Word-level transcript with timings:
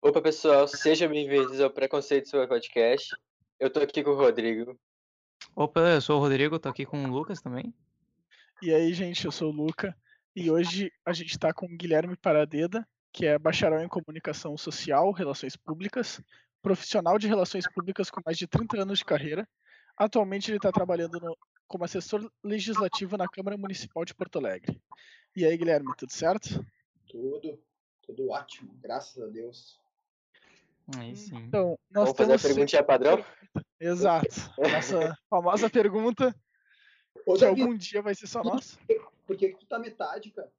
Opa, 0.00 0.22
pessoal, 0.22 0.66
sejam 0.66 1.10
bem-vindos 1.10 1.60
ao 1.60 1.68
Preconceito 1.68 2.30
sobre 2.30 2.46
Podcast. 2.46 3.14
Eu 3.60 3.68
tô 3.68 3.80
aqui 3.80 4.02
com 4.02 4.12
o 4.12 4.16
Rodrigo. 4.16 4.80
Opa, 5.54 5.80
eu 5.80 6.00
sou 6.00 6.16
o 6.16 6.20
Rodrigo, 6.20 6.58
tô 6.58 6.70
aqui 6.70 6.86
com 6.86 7.04
o 7.04 7.12
Lucas 7.12 7.42
também. 7.42 7.74
E 8.62 8.72
aí, 8.72 8.94
gente, 8.94 9.26
eu 9.26 9.32
sou 9.32 9.52
o 9.52 9.54
Luca 9.54 9.94
e 10.34 10.50
hoje 10.50 10.90
a 11.04 11.12
gente 11.12 11.38
tá 11.38 11.52
com 11.52 11.66
o 11.66 11.76
Guilherme 11.76 12.16
Paradeda, 12.16 12.88
que 13.12 13.26
é 13.26 13.38
bacharel 13.38 13.82
em 13.82 13.88
comunicação 13.88 14.56
social, 14.56 15.12
relações 15.12 15.54
públicas, 15.54 16.22
profissional 16.62 17.18
de 17.18 17.28
relações 17.28 17.70
públicas 17.70 18.08
com 18.08 18.22
mais 18.24 18.38
de 18.38 18.46
30 18.46 18.80
anos 18.80 19.00
de 19.00 19.04
carreira. 19.04 19.46
Atualmente 19.96 20.50
ele 20.50 20.56
está 20.58 20.72
trabalhando 20.72 21.20
no- 21.20 21.36
como 21.66 21.84
assessor 21.84 22.30
legislativo 22.42 23.16
na 23.16 23.28
Câmara 23.28 23.56
Municipal 23.56 24.04
de 24.04 24.14
Porto 24.14 24.38
Alegre. 24.38 24.80
E 25.36 25.44
aí, 25.44 25.56
Guilherme, 25.56 25.94
tudo 25.96 26.12
certo? 26.12 26.64
Tudo, 27.08 27.60
tudo 28.02 28.28
ótimo, 28.30 28.74
graças 28.80 29.22
a 29.22 29.26
Deus. 29.26 29.80
Aí 30.96 31.16
sim. 31.16 31.36
Então, 31.36 31.78
nós 31.90 32.04
Vamos 32.04 32.16
fazer 32.18 32.32
a 32.34 32.38
temos 32.38 32.42
perguntinha 32.42 32.84
padrão? 32.84 33.24
Exato. 33.80 34.28
Nossa 34.58 35.18
famosa 35.30 35.70
pergunta, 35.70 36.34
Ô, 37.26 37.34
que 37.34 37.40
Davi, 37.40 37.62
algum 37.62 37.76
dia 37.76 38.02
vai 38.02 38.14
ser 38.14 38.26
só 38.26 38.42
nossa. 38.42 38.78
por 39.26 39.36
que, 39.36 39.50
que 39.50 39.58
tu 39.58 39.66
tá 39.66 39.78
metade, 39.78 40.30
cara? 40.30 40.52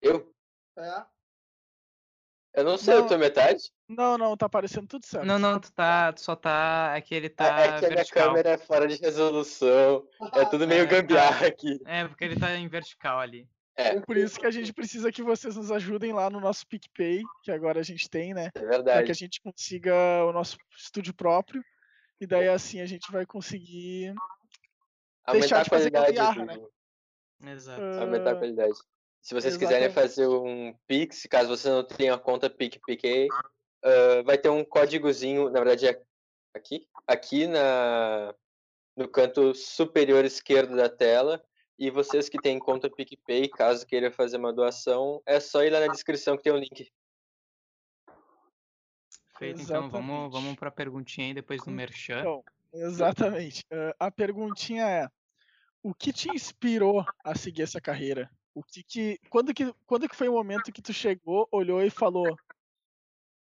Eu? 0.00 0.32
É, 0.76 1.04
Eu 2.54 2.64
não 2.64 2.76
sei, 2.76 2.94
Não. 2.94 3.00
eu 3.02 3.06
tô 3.06 3.16
metade? 3.18 3.72
Não, 3.88 4.18
não, 4.18 4.36
tá 4.36 4.48
parecendo 4.48 4.86
tudo 4.86 5.06
certo. 5.06 5.24
Não, 5.24 5.38
não, 5.38 5.58
tu 5.58 5.72
tá. 5.72 6.12
Tu 6.12 6.20
só 6.20 6.36
tá. 6.36 6.92
É 6.94 7.00
que 7.00 7.14
ele 7.14 7.28
Ah, 7.28 7.30
tá 7.34 7.60
é 7.60 7.78
que 7.78 7.86
a 7.86 7.88
minha 7.90 8.04
câmera 8.04 8.50
é 8.50 8.58
fora 8.58 8.86
de 8.86 8.96
resolução. 8.96 10.06
É 10.34 10.44
tudo 10.44 10.66
meio 10.68 10.82
É, 10.82 10.86
gambiarra 10.86 11.46
aqui. 11.46 11.80
É, 11.86 12.06
porque 12.06 12.24
ele 12.24 12.38
tá 12.38 12.54
em 12.54 12.68
vertical 12.68 13.18
ali. 13.20 13.48
É, 13.74 13.98
Por 14.00 14.18
isso 14.18 14.38
que 14.38 14.46
a 14.46 14.50
gente 14.50 14.72
precisa 14.72 15.10
que 15.10 15.22
vocês 15.22 15.56
nos 15.56 15.72
ajudem 15.72 16.12
lá 16.12 16.28
no 16.28 16.40
nosso 16.40 16.66
PicPay, 16.66 17.22
que 17.42 17.50
agora 17.50 17.80
a 17.80 17.82
gente 17.82 18.08
tem, 18.10 18.34
né? 18.34 18.48
é 18.48 18.50
Para 18.50 18.68
verdade. 18.68 19.06
que 19.06 19.12
a 19.12 19.14
gente 19.14 19.40
consiga 19.40 19.94
o 20.26 20.32
nosso 20.32 20.58
estúdio 20.76 21.14
próprio. 21.14 21.62
E 22.20 22.26
daí 22.26 22.48
assim 22.48 22.80
a 22.80 22.86
gente 22.86 23.10
vai 23.10 23.24
conseguir. 23.24 24.14
deixar 25.32 25.56
Aumentar 25.56 25.60
a 25.60 25.62
de 25.62 25.70
fazer 25.70 25.90
gambiarra, 25.90 26.44
né? 26.44 26.58
Exato. 27.52 27.82
Aumentar 28.00 28.30
a 28.30 28.32
ah, 28.34 28.36
qualidade. 28.36 28.78
Se 29.22 29.34
vocês 29.34 29.56
quiserem 29.56 29.86
exatamente. 29.86 29.94
fazer 29.94 30.26
um 30.26 30.74
Pix, 30.86 31.26
caso 31.30 31.48
você 31.48 31.70
não 31.70 31.84
tenha 31.84 32.18
conta 32.18 32.50
PicPay, 32.50 33.28
ah, 33.84 34.22
vai 34.24 34.36
ter 34.36 34.48
um 34.48 34.64
códigozinho, 34.64 35.48
na 35.48 35.60
verdade 35.60 35.86
é 35.86 36.02
aqui, 36.54 36.88
aqui 37.06 37.46
na, 37.46 38.34
no 38.96 39.08
canto 39.08 39.54
superior 39.54 40.24
esquerdo 40.24 40.76
da 40.76 40.88
tela. 40.88 41.42
E 41.78 41.90
vocês 41.90 42.28
que 42.28 42.38
têm 42.38 42.58
conta 42.58 42.90
PicPay, 42.90 43.48
caso 43.48 43.86
queiram 43.86 44.12
fazer 44.12 44.36
uma 44.36 44.52
doação, 44.52 45.22
é 45.26 45.40
só 45.40 45.64
ir 45.64 45.70
lá 45.70 45.80
na 45.80 45.88
descrição 45.88 46.36
que 46.36 46.42
tem 46.42 46.52
o 46.52 46.58
link. 46.58 46.92
Feito, 49.38 49.62
então. 49.62 49.88
Vamos, 49.88 50.32
vamos 50.32 50.54
pra 50.56 50.70
perguntinha 50.70 51.28
aí 51.28 51.34
depois 51.34 51.64
do 51.64 51.70
Merchan. 51.70 52.20
Então, 52.20 52.44
exatamente. 52.72 53.64
Ah, 53.72 54.06
a 54.06 54.10
perguntinha 54.10 54.88
é: 54.88 55.08
o 55.82 55.92
que 55.94 56.12
te 56.12 56.28
inspirou 56.30 57.04
a 57.24 57.34
seguir 57.34 57.62
essa 57.62 57.80
carreira? 57.80 58.30
O 58.54 58.62
que 58.62 58.82
que, 58.82 59.18
quando 59.30 59.54
que, 59.54 59.72
quando 59.86 60.08
que 60.08 60.16
foi 60.16 60.28
o 60.28 60.34
momento 60.34 60.72
que 60.72 60.82
tu 60.82 60.92
chegou, 60.92 61.48
olhou 61.50 61.82
e 61.82 61.90
falou: 61.90 62.36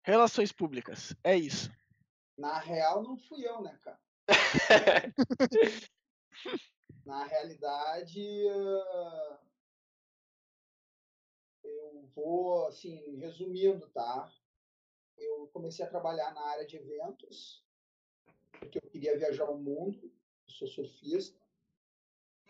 relações 0.02 0.52
públicas, 0.52 1.14
é 1.24 1.36
isso. 1.36 1.70
na 2.38 2.58
real, 2.58 3.02
não 3.02 3.16
fui 3.16 3.46
eu, 3.46 3.60
né, 3.62 3.78
cara? 3.82 3.98
Na 7.04 7.24
realidade, 7.24 8.48
ah, 8.48 9.38
eu 11.62 12.08
vou, 12.14 12.66
assim, 12.66 13.16
resumindo, 13.16 13.86
tá? 13.88 14.32
Eu 15.16 15.48
comecei 15.48 15.84
a 15.84 15.88
trabalhar 15.88 16.32
na 16.32 16.42
área 16.46 16.66
de 16.66 16.76
eventos, 16.76 17.62
porque 18.58 18.78
eu 18.78 18.90
queria 18.90 19.18
viajar 19.18 19.50
o 19.50 19.58
mundo, 19.58 20.10
eu 20.48 20.54
sou 20.54 20.66
surfista. 20.66 21.43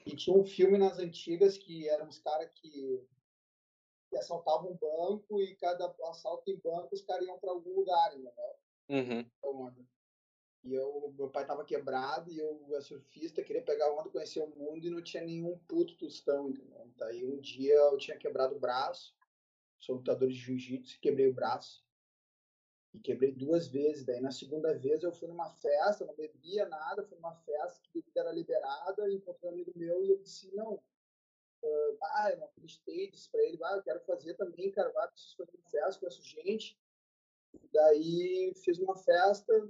E 0.05 0.15
tinha 0.15 0.37
um 0.37 0.45
filme 0.45 0.77
nas 0.77 0.99
antigas 0.99 1.57
que 1.57 1.89
eram 1.89 2.09
os 2.09 2.19
caras 2.19 2.51
que, 2.55 3.03
que 4.11 4.17
assaltavam 4.17 4.73
um 4.73 4.77
banco 4.77 5.41
e 5.41 5.55
cada 5.57 5.95
assalto 6.11 6.51
em 6.51 6.57
banco 6.57 6.95
os 6.95 7.03
caras 7.03 7.27
iam 7.27 7.39
para 7.39 7.51
algum 7.51 7.75
lugar, 7.75 8.13
entendeu? 8.13 8.55
Uhum. 8.89 9.31
E 10.65 10.73
eu, 10.73 11.13
meu 11.17 11.29
pai 11.29 11.47
tava 11.47 11.65
quebrado 11.65 12.31
e 12.31 12.39
eu, 12.39 12.67
era 12.71 12.81
surfista, 12.81 13.43
queria 13.43 13.63
pegar 13.63 13.93
onda, 13.93 14.09
conhecer 14.09 14.41
o 14.41 14.49
mundo 14.49 14.87
e 14.87 14.91
não 14.91 15.03
tinha 15.03 15.23
nenhum 15.23 15.59
puto 15.69 15.95
tostão, 15.99 16.49
entendeu? 16.49 16.91
Daí 16.97 17.25
um 17.25 17.39
dia 17.39 17.75
eu 17.75 17.99
tinha 17.99 18.17
quebrado 18.17 18.57
o 18.57 18.59
braço, 18.59 19.15
sou 19.79 19.97
lutador 19.97 20.29
de 20.29 20.35
jiu-jitsu, 20.35 20.99
quebrei 21.01 21.29
o 21.29 21.35
braço. 21.35 21.84
E 22.95 23.01
quebrei 23.01 23.33
duas 23.33 23.67
vezes. 23.67 24.05
Daí 24.05 24.21
na 24.21 24.31
segunda 24.31 24.73
vez 24.79 25.03
eu 25.03 25.13
fui 25.13 25.29
numa 25.29 25.51
festa, 25.51 26.07
não 26.07 26.15
bebia 26.15 26.67
nada, 26.67 27.05
fui 27.05 27.17
numa 27.17 27.35
festa 27.35 27.81
que 27.83 27.91
bebida 27.93 28.21
era 28.21 28.33
liberada, 28.33 29.13
encontrei 29.13 29.51
um 29.51 29.53
amigo 29.53 29.73
meu 29.75 30.03
e 30.03 30.13
ele 30.13 30.23
disse, 30.23 30.55
não, 30.55 30.81
ah, 32.03 32.31
eu 32.31 32.39
não 32.39 32.47
acreditei, 32.47 33.11
disse 33.11 33.29
pra 33.31 33.43
ele, 33.43 33.59
ah, 33.65 33.77
eu 33.77 33.83
quero 33.83 34.01
fazer 34.01 34.35
também, 34.35 34.71
cara, 34.71 34.91
vai, 34.93 35.09
preciso 35.09 35.37
fazer 35.37 35.57
uma 35.57 35.71
festa, 35.71 36.01
conheço 36.01 36.23
gente. 36.23 36.79
Daí 37.73 38.53
fiz 38.65 38.79
uma 38.79 38.97
festa, 38.97 39.69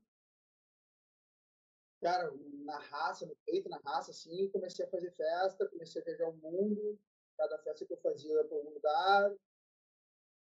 cara, 2.01 2.31
na 2.65 2.79
raça, 2.79 3.27
no 3.27 3.37
peito, 3.47 3.69
na 3.69 3.79
raça, 3.79 4.11
assim, 4.11 4.49
comecei 4.51 4.85
a 4.85 4.91
fazer 4.91 5.11
festa, 5.13 5.69
comecei 5.69 6.03
a 6.03 6.05
viajar 6.05 6.29
o 6.29 6.37
mundo, 6.37 6.99
cada 7.37 7.59
festa 7.59 7.87
que 7.87 7.93
eu 7.93 7.99
fazia 7.99 8.33
ia 8.33 8.45
para 8.45 8.57
algum 8.57 8.71
lugar, 8.71 9.35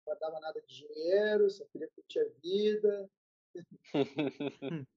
não 0.04 0.14
guardava 0.14 0.40
nada 0.40 0.62
de 0.62 0.76
dinheiro, 0.76 1.50
só 1.50 1.66
queria 1.66 1.90
curtir 1.90 2.20
a 2.20 2.30
vida. 2.42 3.10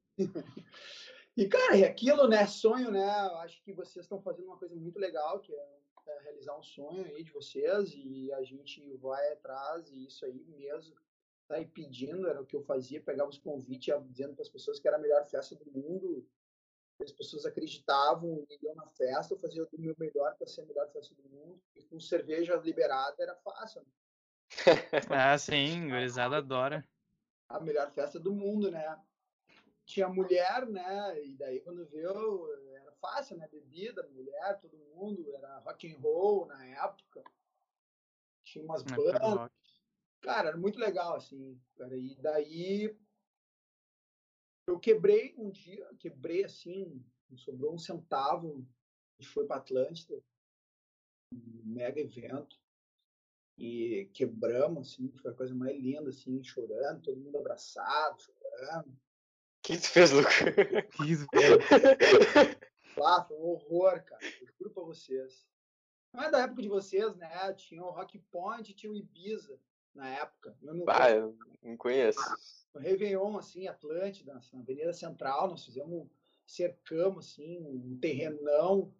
E, 1.39 1.47
cara, 1.47 1.77
é 1.77 1.85
aquilo, 1.85 2.27
né, 2.27 2.47
sonho, 2.47 2.91
né, 2.91 3.05
eu 3.05 3.37
acho 3.41 3.63
que 3.63 3.71
vocês 3.71 4.07
estão 4.07 4.23
fazendo 4.23 4.47
uma 4.47 4.57
coisa 4.57 4.75
muito 4.75 4.99
legal, 4.99 5.39
que 5.39 5.55
é, 5.55 5.79
é 6.07 6.23
realizar 6.23 6.59
um 6.59 6.63
sonho 6.63 7.05
aí 7.05 7.23
de 7.23 7.31
vocês, 7.31 7.93
e 7.95 8.33
a 8.33 8.43
gente 8.43 8.97
vai 8.97 9.35
atrás, 9.35 9.91
e 9.91 10.07
isso 10.07 10.25
aí 10.25 10.43
mesmo, 10.45 10.97
tá 11.47 11.57
aí 11.57 11.67
pedindo, 11.67 12.27
era 12.27 12.41
o 12.41 12.47
que 12.47 12.57
eu 12.57 12.63
fazia, 12.63 13.03
pegava 13.03 13.29
os 13.29 13.37
convites, 13.37 13.95
dizendo 14.09 14.33
para 14.33 14.45
as 14.45 14.49
pessoas 14.49 14.81
que 14.81 14.89
era 14.89 14.97
a 14.97 15.01
melhor 15.01 15.29
festa 15.29 15.55
do 15.55 15.71
mundo, 15.71 16.27
as 17.03 17.13
pessoas 17.13 17.45
acreditavam, 17.45 18.47
iam 18.63 18.75
na 18.75 18.87
festa, 18.89 19.35
eu 19.35 19.39
fazia 19.39 19.63
o 19.63 19.69
meu 19.79 19.95
melhor 19.99 20.35
para 20.39 20.47
ser 20.47 20.63
a 20.63 20.65
melhor 20.65 20.91
festa 20.91 21.15
do 21.15 21.29
mundo, 21.29 21.61
e 21.75 21.83
com 21.83 22.01
cerveja 22.01 22.57
liberada 22.57 23.23
era 23.23 23.37
fácil, 23.37 23.83
né? 23.83 23.89
Ah, 25.11 25.37
sim, 25.39 25.89
gurizada 25.89 26.39
adora. 26.39 26.87
a 27.49 27.61
melhor 27.61 27.91
festa 27.91 28.19
do 28.19 28.35
mundo, 28.35 28.71
né? 28.71 29.01
Tinha 29.85 30.09
mulher, 30.09 30.67
né? 30.67 31.25
E 31.25 31.37
daí 31.37 31.61
quando 31.61 31.87
viu, 31.87 32.53
era 32.75 32.93
fácil, 32.93 33.37
né? 33.37 33.49
Bebida, 33.49 34.07
mulher, 34.09 34.59
todo 34.61 34.77
mundo, 34.79 35.33
era 35.35 35.59
rock 35.61 35.93
and 35.93 35.99
roll 35.99 36.47
na 36.47 36.65
época. 36.67 37.23
Tinha 38.45 38.65
umas 38.65 38.83
Na 38.85 38.97
bandas, 38.97 39.51
cara, 40.21 40.49
era 40.49 40.57
muito 40.57 40.79
legal, 40.79 41.15
assim, 41.17 41.61
cara. 41.77 41.97
E 41.97 42.15
daí 42.17 42.97
eu 44.69 44.79
quebrei 44.81 45.35
um 45.39 45.51
dia, 45.51 45.89
quebrei 45.99 46.45
assim, 46.45 47.05
sobrou 47.37 47.75
um 47.75 47.79
centavo, 47.79 48.67
gente 49.21 49.33
foi 49.33 49.47
para 49.47 49.57
Atlântida, 49.57 50.23
um 51.33 51.63
mega 51.65 52.01
evento, 52.01 52.61
e 53.59 54.11
quebramos, 54.13 54.93
assim, 54.93 55.11
foi 55.17 55.31
a 55.31 55.35
coisa 55.35 55.55
mais 55.55 55.77
linda, 55.79 56.11
assim, 56.11 56.43
chorando, 56.43 57.03
todo 57.03 57.21
mundo 57.21 57.39
abraçado, 57.39 58.21
chorando. 58.21 58.89
O 58.89 58.97
que 59.63 59.79
tu 59.79 59.89
fez, 59.89 60.11
Luca? 60.13 60.29
Isso, 61.07 61.27
Ah, 63.05 63.23
foi 63.29 63.37
um 63.37 63.43
horror, 63.43 64.03
cara, 64.05 64.25
eu 64.41 64.47
juro 64.59 64.71
pra 64.71 64.83
vocês. 64.85 65.47
Não 66.13 66.25
é 66.25 66.31
da 66.31 66.41
época 66.43 66.63
de 66.63 66.69
vocês, 66.69 67.15
né? 67.17 67.53
Tinha 67.53 67.83
o 67.83 67.91
Rock 67.91 68.19
Point 68.31 68.71
e 68.71 68.75
tinha 68.75 68.91
o 68.91 68.97
Ibiza 68.97 69.59
na 69.95 70.09
época. 70.09 70.57
Eu 70.63 70.75
não 70.75 70.85
Ah, 70.89 71.11
eu 71.11 71.37
não 71.63 71.77
conheço. 71.77 72.19
no 72.75 72.81
Réveillon, 72.81 73.37
assim, 73.37 73.69
Atlântida, 73.69 74.41
na 74.53 74.61
Avenida 74.61 74.95
Central, 74.95 75.49
nós 75.49 75.65
fizemos, 75.65 76.09
cercamos, 76.47 77.27
assim, 77.33 77.59
um 77.61 77.99
terrenão, 78.01 78.95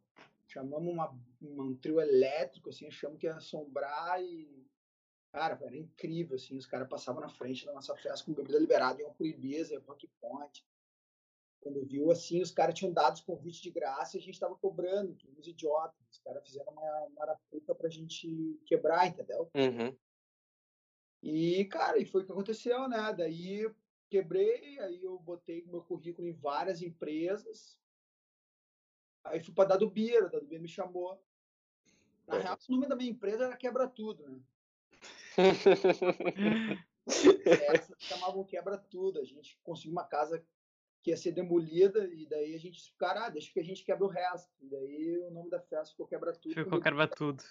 chamamos 0.57 0.91
uma, 0.91 1.15
um 1.43 1.77
trio 1.77 2.01
elétrico, 2.01 2.71
assim, 2.71 2.87
achamos 2.87 3.19
que 3.19 3.27
ia 3.27 3.35
assombrar 3.35 4.23
e, 4.23 4.67
cara, 5.31 5.59
era 5.63 5.77
incrível, 5.77 6.37
assim, 6.37 6.57
os 6.57 6.65
caras 6.65 6.89
passavam 6.89 7.21
na 7.21 7.29
frente 7.29 7.67
da 7.67 7.75
nossa 7.75 7.95
festa 7.95 8.25
com 8.25 8.33
bebida 8.33 8.59
liberada, 8.59 9.03
iam 9.03 9.13
pro 9.13 9.27
Ibiza, 9.27 9.79
Rock 9.87 10.09
Point. 10.19 10.67
Quando 11.61 11.85
viu, 11.85 12.11
assim, 12.11 12.41
os 12.41 12.51
caras 12.51 12.75
tinham 12.75 12.93
dado 12.93 13.17
os 13.17 13.21
convites 13.21 13.61
de 13.61 13.71
graça 13.71 14.17
e 14.17 14.21
a 14.21 14.23
gente 14.23 14.41
tava 14.41 14.57
cobrando, 14.57 15.15
que 15.15 15.29
uns 15.37 15.47
idiotas. 15.47 15.99
Os 16.11 16.19
caras 16.21 16.47
fizeram 16.47 16.73
uma 16.73 17.09
marapuca 17.11 17.75
pra 17.75 17.91
gente 17.91 18.59
quebrar, 18.65 19.09
entendeu? 19.09 19.51
Uhum. 19.55 19.95
E, 21.23 21.65
cara, 21.65 21.99
e 21.99 22.05
foi 22.07 22.23
o 22.23 22.25
que 22.25 22.33
aconteceu, 22.33 22.89
né? 22.89 23.13
Daí 23.13 23.69
quebrei, 24.09 24.79
aí 24.79 25.03
eu 25.03 25.19
botei 25.19 25.67
meu 25.67 25.83
currículo 25.83 26.29
em 26.29 26.33
várias 26.33 26.81
empresas. 26.83 27.77
Aí 29.29 29.41
fui 29.41 29.53
para 29.55 29.71
Dado 29.71 29.91
Beer, 29.91 30.25
a 30.25 30.29
Dado 30.29 30.47
Beer 30.47 30.61
me 30.61 30.69
chamou. 30.69 31.21
Na 32.27 32.37
É. 32.37 32.43
real, 32.43 32.59
o 32.69 32.73
nome 32.73 32.87
da 32.87 32.97
minha 32.97 33.11
empresa 33.11 33.45
era 33.45 33.57
Quebra 33.57 33.89
Tudo, 33.89 34.29
né? 34.29 34.41
Essa 37.07 37.95
chamavam 37.99 38.45
Quebra 38.45 38.77
Tudo. 38.79 39.21
A 39.21 39.25
gente 39.25 39.59
conseguiu 39.63 39.93
uma 39.93 40.05
casa 40.05 40.45
que 41.03 41.11
ia 41.11 41.17
ser 41.17 41.33
demolida 41.33 42.05
e 42.13 42.27
daí 42.27 42.55
a 42.55 42.59
gente, 42.59 42.93
cara, 42.99 43.27
ah, 43.27 43.31
deixa 43.31 43.53
que 43.53 43.61
a 43.61 43.65
gente 43.65 43.85
quebra 43.85 44.05
o 44.05 44.11
resto. 44.11 44.53
E 44.61 44.69
daí 44.69 45.19
o 45.19 45.31
nome 45.31 45.51
da 45.51 45.61
festa 45.61 45.93
ficou 45.93 46.07
Quebra 46.07 46.33
Tudo. 46.33 46.55
Ficou 46.55 46.81
carva 46.81 47.07
tudo. 47.07 47.43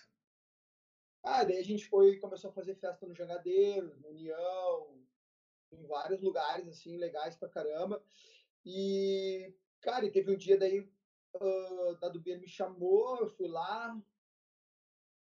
Ah, 1.23 1.43
daí 1.43 1.57
a 1.57 1.63
gente 1.63 1.87
foi 1.87 2.17
começou 2.17 2.49
a 2.49 2.53
fazer 2.53 2.75
festa 2.75 3.05
no 3.05 3.15
Jangadeiro, 3.15 3.95
no 3.99 4.09
União, 4.09 4.99
em 5.71 5.85
vários 5.87 6.21
lugares 6.21 6.67
assim 6.67 6.97
legais 6.97 7.35
pra 7.35 7.49
caramba. 7.49 8.03
E 8.65 9.53
cara, 9.79 10.05
e 10.05 10.11
teve 10.11 10.31
um 10.31 10.37
dia 10.37 10.57
daí 10.57 10.91
uh, 11.41 11.95
Dado 11.99 12.19
Beer 12.19 12.39
me 12.39 12.47
chamou, 12.47 13.17
eu 13.19 13.27
fui 13.27 13.47
lá 13.47 13.99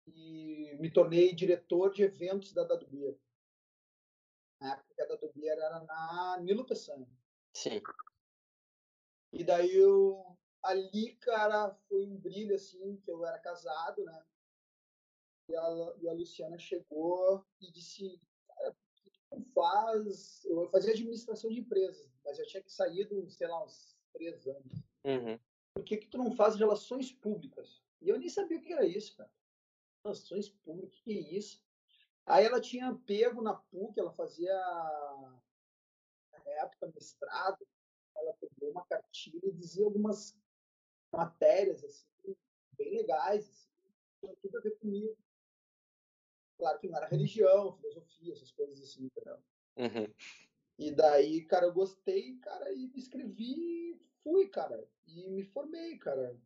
e 0.06 0.76
me 0.78 0.90
tornei 0.90 1.34
diretor 1.34 1.92
de 1.92 2.02
eventos 2.02 2.52
da 2.52 2.64
Dado 2.64 2.86
Beer. 2.86 3.18
Na 4.60 4.74
época 4.74 5.04
a 5.04 5.06
Dado 5.06 5.32
Beer 5.34 5.58
era 5.58 5.80
na 5.84 6.38
Nilo 6.40 6.64
Peçanha. 6.64 7.08
Sim. 7.54 7.82
E 9.32 9.44
daí 9.44 9.74
eu 9.74 10.36
ali, 10.62 11.14
cara, 11.16 11.74
foi 11.88 12.04
um 12.04 12.16
brilho 12.16 12.54
assim, 12.54 12.96
que 12.98 13.10
eu 13.10 13.24
era 13.24 13.38
casado, 13.38 14.04
né? 14.04 14.24
E 15.48 15.56
a, 15.56 15.94
e 16.00 16.08
a 16.08 16.12
Luciana 16.12 16.58
chegou 16.58 17.46
e 17.60 17.70
disse, 17.70 18.20
cara, 18.48 18.72
por 18.72 18.94
que 18.94 19.10
tu 19.30 19.52
faz? 19.54 20.44
Eu 20.44 20.68
fazia 20.70 20.92
administração 20.92 21.50
de 21.50 21.60
empresas, 21.60 22.10
mas 22.24 22.38
eu 22.38 22.46
tinha 22.46 22.62
que 22.62 22.72
sair 22.72 23.06
de, 23.06 23.30
sei 23.30 23.46
lá, 23.46 23.64
uns 23.64 23.96
três 24.12 24.46
anos. 24.46 24.82
Uhum. 25.04 25.38
Por 25.76 25.84
que, 25.84 25.98
que 25.98 26.06
tu 26.06 26.16
não 26.16 26.34
faz 26.34 26.56
relações 26.56 27.12
públicas? 27.12 27.82
E 28.00 28.08
eu 28.08 28.18
nem 28.18 28.30
sabia 28.30 28.56
o 28.56 28.62
que 28.62 28.72
era 28.72 28.86
isso, 28.86 29.14
cara. 29.14 29.30
Relações 30.02 30.48
públicas, 30.48 30.98
que 31.00 31.12
é 31.12 31.36
isso? 31.36 31.62
Aí 32.24 32.46
ela 32.46 32.62
tinha 32.62 32.94
pego 33.04 33.42
na 33.42 33.52
PUC, 33.52 34.00
ela 34.00 34.10
fazia, 34.10 34.54
na 36.32 36.50
época, 36.62 36.90
mestrado, 36.94 37.58
ela 38.16 38.32
pegou 38.40 38.70
uma 38.70 38.86
cartilha 38.86 39.48
e 39.50 39.52
dizia 39.52 39.84
algumas 39.84 40.34
matérias, 41.12 41.84
assim, 41.84 42.34
bem 42.72 42.96
legais, 42.96 43.46
assim, 43.46 43.68
tinha 44.18 44.34
tudo 44.36 44.56
a 44.56 44.62
ver 44.62 44.78
comigo. 44.78 45.14
Claro 46.56 46.78
que 46.78 46.88
não 46.88 46.96
era 46.96 47.06
religião, 47.06 47.76
filosofia, 47.76 48.32
essas 48.32 48.50
coisas 48.50 48.80
assim, 48.80 49.04
entendeu? 49.04 49.38
Uhum. 49.76 50.14
E 50.78 50.90
daí, 50.90 51.42
cara, 51.42 51.66
eu 51.66 51.72
gostei, 51.72 52.36
cara, 52.36 52.70
e 52.72 52.86
me 52.88 52.98
inscrevi 52.98 53.92
e 53.92 54.00
fui, 54.22 54.48
cara. 54.48 54.86
E 55.06 55.28
me 55.30 55.42
formei, 55.42 55.96
cara. 55.98 56.36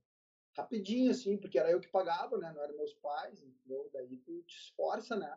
Rapidinho, 0.56 1.10
assim, 1.10 1.36
porque 1.36 1.58
era 1.58 1.70
eu 1.70 1.80
que 1.80 1.88
pagava, 1.88 2.36
né? 2.38 2.52
Não 2.52 2.62
eram 2.62 2.76
meus 2.76 2.92
pais, 2.94 3.42
entendeu? 3.42 3.88
Daí 3.92 4.16
tu 4.18 4.42
te 4.42 4.56
esforça, 4.56 5.16
né? 5.16 5.36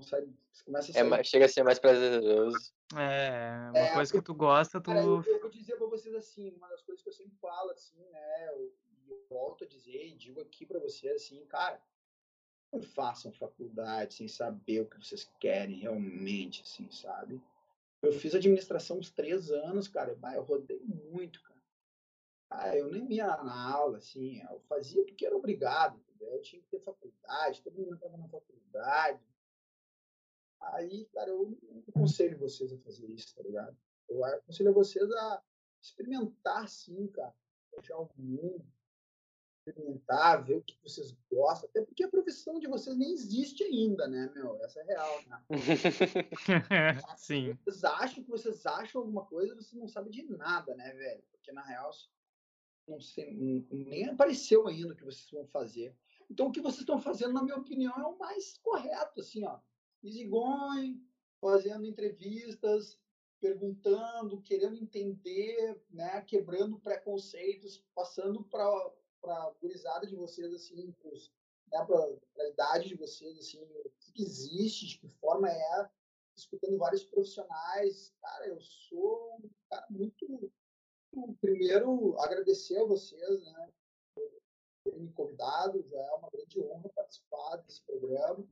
Sai, 0.00 0.28
começa 0.64 0.92
a 0.96 1.00
É, 1.00 1.04
mais- 1.04 1.26
chega 1.26 1.44
a 1.44 1.48
ser 1.48 1.62
mais 1.62 1.78
prazeroso. 1.78 2.72
É, 2.96 3.70
uma 3.70 3.78
É, 3.78 3.94
coisa 3.94 4.12
que 4.12 4.22
tu 4.22 4.34
gosta, 4.34 4.80
tu. 4.80 4.90
Cara, 4.90 5.02
eu, 5.02 5.22
eu 5.22 5.40
vou 5.40 5.50
dizer 5.50 5.76
pra 5.76 5.86
vocês 5.86 6.14
assim, 6.14 6.50
uma 6.50 6.68
das 6.68 6.82
coisas 6.82 7.02
que 7.02 7.08
eu 7.08 7.12
sempre 7.12 7.36
falo, 7.38 7.70
assim, 7.70 8.02
né? 8.10 8.48
Eu, 8.48 8.74
eu 9.08 9.26
volto 9.28 9.64
a 9.64 9.66
dizer 9.66 10.06
e 10.06 10.14
digo 10.14 10.40
aqui 10.40 10.66
pra 10.66 10.78
vocês, 10.78 11.14
assim, 11.22 11.44
cara, 11.46 11.80
não 12.72 12.82
façam 12.82 13.32
faculdade 13.32 14.14
sem 14.14 14.28
saber 14.28 14.80
o 14.80 14.86
que 14.86 14.98
vocês 14.98 15.30
querem 15.38 15.76
realmente, 15.78 16.62
assim, 16.62 16.90
sabe? 16.90 17.40
Eu 18.04 18.12
fiz 18.12 18.34
administração 18.34 18.98
uns 18.98 19.10
três 19.10 19.50
anos, 19.50 19.88
cara, 19.88 20.16
eu 20.34 20.42
rodei 20.42 20.80
muito, 20.80 21.42
cara. 21.42 21.54
Ah, 22.50 22.76
eu 22.76 22.90
nem 22.90 23.12
ia 23.12 23.26
na 23.26 23.72
aula, 23.72 23.98
assim, 23.98 24.40
eu 24.50 24.60
fazia 24.60 25.04
porque 25.04 25.26
era 25.26 25.36
obrigado, 25.36 25.98
entendeu? 25.98 26.34
Eu 26.34 26.42
tinha 26.42 26.62
que 26.62 26.68
ter 26.68 26.80
faculdade, 26.80 27.62
todo 27.62 27.78
mundo 27.78 27.94
estava 27.94 28.16
na 28.16 28.28
faculdade. 28.28 29.20
Aí, 30.60 31.06
cara, 31.06 31.30
eu 31.30 31.58
não 31.62 31.82
aconselho 31.88 32.38
vocês 32.38 32.72
a 32.72 32.78
fazer 32.78 33.06
isso, 33.10 33.34
tá 33.34 33.42
ligado? 33.42 33.76
Eu 34.08 34.24
aconselho 34.24 34.72
vocês 34.72 35.10
a 35.10 35.42
experimentar, 35.82 36.68
sim, 36.68 37.06
cara. 37.08 37.34
Fechar 37.74 37.98
o 37.98 38.08
mundo, 38.16 38.64
experimentar, 39.66 40.44
ver 40.44 40.56
o 40.56 40.62
que 40.62 40.76
vocês 40.82 41.16
gostam. 41.30 41.68
Até 41.68 41.82
porque 41.82 42.04
a 42.04 42.08
profissão 42.08 42.58
de 42.58 42.68
vocês 42.68 42.96
nem 42.96 43.12
existe 43.12 43.64
ainda, 43.64 44.06
né, 44.06 44.30
meu? 44.34 44.62
Essa 44.62 44.80
é 44.80 44.84
real, 44.84 45.22
né? 45.26 45.42
Sim. 47.16 47.58
Vocês 47.64 47.84
acham 47.84 48.22
que 48.22 48.30
vocês 48.30 48.66
acham 48.66 49.00
alguma 49.00 49.24
coisa, 49.24 49.54
vocês 49.54 49.80
não 49.80 49.88
sabem 49.88 50.10
de 50.10 50.24
nada, 50.24 50.74
né, 50.74 50.92
velho? 50.92 51.22
Porque 51.32 51.52
na 51.52 51.64
real 51.64 51.90
não 52.86 53.00
sei, 53.00 53.32
nem 53.70 54.10
apareceu 54.10 54.66
ainda 54.68 54.92
o 54.92 54.96
que 54.96 55.04
vocês 55.04 55.30
vão 55.30 55.46
fazer. 55.46 55.96
Então 56.30 56.48
o 56.48 56.52
que 56.52 56.60
vocês 56.60 56.80
estão 56.80 57.00
fazendo, 57.00 57.32
na 57.32 57.42
minha 57.42 57.56
opinião, 57.56 57.94
é 57.98 58.06
o 58.06 58.18
mais 58.18 58.58
correto, 58.58 59.20
assim, 59.20 59.44
ó. 59.46 59.58
Easy 60.02 60.26
going, 60.26 61.02
fazendo 61.40 61.86
entrevistas, 61.86 62.98
perguntando, 63.40 64.42
querendo 64.42 64.76
entender, 64.76 65.82
né, 65.90 66.20
quebrando 66.22 66.78
preconceitos, 66.78 67.82
passando 67.94 68.44
para 68.44 68.92
a 69.30 69.54
gurizada 69.60 70.06
de 70.06 70.16
vocês, 70.16 70.52
assim, 70.52 70.94
né, 71.68 71.84
para 71.84 72.44
a 72.44 72.48
idade 72.48 72.88
de 72.88 72.94
vocês, 72.94 73.38
assim, 73.38 73.60
o 73.62 73.90
que 74.00 74.12
que 74.12 74.22
existe, 74.22 74.86
de 74.86 74.98
que 74.98 75.08
forma 75.08 75.50
é, 75.50 75.90
escutando 76.36 76.78
vários 76.78 77.04
profissionais. 77.04 78.12
Cara, 78.20 78.48
eu 78.48 78.60
sou 78.60 79.36
um 79.42 79.50
cara 79.70 79.86
muito. 79.90 80.52
Primeiro, 81.40 82.18
agradecer 82.18 82.76
a 82.78 82.86
vocês, 82.86 83.44
né, 83.44 83.72
por 84.14 84.30
terem 84.84 85.00
me 85.00 85.12
convidado. 85.12 85.82
Já 85.88 85.98
é 85.98 86.10
uma 86.12 86.30
grande 86.30 86.60
honra 86.60 86.88
participar 86.90 87.56
desse 87.58 87.82
programa, 87.82 88.44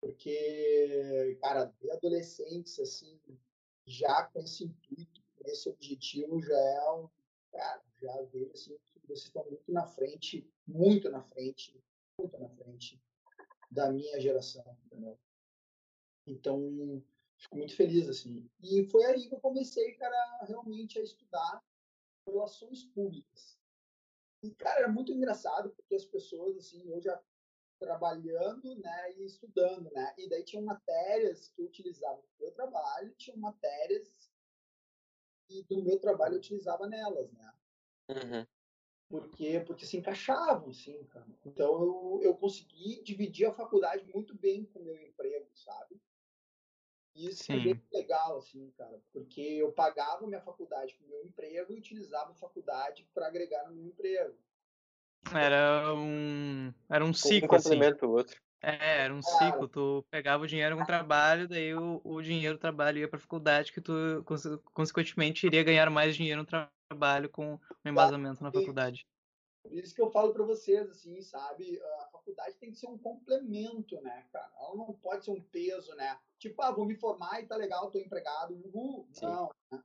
porque, 0.00 1.36
cara, 1.40 1.66
de 1.80 1.90
adolescentes, 1.90 2.78
assim, 2.78 3.20
já 3.86 4.24
com 4.26 4.40
esse 4.40 4.64
intuito, 4.64 5.22
com 5.36 5.48
esse 5.50 5.68
objetivo, 5.68 6.40
já 6.40 6.58
é 6.58 6.92
um. 6.92 7.08
Cara, 7.52 7.82
já 8.00 8.22
vejo, 8.22 8.50
assim, 8.52 8.76
vocês 9.06 9.26
estão 9.26 9.44
muito 9.44 9.72
na 9.72 9.86
frente, 9.86 10.50
muito 10.66 11.10
na 11.10 11.22
frente, 11.22 11.82
muito 12.18 12.38
na 12.38 12.48
frente 12.48 13.02
da 13.70 13.90
minha 13.90 14.20
geração, 14.20 14.64
entendeu? 14.86 15.18
Então, 16.26 17.02
fico 17.36 17.56
muito 17.56 17.76
feliz, 17.76 18.08
assim. 18.08 18.48
E 18.62 18.84
foi 18.86 19.04
aí 19.04 19.28
que 19.28 19.34
eu 19.34 19.40
comecei, 19.40 19.94
cara, 19.94 20.44
realmente 20.44 20.98
a 20.98 21.02
estudar 21.02 21.62
relações 22.26 22.84
públicas. 22.84 23.58
E, 24.42 24.54
cara, 24.54 24.80
era 24.80 24.88
muito 24.88 25.12
engraçado, 25.12 25.70
porque 25.70 25.94
as 25.94 26.04
pessoas, 26.04 26.56
assim, 26.56 26.88
eu 26.90 27.00
já 27.00 27.22
trabalhando, 27.78 28.78
né, 28.78 29.12
e 29.14 29.24
estudando, 29.24 29.90
né, 29.90 30.14
e 30.16 30.28
daí 30.28 30.44
tinham 30.44 30.64
matérias 30.64 31.48
que 31.48 31.60
eu 31.60 31.66
utilizava 31.66 32.16
no 32.16 32.28
meu 32.38 32.52
trabalho, 32.52 33.14
tinham 33.16 33.36
matérias 33.36 34.30
e 35.50 35.62
do 35.64 35.82
meu 35.82 35.98
trabalho 35.98 36.34
eu 36.34 36.38
utilizava 36.38 36.86
nelas, 36.86 37.30
né, 37.32 37.52
Uhum. 38.10 38.46
Porque 39.08 39.60
porque 39.66 39.86
se 39.86 39.96
encaixavam, 39.96 40.70
assim, 40.70 41.04
cara. 41.04 41.26
Então 41.44 41.72
eu, 41.82 42.20
eu 42.22 42.34
consegui 42.36 43.02
dividir 43.02 43.46
a 43.46 43.52
faculdade 43.52 44.04
muito 44.12 44.34
bem 44.34 44.64
com 44.64 44.80
o 44.80 44.84
meu 44.84 45.00
emprego, 45.00 45.48
sabe? 45.54 46.00
E 47.14 47.28
isso 47.28 47.46
foi 47.46 47.60
Sim. 47.60 47.74
bem 47.74 47.82
legal, 47.92 48.38
assim, 48.38 48.70
cara, 48.76 49.00
porque 49.12 49.40
eu 49.40 49.72
pagava 49.72 50.26
minha 50.26 50.40
faculdade 50.40 50.94
com 50.94 51.04
o 51.04 51.08
meu 51.08 51.24
emprego 51.24 51.72
e 51.72 51.78
utilizava 51.78 52.32
a 52.32 52.34
faculdade 52.34 53.08
para 53.14 53.28
agregar 53.28 53.68
no 53.68 53.74
meu 53.76 53.86
emprego. 53.86 54.36
Era 55.32 55.94
um. 55.94 56.72
Era 56.90 57.04
um 57.04 57.08
Um 57.08 57.12
ciclo, 57.14 57.54
assim. 57.54 57.70
complementa 57.70 58.06
o 58.06 58.10
outro. 58.10 58.40
É, 58.60 59.02
era 59.04 59.14
um 59.14 59.22
ciclo. 59.22 59.68
Tu 59.68 60.04
pegava 60.10 60.42
o 60.42 60.46
dinheiro 60.46 60.74
com 60.76 60.82
o 60.82 60.86
trabalho, 60.86 61.46
daí 61.48 61.74
o, 61.74 62.00
o 62.04 62.22
dinheiro 62.22 62.56
do 62.56 62.60
trabalho 62.60 62.98
ia 62.98 63.08
pra 63.08 63.18
faculdade, 63.18 63.72
que 63.72 63.80
tu, 63.80 63.92
conse- 64.24 64.58
consequentemente, 64.72 65.46
iria 65.46 65.62
ganhar 65.62 65.90
mais 65.90 66.16
dinheiro 66.16 66.40
no 66.40 66.46
tra- 66.46 66.72
trabalho 66.88 67.28
com 67.28 67.54
o 67.54 67.88
embasamento 67.88 68.42
na 68.42 68.52
faculdade. 68.52 69.06
Por 69.62 69.72
isso 69.72 69.94
que 69.94 70.02
eu 70.02 70.10
falo 70.10 70.32
para 70.32 70.44
vocês, 70.44 70.90
assim, 70.90 71.22
sabe? 71.22 71.80
A 72.00 72.08
faculdade 72.12 72.56
tem 72.56 72.70
que 72.70 72.76
ser 72.76 72.86
um 72.86 72.98
complemento, 72.98 74.00
né, 74.02 74.26
cara? 74.30 74.52
Ela 74.58 74.76
não 74.76 74.92
pode 74.92 75.24
ser 75.24 75.30
um 75.30 75.42
peso, 75.42 75.94
né? 75.94 76.18
Tipo, 76.38 76.60
ah, 76.62 76.70
vou 76.70 76.84
me 76.84 76.94
formar 76.94 77.40
e 77.40 77.46
tá 77.46 77.56
legal, 77.56 77.90
tô 77.90 77.98
empregado, 77.98 78.54
uhul. 78.54 79.08
Sim. 79.10 79.26
Não, 79.26 79.50
né? 79.72 79.82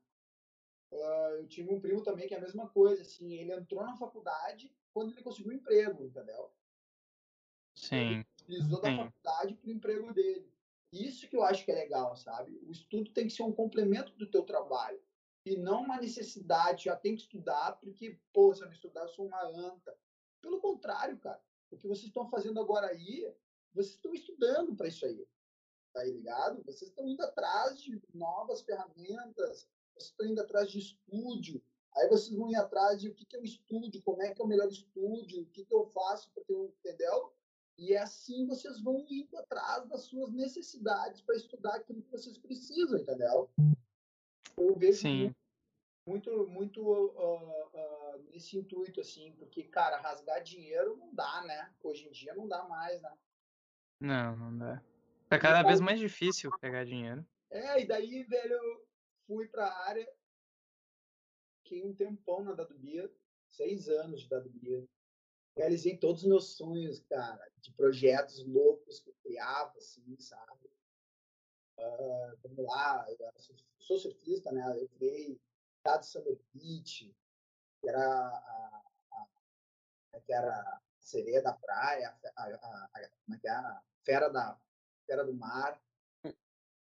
Ah, 0.92 1.30
eu 1.40 1.48
tive 1.48 1.74
um 1.74 1.80
primo 1.80 2.04
também 2.04 2.28
que 2.28 2.34
é 2.34 2.38
a 2.38 2.42
mesma 2.42 2.68
coisa, 2.68 3.04
assim, 3.04 3.34
ele 3.34 3.54
entrou 3.54 3.82
na 3.84 3.96
faculdade 3.96 4.76
quando 4.94 5.12
ele 5.14 5.24
conseguiu 5.24 5.54
um 5.54 5.56
emprego, 5.56 6.04
entendeu? 6.04 6.52
Sim. 7.74 8.26
Utilizou 8.42 8.82
da 8.82 8.90
Sim. 8.90 8.98
faculdade 8.98 9.56
pro 9.56 9.72
emprego 9.72 10.14
dele. 10.14 10.52
Isso 10.92 11.30
que 11.30 11.38
eu 11.38 11.44
acho 11.44 11.64
que 11.64 11.72
é 11.72 11.76
legal, 11.76 12.18
sabe? 12.18 12.60
O 12.64 12.72
estudo 12.72 13.12
tem 13.12 13.28
que 13.28 13.34
ser 13.34 13.44
um 13.44 13.54
complemento 13.54 14.12
do 14.18 14.30
teu 14.30 14.44
trabalho. 14.44 15.02
E 15.50 15.58
não 15.58 15.82
uma 15.82 16.00
necessidade, 16.00 16.86
já 16.86 16.96
tem 16.96 17.16
que 17.16 17.24
estudar, 17.24 17.80
porque, 17.82 18.20
pô, 18.32 18.54
se 18.54 18.62
eu 18.62 18.68
não 18.68 18.74
estudar, 18.74 19.02
eu 19.02 19.10
sou 19.10 19.26
uma 19.26 19.44
anta. 19.44 19.98
Pelo 20.40 20.62
contrário, 20.62 21.18
cara. 21.18 21.42
O 21.72 21.78
que 21.78 21.88
vocês 21.88 22.06
estão 22.06 22.30
fazendo 22.30 22.60
agora 22.60 22.88
aí, 22.88 23.34
vocês 23.74 23.96
estão 23.96 24.14
estudando 24.14 24.76
para 24.76 24.88
isso 24.88 25.06
aí. 25.06 25.28
Tá 25.92 26.02
aí 26.02 26.12
ligado? 26.12 26.64
Vocês 26.64 26.92
estão 26.92 27.08
indo 27.08 27.24
atrás 27.24 27.82
de 27.82 28.00
novas 28.14 28.62
ferramentas, 28.62 29.68
vocês 29.96 30.12
estão 30.12 30.28
indo 30.28 30.40
atrás 30.40 30.70
de 30.70 30.78
estúdio, 30.78 31.64
Aí 31.96 32.08
vocês 32.08 32.38
vão 32.38 32.50
ir 32.50 32.56
atrás 32.56 33.02
de 33.02 33.10
o 33.10 33.14
que, 33.16 33.26
que 33.26 33.36
é 33.36 33.40
o 33.40 33.44
estúdio, 33.44 34.02
como 34.04 34.22
é 34.22 34.32
que 34.32 34.40
é 34.40 34.46
o 34.46 34.48
melhor 34.48 34.68
estúdio, 34.68 35.42
o 35.42 35.46
que, 35.48 35.66
que 35.66 35.74
eu 35.74 35.88
faço 35.88 36.30
para 36.32 36.44
ter 36.44 36.56
um, 36.56 36.66
entendeu? 36.66 37.34
E 37.78 37.94
é 37.94 37.98
assim 37.98 38.46
vocês 38.46 38.80
vão 38.82 39.06
indo 39.10 39.36
atrás 39.38 39.88
das 39.88 40.04
suas 40.04 40.32
necessidades 40.32 41.22
para 41.22 41.36
estudar 41.36 41.76
aquilo 41.76 42.02
que 42.04 42.12
vocês 42.12 42.38
precisam, 42.38 43.00
entendeu? 43.00 43.50
Eu 44.58 44.76
vejo 44.76 45.02
Sim. 45.02 45.36
Muito, 46.10 46.48
muito 46.48 46.82
uh, 46.82 47.68
uh, 47.68 48.24
nesse 48.32 48.58
intuito, 48.58 49.00
assim, 49.00 49.32
porque, 49.34 49.64
cara, 49.64 50.02
rasgar 50.02 50.42
dinheiro 50.42 50.98
não 50.98 51.14
dá, 51.14 51.44
né? 51.44 51.72
Hoje 51.84 52.08
em 52.08 52.12
dia 52.12 52.34
não 52.34 52.48
dá 52.48 52.64
mais, 52.64 53.00
né? 53.00 53.16
Não, 54.00 54.36
não 54.36 54.58
dá. 54.58 54.84
Tá 55.30 55.38
cada 55.38 55.62
vez 55.62 55.80
mais 55.80 56.00
difícil 56.00 56.50
pegar 56.60 56.84
dinheiro. 56.84 57.24
É, 57.52 57.82
e 57.82 57.86
daí, 57.86 58.24
velho, 58.24 58.54
eu 58.54 58.88
fui 59.28 59.48
pra 59.48 59.72
área, 59.86 60.12
fiquei 61.64 61.84
um 61.84 61.94
tempão 61.94 62.44
na 62.44 62.54
Dadubia, 62.54 63.12
seis 63.48 63.88
anos 63.88 64.22
de 64.22 64.30
Dadubia. 64.30 64.84
Realizei 65.56 65.98
todos 65.98 66.24
os 66.24 66.28
meus 66.28 66.56
sonhos, 66.56 67.02
cara, 67.02 67.46
de 67.58 67.72
projetos 67.74 68.44
loucos 68.48 69.00
que 69.00 69.10
eu 69.10 69.16
criava, 69.22 69.78
assim, 69.78 70.18
sabe? 70.18 70.72
Uh, 71.78 72.38
vamos 72.44 72.66
lá, 72.66 73.06
eu 73.10 73.32
sou 73.78 74.00
surfista, 74.00 74.52
né? 74.52 74.64
Eu 74.80 74.90
criei 74.90 75.40
Estado 75.80 76.06
Summer 76.06 76.38
Beach, 76.54 77.16
que 77.82 77.90
era 77.90 78.06
a, 78.06 78.84
a, 79.12 79.28
a, 80.14 80.20
que 80.20 80.34
era 80.34 80.60
a 80.60 80.82
sereia 81.00 81.42
da 81.42 81.54
praia, 81.54 82.16
a, 82.36 82.44
a, 82.44 83.10
como 83.26 83.36
é 83.36 83.40
que 83.40 83.48
é? 83.48 83.52
a 83.52 83.82
fera, 84.04 84.30
da, 84.30 84.60
fera 85.06 85.26
do 85.26 85.34
mar, 85.34 85.82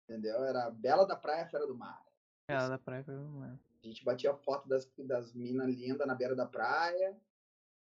entendeu? 0.03 0.43
Era 0.43 0.69
Bela 0.69 1.05
da 1.05 1.15
Praia, 1.15 1.47
Fera 1.47 1.65
do 1.65 1.75
Mar. 1.75 2.05
Bela 2.47 2.67
da 2.67 2.77
Praia, 2.77 3.03
Fera 3.03 3.17
do 3.17 3.29
Mar. 3.29 3.59
A 3.81 3.87
gente 3.87 4.03
batia 4.03 4.35
foto 4.35 4.67
das, 4.67 4.91
das 4.97 5.33
minas 5.33 5.73
lindas 5.73 6.05
na 6.05 6.13
beira 6.13 6.35
da 6.35 6.45
praia 6.45 7.17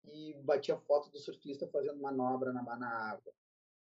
e 0.03 0.33
batia 0.43 0.77
foto 0.77 1.09
do 1.09 1.17
surfista 1.17 1.67
fazendo 1.67 2.01
manobra 2.01 2.51
na, 2.51 2.61
na 2.61 3.11
água. 3.11 3.33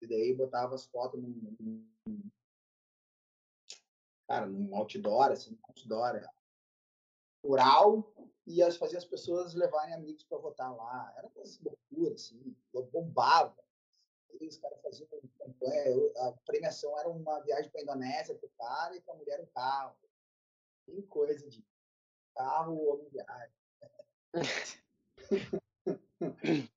E 0.00 0.06
daí 0.06 0.34
botava 0.34 0.74
as 0.74 0.86
fotos 0.86 1.20
num, 1.20 1.56
num 1.60 2.30
cara, 4.26 4.46
num 4.46 4.74
outdoor, 4.74 5.32
assim, 5.32 5.58
outdoor 5.68 6.16
rural, 7.44 8.12
e 8.46 8.62
as, 8.62 8.76
fazia 8.76 8.98
as 8.98 9.04
pessoas 9.04 9.54
levarem 9.54 9.94
amigos 9.94 10.24
para 10.24 10.38
votar 10.38 10.74
lá. 10.74 11.12
Era 11.16 11.28
uma 11.28 11.44
loucura, 11.64 12.14
assim, 12.14 12.56
bombava. 12.92 13.56
Aí 14.30 14.48
os 14.48 14.56
caras 14.56 14.80
faziam 14.80 15.08
campanha, 15.38 16.12
a 16.16 16.32
premiação 16.44 16.98
era 16.98 17.08
uma 17.08 17.40
viagem 17.40 17.70
para 17.70 17.80
a 17.80 17.84
Indonésia 17.84 18.34
para 18.34 18.46
o 18.46 18.52
cara 18.58 18.96
e 18.96 19.00
para 19.00 19.14
a 19.14 19.16
mulher 19.16 19.40
um 19.40 19.46
carro. 19.46 19.96
Tem 20.86 21.00
coisa 21.02 21.48
de 21.48 21.64
carro 22.34 22.76
ou 22.76 23.08
viagem. 23.10 23.54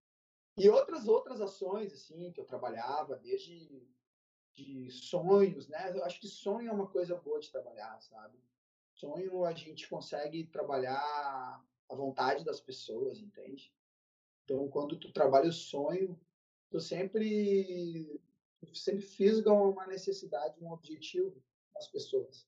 e 0.57 0.69
outras 0.69 1.07
outras 1.07 1.39
ações 1.39 1.93
assim 1.93 2.31
que 2.33 2.41
eu 2.41 2.45
trabalhava 2.45 3.15
desde 3.15 3.87
de 4.53 4.89
sonhos, 4.89 5.67
né? 5.67 5.91
Eu 5.93 6.03
acho 6.03 6.19
que 6.19 6.27
sonho 6.27 6.69
é 6.69 6.71
uma 6.71 6.87
coisa 6.87 7.15
boa 7.17 7.39
de 7.39 7.51
trabalhar, 7.51 8.01
sabe? 8.01 8.41
Sonho 8.95 9.43
a 9.45 9.53
gente 9.53 9.87
consegue 9.87 10.45
trabalhar 10.47 11.63
a 11.89 11.95
vontade 11.95 12.43
das 12.43 12.59
pessoas, 12.59 13.19
entende? 13.19 13.73
Então, 14.43 14.67
quando 14.69 14.99
tu 14.99 15.11
trabalha 15.11 15.49
o 15.49 15.53
sonho, 15.53 16.19
tu 16.69 16.79
sempre 16.79 18.21
tu 18.65 18.75
sempre 18.75 19.01
fisga 19.01 19.51
uma 19.53 19.85
necessidade, 19.85 20.63
um 20.63 20.71
objetivo 20.71 21.43
nas 21.73 21.87
pessoas. 21.87 22.47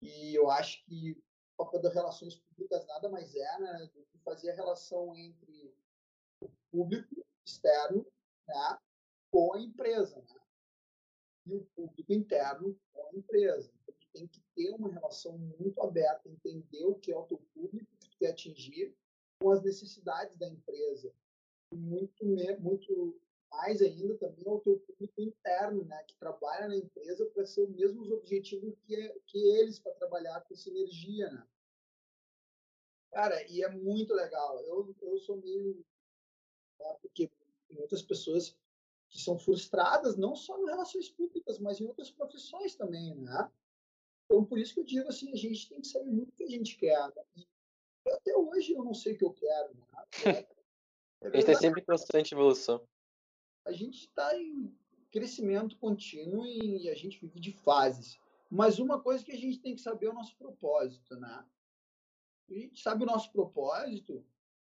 E 0.00 0.34
eu 0.34 0.50
acho 0.50 0.84
que 0.84 1.12
o 1.56 1.64
papel 1.64 1.80
das 1.80 1.94
relações 1.94 2.34
públicas 2.34 2.84
nada 2.86 3.08
mais 3.08 3.32
é 3.34 3.58
né, 3.60 3.90
do 3.94 4.04
que 4.06 4.18
fazer 4.18 4.50
a 4.50 4.56
relação 4.56 5.14
entre 5.14 5.72
o 6.40 6.50
público 6.72 7.24
externo 7.46 8.04
né, 8.48 8.78
com 9.30 9.54
a 9.54 9.60
empresa. 9.60 10.20
Né? 10.20 10.42
e 11.46 11.54
o 11.56 11.64
público 11.74 12.12
interno 12.12 12.78
com 12.92 13.08
a 13.08 13.18
empresa. 13.18 13.72
Tem 14.12 14.26
que 14.26 14.40
ter 14.54 14.70
uma 14.70 14.92
relação 14.92 15.38
muito 15.38 15.80
aberta, 15.80 16.28
entender 16.28 16.84
o 16.84 16.94
que 16.94 17.12
é 17.12 17.16
o 17.16 17.24
teu 17.24 17.38
público 17.54 17.96
que 17.98 18.10
tu 18.10 18.18
quer 18.18 18.30
atingir 18.30 18.94
com 19.40 19.50
as 19.50 19.62
necessidades 19.62 20.36
da 20.36 20.48
empresa. 20.48 21.12
Muito, 21.74 22.24
muito 22.60 23.20
mais 23.50 23.82
ainda 23.82 24.16
também 24.16 24.46
ao 24.46 24.60
teu 24.60 24.78
público 24.80 25.20
interno, 25.20 25.84
né, 25.84 26.02
que 26.04 26.14
trabalha 26.16 26.68
na 26.68 26.76
empresa 26.76 27.26
para 27.26 27.44
ser 27.44 27.62
os 27.62 27.70
mesmos 27.70 28.10
objetivos 28.10 28.74
que, 28.86 29.08
que 29.26 29.38
eles 29.38 29.78
para 29.78 29.94
trabalhar 29.94 30.40
com 30.42 30.54
sinergia, 30.54 31.30
né? 31.30 31.46
Cara, 33.10 33.46
e 33.50 33.62
é 33.62 33.68
muito 33.68 34.14
legal. 34.14 34.58
Eu, 34.64 34.94
eu 35.02 35.18
sou 35.18 35.36
meio. 35.36 35.84
Né, 36.80 36.96
porque 37.02 37.30
muitas 37.70 38.02
pessoas 38.02 38.56
que 39.10 39.20
são 39.20 39.38
frustradas 39.38 40.16
não 40.16 40.34
só 40.34 40.58
em 40.58 40.64
relações 40.64 41.10
públicas, 41.10 41.58
mas 41.58 41.78
em 41.78 41.86
outras 41.86 42.10
profissões 42.10 42.74
também, 42.74 43.14
né? 43.14 43.50
Então, 44.32 44.46
por 44.46 44.58
isso 44.58 44.72
que 44.72 44.80
eu 44.80 44.84
digo 44.84 45.08
assim, 45.08 45.30
a 45.30 45.36
gente 45.36 45.68
tem 45.68 45.80
que 45.82 45.86
saber 45.86 46.10
muito 46.10 46.30
o 46.30 46.32
que 46.32 46.44
a 46.44 46.48
gente 46.48 46.78
quer. 46.78 46.98
Né? 47.08 47.44
E 48.06 48.10
até 48.10 48.34
hoje 48.34 48.72
eu 48.72 48.82
não 48.82 48.94
sei 48.94 49.12
o 49.12 49.18
que 49.18 49.24
eu 49.26 49.32
quero. 49.32 49.74
Né? 49.74 49.84
É, 50.24 50.30
é 51.20 51.28
a 51.28 51.30
gente 51.30 51.38
está 51.40 51.54
sempre 51.54 51.82
em 51.82 51.84
constante 51.84 52.32
evolução. 52.32 52.82
A 53.66 53.72
gente 53.72 54.00
está 54.00 54.34
em 54.38 54.74
crescimento 55.10 55.76
contínuo 55.76 56.46
e 56.46 56.88
a 56.88 56.94
gente 56.94 57.20
vive 57.20 57.38
de 57.38 57.52
fases. 57.52 58.18
Mas 58.50 58.78
uma 58.78 58.98
coisa 59.02 59.22
que 59.22 59.32
a 59.32 59.38
gente 59.38 59.60
tem 59.60 59.74
que 59.74 59.82
saber 59.82 60.06
é 60.06 60.10
o 60.10 60.14
nosso 60.14 60.34
propósito, 60.36 61.14
né? 61.16 61.46
A 62.48 62.54
gente 62.54 62.80
sabe 62.80 63.02
o 63.02 63.06
nosso 63.06 63.30
propósito, 63.30 64.24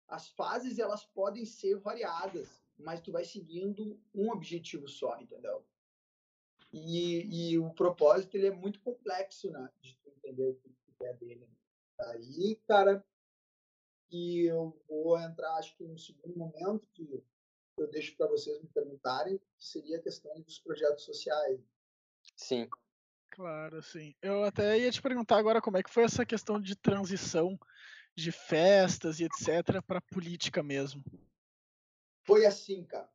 as 0.08 0.28
fases 0.28 0.80
elas 0.80 1.06
podem 1.06 1.46
ser 1.46 1.78
variadas 1.78 2.66
mas 2.78 3.02
tu 3.02 3.12
vai 3.12 3.24
seguindo 3.24 4.00
um 4.14 4.30
objetivo 4.32 4.88
só, 4.88 5.20
entendeu? 5.20 5.66
E, 6.78 7.52
e 7.52 7.58
o 7.58 7.74
propósito 7.74 8.36
ele 8.36 8.48
é 8.48 8.52
muito 8.52 8.82
complexo, 8.82 9.50
né? 9.50 9.70
De 9.80 9.96
tu 9.96 10.10
entender 10.10 10.44
o 10.44 10.56
que 10.56 11.06
é 11.06 11.14
dele. 11.14 11.48
Aí, 11.98 12.60
cara, 12.68 13.06
que 14.10 14.46
eu 14.46 14.78
vou 14.86 15.18
entrar, 15.18 15.56
acho 15.56 15.74
que 15.78 15.86
no 15.86 15.98
segundo 15.98 16.38
momento 16.38 16.86
que 16.94 17.24
eu 17.78 17.88
deixo 17.90 18.18
para 18.18 18.28
vocês 18.28 18.62
me 18.62 18.68
perguntarem, 18.68 19.38
que 19.38 19.66
seria 19.66 19.98
a 19.98 20.02
questão 20.02 20.38
dos 20.42 20.60
projetos 20.60 21.06
sociais. 21.06 21.62
Sim. 22.36 22.70
Claro, 23.30 23.82
sim. 23.82 24.14
Eu 24.22 24.44
até 24.44 24.78
ia 24.78 24.92
te 24.92 25.02
perguntar 25.02 25.38
agora 25.38 25.62
como 25.62 25.78
é 25.78 25.84
que 25.84 25.90
foi 25.90 26.04
essa 26.04 26.26
questão 26.26 26.60
de 26.60 26.76
transição 26.76 27.58
de 28.14 28.34
festas 28.34 29.22
e 29.22 29.24
etc 29.24 29.82
para 29.86 30.02
política 30.02 30.62
mesmo. 30.62 31.02
Foi 32.26 32.46
assim, 32.46 32.84
cara. 32.84 33.10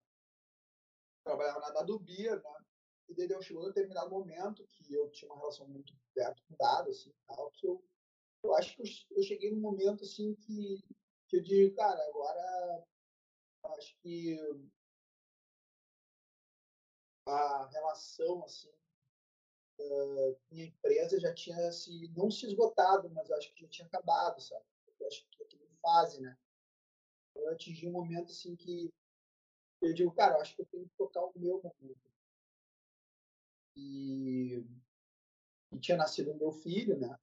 Trabalhava 1.25 1.61
na 1.61 1.71
Dadubia, 1.73 2.37
né? 2.37 2.70
E 3.11 3.15
daí 3.15 3.29
eu 3.29 3.43
chegou 3.43 3.65
um 3.65 3.67
determinado 3.67 4.09
momento 4.09 4.65
que 4.69 4.95
eu 4.95 5.11
tinha 5.11 5.31
uma 5.31 5.41
relação 5.41 5.67
muito 5.67 5.93
perto 6.15 6.41
com 6.45 6.55
dado, 6.57 6.91
assim, 6.91 7.13
tal, 7.27 7.51
que 7.51 7.67
eu, 7.67 7.85
eu 8.45 8.55
acho 8.55 8.77
que 8.77 8.83
eu, 9.11 9.23
cheguei 9.23 9.51
num 9.51 9.61
momento, 9.61 10.05
assim, 10.05 10.33
que, 10.37 10.81
que 11.29 11.37
eu 11.37 11.43
digo, 11.43 11.75
cara, 11.75 12.01
agora 12.07 12.87
acho 13.77 13.97
que 14.01 14.39
a 17.27 17.67
relação, 17.67 18.45
assim, 18.45 18.71
uh, 19.81 20.39
minha 20.51 20.67
empresa 20.67 21.19
já 21.19 21.35
tinha 21.35 21.73
se, 21.73 22.09
não 22.17 22.31
se 22.31 22.47
esgotado, 22.47 23.11
mas 23.11 23.29
acho 23.33 23.53
que 23.53 23.63
já 23.63 23.69
tinha 23.69 23.87
acabado, 23.89 24.41
sabe? 24.41 24.65
Eu 25.01 25.07
acho 25.09 25.27
que 25.31 25.43
aquilo 25.43 25.67
fase, 25.83 26.21
né? 26.21 26.39
Eu 27.35 27.49
atingi 27.51 27.89
um 27.89 27.93
momento, 27.93 28.31
assim, 28.31 28.55
que 28.55 28.93
eu 29.83 29.93
digo, 29.95 30.13
cara, 30.13 30.37
eu 30.37 30.41
acho 30.41 30.55
que 30.55 30.63
eu 30.63 30.67
tenho 30.67 30.89
que 30.89 30.95
tocar 30.97 31.25
o 31.25 31.33
meu 31.37 31.61
momento. 31.61 32.10
E, 33.77 34.65
e 35.73 35.79
tinha 35.79 35.97
nascido 35.97 36.35
meu 36.35 36.53
filho, 36.53 36.99
né? 36.99 37.19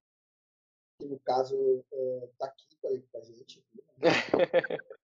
Que 0.99 1.05
no 1.05 1.19
caso 1.19 1.85
é, 1.91 2.29
aqui 2.41 2.65
com 2.81 3.17
a 3.17 3.21
gente. 3.21 3.63
Né? 3.97 4.09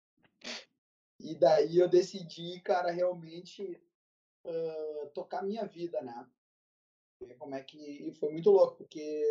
e 1.20 1.36
daí 1.36 1.78
eu 1.78 1.88
decidi, 1.88 2.60
cara, 2.62 2.92
realmente 2.92 3.82
uh, 4.46 5.10
tocar 5.14 5.44
minha 5.44 5.66
vida, 5.66 6.02
né? 6.02 6.30
Como 7.38 7.56
é 7.56 7.64
que. 7.64 7.78
E 7.78 8.14
foi 8.14 8.32
muito 8.32 8.50
louco, 8.50 8.78
porque 8.78 9.24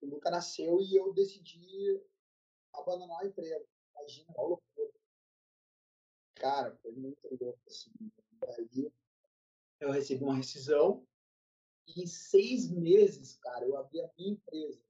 o 0.00 0.06
Luca 0.06 0.30
nasceu 0.30 0.80
e 0.80 0.96
eu 0.96 1.12
decidi 1.12 2.00
abandonar 2.72 3.22
o 3.22 3.26
emprego. 3.26 3.66
Imagina, 3.94 4.34
a 4.36 4.42
loucura 4.42 4.62
cara, 6.42 6.74
foi 6.82 6.90
muito 6.90 7.20
louco, 7.40 7.60
assim. 7.68 7.92
Daí 8.40 8.92
eu 9.78 9.92
recebi 9.92 10.24
uma 10.24 10.34
rescisão 10.34 11.06
e 11.86 12.02
em 12.02 12.06
seis 12.06 12.70
meses, 12.70 13.36
cara, 13.38 13.64
eu 13.66 13.76
abri 13.76 14.00
a 14.00 14.10
minha 14.16 14.32
empresa. 14.32 14.82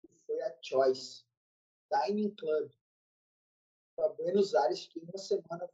Que 0.00 0.08
foi 0.26 0.40
a 0.42 0.56
Choice 0.62 1.24
Dining 1.90 2.34
Club. 2.34 2.70
Para 3.96 4.08
Buenos 4.10 4.54
Aires, 4.54 4.84
fiquei 4.84 5.02
uma 5.02 5.18
semana 5.18 5.68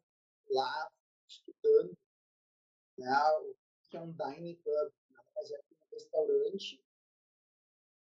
lá 0.50 0.90
estudando 1.28 1.96
né, 2.98 3.10
o 3.40 3.54
que 3.88 3.96
é 3.96 4.00
um 4.00 4.12
dining 4.12 4.56
club. 4.56 4.92
Mas 5.34 5.50
é 5.50 5.58
um 5.58 5.90
restaurante, 5.92 6.84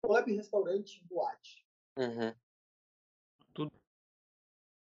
club, 0.02 0.28
restaurante, 0.28 1.04
boate. 1.06 1.68
Uhum. 1.98 2.34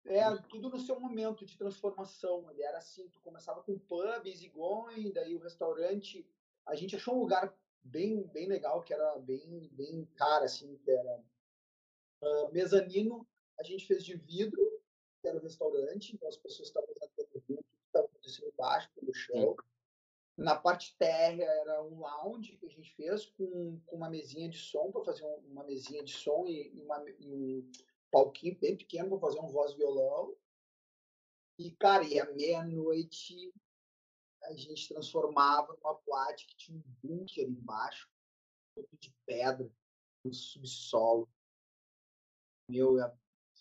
É, 0.05 0.37
tudo 0.49 0.69
no 0.69 0.81
seu 0.81 0.99
momento 0.99 1.45
de 1.45 1.57
transformação. 1.57 2.51
Ele 2.51 2.63
era 2.63 2.79
assim, 2.79 3.09
tu 3.09 3.21
começava 3.21 3.63
com 3.63 3.79
pub, 3.79 4.27
easygoing, 4.27 5.13
daí 5.13 5.37
o 5.37 5.41
restaurante. 5.41 6.27
A 6.67 6.75
gente 6.75 6.97
achou 6.97 7.15
um 7.15 7.21
lugar 7.21 7.55
bem, 7.83 8.23
bem 8.29 8.47
legal, 8.47 8.83
que 8.83 8.95
era 8.95 9.19
bem, 9.19 9.69
bem 9.73 10.05
cara, 10.17 10.45
assim, 10.45 10.77
que 10.79 10.91
era 10.91 11.25
uh, 12.23 12.53
mezanino. 12.53 13.27
A 13.59 13.63
gente 13.63 13.87
fez 13.87 14.05
de 14.05 14.17
vidro, 14.17 14.63
que 15.21 15.29
era 15.29 15.39
o 15.39 15.43
restaurante, 15.43 16.15
então 16.15 16.29
as 16.29 16.37
pessoas 16.37 16.69
estavam 16.69 16.89
usando 16.91 17.29
o 17.35 17.41
vidro, 17.41 17.65
estava 17.87 18.07
acontecendo 18.07 18.49
embaixo, 18.49 18.91
pelo 18.95 19.15
chão. 19.15 19.57
Na 20.37 20.57
parte 20.57 20.97
térrea 20.97 21.45
era 21.45 21.83
um 21.83 22.01
lounge 22.01 22.57
que 22.57 22.67
a 22.67 22.71
gente 22.71 22.95
fez 22.95 23.27
com, 23.27 23.79
com 23.87 23.97
uma 23.97 24.09
mesinha 24.09 24.49
de 24.49 24.59
som, 24.59 24.91
para 24.91 25.05
fazer 25.05 25.25
um, 25.25 25.37
uma 25.51 25.65
mesinha 25.65 26.03
de 26.03 26.13
som 26.13 26.47
e, 26.47 26.73
e, 26.75 26.81
uma, 26.81 27.05
e 27.21 27.29
um 27.29 27.71
palquinho 28.11 28.59
bem 28.59 28.77
pequeno 28.77 29.11
para 29.11 29.21
fazer 29.21 29.41
um 29.41 29.49
voz 29.49 29.75
violão. 29.75 30.35
E, 31.59 31.71
cara, 31.73 32.03
e 32.05 32.19
à 32.19 32.33
meia-noite 32.33 33.53
a 34.45 34.55
gente 34.55 34.89
transformava 34.89 35.75
numa 35.75 35.95
boate 36.07 36.47
que 36.47 36.57
tinha 36.57 36.79
um 36.79 36.83
bunker 37.03 37.49
embaixo, 37.49 38.09
todo 38.75 38.89
de 38.99 39.15
pedra, 39.27 39.71
no 40.25 40.33
subsolo. 40.33 41.29
Meu, 42.69 42.99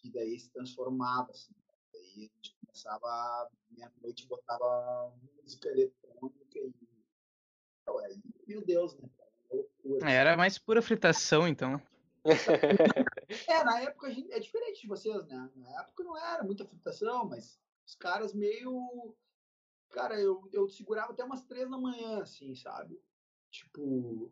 e 0.04 0.12
daí 0.12 0.40
se 0.40 0.50
transformava, 0.52 1.32
assim. 1.32 1.54
Daí 1.94 2.04
a 2.04 2.20
gente 2.20 2.56
começava, 2.60 3.50
meia-noite, 3.70 4.28
botava 4.28 5.14
música 5.42 5.70
eletrônica 5.70 6.60
e. 6.60 6.74
Então, 7.82 7.98
aí, 8.00 8.22
meu 8.48 8.64
Deus, 8.64 8.96
né? 8.98 9.10
Loucura. 9.52 10.10
Era 10.10 10.38
mais 10.38 10.58
pura 10.58 10.82
fritação, 10.82 11.48
então. 11.48 11.82
é, 13.48 13.64
na 13.64 13.82
época 13.82 14.08
a 14.08 14.12
gente, 14.12 14.32
é 14.32 14.40
diferente 14.40 14.82
de 14.82 14.88
vocês, 14.88 15.26
né? 15.26 15.50
Na 15.56 15.82
época 15.82 16.04
não 16.04 16.18
era 16.18 16.44
muita 16.44 16.66
fritação, 16.66 17.26
mas 17.26 17.60
os 17.86 17.96
caras 17.96 18.34
meio. 18.34 19.16
Cara, 19.91 20.19
eu, 20.19 20.50
eu 20.51 20.69
segurava 20.69 21.12
até 21.12 21.24
umas 21.24 21.43
três 21.43 21.69
da 21.69 21.77
manhã, 21.77 22.21
assim, 22.21 22.55
sabe? 22.55 23.00
Tipo. 23.50 24.31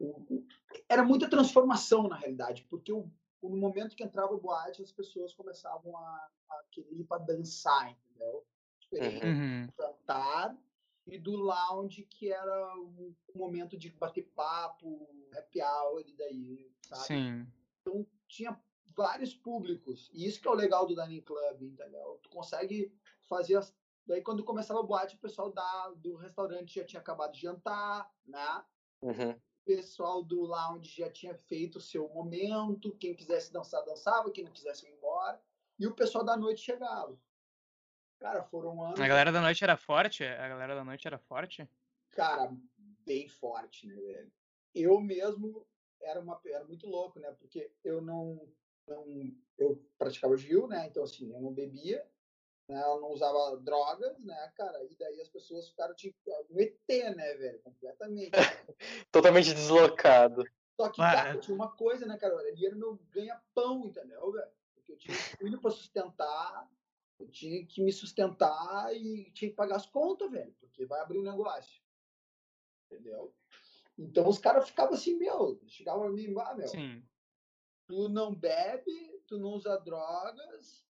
O, 0.00 0.46
era 0.88 1.02
muita 1.02 1.28
transformação, 1.28 2.06
na 2.06 2.16
realidade, 2.16 2.64
porque 2.70 2.92
o, 2.92 3.10
no 3.42 3.56
momento 3.56 3.96
que 3.96 4.04
entrava 4.04 4.32
o 4.32 4.40
boate, 4.40 4.82
as 4.82 4.92
pessoas 4.92 5.34
começavam 5.34 5.96
a, 5.96 6.28
a 6.50 6.64
querer 6.70 6.92
ir 6.92 7.04
para 7.04 7.22
dançar, 7.22 7.90
entendeu? 7.90 8.46
Diferente 8.78 9.26
uhum. 9.26 9.66
do 9.66 9.72
jantar 9.76 10.56
e 11.06 11.18
do 11.18 11.36
lounge, 11.36 12.02
que 12.04 12.32
era 12.32 12.76
um, 12.76 13.14
um 13.34 13.38
momento 13.38 13.76
de 13.76 13.90
bater 13.90 14.30
papo, 14.34 15.08
happy 15.36 15.60
hour 15.62 16.02
e 16.06 16.12
daí, 16.16 16.72
sabe? 16.82 17.06
Sim. 17.06 17.46
Então 17.80 18.06
tinha 18.26 18.60
vários 18.94 19.34
públicos. 19.34 20.10
E 20.12 20.26
isso 20.26 20.40
que 20.40 20.48
é 20.48 20.50
o 20.50 20.54
legal 20.54 20.86
do 20.86 20.94
dining 20.94 21.22
club, 21.22 21.62
entendeu? 21.62 22.20
Tu 22.22 22.28
consegue 22.30 22.92
fazer 23.28 23.56
as... 23.56 23.74
Daí 24.08 24.22
quando 24.22 24.42
começava 24.42 24.80
a 24.80 24.82
boate, 24.82 25.16
o 25.16 25.20
pessoal 25.20 25.52
da, 25.52 25.92
do 25.96 26.16
restaurante 26.16 26.76
já 26.76 26.84
tinha 26.84 26.98
acabado 26.98 27.32
de 27.32 27.42
jantar, 27.42 28.10
né? 28.26 28.64
Uhum. 29.02 29.32
O 29.32 29.66
pessoal 29.66 30.24
do 30.24 30.40
lounge 30.40 30.96
já 30.96 31.10
tinha 31.10 31.34
feito 31.34 31.76
o 31.76 31.80
seu 31.80 32.08
momento. 32.08 32.96
Quem 32.96 33.14
quisesse 33.14 33.52
dançar, 33.52 33.84
dançava. 33.84 34.30
Quem 34.30 34.44
não 34.44 34.50
quisesse 34.50 34.86
ir 34.86 34.92
embora. 34.92 35.38
E 35.78 35.86
o 35.86 35.94
pessoal 35.94 36.24
da 36.24 36.38
noite 36.38 36.62
chegava. 36.62 37.20
Cara, 38.18 38.42
foram 38.44 38.82
anos. 38.82 38.98
A 38.98 39.06
galera 39.06 39.30
da 39.30 39.42
noite 39.42 39.62
era 39.62 39.76
forte? 39.76 40.24
A 40.24 40.48
galera 40.48 40.74
da 40.74 40.84
noite 40.84 41.06
era 41.06 41.18
forte? 41.18 41.68
Cara, 42.12 42.50
bem 43.04 43.28
forte, 43.28 43.86
né, 43.86 43.94
velho? 43.94 44.32
Eu 44.74 44.98
mesmo 45.02 45.66
era, 46.00 46.18
uma, 46.18 46.40
era 46.46 46.64
muito 46.64 46.86
louco, 46.86 47.20
né? 47.20 47.30
Porque 47.32 47.70
eu 47.84 48.00
não, 48.00 48.50
não. 48.86 49.04
Eu 49.58 49.84
praticava 49.98 50.34
Gil, 50.34 50.66
né? 50.66 50.86
Então, 50.86 51.02
assim, 51.02 51.30
eu 51.30 51.42
não 51.42 51.52
bebia, 51.52 52.04
né? 52.68 52.82
Eu 52.82 53.00
não 53.00 53.10
usava 53.10 53.56
drogas, 53.56 54.18
né, 54.20 54.52
cara? 54.54 54.84
E 54.84 54.94
daí 54.96 55.20
as 55.20 55.28
pessoas 55.28 55.68
ficaram 55.68 55.94
tipo 55.94 56.16
um 56.50 56.60
ET, 56.60 56.76
né, 56.88 57.34
velho? 57.34 57.60
Completamente. 57.60 58.30
Totalmente 59.10 59.54
deslocado. 59.54 60.44
Só 60.76 60.88
que, 60.90 60.98
cara, 61.00 61.38
tinha 61.38 61.54
uma 61.54 61.74
coisa, 61.74 62.06
né, 62.06 62.16
cara? 62.18 62.34
Ele 62.48 62.66
era 62.66 62.76
meu 62.76 62.96
ganha-pão, 63.10 63.86
entendeu, 63.86 64.30
velho? 64.30 64.50
Porque 64.74 64.92
eu 64.92 64.98
tinha 64.98 65.16
filho 65.16 65.60
pra 65.60 65.70
sustentar, 65.70 66.70
eu 67.18 67.28
tinha 67.28 67.66
que 67.66 67.82
me 67.82 67.92
sustentar 67.92 68.94
e 68.94 69.30
tinha 69.32 69.50
que 69.50 69.56
pagar 69.56 69.76
as 69.76 69.86
contas, 69.86 70.30
velho, 70.30 70.54
porque 70.60 70.86
vai 70.86 71.00
abrir 71.00 71.18
um 71.18 71.24
negócio. 71.24 71.82
Entendeu? 72.86 73.34
Então 73.98 74.28
os 74.28 74.38
caras 74.38 74.68
ficavam 74.68 74.94
assim, 74.94 75.16
meu, 75.16 75.60
chegavam 75.66 76.04
a 76.04 76.10
mim, 76.10 76.32
ah, 76.38 76.54
meu, 76.54 76.68
Sim. 76.68 77.04
tu 77.88 78.08
não 78.08 78.32
bebe, 78.32 79.20
tu 79.26 79.36
não 79.36 79.50
usa 79.50 79.76
drogas 79.78 80.87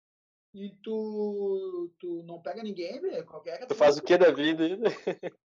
e 0.54 0.76
tu, 0.84 1.94
tu 1.98 2.24
não 2.24 2.42
pega 2.42 2.62
ninguém, 2.62 3.00
velho. 3.00 3.26
Qualquer 3.26 3.66
Tu 3.68 3.76
faz 3.76 3.98
o 3.98 4.04
que 4.04 4.18
da 4.18 4.32
vida 4.32 4.64
ainda? 4.66 4.90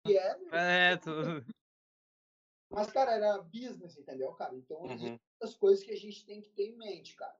que 0.04 0.18
é. 0.18 0.36
É, 0.52 0.96
tu... 0.96 1.10
Mas, 2.68 2.90
cara, 2.90 3.12
era 3.12 3.38
business, 3.38 3.96
entendeu, 3.96 4.32
cara? 4.32 4.54
Então, 4.54 4.82
Uhum. 4.82 5.16
as 5.40 5.54
coisas 5.54 5.84
que 5.84 5.92
a 5.92 5.96
gente 5.96 6.26
tem 6.26 6.40
que 6.40 6.50
ter 6.50 6.70
em 6.70 6.76
mente, 6.76 7.14
cara. 7.14 7.38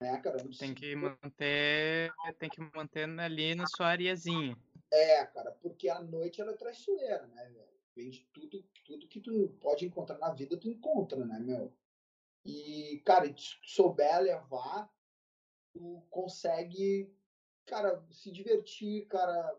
Né, 0.00 0.20
cara? 0.20 0.42
Não 0.42 0.50
Tem 0.50 0.74
que 0.74 0.94
manter. 0.94 2.12
Tem 2.38 2.50
que 2.50 2.60
manter 2.60 3.08
ali 3.20 3.54
na 3.54 3.66
sua 3.66 3.86
areazinha. 3.86 4.58
É, 4.92 5.24
cara, 5.26 5.52
porque 5.52 5.88
a 5.88 6.02
noite 6.02 6.40
ela 6.40 6.52
é 6.52 6.56
traiçoeira, 6.56 7.26
né, 7.28 7.44
velho? 7.48 7.76
Vem 7.94 8.10
de 8.10 8.24
tudo, 8.26 8.62
tudo 8.84 9.08
que 9.08 9.20
tu 9.20 9.56
pode 9.60 9.86
encontrar 9.86 10.18
na 10.18 10.32
vida, 10.34 10.58
tu 10.58 10.68
encontra, 10.68 11.24
né, 11.24 11.38
meu? 11.38 11.72
E, 12.44 13.02
cara, 13.04 13.26
se 13.36 13.56
souber 13.64 14.20
levar, 14.20 14.92
tu 15.76 16.02
consegue, 16.10 17.12
cara, 17.66 18.02
se 18.10 18.30
divertir, 18.30 19.06
cara, 19.06 19.54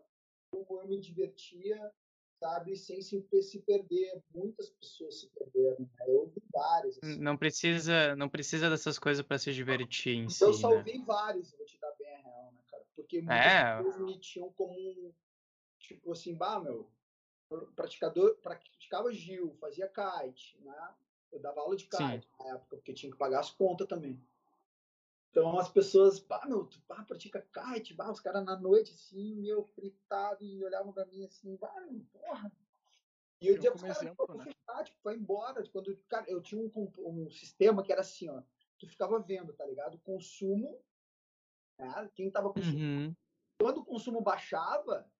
como 0.50 0.80
eu 0.80 0.88
me 0.88 1.00
divertia, 1.00 1.92
sabe, 2.40 2.76
sem 2.76 3.00
se, 3.00 3.24
se 3.42 3.60
perder. 3.60 4.20
Muitas 4.34 4.70
pessoas 4.70 5.20
se 5.20 5.28
perderam, 5.30 5.80
né? 5.80 6.04
Eu 6.08 6.26
vi 6.26 6.42
várias. 6.52 6.98
assim. 6.98 7.18
Não 7.18 7.36
precisa, 7.36 8.16
não 8.16 8.28
precisa 8.28 8.68
dessas 8.68 8.98
coisas 8.98 9.24
pra 9.24 9.38
se 9.38 9.52
divertir 9.52 10.16
em 10.16 10.28
si. 10.28 10.42
Eu 10.42 10.48
né? 10.48 10.58
salvei 10.58 11.04
vários, 11.04 11.52
vou 11.52 11.64
te 11.64 11.78
dar 11.78 11.94
bem 11.98 12.12
a 12.14 12.18
real, 12.18 12.52
né, 12.52 12.62
cara? 12.66 12.84
Porque 12.96 13.20
muitas 13.20 13.54
É. 13.54 13.76
pessoas 13.76 14.00
me 14.00 14.18
tinham 14.18 14.52
como 14.52 14.72
um, 14.72 15.12
tipo 15.78 16.12
assim, 16.12 16.34
bah, 16.34 16.58
meu, 16.60 16.90
praticador, 17.76 18.36
praticava 18.38 19.12
Gil, 19.12 19.56
fazia 19.60 19.88
kite, 19.88 20.58
né? 20.62 20.94
Eu 21.30 21.40
dava 21.40 21.60
aula 21.60 21.76
de 21.76 21.84
Sim. 21.84 21.88
kite 21.90 22.28
na 22.40 22.48
época, 22.54 22.76
porque 22.76 22.92
tinha 22.92 23.12
que 23.12 23.18
pagar 23.18 23.40
as 23.40 23.50
contas 23.50 23.86
também. 23.86 24.20
Então 25.30 25.58
as 25.58 25.68
pessoas, 25.70 26.18
bah, 26.18 26.44
meu, 26.46 26.66
tu 26.66 26.82
bah, 26.88 27.04
pratica 27.04 27.40
kite, 27.40 27.94
bah, 27.94 28.10
os 28.10 28.20
caras 28.20 28.44
na 28.44 28.58
noite, 28.58 28.92
assim, 28.92 29.36
meu, 29.36 29.62
fritado, 29.64 30.44
e 30.44 30.64
olhavam 30.64 30.92
pra 30.92 31.06
mim 31.06 31.24
assim, 31.24 31.56
bah, 31.56 31.80
meu, 31.90 32.04
porra. 32.12 32.52
E 33.40 33.46
eu 33.46 33.52
Eu 33.52 33.56
dizia 33.56 33.70
pros 33.70 33.82
caras, 33.82 34.02
exemplo, 34.02 34.26
pô, 34.26 34.34
né? 34.34 34.44
fechar, 34.44 34.84
tipo, 34.84 34.98
vai 35.02 35.14
embora. 35.14 35.68
Quando, 35.70 35.96
cara, 36.08 36.28
eu 36.28 36.42
tinha 36.42 36.60
um, 36.60 36.92
um 36.98 37.30
sistema 37.30 37.82
que 37.84 37.92
era 37.92 38.00
assim, 38.00 38.28
ó, 38.28 38.42
tu 38.78 38.88
ficava 38.88 39.20
vendo, 39.20 39.52
tá 39.52 39.64
ligado? 39.64 39.98
Consumo, 40.00 40.82
né? 41.78 42.10
Quem 42.14 42.30
tava 42.30 42.52
consumindo 42.52 42.82
Uhum. 42.82 43.14
quando 43.60 43.78
o 43.78 43.84
consumo 43.84 44.20
baixava, 44.22 45.10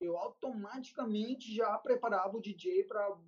eu 0.00 0.16
automaticamente 0.16 1.54
já 1.54 1.78
preparava 1.78 2.36
o 2.36 2.40
DJ 2.40 2.84
para 2.84 3.18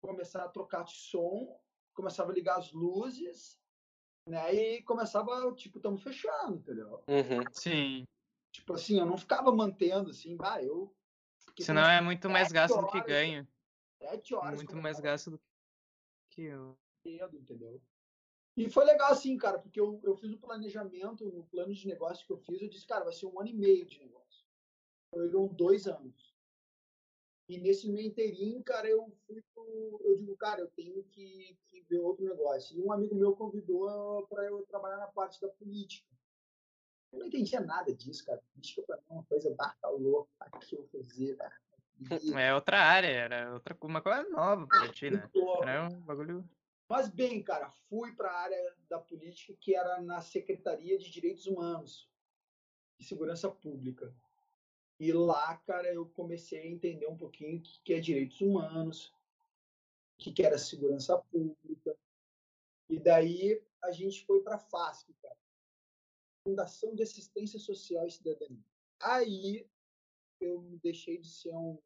começar 0.00 0.44
a 0.44 0.48
trocar 0.48 0.84
de 0.84 0.92
som, 0.92 1.60
começava 1.94 2.30
a 2.30 2.34
ligar 2.34 2.58
as 2.58 2.72
luzes, 2.72 3.60
né? 4.26 4.54
E 4.54 4.82
começava, 4.82 5.52
tipo, 5.54 5.78
estamos 5.78 6.02
fechando, 6.02 6.56
entendeu? 6.56 7.02
Uhum. 7.08 7.44
Sim. 7.52 8.04
Tipo 8.52 8.74
assim, 8.74 8.98
eu 8.98 9.06
não 9.06 9.16
ficava 9.16 9.52
mantendo 9.52 10.10
assim, 10.10 10.36
bah, 10.36 10.62
eu. 10.62 10.94
porque 11.44 11.62
Senão 11.62 11.88
é 11.88 12.00
muito 12.00 12.28
mais 12.28 12.50
gasto 12.50 12.80
do 12.80 12.86
que 12.88 12.96
horas, 12.96 13.08
ganho. 13.08 13.48
Sete 13.98 14.34
horas. 14.34 14.56
Muito 14.56 14.76
mais 14.76 14.98
gasto 14.98 15.30
do 15.30 15.40
que 16.30 16.42
eu. 16.42 16.76
entendeu? 17.04 17.80
E 18.56 18.70
foi 18.70 18.84
legal 18.86 19.12
assim, 19.12 19.36
cara, 19.36 19.58
porque 19.58 19.78
eu, 19.78 20.00
eu 20.02 20.16
fiz 20.16 20.32
o 20.32 20.38
planejamento, 20.38 21.26
no 21.26 21.44
plano 21.44 21.74
de 21.74 21.86
negócio 21.86 22.26
que 22.26 22.32
eu 22.32 22.38
fiz, 22.38 22.62
eu 22.62 22.70
disse, 22.70 22.86
cara, 22.86 23.04
vai 23.04 23.12
ser 23.12 23.26
um 23.26 23.38
ano 23.38 23.50
e 23.50 23.54
meio 23.54 23.84
de 23.84 23.98
negócio. 23.98 24.46
Foram 25.10 25.48
dois 25.48 25.86
anos. 25.86 26.34
E 27.48 27.58
nesse 27.58 27.88
meio 27.88 28.08
inteirinho, 28.08 28.62
cara, 28.64 28.88
eu 28.88 29.08
fui 29.26 29.40
pro, 29.54 30.00
eu 30.04 30.16
digo, 30.16 30.36
cara, 30.36 30.60
eu 30.60 30.68
tenho 30.68 31.02
que, 31.04 31.56
que 31.66 31.80
ver 31.82 31.98
outro 32.00 32.24
negócio. 32.24 32.76
E 32.76 32.82
um 32.82 32.92
amigo 32.92 33.14
meu 33.14 33.36
convidou 33.36 34.26
para 34.26 34.44
eu 34.44 34.64
trabalhar 34.66 34.96
na 34.96 35.06
parte 35.06 35.40
da 35.40 35.48
política. 35.48 36.08
Eu 37.12 37.20
não 37.20 37.26
entendia 37.26 37.60
nada 37.60 37.94
disso, 37.94 38.24
cara. 38.26 38.42
Política 38.52 38.82
pra 38.82 38.96
mim 38.96 39.02
é 39.10 39.12
uma 39.12 39.24
coisa 39.24 39.54
barca 39.54 39.88
louca, 39.88 40.30
que 40.60 40.74
eu 40.76 40.84
fazia, 40.88 41.36
cara. 41.36 41.56
E- 42.22 42.34
É 42.34 42.52
outra 42.54 42.78
área, 42.80 43.06
era 43.08 43.54
outra 43.54 43.76
uma 43.80 44.02
coisa 44.02 44.28
nova 44.28 44.66
pra 44.66 44.92
ti, 44.92 45.10
né? 45.10 45.30
Era 45.62 45.88
um 45.88 46.00
bagulho. 46.00 46.48
Mas 46.88 47.08
bem, 47.08 47.42
cara, 47.42 47.70
fui 47.88 48.14
para 48.14 48.30
a 48.30 48.40
área 48.42 48.76
da 48.88 48.98
política 48.98 49.56
que 49.60 49.74
era 49.74 50.00
na 50.02 50.20
Secretaria 50.20 50.98
de 50.98 51.10
Direitos 51.10 51.46
Humanos 51.46 52.10
e 52.98 53.04
Segurança 53.04 53.48
Pública. 53.50 54.14
E 54.98 55.12
lá, 55.12 55.56
cara, 55.58 55.92
eu 55.92 56.06
comecei 56.06 56.60
a 56.60 56.66
entender 56.66 57.06
um 57.06 57.16
pouquinho 57.16 57.58
o 57.58 57.62
que 57.62 57.80
que 57.82 57.94
é 57.94 58.00
direitos 58.00 58.40
humanos, 58.40 59.12
o 60.14 60.22
que 60.22 60.32
que 60.32 60.42
era 60.42 60.58
segurança 60.58 61.18
pública. 61.18 61.96
E 62.88 62.98
daí 62.98 63.62
a 63.82 63.90
gente 63.90 64.24
foi 64.24 64.40
para 64.42 64.56
a 64.56 64.58
FASC, 64.58 65.12
cara. 65.20 65.36
Fundação 66.46 66.94
de 66.94 67.02
Assistência 67.02 67.58
Social 67.58 68.06
e 68.06 68.10
Cidadania. 68.10 68.64
Aí 69.00 69.68
eu 70.40 70.62
deixei 70.82 71.18
de 71.18 71.28
ser 71.28 71.54
um, 71.54 71.78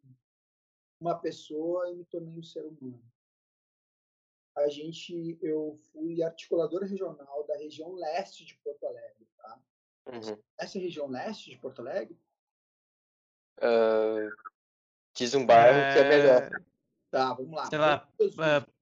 uma 1.01 1.19
pessoa 1.19 1.91
e 1.91 1.97
me 1.97 2.05
tornei 2.05 2.39
um 2.39 2.43
ser 2.43 2.65
humano. 2.65 3.03
A 4.57 4.69
gente, 4.69 5.39
eu 5.41 5.79
fui 5.93 6.23
articulador 6.23 6.83
regional 6.83 7.45
da 7.47 7.57
região 7.57 7.93
leste 7.95 8.45
de 8.45 8.55
Porto 8.57 8.85
Alegre, 8.85 9.27
tá? 9.37 9.63
Uhum. 10.07 10.43
Essa 10.59 10.79
região 10.79 11.07
leste 11.07 11.51
de 11.51 11.57
Porto 11.57 11.81
Alegre? 11.81 12.19
Uh, 13.61 14.31
diz 15.15 15.35
um 15.35 15.45
bairro 15.45 15.93
que 15.93 15.99
é 15.99 16.09
melhor. 16.09 16.51
Tá, 17.11 17.35
vamos 17.35 17.53
lá. 17.53 17.67
Sei 17.69 17.79
lá, 17.79 17.97
Bom 17.99 18.25
Jesus, 18.25 18.37
uh, 18.39 18.73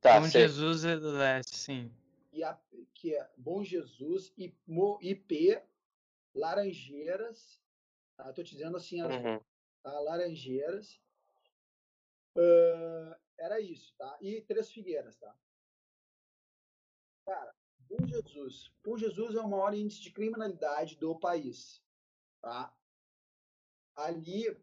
Tá, 0.00 0.20
Bom 0.20 0.26
sei. 0.26 0.42
Jesus 0.42 0.84
é 0.84 0.96
do 0.96 1.10
leste, 1.12 1.56
sim. 1.56 1.92
e 2.32 2.42
a- 2.44 2.58
que 2.94 3.14
é 3.14 3.30
Bom 3.36 3.62
Jesus, 3.62 4.32
I- 4.36 4.56
Mo- 4.66 4.98
IP, 5.02 5.60
Laranjeiras, 6.34 7.60
tá? 8.16 8.32
Tô 8.32 8.42
te 8.42 8.52
dizendo 8.52 8.76
assim, 8.76 9.00
as 9.00 9.12
Uhum. 9.12 9.40
tá? 9.82 10.00
Laranjeiras. 10.00 11.00
Ah, 12.36 13.18
era 13.38 13.60
isso, 13.60 13.94
tá? 13.96 14.16
E 14.20 14.40
Três 14.42 14.70
Figueiras, 14.70 15.16
tá? 15.16 15.34
Cara, 17.24 17.54
Bom 17.88 18.06
Jesus. 18.06 18.70
Bom 18.84 18.96
Jesus 18.98 19.34
é 19.34 19.40
o 19.40 19.48
maior 19.48 19.74
índice 19.74 20.00
de 20.02 20.10
criminalidade 20.12 20.96
do 20.96 21.18
país, 21.18 21.82
tá? 22.40 22.72
Ali 23.98 24.56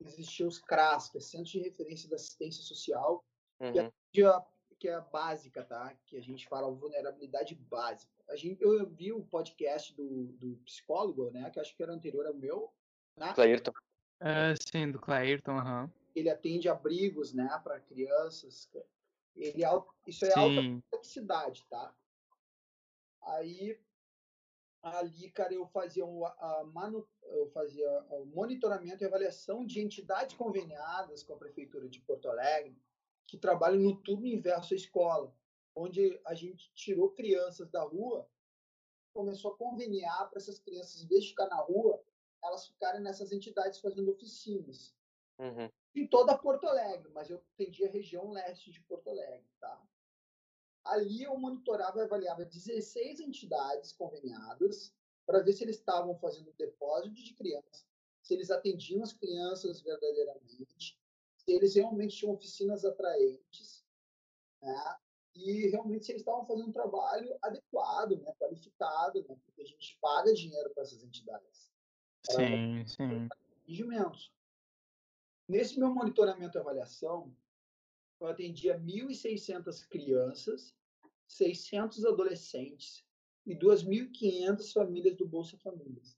existiam 0.00 0.48
os 0.48 0.58
CRAS, 0.58 1.10
que 1.10 1.18
é 1.18 1.20
Centro 1.20 1.50
de 1.52 1.60
Referência 1.60 2.08
da 2.08 2.16
Assistência 2.16 2.62
Social, 2.62 3.24
Uhum. 3.60 3.90
que 4.12 4.22
é, 4.22 4.42
que 4.78 4.88
é 4.88 4.94
a 4.94 5.00
básica, 5.00 5.64
tá? 5.64 5.94
Que 6.06 6.16
a 6.16 6.22
gente 6.22 6.46
fala 6.48 6.70
vulnerabilidade 6.70 7.54
básica. 7.54 8.12
A 8.28 8.36
gente, 8.36 8.62
eu 8.62 8.88
vi 8.88 9.12
o 9.12 9.24
podcast 9.24 9.94
do, 9.94 10.26
do 10.34 10.56
psicólogo, 10.58 11.30
né? 11.30 11.50
Que 11.50 11.58
acho 11.58 11.76
que 11.76 11.82
era 11.82 11.92
anterior 11.92 12.26
ao 12.26 12.34
meu, 12.34 12.72
né? 13.16 13.32
Clairton. 13.34 13.72
Ah, 14.20 14.54
sim, 14.70 14.90
do 14.90 14.98
Clairton, 14.98 15.58
aham. 15.58 15.90
ele 16.14 16.28
atende 16.28 16.68
abrigos, 16.68 17.32
né, 17.32 17.48
para 17.62 17.80
crianças. 17.80 18.68
Ele 19.36 19.64
é 19.64 19.68
isso 20.06 20.24
é 20.24 20.32
alta 20.32 20.60
Sim. 20.60 20.80
complexidade, 20.80 21.64
tá? 21.70 21.94
Aí 23.22 23.78
ali, 24.82 25.30
cara, 25.30 25.54
eu 25.54 25.66
fazia 25.66 26.04
um, 26.04 26.24
a, 26.24 26.64
manu, 26.72 27.06
eu 27.30 27.46
fazia 27.48 27.88
o 28.10 28.24
monitoramento 28.26 29.02
e 29.02 29.06
avaliação 29.06 29.64
de 29.64 29.80
entidades 29.80 30.36
conveniadas 30.36 31.22
com 31.22 31.34
a 31.34 31.38
prefeitura 31.38 31.88
de 31.88 32.00
Porto 32.00 32.28
Alegre 32.28 32.80
que 33.26 33.36
trabalham 33.36 33.80
no 33.80 33.96
turno 34.02 34.26
inverso 34.26 34.72
à 34.72 34.76
escola, 34.76 35.34
onde 35.74 36.18
a 36.24 36.34
gente 36.34 36.72
tirou 36.74 37.10
crianças 37.10 37.70
da 37.70 37.82
rua, 37.82 38.28
começou 39.12 39.52
a 39.52 39.56
conveniar 39.56 40.28
para 40.28 40.38
essas 40.38 40.58
crianças, 40.58 41.02
em 41.02 41.06
vez 41.06 41.24
de 41.24 41.30
ficar 41.30 41.46
na 41.48 41.60
rua, 41.60 42.02
elas 42.42 42.66
ficarem 42.66 43.00
nessas 43.00 43.32
entidades 43.32 43.80
fazendo 43.80 44.10
oficinas 44.10 44.96
Uhum. 45.40 45.70
em 45.94 46.04
toda 46.08 46.36
Porto 46.36 46.66
Alegre, 46.66 47.12
mas 47.12 47.30
eu 47.30 47.40
atendi 47.54 47.84
a 47.84 47.90
região 47.90 48.32
leste 48.32 48.72
de 48.72 48.80
Porto 48.80 49.08
Alegre, 49.08 49.48
tá? 49.60 49.80
Ali 50.84 51.22
eu 51.22 51.38
monitorava 51.38 51.98
e 51.98 52.02
avaliava 52.02 52.44
16 52.44 53.20
entidades 53.20 53.92
conveniadas 53.92 54.92
para 55.28 55.40
ver 55.40 55.52
se 55.52 55.62
eles 55.62 55.76
estavam 55.76 56.16
fazendo 56.16 56.54
depósito 56.56 57.22
de 57.22 57.34
crianças, 57.34 57.86
se 58.22 58.32
eles 58.32 58.50
atendiam 58.50 59.02
as 59.02 59.12
crianças 59.12 59.82
verdadeiramente, 59.82 60.98
se 61.36 61.52
eles 61.52 61.74
realmente 61.74 62.16
tinham 62.16 62.32
oficinas 62.32 62.82
atraentes, 62.82 63.84
né? 64.62 64.96
E 65.34 65.68
realmente 65.68 66.06
se 66.06 66.12
eles 66.12 66.22
estavam 66.22 66.46
fazendo 66.46 66.70
um 66.70 66.72
trabalho 66.72 67.36
adequado, 67.42 68.18
né? 68.22 68.32
qualificado, 68.40 69.22
né? 69.28 69.36
porque 69.44 69.60
a 69.60 69.66
gente 69.66 69.98
paga 70.00 70.32
dinheiro 70.32 70.70
para 70.70 70.82
essas 70.82 71.04
entidades 71.04 71.70
Sim, 72.22 72.86
sim. 72.86 73.28
atendimentos. 73.30 74.32
Nesse 75.46 75.78
meu 75.78 75.94
monitoramento 75.94 76.56
e 76.56 76.60
avaliação, 76.60 77.36
eu 78.18 78.26
atendia 78.26 78.80
1.600 78.80 79.86
crianças, 79.86 80.74
600 81.26 82.06
adolescentes 82.06 83.06
e 83.48 83.56
2.500 83.56 84.72
famílias 84.72 85.16
do 85.16 85.26
Bolsa 85.26 85.56
Famílias. 85.56 86.14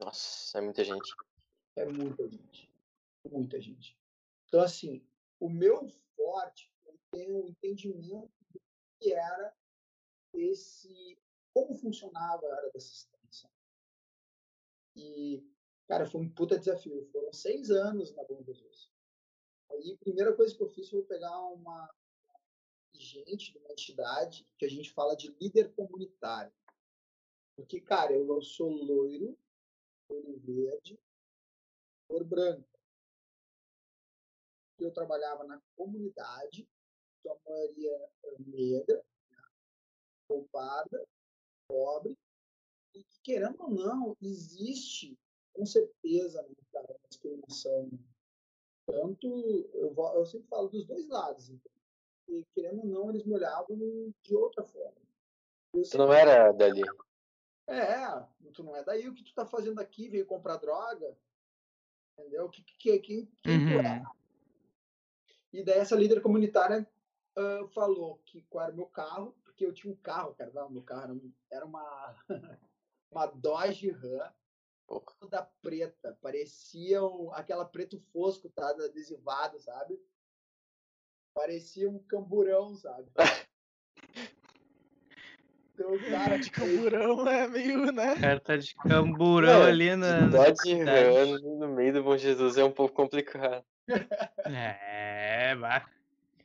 Nossa, 0.00 0.58
é 0.58 0.60
muita 0.60 0.84
gente. 0.84 1.14
É 1.76 1.86
muita 1.86 2.28
gente. 2.28 2.74
Muita 3.30 3.60
gente. 3.60 3.96
Então, 4.48 4.60
assim, 4.60 5.06
o 5.38 5.48
meu 5.48 5.88
forte, 6.16 6.72
tenho 7.12 7.44
um 7.44 7.48
entendimento 7.48 8.32
do 8.50 8.60
que 8.98 9.12
era 9.12 9.54
esse, 10.34 11.16
como 11.54 11.74
funcionava 11.74 12.44
a 12.44 12.56
área 12.56 12.70
da 12.72 12.78
assistência. 12.78 13.48
E, 14.96 15.46
cara, 15.86 16.04
foi 16.04 16.20
um 16.20 16.28
puta 16.28 16.58
desafio. 16.58 17.08
Foram 17.12 17.32
seis 17.32 17.70
anos 17.70 18.12
na 18.14 18.24
Bom 18.24 18.42
Jesus. 18.42 18.90
Aí, 19.70 19.92
a 19.92 20.04
primeira 20.04 20.34
coisa 20.34 20.54
que 20.54 20.62
eu 20.62 20.68
fiz 20.68 20.90
foi 20.90 21.02
pegar 21.04 21.38
uma 21.46 21.88
gente 22.94 23.52
de 23.52 23.58
uma 23.58 23.70
entidade 23.70 24.46
que 24.58 24.64
a 24.64 24.68
gente 24.68 24.90
fala 24.90 25.14
de 25.14 25.28
líder 25.40 25.72
comunitário. 25.74 26.52
Porque, 27.56 27.80
cara, 27.80 28.12
eu 28.12 28.42
sou 28.42 28.70
loiro, 28.70 29.36
olho 30.08 30.38
verde, 30.38 30.98
cor 32.08 32.24
branca. 32.24 32.68
Eu 34.78 34.92
trabalhava 34.92 35.44
na 35.44 35.60
comunidade, 35.76 36.68
sua 37.22 37.38
maioria 37.46 38.10
negra, 38.38 39.04
ou 40.28 40.48
parda, 40.50 41.06
pobre, 41.68 42.18
e 42.94 43.04
que, 43.04 43.20
querendo 43.22 43.62
ou 43.62 43.70
não, 43.70 44.16
existe, 44.20 45.18
com 45.52 45.64
certeza, 45.64 46.42
né, 46.42 46.54
cara, 46.72 46.98
discriminação. 47.08 47.90
Tanto, 48.86 49.26
eu, 49.74 49.94
eu 50.14 50.26
sempre 50.26 50.48
falo 50.48 50.68
dos 50.68 50.84
dois 50.84 51.08
lados, 51.08 51.48
então, 51.48 51.72
e 52.28 52.44
querendo 52.54 52.80
ou 52.80 52.86
não, 52.86 53.10
eles 53.10 53.24
me 53.24 53.34
olhavam 53.34 53.76
de 54.22 54.34
outra 54.34 54.64
forma. 54.64 55.00
Eu 55.74 55.82
Tu 55.82 55.98
não 55.98 56.12
era 56.12 56.52
dali. 56.52 56.82
É, 57.66 58.26
tu 58.52 58.62
não 58.62 58.76
é 58.76 58.84
daí 58.84 59.08
o 59.08 59.14
que 59.14 59.24
tu 59.24 59.34
tá 59.34 59.46
fazendo 59.46 59.80
aqui, 59.80 60.08
veio 60.08 60.26
comprar 60.26 60.56
droga, 60.56 61.16
entendeu? 62.18 62.48
Que, 62.48 62.62
que, 62.62 62.98
quem, 62.98 63.26
quem 63.42 63.66
tu 63.66 63.86
é? 63.86 63.98
Uhum. 63.98 64.04
E 65.52 65.62
daí 65.64 65.78
essa 65.78 65.96
líder 65.96 66.20
comunitária 66.22 66.86
ah, 67.36 67.66
falou 67.74 68.18
que 68.26 68.42
qual 68.42 68.64
era 68.64 68.72
o 68.72 68.76
meu 68.76 68.86
carro, 68.86 69.32
porque 69.42 69.64
eu 69.64 69.72
tinha 69.72 69.92
um 69.92 69.96
carro, 69.96 70.34
cara, 70.34 70.50
não, 70.52 70.70
meu 70.70 70.82
carro 70.82 71.02
era, 71.50 71.64
um- 71.64 71.68
uma, 71.68 72.16
uma 73.10 73.26
Dodge 73.26 73.90
Ram, 73.90 74.32
toda 75.18 75.42
preta, 75.62 76.18
parecia 76.20 77.02
um, 77.02 77.32
aquela 77.32 77.64
preto 77.64 77.98
fosco, 78.12 78.50
tá, 78.50 78.70
adesivado, 78.70 79.58
sabe? 79.60 79.98
Parecia 81.34 81.88
um 81.88 81.98
camburão, 81.98 82.74
sabe? 82.74 83.10
Então, 85.82 85.98
cara, 86.10 86.38
de 86.38 86.50
camburão 86.50 87.28
é 87.28 87.48
meio, 87.48 87.92
né? 87.92 88.14
O 88.14 88.20
cara 88.20 88.40
tá 88.40 88.56
de 88.56 88.74
camburão 88.86 89.64
É, 89.64 89.68
ali 89.68 89.96
na. 89.96 90.28
Dodge 90.28 90.60
cidade. 90.60 90.84
Ram 90.84 91.38
no 91.58 91.68
meio 91.68 91.92
do 91.92 92.02
Bom 92.04 92.16
Jesus 92.16 92.56
é 92.56 92.64
um 92.64 92.70
pouco 92.70 92.94
complicado. 92.94 93.64
É, 94.44 95.54
vá. 95.56 95.88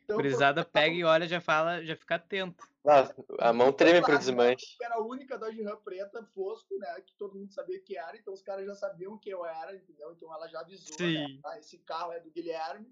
então, 0.04 0.18
Curizada 0.18 0.66
pega 0.66 0.96
e 0.96 1.04
olha, 1.04 1.28
já 1.28 1.40
fala, 1.40 1.84
já 1.84 1.96
fica 1.96 2.16
atento. 2.16 2.68
Ah, 2.86 3.10
a 3.40 3.54
mão 3.54 3.74
treme 3.74 4.02
pro 4.02 4.18
desmanche. 4.18 4.78
era 4.82 4.96
a 4.96 5.02
única 5.02 5.38
Dodge 5.38 5.62
Ram 5.62 5.78
preta, 5.78 6.24
fosco, 6.34 6.78
né? 6.78 7.02
Que 7.06 7.14
todo 7.16 7.38
mundo 7.38 7.52
sabia 7.52 7.80
que 7.82 7.98
era, 7.98 8.18
então 8.18 8.34
os 8.34 8.42
caras 8.42 8.66
já 8.66 8.74
sabiam 8.74 9.18
que 9.18 9.30
eu 9.30 9.46
era, 9.46 9.76
entendeu? 9.76 10.12
Então 10.14 10.34
ela 10.34 10.48
já 10.48 10.62
avisou, 10.62 10.98
né? 11.00 11.26
Ah, 11.46 11.60
esse 11.60 11.78
carro 11.80 12.14
é 12.14 12.20
do 12.20 12.32
Guilherme, 12.32 12.90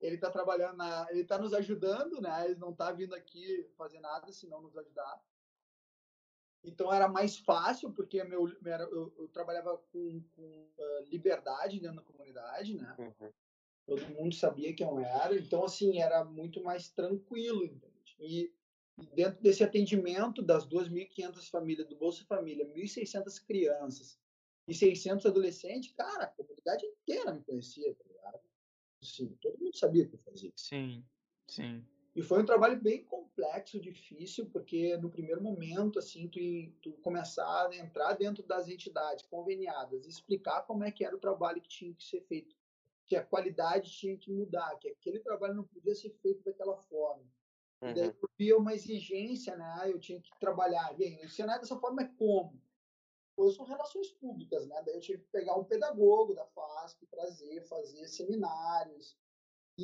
ele 0.00 0.18
tá 0.18 0.30
trabalhando, 0.30 0.76
na, 0.76 1.06
ele 1.10 1.24
tá 1.24 1.38
nos 1.38 1.54
ajudando, 1.54 2.20
né? 2.20 2.46
Ele 2.46 2.56
não 2.56 2.72
tá 2.74 2.92
vindo 2.92 3.14
aqui 3.14 3.66
fazer 3.76 4.00
nada 4.00 4.30
se 4.30 4.46
não 4.46 4.60
nos 4.60 4.76
ajudar. 4.76 5.20
Então 6.62 6.92
era 6.92 7.08
mais 7.08 7.38
fácil, 7.38 7.92
porque 7.92 8.22
meu, 8.24 8.46
era- 8.64 8.84
eu, 8.84 9.12
eu 9.18 9.28
trabalhava 9.28 9.76
com, 9.92 10.22
com 10.36 10.68
ah, 10.78 11.04
liberdade 11.08 11.80
dentro 11.80 11.96
da 11.96 12.02
comunidade, 12.02 12.74
né? 12.74 12.94
Uhum. 12.98 13.32
todo 13.86 14.08
mundo 14.10 14.34
sabia 14.34 14.74
quem 14.74 14.86
eu 14.86 14.98
era, 15.00 15.34
então 15.34 15.64
assim 15.64 15.98
era 16.00 16.24
muito 16.24 16.62
mais 16.62 16.88
tranquilo, 16.90 17.64
entende? 17.64 18.16
E 18.18 18.52
e 19.00 19.06
dentro 19.14 19.40
desse 19.42 19.64
atendimento 19.64 20.42
das 20.42 20.66
2.500 20.66 21.48
famílias 21.48 21.88
do 21.88 21.96
Bolsa 21.96 22.22
Família, 22.26 22.66
1.600 22.66 23.38
crianças 23.38 24.20
e 24.68 24.74
600 24.74 25.24
adolescentes, 25.24 25.92
cara, 25.92 26.24
a 26.24 26.26
comunidade 26.26 26.84
inteira 26.84 27.32
me 27.32 27.42
conhecia, 27.42 27.94
tá 27.94 28.04
ligado? 28.06 28.40
Assim, 29.02 29.28
todo 29.40 29.58
mundo 29.58 29.74
sabia 29.74 30.04
o 30.04 30.08
que 30.08 30.16
eu 30.16 30.18
fazia. 30.18 30.52
Sim, 30.54 31.02
sim. 31.48 31.82
E 32.14 32.22
foi 32.22 32.42
um 32.42 32.46
trabalho 32.46 32.80
bem 32.80 33.04
complexo, 33.04 33.80
difícil, 33.80 34.50
porque 34.50 34.96
no 34.96 35.10
primeiro 35.10 35.40
momento, 35.42 35.98
assim, 35.98 36.28
tu, 36.28 36.40
tu 36.82 36.92
começar 37.02 37.68
a 37.68 37.76
entrar 37.76 38.14
dentro 38.14 38.42
das 38.42 38.68
entidades 38.68 39.24
conveniadas, 39.26 40.06
explicar 40.06 40.62
como 40.62 40.82
é 40.84 40.90
que 40.90 41.04
era 41.04 41.14
o 41.14 41.20
trabalho 41.20 41.62
que 41.62 41.68
tinha 41.68 41.94
que 41.94 42.04
ser 42.04 42.20
feito, 42.22 42.56
que 43.06 43.14
a 43.16 43.24
qualidade 43.24 43.90
tinha 43.92 44.16
que 44.18 44.32
mudar, 44.32 44.76
que 44.78 44.88
aquele 44.88 45.20
trabalho 45.20 45.54
não 45.54 45.64
podia 45.64 45.94
ser 45.94 46.10
feito 46.10 46.42
daquela 46.42 46.76
forma. 46.76 47.24
E 47.86 47.92
daí 47.94 48.06
Uhum. 48.06 48.14
eu 48.22 48.30
via 48.38 48.56
uma 48.58 48.74
exigência, 48.74 49.56
né? 49.56 49.84
Eu 49.86 49.98
tinha 49.98 50.20
que 50.20 50.30
trabalhar. 50.38 50.92
Bem, 50.96 51.26
se 51.28 51.42
não 51.44 51.54
é 51.54 51.58
dessa 51.58 51.78
forma, 51.78 52.02
é 52.02 52.08
como? 52.08 52.60
eu 53.38 53.50
sou 53.50 53.64
relações 53.64 54.10
públicas, 54.12 54.66
né? 54.66 54.82
Daí 54.84 54.94
eu 54.94 55.00
tive 55.00 55.22
que 55.22 55.30
pegar 55.30 55.56
um 55.56 55.64
pedagogo 55.64 56.34
da 56.34 56.44
FASP, 56.46 57.06
trazer, 57.06 57.62
fazer 57.62 58.06
seminários, 58.06 59.18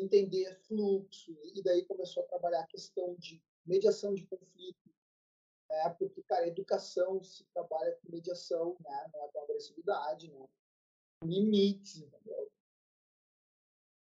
entender 0.02 0.54
fluxo, 0.62 1.36
e 1.42 1.62
daí 1.62 1.84
começou 1.84 2.22
a 2.22 2.26
trabalhar 2.26 2.60
a 2.60 2.66
questão 2.66 3.14
de 3.16 3.42
mediação 3.64 4.14
de 4.14 4.26
conflito, 4.26 4.90
né? 5.68 5.90
Porque, 5.98 6.22
cara, 6.22 6.46
educação 6.46 7.22
se 7.22 7.44
trabalha 7.52 7.92
com 7.96 8.12
mediação, 8.12 8.76
né? 8.80 9.10
Não 9.12 9.24
é 9.24 9.28
com 9.28 9.40
agressividade, 9.40 10.30
né? 10.30 10.48
Limites, 11.24 11.98
entendeu? 11.98 12.50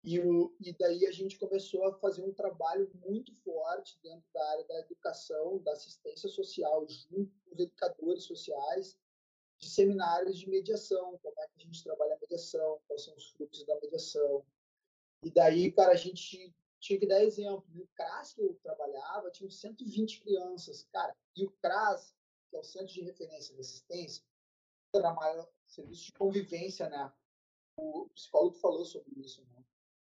E, 0.04 0.18
o, 0.18 0.52
e 0.60 0.72
daí 0.72 1.06
a 1.06 1.12
gente 1.12 1.38
começou 1.38 1.84
a 1.86 1.94
fazer 1.94 2.24
um 2.24 2.32
trabalho 2.32 2.90
muito 3.06 3.32
forte 3.36 3.96
dentro 4.02 4.24
da 4.34 4.50
área 4.50 4.64
da 4.64 4.80
educação, 4.80 5.58
da 5.58 5.72
assistência 5.72 6.28
social, 6.28 6.84
junto 6.88 7.32
com 7.44 7.54
os 7.54 7.60
educadores 7.60 8.24
sociais, 8.24 8.98
de 9.60 9.70
seminários 9.70 10.38
de 10.38 10.50
mediação, 10.50 11.16
como 11.22 11.40
é 11.40 11.46
que 11.46 11.62
a 11.62 11.64
gente 11.64 11.84
trabalha 11.84 12.14
a 12.14 12.18
mediação, 12.18 12.80
quais 12.88 13.04
são 13.04 13.14
os 13.14 13.30
fluxos 13.30 13.64
da 13.64 13.78
mediação. 13.80 14.44
E 15.22 15.30
daí, 15.30 15.70
cara, 15.70 15.92
a 15.92 15.96
gente 15.96 16.54
tinha 16.80 16.98
que 16.98 17.06
dar 17.06 17.22
exemplo. 17.22 17.64
No 17.72 17.86
CRAS 17.94 18.34
que 18.34 18.42
eu 18.42 18.54
trabalhava, 18.62 19.30
tinham 19.30 19.50
120 19.50 20.20
crianças, 20.20 20.84
cara, 20.92 21.16
e 21.36 21.44
o 21.44 21.50
CRAS, 21.62 22.14
que 22.50 22.56
é 22.56 22.58
o 22.58 22.64
Centro 22.64 22.92
de 22.92 23.02
Referência 23.02 23.54
de 23.54 23.60
Assistência, 23.60 24.24
trabalha 24.92 25.48
serviço 25.66 26.06
de 26.06 26.12
convivência, 26.12 26.88
né? 26.88 27.12
O 27.78 28.08
psicólogo 28.10 28.56
falou 28.56 28.84
sobre 28.84 29.12
isso, 29.20 29.42
né? 29.52 29.64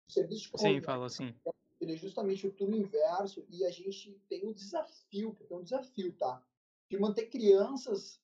O 0.07 0.11
serviço 0.11 0.43
de 0.43 0.51
convivência. 0.51 0.79
Sim, 0.79 0.85
falou 0.85 1.09
sim. 1.09 1.35
Ele 1.81 1.93
é 1.93 1.97
justamente 1.97 2.47
o 2.47 2.51
turno 2.51 2.75
inverso 2.75 3.45
e 3.49 3.65
a 3.65 3.71
gente 3.71 4.19
tem 4.29 4.45
um 4.45 4.53
desafio, 4.53 5.33
porque 5.33 5.53
é 5.53 5.57
um 5.57 5.63
desafio, 5.63 6.15
tá? 6.17 6.45
De 6.89 6.97
manter 6.97 7.27
crianças 7.29 8.21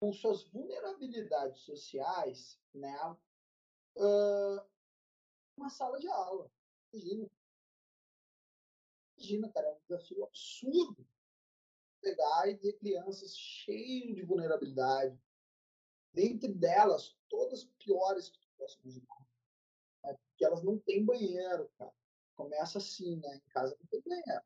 com 0.00 0.12
suas 0.12 0.44
vulnerabilidades 0.44 1.60
sociais, 1.60 2.58
né? 2.74 3.16
Uh, 3.96 4.60
uma 5.60 5.70
sala 5.70 5.98
de 5.98 6.08
aula. 6.08 6.50
Imagina. 6.92 7.30
Imagina, 9.16 9.52
cara, 9.52 9.66
é 9.66 9.72
um 9.72 9.80
desafio 9.88 10.24
absurdo 10.24 11.06
pegar 12.00 12.48
e 12.48 12.56
ter 12.56 12.72
crianças 12.78 13.36
cheias 13.36 14.14
de 14.14 14.22
vulnerabilidade. 14.22 15.18
Dentre 16.12 16.52
delas, 16.52 17.16
todas 17.28 17.64
piores 17.78 18.30
que 18.30 18.38
tu 18.40 18.48
possa 18.56 18.78
imaginar. 18.82 19.26
Né? 20.02 20.14
Porque 20.14 20.44
elas 20.44 20.62
não 20.62 20.78
têm 20.78 21.04
banheiro, 21.04 21.70
cara. 21.78 21.92
Começa 22.34 22.78
assim, 22.78 23.16
né? 23.16 23.36
Em 23.36 23.50
casa 23.50 23.76
não 23.78 23.86
tem 23.86 24.00
banheiro. 24.00 24.44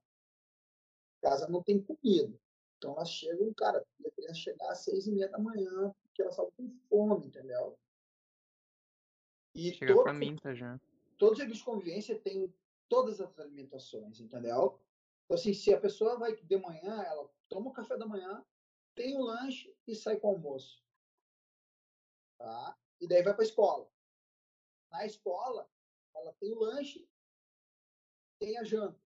Em 1.17 1.21
casa 1.23 1.49
não 1.49 1.63
tem 1.63 1.81
comida. 1.81 2.39
Então 2.77 2.93
elas 2.93 3.09
chegam, 3.09 3.55
cara, 3.55 3.79
a 4.05 4.11
criança 4.11 4.35
chegar 4.35 4.71
às 4.71 4.81
seis 4.81 5.07
e 5.07 5.13
meia 5.13 5.29
da 5.29 5.39
manhã, 5.39 5.95
porque 6.03 6.21
elas 6.21 6.35
estavam 6.35 6.53
com 6.53 6.69
fome, 6.89 7.29
entendeu? 7.29 7.79
E 9.55 9.73
Chega 9.73 9.95
todo, 9.95 10.05
faminta 10.05 10.55
já. 10.55 10.79
Todo 11.19 11.37
serviço 11.37 11.61
de 11.61 11.65
convivência 11.65 12.19
tem 12.19 12.53
todas 12.89 13.21
as 13.21 13.39
alimentações, 13.39 14.21
entendeu? 14.21 14.79
Então, 15.25 15.37
assim, 15.37 15.55
se 15.55 15.73
a 15.73 15.81
pessoa 15.81 16.19
vai 16.19 16.35
de 16.35 16.57
manhã, 16.57 17.03
ela 17.03 17.31
toma 17.49 17.71
o 17.71 17.73
café 17.73 17.97
da 17.97 18.07
manhã, 18.07 18.45
tem 18.95 19.17
o 19.17 19.23
lanche 19.23 19.77
e 19.87 19.95
sai 19.95 20.17
com 20.19 20.29
o 20.29 20.31
almoço. 20.33 20.85
Tá? 22.39 22.79
E 23.01 23.09
daí 23.09 23.23
vai 23.23 23.33
para 23.33 23.43
a 23.43 23.47
escola. 23.47 23.91
Na 24.91 25.07
escola, 25.07 25.69
ela 26.15 26.33
tem 26.35 26.53
o 26.53 26.59
lanche, 26.59 27.09
tem 28.39 28.59
a 28.59 28.65
janta. 28.65 29.01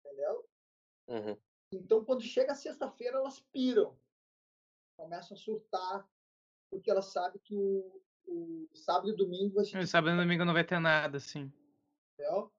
Entendeu? 0.00 0.48
Uhum. 1.08 1.36
Então, 1.72 2.04
quando 2.04 2.22
chega 2.22 2.54
sexta-feira, 2.54 3.18
elas 3.18 3.40
piram, 3.40 3.98
começam 4.96 5.36
a 5.36 5.40
surtar, 5.40 6.10
porque 6.70 6.90
elas 6.90 7.06
sabem 7.06 7.40
que 7.40 7.54
o, 7.54 8.02
o 8.26 8.68
sábado 8.74 9.10
e 9.10 9.16
domingo 9.16 9.54
vai 9.54 9.64
ser. 9.64 9.86
Sábado 9.86 10.14
e 10.14 10.18
domingo 10.18 10.44
não 10.44 10.52
vai 10.52 10.64
ter 10.64 10.78
nada, 10.78 11.18
sim. 11.18 11.52
Entendeu? 12.14 12.52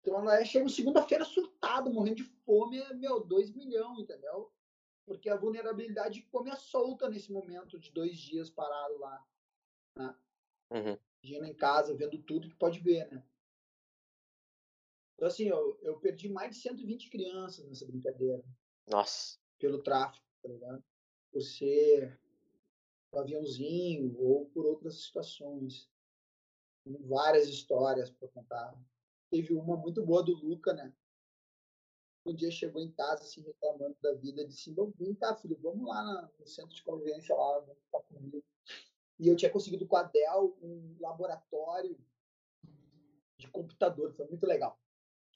Então, 0.00 0.20
ela 0.20 0.40
é, 0.40 0.44
chega 0.44 0.68
segunda-feira 0.68 1.24
surtada, 1.24 1.88
morrendo 1.88 2.16
de 2.16 2.24
fome, 2.24 2.78
é, 2.78 2.92
meu, 2.92 3.24
dois 3.24 3.50
milhões, 3.50 4.00
entendeu? 4.00 4.52
Porque 5.06 5.30
a 5.30 5.36
vulnerabilidade 5.36 6.22
come 6.30 6.50
a 6.50 6.56
solta 6.56 7.08
nesse 7.08 7.32
momento 7.32 7.78
de 7.78 7.90
dois 7.90 8.18
dias 8.18 8.50
parado 8.50 8.98
lá. 8.98 9.26
Né? 9.96 10.14
Uhum. 10.70 11.44
em 11.46 11.54
casa, 11.54 11.94
vendo 11.94 12.18
tudo 12.18 12.48
que 12.48 12.56
pode 12.56 12.80
ver, 12.80 13.10
né? 13.10 13.24
Então, 15.14 15.28
assim, 15.28 15.44
eu, 15.44 15.78
eu 15.80 15.98
perdi 16.00 16.28
mais 16.28 16.50
de 16.50 16.62
120 16.62 17.08
crianças 17.08 17.64
nessa 17.66 17.86
brincadeira. 17.86 18.44
Nossa. 18.88 19.38
Pelo 19.58 19.82
tráfico, 19.82 20.26
tá 20.42 20.48
ligado? 20.48 20.84
Por 21.32 21.40
ser 21.40 22.20
um 23.16 23.20
aviãozinho 23.20 24.16
ou 24.18 24.46
por 24.46 24.66
outras 24.66 25.02
situações. 25.02 25.90
Tem 26.84 26.96
várias 27.06 27.48
histórias 27.48 28.10
para 28.10 28.28
contar. 28.28 28.78
Teve 29.30 29.54
uma 29.54 29.76
muito 29.76 30.04
boa 30.04 30.22
do 30.22 30.34
Luca, 30.34 30.72
né? 30.72 30.94
Um 32.26 32.34
dia 32.34 32.50
chegou 32.50 32.80
em 32.80 32.90
casa, 32.90 33.22
assim, 33.22 33.42
reclamando 33.42 33.96
da 34.02 34.14
vida, 34.14 34.46
disse, 34.46 34.74
vem 34.98 35.14
cá, 35.14 35.36
filho, 35.36 35.58
vamos 35.62 35.86
lá 35.86 36.30
no 36.38 36.46
centro 36.46 36.74
de 36.74 36.82
convivência 36.82 37.34
lá, 37.34 37.58
vamos 37.60 37.82
ficar 37.82 38.00
comigo. 38.00 38.42
E 39.18 39.28
eu 39.28 39.36
tinha 39.36 39.50
conseguido 39.50 39.86
com 39.86 39.96
a 39.96 40.04
Dell 40.04 40.56
um 40.62 40.96
laboratório 41.00 41.98
de 43.38 43.46
computador, 43.48 44.14
foi 44.14 44.26
muito 44.26 44.46
legal 44.46 44.78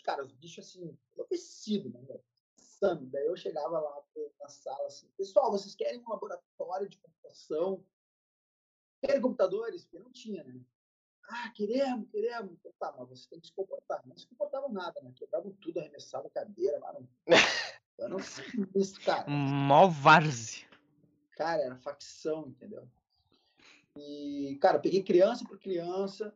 cara, 0.08 0.24
os 0.24 0.32
bichos 0.32 0.66
assim, 0.66 0.96
enlouquecidos, 1.12 1.92
né, 1.92 2.18
Insano. 2.78 3.06
Daí 3.06 3.26
eu 3.26 3.36
chegava 3.36 3.80
lá 3.80 4.02
na 4.40 4.48
sala 4.48 4.86
assim, 4.86 5.08
pessoal, 5.16 5.50
vocês 5.50 5.74
querem 5.74 6.00
um 6.00 6.10
laboratório 6.10 6.88
de 6.88 6.96
computação? 6.98 7.84
Querem 9.00 9.20
computadores? 9.20 9.84
Porque 9.84 9.98
não 9.98 10.10
tinha, 10.10 10.44
né? 10.44 10.60
Ah, 11.28 11.50
queremos, 11.50 12.08
queremos. 12.10 12.52
Então, 12.52 12.72
tá, 12.78 12.94
mas 12.96 13.08
você 13.08 13.28
tem 13.28 13.40
que 13.40 13.48
se 13.48 13.52
comportar. 13.52 14.02
Não 14.06 14.16
se 14.16 14.26
comportavam 14.28 14.72
nada, 14.72 15.00
né? 15.02 15.12
Quebravam 15.14 15.52
tudo, 15.60 15.78
arremessavam 15.78 16.30
cadeira 16.30 16.78
lá 16.78 16.92
no. 16.94 17.08
Eu 17.98 18.08
não 18.08 18.20
sei 18.20 18.44
isso, 18.76 19.00
cara. 19.00 19.28
Mó 19.28 19.88
várzea. 19.88 20.68
Cara, 21.32 21.62
era 21.62 21.76
facção, 21.76 22.48
entendeu? 22.48 22.88
E, 23.96 24.56
cara, 24.60 24.78
peguei 24.78 25.02
criança 25.02 25.44
por 25.44 25.58
criança, 25.58 26.32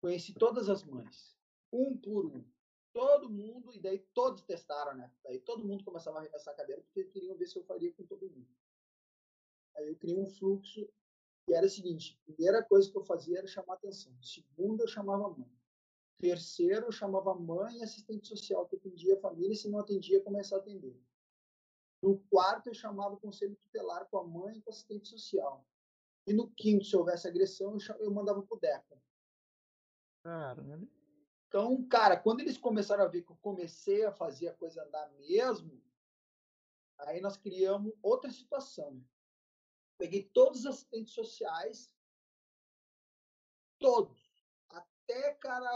conheci 0.00 0.34
todas 0.34 0.68
as 0.68 0.82
mães, 0.82 1.36
um 1.72 1.96
por 1.96 2.26
um 2.26 2.44
todo 2.98 3.30
mundo, 3.30 3.72
e 3.72 3.78
daí 3.78 4.00
todos 4.12 4.42
testaram, 4.42 4.96
né? 4.96 5.08
Daí 5.22 5.38
todo 5.38 5.64
mundo 5.64 5.84
começava 5.84 6.18
a 6.18 6.20
arremessar 6.20 6.52
a 6.52 6.56
cadeira 6.56 6.82
porque 6.82 7.04
queriam 7.04 7.36
ver 7.36 7.46
se 7.46 7.56
eu 7.56 7.62
faria 7.62 7.92
com 7.92 8.04
todo 8.04 8.28
mundo. 8.28 8.48
Aí 9.76 9.86
eu 9.86 9.94
criei 9.94 10.18
um 10.18 10.26
fluxo 10.26 10.88
e 11.48 11.54
era 11.54 11.64
o 11.64 11.70
seguinte: 11.70 12.20
primeira 12.24 12.60
coisa 12.64 12.90
que 12.90 12.98
eu 12.98 13.04
fazia 13.04 13.38
era 13.38 13.46
chamar 13.46 13.74
atenção. 13.74 14.12
Segunda, 14.20 14.82
eu 14.82 14.88
chamava 14.88 15.26
a 15.26 15.30
mãe. 15.30 15.48
Terceiro, 16.18 16.86
eu 16.86 16.92
chamava 16.92 17.30
a 17.30 17.36
mãe 17.36 17.78
e 17.78 17.82
assistente 17.84 18.26
social 18.26 18.66
que 18.66 18.74
atendia 18.74 19.14
a 19.14 19.20
família, 19.20 19.52
e 19.52 19.56
se 19.56 19.68
não 19.68 19.78
atendia, 19.78 20.20
começava 20.20 20.60
a 20.60 20.64
atender. 20.64 21.00
No 22.02 22.18
quarto, 22.28 22.66
eu 22.66 22.74
chamava 22.74 23.14
o 23.14 23.20
conselho 23.20 23.54
tutelar 23.54 24.06
com 24.06 24.18
a 24.18 24.26
mãe 24.26 24.58
e 24.58 24.62
com 24.62 24.70
o 24.70 24.72
assistente 24.72 25.06
social. 25.06 25.64
E 26.26 26.32
no 26.32 26.50
quinto, 26.50 26.84
se 26.84 26.96
houvesse 26.96 27.28
agressão, 27.28 27.76
eu, 28.00 28.10
mandava 28.10 28.42
pro 28.42 28.58
DECA. 28.58 29.00
Caralho. 30.24 30.90
Então, 31.48 31.82
cara, 31.88 32.14
quando 32.14 32.40
eles 32.40 32.58
começaram 32.58 33.04
a 33.04 33.08
ver 33.08 33.22
que 33.22 33.32
eu 33.32 33.36
comecei 33.36 34.04
a 34.04 34.12
fazer 34.12 34.48
a 34.48 34.54
coisa 34.54 34.84
andar 34.84 35.10
mesmo, 35.12 35.82
aí 36.98 37.22
nós 37.22 37.38
criamos 37.38 37.94
outra 38.02 38.30
situação. 38.30 39.02
Peguei 39.96 40.28
todos 40.28 40.60
os 40.60 40.66
assistentes 40.66 41.14
sociais, 41.14 41.90
todos, 43.78 44.30
até, 44.68 45.34
cara, 45.36 45.70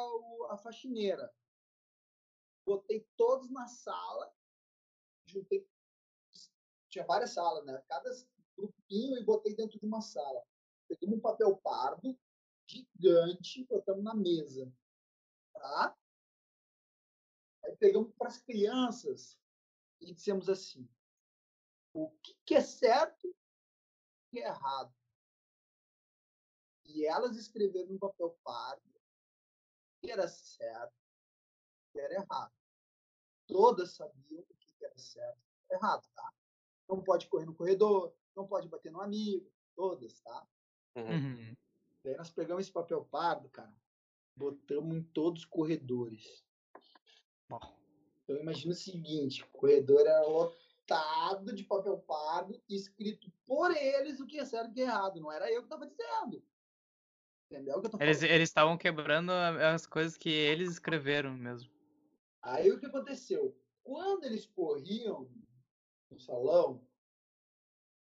a 0.51 0.59
faxineira. 0.59 1.35
Botei 2.67 3.09
todos 3.17 3.51
na 3.51 3.67
sala, 3.67 4.33
juntei, 5.25 5.67
tinha 6.91 7.05
várias 7.07 7.31
salas, 7.31 7.65
né? 7.65 7.83
Cada 7.89 8.11
grupinho 8.55 9.17
e 9.17 9.25
botei 9.25 9.57
dentro 9.57 9.81
de 9.81 9.87
uma 9.87 10.03
sala. 10.03 10.45
Peguei 10.87 11.09
um 11.09 11.19
papel 11.19 11.57
pardo, 11.57 12.17
gigante, 12.67 13.65
botamos 13.65 14.05
na 14.05 14.15
mesa 14.15 14.71
Tá? 15.53 15.97
Aí 17.65 17.77
pegamos 17.77 18.13
para 18.15 18.29
as 18.29 18.39
crianças 18.39 19.39
e 20.01 20.13
dissemos 20.13 20.49
assim: 20.49 20.89
o 21.93 22.11
que, 22.23 22.35
que 22.45 22.55
é 22.55 22.61
certo 22.61 23.27
e 23.27 23.31
o 23.31 23.35
que 24.31 24.41
é 24.41 24.47
errado. 24.47 24.95
E 26.85 27.07
elas 27.07 27.37
escreveram 27.37 27.93
no 27.93 27.99
papel 27.99 28.39
pardo 28.43 28.83
o 28.89 30.01
que 30.01 30.11
era 30.11 30.27
certo 30.29 30.95
e 30.95 31.89
o 31.89 31.93
que 31.93 32.01
era 32.01 32.15
errado. 32.15 32.53
Todas 33.47 33.93
sabiam 33.93 34.43
o 34.43 34.55
que 34.55 34.85
era 34.85 34.99
certo 34.99 35.41
e 35.71 35.75
errado, 35.75 36.07
tá? 36.15 36.33
Não 36.89 37.03
pode 37.03 37.29
correr 37.29 37.47
no 37.47 37.55
corredor, 37.55 38.15
não 38.35 38.47
pode 38.47 38.69
bater 38.69 38.91
no 38.91 39.01
amigo, 39.01 39.51
todas, 39.75 40.21
tá? 40.21 40.47
Uhum. 40.97 41.57
Daí 42.03 42.17
nós 42.17 42.31
pegamos 42.31 42.65
esse 42.65 42.73
papel 42.73 43.05
pardo, 43.05 43.49
cara, 43.49 43.75
Botamos 44.37 44.97
em 44.97 45.03
todos 45.03 45.43
os 45.43 45.49
corredores. 45.49 46.45
Então 48.23 48.37
imagina 48.37 48.73
o 48.73 48.77
seguinte, 48.77 49.43
o 49.43 49.49
corredor 49.49 50.01
era 50.01 50.23
lotado 50.23 51.55
de 51.55 51.65
papel 51.65 51.99
pardo, 51.99 52.61
escrito 52.69 53.31
por 53.45 53.71
eles 53.77 54.21
o 54.21 54.27
que 54.27 54.39
é 54.39 54.45
certo 54.45 54.69
e 54.69 54.71
o 54.71 54.75
que 54.75 54.81
é 54.81 54.85
errado. 54.85 55.21
Não 55.21 55.31
era 55.31 55.51
eu 55.51 55.61
que 55.61 55.67
estava 55.67 55.87
dizendo. 55.87 56.43
Entendeu 57.51 57.77
o 57.77 57.81
que 57.81 57.87
eu 57.89 57.91
tô 57.91 57.99
Eles 58.01 58.23
estavam 58.23 58.79
quebrando 58.79 59.31
as 59.31 59.87
coisas 59.87 60.17
que 60.17 60.31
eles 60.31 60.71
escreveram 60.71 61.35
mesmo. 61.35 61.71
Aí 62.41 62.71
o 62.71 62.79
que 62.79 62.87
aconteceu? 62.87 63.57
Quando 63.83 64.25
eles 64.25 64.47
corriam 64.47 65.31
no 66.11 66.19
salão, 66.19 66.87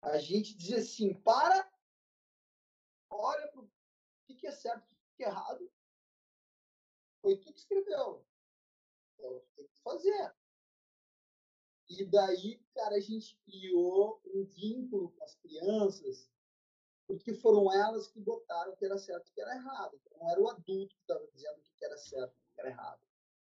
a 0.02 0.18
gente 0.18 0.56
dizia 0.56 0.78
assim, 0.78 1.14
para, 1.14 1.70
olha 3.10 3.48
pro 3.48 3.70
que, 4.26 4.34
que 4.34 4.46
é 4.46 4.50
certo, 4.50 4.82
o 4.82 4.86
que, 4.86 4.96
que 5.16 5.24
é 5.24 5.28
errado. 5.28 5.70
Foi 7.26 7.36
tu 7.38 7.52
que 7.52 7.58
escreveu. 7.58 8.24
Então, 9.18 9.42
tem 9.56 9.66
que 9.66 9.80
fazer. 9.80 10.32
E 11.88 12.04
daí, 12.04 12.62
cara, 12.72 12.94
a 12.94 13.00
gente 13.00 13.36
criou 13.44 14.20
um 14.26 14.44
vínculo 14.44 15.10
com 15.10 15.24
as 15.24 15.34
crianças, 15.34 16.30
porque 17.04 17.34
foram 17.34 17.72
elas 17.72 18.06
que 18.06 18.20
botaram 18.20 18.72
o 18.72 18.76
que 18.76 18.84
era 18.84 18.96
certo 18.96 19.26
e 19.26 19.30
o 19.32 19.34
que 19.34 19.40
era 19.40 19.56
errado. 19.56 19.96
Então, 19.96 20.18
não 20.20 20.30
era 20.30 20.40
o 20.40 20.48
adulto 20.48 20.94
que 20.94 21.02
estava 21.02 21.26
dizendo 21.34 21.58
o 21.58 21.62
que 21.62 21.84
era 21.84 21.96
certo 21.96 22.32
e 22.36 22.44
o 22.44 22.54
que 22.54 22.60
era 22.60 22.68
errado. 22.68 23.00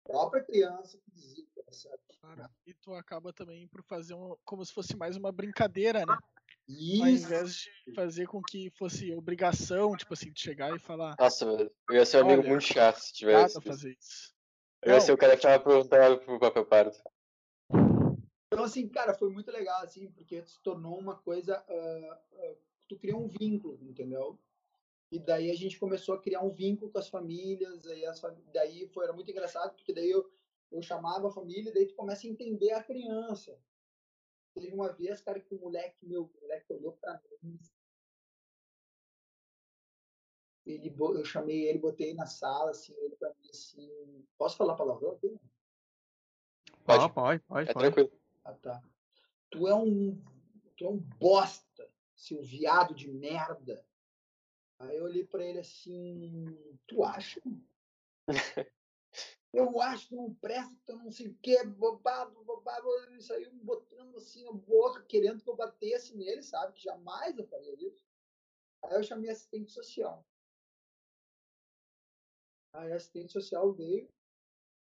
A 0.06 0.08
própria 0.08 0.44
criança 0.46 0.98
que 1.00 1.12
dizia 1.12 1.44
o 1.44 1.48
que 1.48 1.60
era 1.60 1.72
certo. 1.74 2.18
errado. 2.24 2.56
E 2.66 2.74
tu 2.74 2.94
acaba 2.94 3.34
também 3.34 3.68
por 3.68 3.84
fazer 3.84 4.14
um, 4.14 4.38
como 4.46 4.66
se 4.66 4.72
fosse 4.72 4.96
mais 4.96 5.18
uma 5.18 5.34
brincadeira, 5.34 6.06
né? 6.06 6.18
Ao 6.70 7.08
Isso. 7.08 7.26
invés 7.26 7.56
de 7.56 7.94
fazer 7.96 8.28
com 8.28 8.42
que 8.42 8.70
fosse 8.72 9.14
obrigação, 9.16 9.96
tipo 9.96 10.14
assim, 10.14 10.32
de 10.32 10.40
chegar 10.42 10.76
e 10.76 10.80
falar, 10.80 11.16
Nossa. 11.18 11.46
Eu 11.46 11.96
ia 11.96 12.06
ser 12.06 12.18
um 12.18 12.28
amigo 12.28 12.46
muito 12.46 12.64
chato 12.64 12.98
se 12.98 13.26
nada 13.26 13.48
tivesse. 13.48 13.62
fazer 13.62 13.98
isso. 13.98 14.36
Eu 14.84 14.94
ia 14.94 15.02
ser 15.02 15.14
o 15.14 15.18
cara 15.18 15.36
que 15.36 15.42
tava 15.42 15.64
perguntando 15.64 16.20
pro 16.20 16.40
papel 16.40 16.66
pardo. 16.66 16.98
Então, 18.52 18.64
assim, 18.66 18.88
cara, 18.88 19.14
foi 19.14 19.30
muito 19.30 19.52
legal, 19.52 19.82
assim, 19.82 20.12
porque 20.12 20.46
se 20.46 20.62
tornou 20.62 21.00
uma 21.00 21.16
coisa. 21.16 21.64
ah, 21.68 22.22
ah, 22.34 22.56
tu 22.88 22.98
cria 22.98 23.16
um 23.16 23.28
vínculo, 23.28 23.80
entendeu? 23.82 24.40
E 25.12 25.20
daí 25.20 25.50
a 25.50 25.56
gente 25.56 25.80
começou 25.80 26.16
a 26.16 26.22
criar 26.22 26.42
um 26.42 26.52
vínculo 26.52 26.92
com 26.92 27.00
as 27.00 27.08
famílias, 27.08 27.88
aí 27.88 28.06
as 28.06 28.20
fami- 28.20 28.44
daí 28.54 28.88
foi, 28.90 29.06
era 29.06 29.14
muito 29.14 29.32
engraçado, 29.32 29.74
porque 29.74 29.94
daí 29.94 30.10
eu, 30.10 30.30
eu 30.72 30.82
chamava 30.82 31.30
a 31.30 31.32
família, 31.32 31.70
e 31.70 31.74
daí 31.74 31.86
tu 31.86 31.96
começa 31.96 32.28
a 32.28 32.30
entender 32.30 32.72
a 32.72 32.84
criança. 32.84 33.58
Teve 34.60 34.74
uma 34.74 34.92
vez, 34.92 35.22
cara, 35.22 35.40
que 35.40 35.54
o 35.54 35.60
moleque, 35.60 36.04
meu, 36.04 36.24
o 36.24 36.42
moleque 36.42 36.74
olhou 36.74 36.94
pra 36.94 37.22
mim. 37.44 37.60
Ele, 40.66 40.94
eu 40.98 41.24
chamei 41.24 41.68
ele, 41.68 41.78
botei 41.78 42.16
na 42.16 42.26
sala, 42.26 42.72
assim, 42.72 42.92
ele 42.98 43.16
pra 43.18 43.30
mim, 43.36 43.50
assim. 43.52 44.26
Posso 44.36 44.58
falar 44.58 44.76
palavrão 44.76 45.12
aqui? 45.12 45.40
Pode. 46.84 47.14
Pode, 47.14 47.40
pode, 47.42 47.70
É 47.70 47.74
pode. 47.74 47.86
tranquilo. 47.86 48.12
Ah, 48.44 48.54
tá. 48.54 48.84
Tu 49.52 49.68
é 49.68 49.76
um. 49.76 50.20
Tu 50.76 50.86
é 50.86 50.90
um 50.90 50.98
bosta, 50.98 51.88
seu 52.16 52.42
viado 52.42 52.96
de 52.96 53.12
merda. 53.12 53.86
Aí 54.80 54.98
eu 54.98 55.04
olhei 55.04 55.24
pra 55.24 55.46
ele 55.46 55.60
assim. 55.60 56.58
Tu 56.88 57.04
acha? 57.04 57.40
Eu 59.54 59.82
acho 59.82 60.10
que 60.10 60.16
não 60.16 60.34
presta, 60.36 60.96
não 60.96 61.10
sei 61.10 61.30
o 61.30 61.38
que, 61.38 61.64
bobado, 61.66 62.44
bobado. 62.44 62.88
Saiu 63.22 63.52
me 63.54 63.64
botando 63.64 64.18
assim 64.18 64.48
a 64.48 64.52
boca, 64.52 65.04
querendo 65.06 65.42
que 65.42 65.50
eu 65.50 65.56
batesse 65.56 66.16
nele, 66.16 66.44
sabe? 66.44 66.74
Que 66.74 66.84
jamais 66.84 67.38
eu 67.38 67.48
faria 67.48 67.74
isso. 67.76 68.06
Aí 68.84 68.96
eu 68.96 69.04
chamei 69.04 69.30
assistente 69.30 69.72
social. 69.72 70.26
Aí 72.74 72.92
a 72.92 72.96
assistente 72.96 73.32
social 73.32 73.74
veio. 73.74 74.10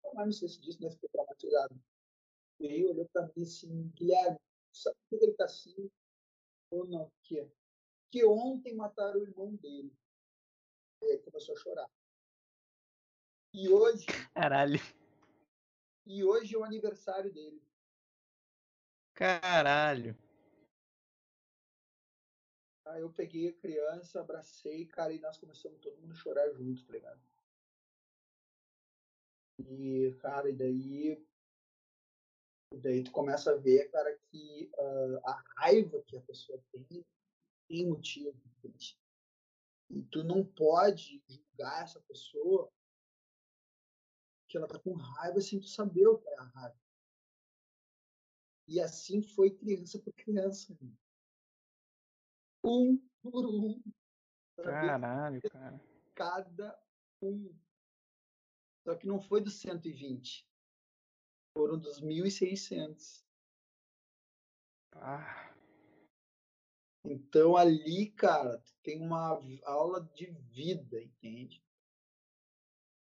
Eu 0.03 0.13
mais 0.13 0.27
não 0.27 0.33
sei 0.33 0.47
se 0.47 0.59
disso, 0.59 0.81
né? 0.81 0.89
Fiquei 0.89 1.09
traumatizado. 1.09 1.83
Veio, 2.59 2.89
olhou 2.91 3.07
pra 3.09 3.29
mim 3.35 3.43
assim, 3.43 3.89
Guilherme, 3.95 4.39
sabe 4.73 4.95
por 5.09 5.19
que 5.19 5.25
ele 5.25 5.33
tá 5.33 5.45
assim? 5.45 5.91
Ou 6.71 6.87
não? 6.87 7.11
Que 7.23 7.47
que 8.15 8.23
ontem 8.23 8.73
mataram 8.73 9.19
o 9.19 9.23
irmão 9.23 9.53
dele. 9.55 9.93
Aí 11.03 11.09
ele 11.09 11.23
começou 11.23 11.53
a 11.53 11.59
chorar. 11.59 11.89
E 13.57 13.69
hoje, 13.69 14.05
Caralho. 14.33 14.81
e 16.05 16.25
hoje 16.25 16.55
é 16.55 16.57
o 16.57 16.65
aniversário 16.65 17.31
dele. 17.31 17.63
Caralho. 19.13 20.13
Aí 22.85 22.99
eu 22.99 23.13
peguei 23.13 23.47
a 23.47 23.53
criança, 23.53 24.19
abracei, 24.19 24.85
cara, 24.85 25.13
e 25.13 25.21
nós 25.21 25.37
começamos 25.37 25.79
todo 25.79 25.97
mundo 26.01 26.11
a 26.11 26.15
chorar 26.15 26.51
junto, 26.51 26.85
tá 26.85 26.91
ligado? 26.91 27.21
E, 29.59 30.13
cara, 30.19 30.49
e 30.49 30.53
daí. 30.53 31.25
E 32.73 32.77
daí 32.77 33.05
tu 33.05 33.11
começa 33.13 33.53
a 33.53 33.55
ver, 33.55 33.89
cara, 33.89 34.19
que 34.29 34.69
ah, 34.77 35.31
a 35.31 35.43
raiva 35.61 36.03
que 36.03 36.17
a 36.17 36.21
pessoa 36.21 36.61
tem 36.73 37.07
tem 37.69 37.87
motivo. 37.87 38.37
entende? 38.57 38.99
E 39.89 40.03
tu 40.03 40.25
não 40.25 40.45
pode 40.45 41.23
julgar 41.29 41.83
essa 41.83 42.01
pessoa 42.01 42.69
que 44.55 44.57
ela 44.57 44.67
tá 44.67 44.79
com 44.79 44.93
raiva 44.93 45.41
sem 45.41 45.59
tu 45.59 45.67
saber 45.67 46.07
o 46.07 46.17
que 46.17 46.29
é 46.29 46.37
a 46.37 46.43
raiva. 46.43 46.79
E 48.69 48.79
assim 48.79 49.21
foi 49.21 49.51
criança 49.51 49.99
por 49.99 50.13
criança. 50.13 50.71
irmão. 50.71 50.97
Um 52.63 52.97
por 53.21 53.45
um. 53.45 53.83
Caralho, 54.55 55.41
cara. 55.51 55.77
cada 56.15 56.81
um. 57.21 57.53
Só 58.85 58.95
que 58.95 59.05
não 59.05 59.19
foi 59.19 59.41
dos 59.41 59.59
120. 59.59 60.47
Foram 61.53 61.77
dos 61.77 62.01
1.600. 62.01 63.25
Ah, 64.93 65.53
Então 67.03 67.57
ali, 67.57 68.09
cara, 68.11 68.63
tem 68.81 69.01
uma 69.01 69.37
aula 69.65 70.01
de 70.15 70.27
vida, 70.31 71.01
entende? 71.01 71.64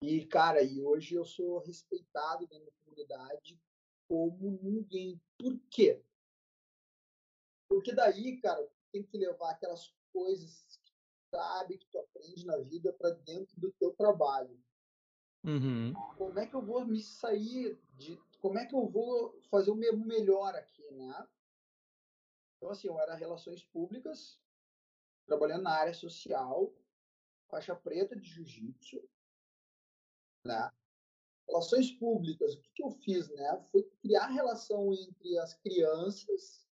E, 0.01 0.25
cara, 0.27 0.63
e 0.63 0.81
hoje 0.81 1.15
eu 1.15 1.25
sou 1.25 1.59
respeitado 1.59 2.47
dentro 2.47 2.67
da 2.67 2.73
comunidade 2.85 3.61
como 4.07 4.59
ninguém. 4.63 5.21
Por 5.37 5.59
quê? 5.71 6.03
Porque 7.69 7.93
daí, 7.93 8.41
cara, 8.41 8.67
tem 8.93 9.03
que 9.03 9.19
levar 9.19 9.51
aquelas 9.51 9.93
coisas 10.13 10.65
que 10.67 10.79
tu 10.93 10.93
sabe, 11.31 11.79
que 11.79 11.87
tu 11.87 11.99
aprende 11.99 12.47
na 12.47 12.57
vida 12.59 12.93
para 12.93 13.11
dentro 13.11 13.61
do 13.61 13.73
teu 13.73 13.93
trabalho. 13.93 14.59
uhum. 15.45 15.93
como 16.17 16.39
é 16.39 16.47
que 16.47 16.55
eu 16.55 16.63
vou 16.63 16.85
me 16.85 17.03
sair 17.03 17.79
de 17.95 18.17
como 18.41 18.59
é 18.59 18.67
que 18.67 18.75
eu 18.75 18.87
vou 18.89 19.41
fazer 19.51 19.71
o 19.71 19.77
meu 19.77 19.97
melhor 19.97 20.55
aqui, 20.55 20.89
né? 20.93 21.29
Então 22.57 22.71
assim, 22.71 22.89
eu 22.89 22.99
era 22.99 23.15
relações 23.15 23.65
públicas, 23.65 24.41
trabalhando 25.27 25.63
na 25.63 25.73
área 25.73 25.95
social, 25.95 26.73
faixa 27.49 27.75
preta 27.75 28.17
de 28.17 28.29
jiu-jitsu, 28.29 29.03
né? 30.45 30.71
Relações 31.47 31.91
públicas, 31.93 32.55
o 32.55 32.61
que, 32.61 32.71
que 32.75 32.83
eu 32.83 32.91
fiz, 32.91 33.29
né? 33.31 33.65
Foi 33.71 33.83
criar 34.03 34.27
relação 34.27 34.93
entre 34.93 35.39
as 35.39 35.55
crianças 35.55 36.67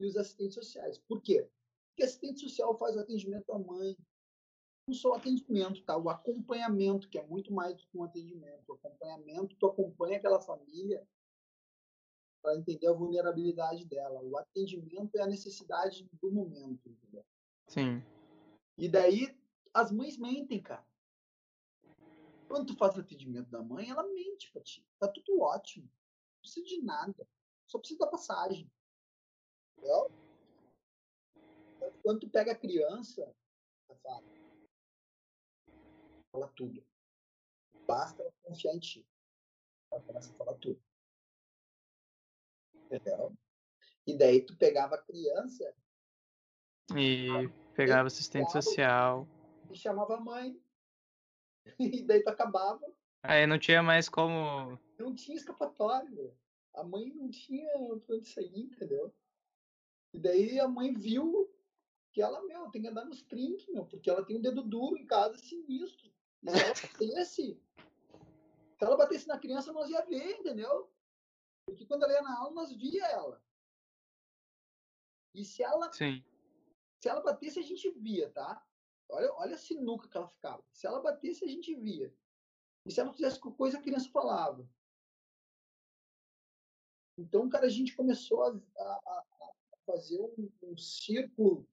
e 0.00 0.06
os 0.06 0.16
assistentes 0.16 0.54
sociais. 0.54 0.98
Por 0.98 1.22
quê? 1.22 1.48
Porque 1.88 2.02
assistente 2.02 2.40
social 2.40 2.76
faz 2.76 2.96
atendimento 2.96 3.52
à 3.52 3.58
mãe, 3.58 3.96
não 4.86 4.94
só 4.94 5.10
o 5.10 5.14
atendimento, 5.14 5.82
tá? 5.84 5.96
O 5.96 6.10
acompanhamento, 6.10 7.08
que 7.08 7.18
é 7.18 7.26
muito 7.26 7.52
mais 7.52 7.76
do 7.76 7.86
que 7.86 7.96
um 7.96 8.02
atendimento. 8.02 8.68
O 8.68 8.74
acompanhamento, 8.74 9.56
tu 9.56 9.66
acompanha 9.66 10.18
aquela 10.18 10.40
família 10.40 11.06
para 12.42 12.58
entender 12.58 12.86
a 12.88 12.92
vulnerabilidade 12.92 13.86
dela. 13.86 14.20
O 14.22 14.36
atendimento 14.36 15.16
é 15.16 15.22
a 15.22 15.26
necessidade 15.26 16.06
do 16.20 16.30
momento, 16.30 16.88
entendeu? 16.88 17.24
Sim. 17.68 18.02
E 18.76 18.88
daí 18.88 19.34
as 19.72 19.90
mães 19.90 20.18
mentem, 20.18 20.60
cara. 20.60 20.84
Quando 22.48 22.66
tu 22.66 22.76
faz 22.76 22.96
o 22.96 23.00
atendimento 23.00 23.50
da 23.50 23.62
mãe, 23.62 23.88
ela 23.90 24.02
mente 24.02 24.50
pra 24.52 24.62
ti. 24.62 24.86
Tá 24.98 25.08
tudo 25.08 25.40
ótimo. 25.40 25.86
Não 25.86 26.40
precisa 26.40 26.66
de 26.66 26.82
nada. 26.82 27.26
Só 27.66 27.78
precisa 27.78 28.00
da 28.00 28.06
passagem. 28.06 28.70
Entendeu? 29.76 30.10
Quando 32.02 32.20
tu 32.20 32.28
pega 32.30 32.52
a 32.52 32.56
criança, 32.56 33.22
ela 33.88 33.98
fala, 33.98 34.24
fala 36.32 36.48
tudo. 36.48 36.84
Basta 37.86 38.22
ela 38.22 38.32
confiar 38.42 38.74
em 38.74 38.80
ti. 38.80 39.06
Ela 39.90 40.02
começa 40.02 40.30
a 40.30 40.34
falar 40.36 40.54
tudo. 40.54 40.80
Entendeu? 42.74 43.36
E 44.06 44.16
daí 44.16 44.44
tu 44.44 44.56
pegava 44.56 44.96
a 44.96 45.02
criança 45.02 45.74
E 46.94 47.28
pegava 47.74 48.06
assistente 48.06 48.52
social. 48.52 49.26
e 49.70 49.76
chamava 49.76 50.16
a 50.16 50.20
mãe. 50.20 50.62
E 51.78 52.02
daí 52.02 52.22
tu 52.22 52.28
acabava. 52.28 52.84
Aí 53.22 53.46
não 53.46 53.58
tinha 53.58 53.82
mais 53.82 54.08
como. 54.08 54.78
Não 54.98 55.14
tinha 55.14 55.36
escapatória. 55.36 56.34
A 56.74 56.82
mãe 56.82 57.12
não 57.14 57.30
tinha 57.30 57.70
pra 58.04 58.16
onde 58.16 58.28
sair, 58.28 58.64
entendeu? 58.64 59.14
E 60.12 60.18
daí 60.18 60.60
a 60.60 60.68
mãe 60.68 60.92
viu 60.92 61.50
que 62.12 62.20
ela, 62.22 62.42
meu, 62.44 62.70
tem 62.70 62.82
que 62.82 62.88
andar 62.88 63.04
nos 63.04 63.22
trinques, 63.22 63.66
meu, 63.68 63.84
porque 63.86 64.08
ela 64.08 64.24
tem 64.24 64.36
um 64.36 64.40
dedo 64.40 64.62
duro 64.62 64.96
em 64.96 65.06
casa 65.06 65.36
sinistro. 65.38 66.12
E 66.42 66.50
se 66.50 66.56
ela 66.56 66.74
batesse, 66.74 67.60
se 68.78 68.84
ela 68.84 68.96
batesse 68.96 69.26
na 69.26 69.38
criança, 69.38 69.72
nós 69.72 69.88
ia 69.88 70.04
ver, 70.04 70.38
entendeu? 70.38 70.90
Porque 71.66 71.86
quando 71.86 72.04
ela 72.04 72.12
ia 72.12 72.22
na 72.22 72.38
aula, 72.38 72.54
nós 72.54 72.72
via 72.72 73.04
ela. 73.06 73.42
E 75.34 75.44
se 75.44 75.62
ela, 75.62 75.92
Sim. 75.92 76.22
se 77.00 77.08
ela 77.08 77.20
batesse, 77.20 77.58
a 77.58 77.62
gente 77.62 77.90
via, 77.90 78.30
tá? 78.30 78.64
Olha, 79.14 79.32
olha 79.34 79.54
a 79.54 79.58
sinuca 79.58 80.08
que 80.08 80.16
ela 80.16 80.28
ficava. 80.28 80.64
Se 80.72 80.86
ela 80.86 81.00
batesse, 81.00 81.44
a 81.44 81.48
gente 81.48 81.74
via. 81.74 82.12
E 82.84 82.92
se 82.92 83.00
ela 83.00 83.12
fizesse 83.12 83.38
coisa, 83.38 83.78
a 83.78 83.82
criança 83.82 84.10
falava. 84.10 84.68
Então, 87.16 87.48
cara, 87.48 87.66
a 87.66 87.70
gente 87.70 87.94
começou 87.94 88.42
a, 88.42 88.60
a, 88.76 88.92
a 89.06 89.76
fazer 89.86 90.20
um, 90.20 90.50
um 90.62 90.76
círculo 90.76 91.68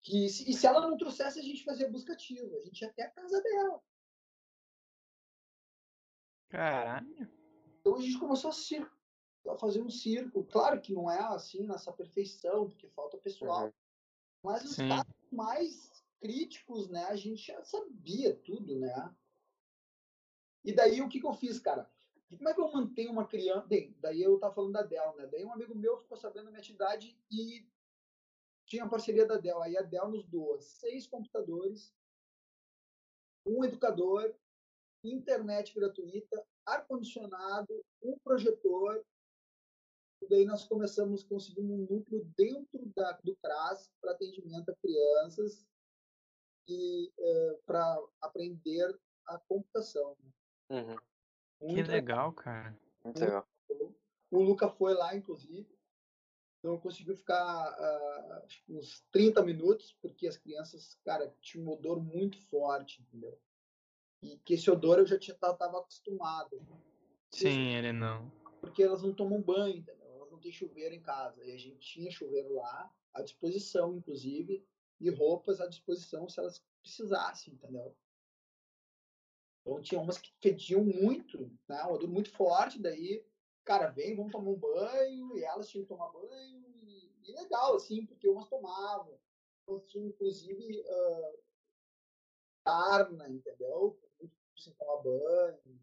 que, 0.00 0.28
se, 0.28 0.48
e 0.48 0.54
se 0.54 0.66
ela 0.66 0.80
não 0.80 0.96
trouxesse, 0.96 1.40
a 1.40 1.42
gente 1.42 1.64
fazia 1.64 1.90
busca 1.90 2.12
ativa. 2.12 2.56
A 2.56 2.60
gente 2.60 2.80
ia 2.82 2.88
até 2.88 3.02
a 3.02 3.10
casa 3.10 3.42
dela. 3.42 3.82
Caralho. 6.48 7.30
Então 7.80 7.96
a 7.96 8.00
gente 8.00 8.18
começou 8.18 8.50
a, 8.50 9.52
a 9.52 9.58
fazer 9.58 9.82
um 9.82 9.90
círculo. 9.90 10.46
Claro 10.46 10.80
que 10.80 10.92
não 10.92 11.10
é 11.10 11.18
assim 11.18 11.66
nessa 11.66 11.92
perfeição, 11.92 12.68
porque 12.68 12.88
falta 12.90 13.18
pessoal. 13.18 13.66
Uhum. 13.66 13.72
Mas 14.44 14.64
os 14.64 14.76
Sim. 14.76 14.88
casos 14.88 15.14
mais 15.32 15.91
críticos, 16.22 16.88
né? 16.88 17.04
A 17.06 17.16
gente 17.16 17.44
já 17.44 17.60
sabia 17.64 18.34
tudo, 18.36 18.78
né? 18.78 19.14
E 20.64 20.72
daí 20.72 21.00
o 21.00 21.08
que, 21.08 21.18
que 21.18 21.26
eu 21.26 21.34
fiz, 21.34 21.58
cara? 21.58 21.90
Como 22.30 22.48
é 22.48 22.54
que 22.54 22.60
eu 22.60 22.72
mantenho 22.72 23.10
uma 23.10 23.26
criança? 23.26 23.66
Bem, 23.66 23.94
daí 23.98 24.22
eu 24.22 24.38
tava 24.38 24.54
falando 24.54 24.72
da 24.72 24.82
Dell, 24.82 25.16
né? 25.16 25.26
Daí 25.26 25.44
um 25.44 25.52
amigo 25.52 25.74
meu 25.74 25.98
ficou 25.98 26.16
sabendo 26.16 26.44
da 26.44 26.50
minha 26.52 26.60
atividade 26.60 27.18
e 27.28 27.68
tinha 28.64 28.84
a 28.84 28.88
parceria 28.88 29.26
da 29.26 29.36
Dell. 29.36 29.60
Aí 29.60 29.76
a 29.76 29.82
Dell 29.82 30.08
nos 30.08 30.24
doa 30.24 30.60
seis 30.60 31.08
computadores, 31.08 31.92
um 33.44 33.64
educador, 33.64 34.32
internet 35.02 35.74
gratuita, 35.74 36.46
ar-condicionado, 36.64 37.84
um 38.00 38.16
projetor. 38.20 39.04
E 40.22 40.28
daí 40.28 40.44
nós 40.44 40.64
começamos 40.64 41.24
a 41.24 41.28
conseguir 41.28 41.62
um 41.62 41.84
núcleo 41.90 42.24
dentro 42.36 42.86
da, 42.94 43.10
do 43.24 43.36
CRAS 43.42 43.90
para 44.00 44.12
atendimento 44.12 44.70
a 44.70 44.76
crianças 44.76 45.66
e 46.68 47.12
para 47.66 47.98
aprender 48.20 48.98
a 49.26 49.38
computação. 49.38 50.16
né? 50.70 50.96
Uhum. 51.60 51.74
Que 51.74 51.82
legal, 51.82 52.32
cara. 52.32 52.76
Muito 53.04 53.20
legal. 53.20 53.46
O 54.30 54.40
Luca 54.42 54.68
foi 54.68 54.94
lá, 54.94 55.14
inclusive. 55.14 55.68
Então 56.58 56.78
conseguiu 56.78 57.16
ficar 57.16 57.76
que 58.48 58.72
uns 58.72 59.00
30 59.10 59.42
minutos, 59.42 59.96
porque 60.00 60.28
as 60.28 60.36
crianças, 60.36 60.96
cara, 61.04 61.34
tinham 61.40 61.66
um 61.66 61.72
odor 61.72 62.00
muito 62.00 62.38
forte, 62.46 63.02
entendeu? 63.02 63.38
E 64.22 64.38
que 64.38 64.54
esse 64.54 64.70
odor 64.70 64.98
eu 65.00 65.06
já 65.06 65.16
estava 65.16 65.80
acostumado. 65.80 66.64
Sim, 67.30 67.74
ele 67.74 67.92
não. 67.92 68.30
Porque 68.60 68.82
elas 68.82 69.02
não 69.02 69.12
tomam 69.12 69.42
banho, 69.42 69.78
entendeu? 69.78 70.08
Elas 70.14 70.30
não 70.30 70.38
têm 70.38 70.52
chuveiro 70.52 70.94
em 70.94 71.02
casa. 71.02 71.44
E 71.44 71.52
a 71.52 71.58
gente 71.58 71.80
tinha 71.80 72.10
chuveiro 72.12 72.54
lá, 72.54 72.94
à 73.12 73.22
disposição, 73.22 73.96
inclusive, 73.96 74.64
e 75.02 75.10
roupas 75.10 75.60
à 75.60 75.66
disposição 75.66 76.28
se 76.28 76.40
elas 76.40 76.64
precisassem, 76.80 77.54
entendeu? 77.54 77.94
Então 79.60 79.82
tinha 79.82 80.00
umas 80.00 80.18
que 80.18 80.32
fediam 80.40 80.82
muito, 80.84 81.50
né? 81.68 81.84
Um 81.84 81.92
odor 81.92 82.08
muito 82.08 82.30
forte, 82.30 82.80
daí 82.80 83.24
cara, 83.64 83.88
vem, 83.88 84.16
vamos 84.16 84.32
tomar 84.32 84.50
um 84.50 84.58
banho, 84.58 85.36
e 85.36 85.44
elas 85.44 85.68
tinham 85.68 85.84
que 85.84 85.88
tomar 85.88 86.10
banho, 86.10 86.64
e, 86.82 87.10
e 87.24 87.32
legal, 87.32 87.76
assim, 87.76 88.04
porque 88.06 88.28
umas 88.28 88.48
tomavam. 88.48 89.18
Então, 89.62 89.82
inclusive, 89.94 90.80
uh, 90.80 91.38
sarna, 92.66 93.28
entendeu? 93.28 93.98
Muito 94.18 94.34
sem 94.56 94.74
tomar 94.74 95.02
banho. 95.02 95.80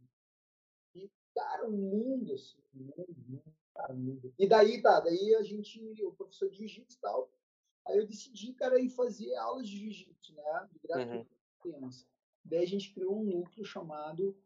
E, 0.96 1.10
cara, 1.34 1.68
um 1.68 1.72
mundo, 1.72 2.34
assim, 2.34 2.62
um 2.76 2.84
mundo, 2.84 3.16
mundo, 3.28 3.56
um 3.90 3.96
mundo. 3.96 4.34
E 4.38 4.48
daí, 4.48 4.82
tá, 4.82 5.00
daí 5.00 5.36
a 5.36 5.44
gente, 5.44 6.04
o 6.04 6.14
professor 6.14 6.50
de 6.50 6.58
jiu-jitsu 6.58 6.98
e 6.98 7.02
tal, 7.02 7.32
aí 7.90 7.98
eu 7.98 8.08
decidi, 8.08 8.54
cara, 8.54 8.80
ir 8.80 8.90
fazer 8.90 9.36
aulas 9.36 9.68
de 9.68 9.78
jiu-jitsu, 9.78 10.34
né? 10.34 10.70
De 10.72 10.80
gratuito 10.80 11.40
Uhum. 11.66 11.90
Daí 12.46 12.64
a 12.64 12.68
gente 12.68 12.94
criou 12.94 13.20
um 13.20 13.26
núcleo 13.26 13.66
chamado 13.66 14.38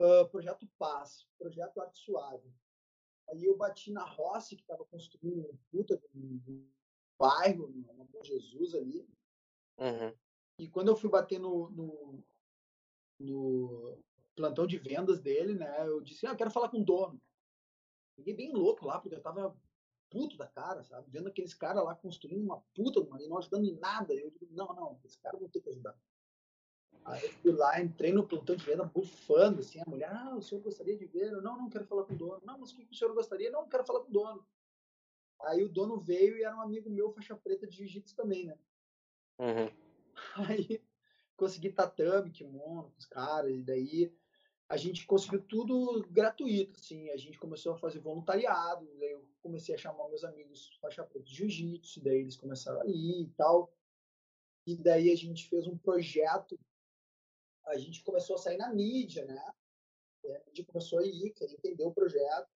uh, 0.00 0.28
Projeto 0.30 0.66
Paz, 0.78 1.26
Projeto 1.38 1.80
Arte 1.80 1.98
Suave. 1.98 2.50
Aí 3.28 3.44
eu 3.44 3.56
bati 3.56 3.92
na 3.92 4.04
Rossi, 4.04 4.56
que 4.56 4.62
estava 4.62 4.84
construindo 4.86 5.40
um 5.40 5.56
puta 5.70 6.00
um, 6.14 6.42
um 6.48 6.70
bairro, 7.18 7.68
no 7.68 8.04
Bom 8.04 8.24
Jesus 8.24 8.74
ali. 8.74 9.06
Uhum. 9.78 10.14
E 10.58 10.68
quando 10.68 10.88
eu 10.88 10.96
fui 10.96 11.08
bater 11.08 11.38
no, 11.38 11.70
no, 11.70 12.24
no 13.18 14.02
plantão 14.34 14.66
de 14.66 14.78
vendas 14.78 15.20
dele, 15.20 15.54
né, 15.54 15.86
eu 15.86 16.00
disse, 16.00 16.26
ah, 16.26 16.30
eu 16.30 16.36
quero 16.36 16.50
falar 16.50 16.68
com 16.70 16.80
o 16.80 16.84
dono. 16.84 17.20
Fiquei 18.16 18.34
bem 18.34 18.52
louco 18.52 18.84
lá, 18.84 18.98
porque 18.98 19.14
eu 19.14 19.22
tava 19.22 19.56
puto 20.10 20.36
da 20.36 20.46
cara, 20.46 20.82
sabe? 20.82 21.08
Vendo 21.08 21.28
aqueles 21.28 21.54
caras 21.54 21.84
lá 21.84 21.94
construindo 21.94 22.42
uma 22.42 22.60
puta 22.74 23.00
e 23.20 23.28
não 23.28 23.38
ajudando 23.38 23.64
em 23.64 23.78
nada. 23.78 24.12
Eu 24.12 24.30
digo, 24.30 24.52
não, 24.52 24.66
não, 24.74 25.00
esse 25.04 25.18
cara 25.18 25.38
vão 25.38 25.48
ter 25.48 25.60
que 25.60 25.70
ajudar. 25.70 25.96
Aí 27.04 27.24
eu 27.24 27.32
fui 27.32 27.52
lá, 27.52 27.80
entrei 27.80 28.12
no 28.12 28.26
plantão 28.26 28.54
de 28.54 28.64
venda, 28.64 28.84
bufando, 28.84 29.60
assim, 29.60 29.80
a 29.80 29.88
mulher, 29.88 30.10
ah, 30.12 30.36
o 30.36 30.42
senhor 30.42 30.60
gostaria 30.60 30.96
de 30.96 31.06
ver? 31.06 31.32
Eu, 31.32 31.40
não, 31.40 31.56
não 31.56 31.70
quero 31.70 31.86
falar 31.86 32.04
com 32.04 32.12
o 32.12 32.16
dono. 32.16 32.42
Não, 32.44 32.58
mas 32.58 32.72
o 32.72 32.76
que 32.76 32.84
o 32.90 32.94
senhor 32.94 33.14
gostaria? 33.14 33.50
Não, 33.50 33.68
quero 33.68 33.86
falar 33.86 34.00
com 34.00 34.10
o 34.10 34.12
dono. 34.12 34.46
Aí 35.42 35.64
o 35.64 35.68
dono 35.68 35.98
veio 35.98 36.36
e 36.36 36.42
era 36.42 36.54
um 36.54 36.60
amigo 36.60 36.90
meu, 36.90 37.10
faixa 37.12 37.34
preta 37.34 37.66
de 37.66 37.76
jiu-jitsu 37.76 38.14
também, 38.14 38.44
né? 38.44 38.58
Uhum. 39.38 39.70
Aí 40.48 40.82
consegui 41.36 41.70
tatame, 41.70 42.30
kimono 42.30 42.90
com 42.90 42.98
os 42.98 43.06
caras, 43.06 43.50
e 43.50 43.62
daí 43.62 44.14
a 44.70 44.76
gente 44.76 45.04
conseguiu 45.04 45.42
tudo 45.42 46.06
gratuito, 46.10 46.78
assim. 46.78 47.10
A 47.10 47.16
gente 47.16 47.36
começou 47.40 47.72
a 47.72 47.76
fazer 47.76 47.98
voluntariado, 47.98 48.86
daí 49.00 49.10
eu 49.10 49.28
comecei 49.42 49.74
a 49.74 49.78
chamar 49.78 50.08
meus 50.08 50.22
amigos 50.22 50.78
faixa 50.80 51.02
preta 51.02 51.26
de 51.26 51.34
jiu-jitsu, 51.34 52.00
daí 52.00 52.20
eles 52.20 52.36
começaram 52.36 52.80
a 52.80 52.86
ir 52.86 53.22
e 53.22 53.30
tal. 53.36 53.74
E 54.64 54.76
daí 54.76 55.10
a 55.10 55.16
gente 55.16 55.48
fez 55.48 55.66
um 55.66 55.76
projeto, 55.76 56.56
a 57.66 57.76
gente 57.78 58.04
começou 58.04 58.36
a 58.36 58.38
sair 58.38 58.58
na 58.58 58.72
mídia, 58.72 59.24
né? 59.24 59.44
E 60.24 60.32
a 60.36 60.44
mídia 60.46 60.64
começou 60.64 61.00
a 61.00 61.04
ir, 61.04 61.32
querer 61.32 61.52
entender 61.52 61.84
o 61.84 61.92
projeto. 61.92 62.48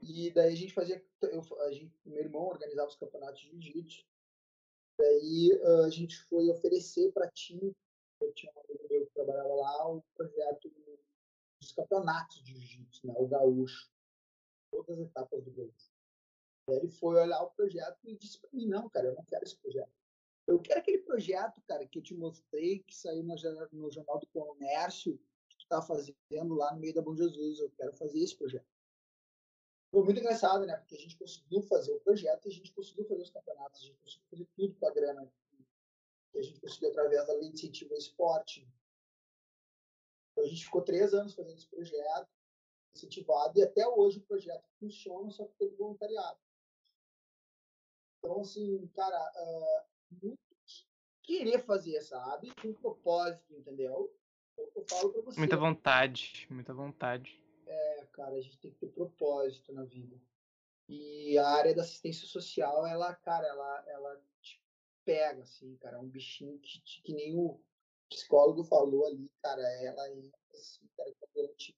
E 0.00 0.30
daí 0.30 0.52
a 0.52 0.56
gente 0.56 0.72
fazia, 0.72 1.04
eu, 1.20 1.42
a 1.62 1.72
gente, 1.72 1.92
meu 2.04 2.20
irmão 2.20 2.46
organizava 2.46 2.88
os 2.88 2.96
campeonatos 2.96 3.40
de 3.40 3.48
jiu-jitsu. 3.48 4.04
Daí 5.00 5.50
uh, 5.62 5.84
a 5.84 5.90
gente 5.90 6.16
foi 6.28 6.48
oferecer 6.48 7.10
para 7.12 7.28
time, 7.32 7.72
eu 8.20 8.32
tinha 8.32 8.52
um 8.54 8.60
amigo 8.60 8.86
meu 8.88 9.06
que 9.06 9.12
trabalhava 9.12 9.54
lá, 9.54 9.88
o 9.88 10.02
projeto 10.14 10.70
dos 11.60 11.72
campeonatos 11.72 12.42
de 12.42 12.52
jiu-jitsu, 12.52 13.06
né? 13.06 13.14
O 13.16 13.26
gaúcho. 13.26 13.90
Todas 14.70 14.98
as 14.98 15.06
etapas 15.06 15.44
do 15.44 15.50
gaúcho. 15.52 15.90
Ele 16.68 16.88
foi 16.88 17.16
olhar 17.16 17.42
o 17.42 17.50
projeto 17.50 17.98
e 18.04 18.16
disse 18.16 18.40
para 18.40 18.50
mim, 18.52 18.66
não, 18.66 18.88
cara, 18.88 19.08
eu 19.08 19.14
não 19.14 19.24
quero 19.24 19.44
esse 19.44 19.56
projeto. 19.56 19.92
Eu 20.46 20.60
quero 20.60 20.80
aquele 20.80 20.98
projeto, 20.98 21.60
cara, 21.66 21.86
que 21.86 21.98
eu 21.98 22.02
te 22.02 22.14
mostrei, 22.14 22.80
que 22.80 22.94
saiu 22.94 23.22
no, 23.22 23.34
no 23.72 23.90
Jornal 23.90 24.18
do 24.18 24.26
Comércio, 24.28 25.18
que 25.48 25.58
tu 25.58 25.66
tá 25.68 25.82
fazendo 25.82 26.54
lá 26.54 26.72
no 26.72 26.80
meio 26.80 26.94
da 26.94 27.02
Bom 27.02 27.16
Jesus. 27.16 27.60
Eu 27.60 27.70
quero 27.70 27.92
fazer 27.94 28.20
esse 28.20 28.36
projeto. 28.36 28.66
Foi 29.90 30.04
muito 30.04 30.20
engraçado, 30.20 30.66
né? 30.66 30.76
Porque 30.76 30.96
a 30.96 30.98
gente 30.98 31.16
conseguiu 31.16 31.62
fazer 31.62 31.92
o 31.92 32.00
projeto 32.00 32.48
a 32.48 32.50
gente 32.50 32.72
conseguiu 32.72 33.04
fazer 33.06 33.22
os 33.22 33.30
campeonatos, 33.30 33.80
a 33.80 33.84
gente 33.84 33.98
conseguiu 34.00 34.26
fazer 34.30 34.48
tudo 34.56 34.74
com 34.74 34.86
a 34.86 34.92
grana 34.92 35.32
que 36.30 36.38
a 36.38 36.42
gente 36.42 36.60
conseguiu 36.60 36.90
através 36.90 37.26
da 37.26 37.32
lei 37.34 37.48
de 37.48 37.56
incentivo 37.56 37.92
ao 37.92 37.98
esporte. 37.98 38.68
Então, 40.32 40.44
a 40.44 40.48
gente 40.48 40.64
ficou 40.64 40.82
três 40.82 41.14
anos 41.14 41.34
fazendo 41.34 41.56
esse 41.56 41.68
projeto, 41.68 42.28
incentivado, 42.94 43.58
e 43.58 43.62
até 43.62 43.86
hoje 43.86 44.18
o 44.18 44.24
projeto 44.24 44.68
funciona, 44.78 45.30
só 45.30 45.46
que 45.46 45.54
todo 45.58 45.76
voluntariado. 45.76 46.38
Então, 48.18 48.40
assim, 48.40 48.86
cara, 48.88 49.32
uh, 49.36 49.86
muito 50.22 50.38
querer 51.26 51.58
fazer, 51.64 52.00
sabe? 52.00 52.54
Com 52.62 52.72
propósito, 52.72 53.52
entendeu? 53.52 54.14
Que 54.54 54.78
eu 54.78 54.84
falo 54.88 55.12
pra 55.12 55.22
você. 55.22 55.38
Muita 55.38 55.56
vontade, 55.56 56.46
muita 56.48 56.72
vontade. 56.72 57.42
É, 57.66 58.06
cara, 58.12 58.36
a 58.36 58.40
gente 58.40 58.58
tem 58.58 58.70
que 58.70 58.78
ter 58.78 58.88
propósito 58.88 59.72
na 59.72 59.84
vida. 59.84 60.16
E 60.88 61.36
a 61.36 61.48
área 61.48 61.74
da 61.74 61.82
assistência 61.82 62.26
social, 62.28 62.86
ela, 62.86 63.12
cara, 63.14 63.46
ela, 63.46 63.84
ela 63.88 64.22
te 64.40 64.62
pega, 65.06 65.42
assim, 65.42 65.76
cara. 65.76 65.96
É 65.96 66.00
um 66.00 66.08
bichinho 66.08 66.58
que, 66.58 66.82
que 67.02 67.14
nem 67.14 67.34
o 67.38 67.58
psicólogo 68.10 68.64
falou 68.64 69.06
ali, 69.06 69.30
cara. 69.42 69.62
Ela 69.82 70.10
entra 70.12 70.38
assim, 70.52 70.86
cara, 70.96 71.14
quando 71.18 71.46
ela 71.46 71.54
te 71.54 71.74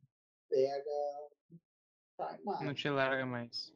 pega, 0.48 0.90
não 1.50 1.60
sai 2.16 2.40
mais. 2.42 2.60
Não 2.66 2.74
te 2.74 2.90
larga 2.90 3.26
mais. 3.26 3.74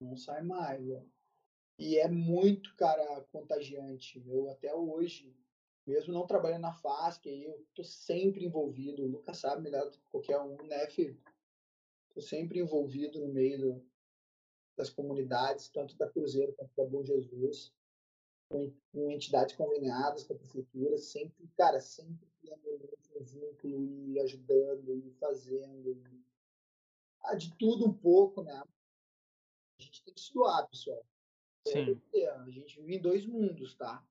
Não 0.00 0.16
sai 0.16 0.42
mais, 0.42 0.82
velho. 0.82 1.12
E 1.78 1.98
é 1.98 2.08
muito, 2.08 2.74
cara, 2.76 3.22
contagiante. 3.32 4.22
Eu 4.26 4.48
até 4.48 4.72
hoje, 4.72 5.36
mesmo 5.84 6.14
não 6.14 6.26
trabalhando 6.26 6.62
na 6.62 6.72
FASC, 6.72 7.26
eu 7.26 7.66
tô 7.74 7.82
sempre 7.82 8.44
envolvido. 8.44 9.02
O 9.02 9.08
Lucas 9.08 9.38
sabe 9.38 9.62
melhor 9.62 9.90
do 9.90 9.98
que 9.98 10.08
qualquer 10.10 10.38
um, 10.40 10.56
né, 10.68 10.86
filho? 10.86 11.20
Tô 12.14 12.20
sempre 12.20 12.60
envolvido 12.60 13.18
no 13.18 13.32
meio 13.32 13.58
do, 13.58 13.86
das 14.76 14.88
comunidades, 14.88 15.68
tanto 15.68 15.96
da 15.96 16.08
Cruzeiro 16.08 16.54
quanto 16.54 16.72
da 16.76 16.84
Bom 16.84 17.02
Jesus, 17.02 17.74
com, 18.48 18.72
com 18.92 19.10
entidades 19.10 19.54
conveniadas 19.56 20.24
com 20.24 20.34
a 20.34 20.38
prefeitura, 20.38 20.98
sempre, 20.98 21.48
cara, 21.56 21.80
sempre 21.80 22.26
criando 22.40 22.90
um 23.16 23.24
vínculo 23.24 24.08
e 24.08 24.20
ajudando 24.20 24.96
e 24.96 25.10
fazendo. 25.12 26.00
ah, 27.22 27.34
de 27.34 27.54
tudo 27.56 27.86
um 27.86 27.94
pouco, 27.94 28.42
né? 28.42 28.62
A 29.78 29.82
gente 29.82 30.04
tem 30.04 30.14
que 30.14 30.20
se 30.20 30.32
doar, 30.32 30.68
pessoal. 30.68 31.04
Sim. 31.66 32.00
É, 32.14 32.28
a 32.28 32.50
gente 32.50 32.80
vive 32.80 32.96
em 32.96 33.00
dois 33.00 33.26
mundos, 33.26 33.74
tá? 33.74 34.06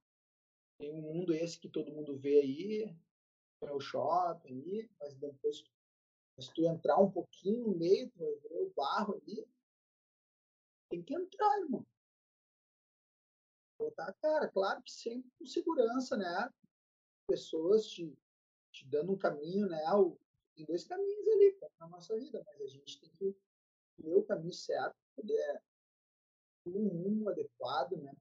Tem 0.79 0.91
um 0.91 1.01
mundo 1.01 1.34
esse 1.34 1.59
que 1.59 1.69
todo 1.69 1.91
mundo 1.91 2.17
vê 2.17 2.39
aí, 2.39 2.95
é 3.61 3.71
o 3.71 3.79
shopping 3.79 4.61
aí, 4.61 4.89
mas 4.99 5.13
depois 5.15 5.63
se 6.39 6.53
tu 6.53 6.65
entrar 6.65 6.99
um 6.99 7.11
pouquinho 7.11 7.67
no 7.67 7.75
meio, 7.75 8.09
tu 8.09 8.19
vai 8.19 8.36
ver 8.36 8.57
o 8.57 8.73
barro 8.75 9.13
ali, 9.15 9.47
tem 10.89 11.03
que 11.03 11.13
entrar, 11.13 11.59
irmão. 11.59 11.86
Botar 13.84 14.05
a 14.05 14.13
cara, 14.13 14.47
claro 14.47 14.81
que 14.81 14.91
sempre 14.91 15.29
com 15.38 15.45
segurança, 15.45 16.15
né? 16.15 16.49
Pessoas 17.27 17.86
te, 17.88 18.17
te 18.71 18.88
dando 18.88 19.11
um 19.11 19.17
caminho, 19.17 19.67
né? 19.67 19.81
Tem 20.55 20.65
dois 20.65 20.86
caminhos 20.86 21.27
ali 21.27 21.57
na 21.79 21.88
nossa 21.89 22.17
vida, 22.17 22.41
mas 22.45 22.61
a 22.61 22.67
gente 22.67 23.01
tem 23.01 23.09
que 23.17 23.36
ver 23.99 24.15
o 24.15 24.23
caminho 24.23 24.53
certo, 24.53 24.95
poder 25.15 25.61
um 26.65 26.88
rumo 26.88 27.29
adequado, 27.29 27.97
né? 27.97 28.15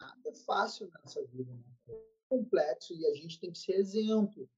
Nada 0.00 0.28
é 0.28 0.34
fácil 0.34 0.88
nessa 1.02 1.24
vida, 1.26 1.52
né? 1.52 1.64
É 1.88 2.00
complexo 2.28 2.94
e 2.94 3.04
a 3.06 3.14
gente 3.14 3.40
tem 3.40 3.50
que 3.50 3.58
ser 3.58 3.72
exemplo, 3.72 4.48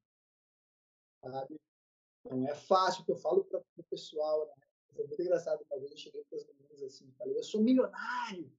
sabe? 1.24 1.58
Não 2.24 2.46
é 2.46 2.54
fácil, 2.54 3.02
que 3.04 3.12
eu 3.12 3.16
falo 3.16 3.44
para 3.44 3.62
o 3.78 3.84
pessoal, 3.84 4.46
né? 4.46 4.66
Foi 4.94 5.06
muito 5.06 5.22
engraçado 5.22 5.64
uma 5.70 5.78
vez, 5.78 5.90
eu 5.92 5.96
cheguei 5.96 6.22
para 6.24 6.36
os 6.36 6.46
meninos 6.46 6.82
assim, 6.82 7.10
falei, 7.12 7.38
eu 7.38 7.42
sou 7.42 7.62
milionário. 7.62 8.52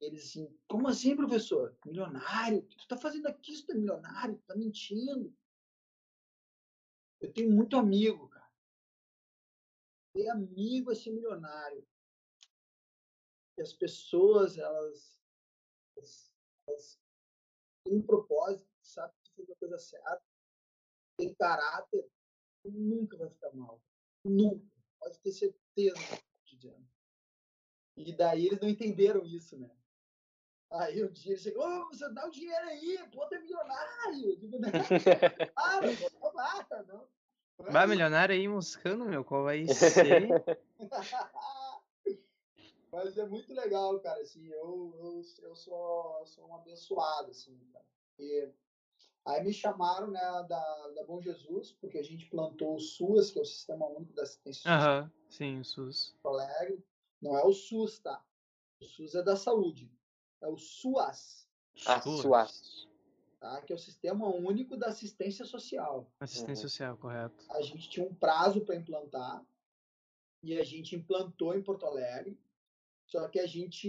E 0.00 0.04
eles 0.04 0.24
assim, 0.24 0.58
como 0.68 0.88
assim, 0.88 1.16
professor? 1.16 1.76
Milionário? 1.84 2.58
O 2.58 2.66
que 2.66 2.76
tu 2.76 2.82
está 2.82 2.96
fazendo 2.96 3.26
aqui? 3.26 3.62
Tu 3.64 3.72
é 3.72 3.74
milionário? 3.74 4.36
Tu 4.36 4.44
tá 4.44 4.56
mentindo? 4.56 5.34
Eu 7.20 7.32
tenho 7.32 7.50
muito 7.50 7.76
amigo, 7.76 8.28
cara. 8.28 8.50
Ter 10.12 10.28
amigo 10.28 10.92
é 10.92 10.94
ser 10.94 11.12
milionário. 11.12 11.86
E 13.56 13.62
as 13.62 13.72
pessoas, 13.72 14.58
elas, 14.58 15.18
elas, 15.96 16.32
elas 16.66 17.00
têm 17.84 17.96
um 17.96 18.02
propósito, 18.02 18.68
sabe 18.82 19.14
que 19.22 19.32
fez 19.32 19.50
a 19.50 19.56
coisa 19.56 19.78
certa, 19.78 20.22
tem 21.16 21.34
caráter, 21.34 22.06
nunca 22.64 23.16
vai 23.16 23.30
ficar 23.30 23.52
mal. 23.54 23.82
Nunca. 24.24 24.66
Pode 24.98 25.18
ter 25.20 25.32
certeza 25.32 25.96
dizendo. 26.44 26.86
E 27.96 28.14
daí 28.14 28.46
eles 28.46 28.60
não 28.60 28.68
entenderam 28.68 29.24
isso, 29.24 29.58
né? 29.58 29.74
Aí 30.70 31.04
um 31.04 31.12
dia 31.12 31.32
ele 31.32 31.40
chegou, 31.40 31.64
oh, 31.64 31.86
você 31.86 32.08
dá 32.12 32.26
o 32.26 32.30
dinheiro 32.30 32.66
aí, 32.66 32.98
pô, 33.12 33.24
é 33.24 33.38
milionário. 33.38 34.36
Digo, 34.36 34.58
né? 34.60 34.68
ah, 35.56 35.80
não, 35.80 35.92
não, 36.32 36.86
não. 36.86 37.08
Vai 37.58 37.86
milionário 37.86 38.34
aí 38.34 38.46
moscando, 38.46 39.06
meu, 39.06 39.24
qual 39.24 39.44
vai 39.44 39.66
ser? 39.66 40.28
Mas 42.92 43.16
é 43.18 43.26
muito 43.26 43.52
legal, 43.52 43.98
cara, 44.00 44.20
assim, 44.20 44.46
eu, 44.46 44.94
eu, 44.98 45.22
eu 45.42 45.54
sou, 45.54 46.24
sou 46.26 46.48
um 46.48 46.54
abençoado, 46.54 47.30
assim, 47.30 47.58
cara. 47.72 47.84
E 48.18 48.48
aí 49.24 49.44
me 49.44 49.52
chamaram, 49.52 50.10
né, 50.10 50.20
da, 50.48 50.88
da 50.94 51.04
Bom 51.04 51.20
Jesus, 51.20 51.72
porque 51.72 51.98
a 51.98 52.02
gente 52.02 52.26
plantou 52.30 52.76
o 52.76 52.80
SUAS, 52.80 53.30
que 53.30 53.38
é 53.38 53.42
o 53.42 53.44
Sistema 53.44 53.86
Único 53.86 54.14
da 54.14 54.22
Assistência. 54.22 54.70
Aham, 54.70 55.12
sim, 55.28 55.60
o 55.60 55.64
SUS. 55.64 56.16
Alegre. 56.24 56.82
Não 57.20 57.36
é 57.36 57.44
o 57.44 57.52
SUS, 57.52 57.98
tá? 57.98 58.24
O 58.80 58.84
SUS 58.84 59.14
é 59.14 59.22
da 59.22 59.36
saúde. 59.36 59.90
É 60.40 60.48
o 60.48 60.56
SUAS. 60.56 61.48
Ah, 61.86 62.00
SUAS. 62.00 62.88
Tá? 63.40 63.60
Que 63.62 63.72
é 63.72 63.76
o 63.76 63.78
Sistema 63.78 64.26
Único 64.28 64.76
da 64.76 64.88
Assistência 64.88 65.44
Social. 65.44 66.10
Assistência 66.20 66.64
uhum. 66.64 66.68
Social, 66.68 66.96
correto. 66.96 67.44
A 67.50 67.62
gente 67.62 67.88
tinha 67.88 68.06
um 68.06 68.14
prazo 68.14 68.62
para 68.62 68.76
implantar 68.76 69.44
e 70.42 70.58
a 70.58 70.64
gente 70.64 70.94
implantou 70.94 71.54
em 71.54 71.62
Porto 71.62 71.86
Alegre. 71.86 72.38
Só 73.06 73.28
que 73.28 73.38
a 73.38 73.46
gente, 73.46 73.88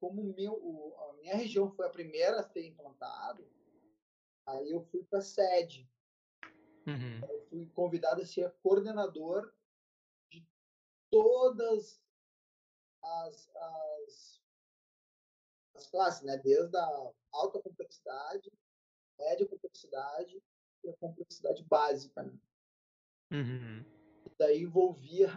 como 0.00 0.22
meu, 0.34 0.94
a 1.08 1.12
minha 1.14 1.36
região 1.36 1.70
foi 1.70 1.86
a 1.86 1.90
primeira 1.90 2.40
a 2.40 2.42
ser 2.42 2.66
implantado, 2.66 3.46
aí 4.44 4.70
eu 4.70 4.82
fui 4.82 5.04
para 5.04 5.20
a 5.20 5.22
sede. 5.22 5.88
Uhum. 6.86 7.20
Eu 7.28 7.46
fui 7.48 7.66
convidado 7.66 8.22
a 8.22 8.26
ser 8.26 8.52
coordenador 8.62 9.52
de 10.30 10.44
todas 11.10 12.02
as, 13.02 13.50
as, 13.54 14.39
as 15.80 15.86
classes, 15.90 16.22
né? 16.22 16.36
desde 16.38 16.76
a 16.76 17.12
alta 17.32 17.60
complexidade, 17.60 18.52
média 19.18 19.48
complexidade 19.48 20.42
e 20.84 20.90
a 20.90 20.96
complexidade 20.96 21.64
básica. 21.64 22.22
Né? 22.22 22.38
Uhum. 23.32 23.84
E 24.26 24.30
daí 24.38 24.62
envolvia 24.62 25.28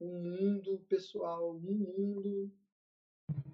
um 0.00 0.22
mundo 0.22 0.84
pessoal, 0.88 1.54
um 1.54 1.60
mundo 1.60 2.50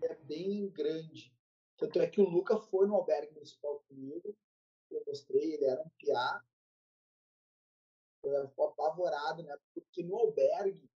é 0.02 0.14
bem 0.14 0.68
grande. 0.70 1.34
Tanto 1.76 2.00
é 2.00 2.08
que 2.08 2.20
o 2.20 2.28
Luca 2.28 2.58
foi 2.58 2.86
no 2.86 2.94
albergue 2.94 3.34
municipal 3.34 3.80
comigo, 3.88 4.36
eu 4.90 5.02
mostrei, 5.06 5.54
ele 5.54 5.64
era 5.64 5.82
um 5.82 5.90
piá, 5.90 6.42
eu 8.24 8.64
apavorado, 8.64 9.42
né? 9.42 9.56
Porque 9.74 10.02
no 10.02 10.16
albergue 10.16 10.90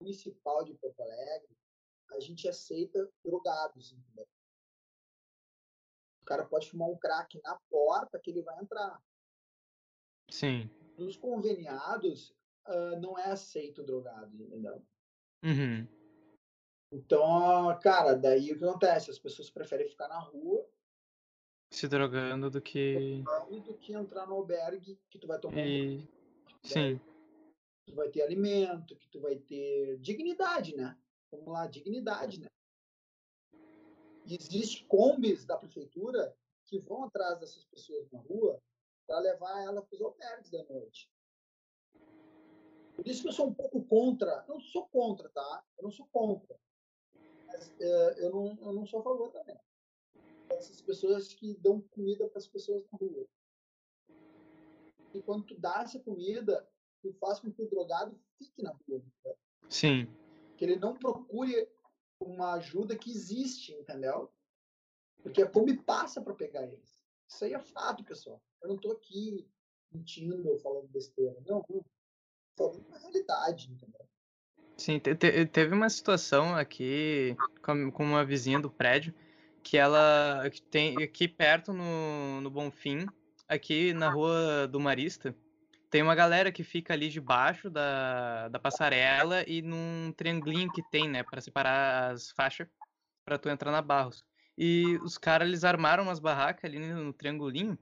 municipal 0.00 0.64
de 0.64 0.74
Porto 0.74 1.00
Alegre, 1.00 1.56
a 2.12 2.20
gente 2.20 2.48
aceita 2.48 3.10
drogados, 3.24 3.92
entendeu? 3.92 4.26
O 6.22 6.24
cara 6.24 6.44
pode 6.44 6.70
fumar 6.70 6.88
um 6.88 6.96
crack 6.96 7.40
na 7.42 7.58
porta 7.68 8.18
que 8.18 8.30
ele 8.30 8.42
vai 8.42 8.58
entrar. 8.60 9.02
Sim. 10.30 10.70
Nos 10.96 11.16
conveniados, 11.16 12.34
uh, 12.68 13.00
não 13.00 13.18
é 13.18 13.30
aceito 13.30 13.82
drogado, 13.82 14.34
entendeu? 14.40 14.82
Uhum. 15.44 15.86
Então, 16.92 17.78
cara, 17.80 18.14
daí 18.14 18.52
o 18.52 18.58
que 18.58 18.64
acontece? 18.64 19.10
As 19.10 19.18
pessoas 19.18 19.50
preferem 19.50 19.88
ficar 19.88 20.08
na 20.08 20.18
rua 20.18 20.66
se 21.72 21.88
drogando 21.88 22.50
do 22.50 22.60
que 22.60 23.24
do 23.64 23.74
que 23.78 23.94
entrar 23.94 24.26
no 24.26 24.34
albergue 24.34 25.00
que 25.08 25.18
tu 25.18 25.26
vai 25.26 25.38
tomar 25.38 25.66
e... 25.66 25.96
um... 25.96 26.06
sim 26.62 27.00
tu 27.86 27.94
vai 27.94 28.10
ter 28.10 28.22
alimento 28.22 28.94
que 28.94 29.08
tu 29.08 29.20
vai 29.20 29.36
ter 29.36 29.98
dignidade 29.98 30.76
né 30.76 30.96
vamos 31.30 31.48
lá 31.48 31.66
dignidade 31.66 32.40
né 32.40 32.46
e 34.26 34.36
existe 34.36 34.84
combis 34.86 35.44
da 35.44 35.56
prefeitura 35.56 36.36
que 36.64 36.78
vão 36.78 37.04
atrás 37.04 37.38
dessas 37.38 37.64
pessoas 37.64 38.10
na 38.10 38.20
rua 38.20 38.60
para 39.06 39.18
levar 39.18 39.62
ela 39.62 39.82
para 39.82 39.94
os 39.94 40.00
albergues 40.00 40.50
da 40.50 40.62
noite 40.64 41.10
por 42.94 43.06
isso 43.06 43.22
que 43.22 43.28
eu 43.28 43.32
sou 43.32 43.48
um 43.48 43.54
pouco 43.54 43.84
contra 43.84 44.44
não 44.48 44.60
sou 44.60 44.86
contra 44.88 45.28
tá 45.28 45.64
eu 45.78 45.84
não 45.84 45.90
sou 45.90 46.06
contra 46.12 46.58
mas 47.46 47.72
é, 47.80 48.24
eu 48.24 48.30
não 48.30 48.58
eu 48.60 48.72
não 48.72 48.86
sou 48.86 49.00
a 49.00 49.02
favor 49.02 49.30
também 49.30 49.58
essas 50.56 50.80
pessoas 50.80 51.32
que 51.34 51.54
dão 51.54 51.80
comida 51.80 52.28
para 52.28 52.38
as 52.38 52.48
pessoas 52.48 52.84
na 52.90 52.98
rua. 52.98 53.26
E 55.14 55.22
quando 55.22 55.44
tu 55.44 55.58
dá 55.58 55.82
essa 55.82 55.98
comida, 56.00 56.66
tu 57.02 57.12
faz 57.14 57.40
com 57.40 57.52
que 57.52 57.62
o 57.62 57.68
drogado 57.68 58.18
fique 58.38 58.62
na 58.62 58.70
rua. 58.70 59.02
Né? 59.24 59.34
Sim. 59.68 60.08
Que 60.56 60.64
ele 60.64 60.76
não 60.76 60.94
procure 60.94 61.68
uma 62.22 62.54
ajuda 62.54 62.96
que 62.96 63.10
existe, 63.10 63.72
entendeu? 63.72 64.30
Porque 65.22 65.42
a 65.42 65.48
Kombi 65.48 65.76
passa 65.76 66.20
para 66.20 66.34
pegar 66.34 66.64
eles. 66.64 67.00
Isso 67.28 67.44
aí 67.44 67.54
é 67.54 67.58
fato, 67.58 68.04
pessoal. 68.04 68.42
Eu 68.62 68.68
não 68.68 68.76
estou 68.76 68.92
aqui 68.92 69.48
mentindo 69.90 70.48
ou 70.48 70.58
falando 70.58 70.88
besteira. 70.88 71.36
Não, 71.46 71.64
não. 71.68 71.84
Falando 72.56 72.86
uma 72.86 72.98
realidade, 72.98 73.70
entendeu? 73.70 74.06
Sim, 74.76 74.98
te, 74.98 75.14
te, 75.14 75.46
teve 75.46 75.74
uma 75.74 75.88
situação 75.88 76.54
aqui 76.54 77.36
com, 77.64 77.90
com 77.90 78.04
uma 78.04 78.24
vizinha 78.24 78.60
do 78.60 78.70
prédio 78.70 79.14
que 79.62 79.78
ela 79.78 80.48
que 80.50 80.60
tem 80.60 81.02
aqui 81.02 81.28
perto 81.28 81.72
no, 81.72 82.40
no 82.40 82.50
Bonfim, 82.50 83.06
aqui 83.48 83.92
na 83.92 84.10
rua 84.10 84.66
do 84.66 84.80
Marista, 84.80 85.34
tem 85.92 86.02
uma 86.02 86.14
galera 86.14 86.50
que 86.50 86.64
fica 86.64 86.94
ali 86.94 87.10
debaixo 87.10 87.68
da, 87.68 88.48
da 88.48 88.58
passarela 88.58 89.44
e 89.46 89.60
num 89.60 90.10
triangulinho 90.16 90.72
que 90.72 90.82
tem, 90.90 91.06
né, 91.06 91.22
para 91.22 91.38
separar 91.42 92.12
as 92.12 92.30
faixas 92.30 92.66
para 93.26 93.36
tu 93.36 93.50
entrar 93.50 93.70
na 93.70 93.82
Barros. 93.82 94.24
E 94.56 94.98
os 95.04 95.18
caras 95.18 95.46
eles 95.46 95.64
armaram 95.64 96.04
umas 96.04 96.18
barracas 96.18 96.64
ali 96.64 96.78
no, 96.78 97.12
triangulinho. 97.12 97.78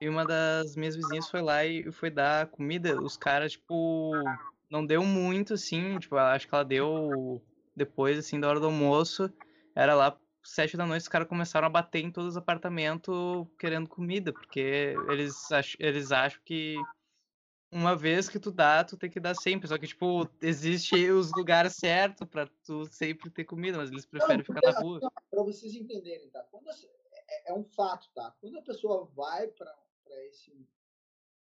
E 0.00 0.08
uma 0.08 0.26
das 0.26 0.74
minhas 0.74 0.96
vizinhas 0.96 1.30
foi 1.30 1.42
lá 1.42 1.64
e 1.64 1.92
foi 1.92 2.10
dar 2.10 2.48
comida. 2.48 3.00
Os 3.00 3.16
caras, 3.16 3.52
tipo, 3.52 4.12
não 4.68 4.84
deu 4.84 5.04
muito, 5.04 5.54
assim. 5.54 5.96
Tipo, 6.00 6.16
acho 6.16 6.48
que 6.48 6.54
ela 6.54 6.64
deu 6.64 7.40
depois, 7.74 8.18
assim, 8.18 8.40
da 8.40 8.48
hora 8.48 8.58
do 8.58 8.66
almoço. 8.66 9.32
Era 9.76 9.94
lá 9.94 10.18
sete 10.42 10.76
da 10.76 10.84
noite, 10.84 11.02
os 11.02 11.08
caras 11.08 11.28
começaram 11.28 11.66
a 11.66 11.70
bater 11.70 12.04
em 12.04 12.10
todos 12.10 12.30
os 12.30 12.36
apartamentos 12.36 13.46
querendo 13.58 13.88
comida, 13.88 14.32
porque 14.32 14.94
eles, 15.08 15.50
ach, 15.50 15.74
eles 15.78 16.12
acham 16.12 16.40
que 16.44 16.76
uma 17.74 17.96
vez 17.96 18.28
que 18.28 18.38
tu 18.38 18.52
dá, 18.52 18.84
tu 18.84 18.96
tem 18.96 19.10
que 19.10 19.18
dar 19.18 19.34
sempre. 19.34 19.66
Só 19.66 19.76
que, 19.76 19.88
tipo, 19.88 20.30
existe 20.40 21.10
os 21.10 21.32
lugares 21.32 21.74
certos 21.74 22.26
para 22.28 22.46
tu 22.64 22.86
sempre 22.86 23.28
ter 23.28 23.44
comida, 23.44 23.76
mas 23.76 23.90
eles 23.90 24.06
preferem 24.06 24.38
não, 24.38 24.44
ficar 24.44 24.60
na 24.62 24.80
rua. 24.80 25.00
Para 25.28 25.42
vocês 25.42 25.74
entenderem, 25.74 26.30
tá? 26.30 26.40
Quando 26.44 26.70
é, 26.70 27.50
é, 27.50 27.52
um 27.52 27.64
fato, 27.64 28.08
tá? 28.14 28.32
Quando 28.40 28.58
a 28.58 28.62
pessoa 28.62 29.06
vai 29.06 29.48
para 29.48 29.74
esse 30.28 30.56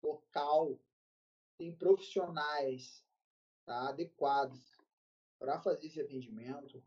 local, 0.01 0.79
tem 1.55 1.71
profissionais 1.75 3.05
tá, 3.63 3.89
adequadas 3.89 4.59
para 5.37 5.61
fazer 5.61 5.85
esse 5.85 6.01
atendimento, 6.01 6.83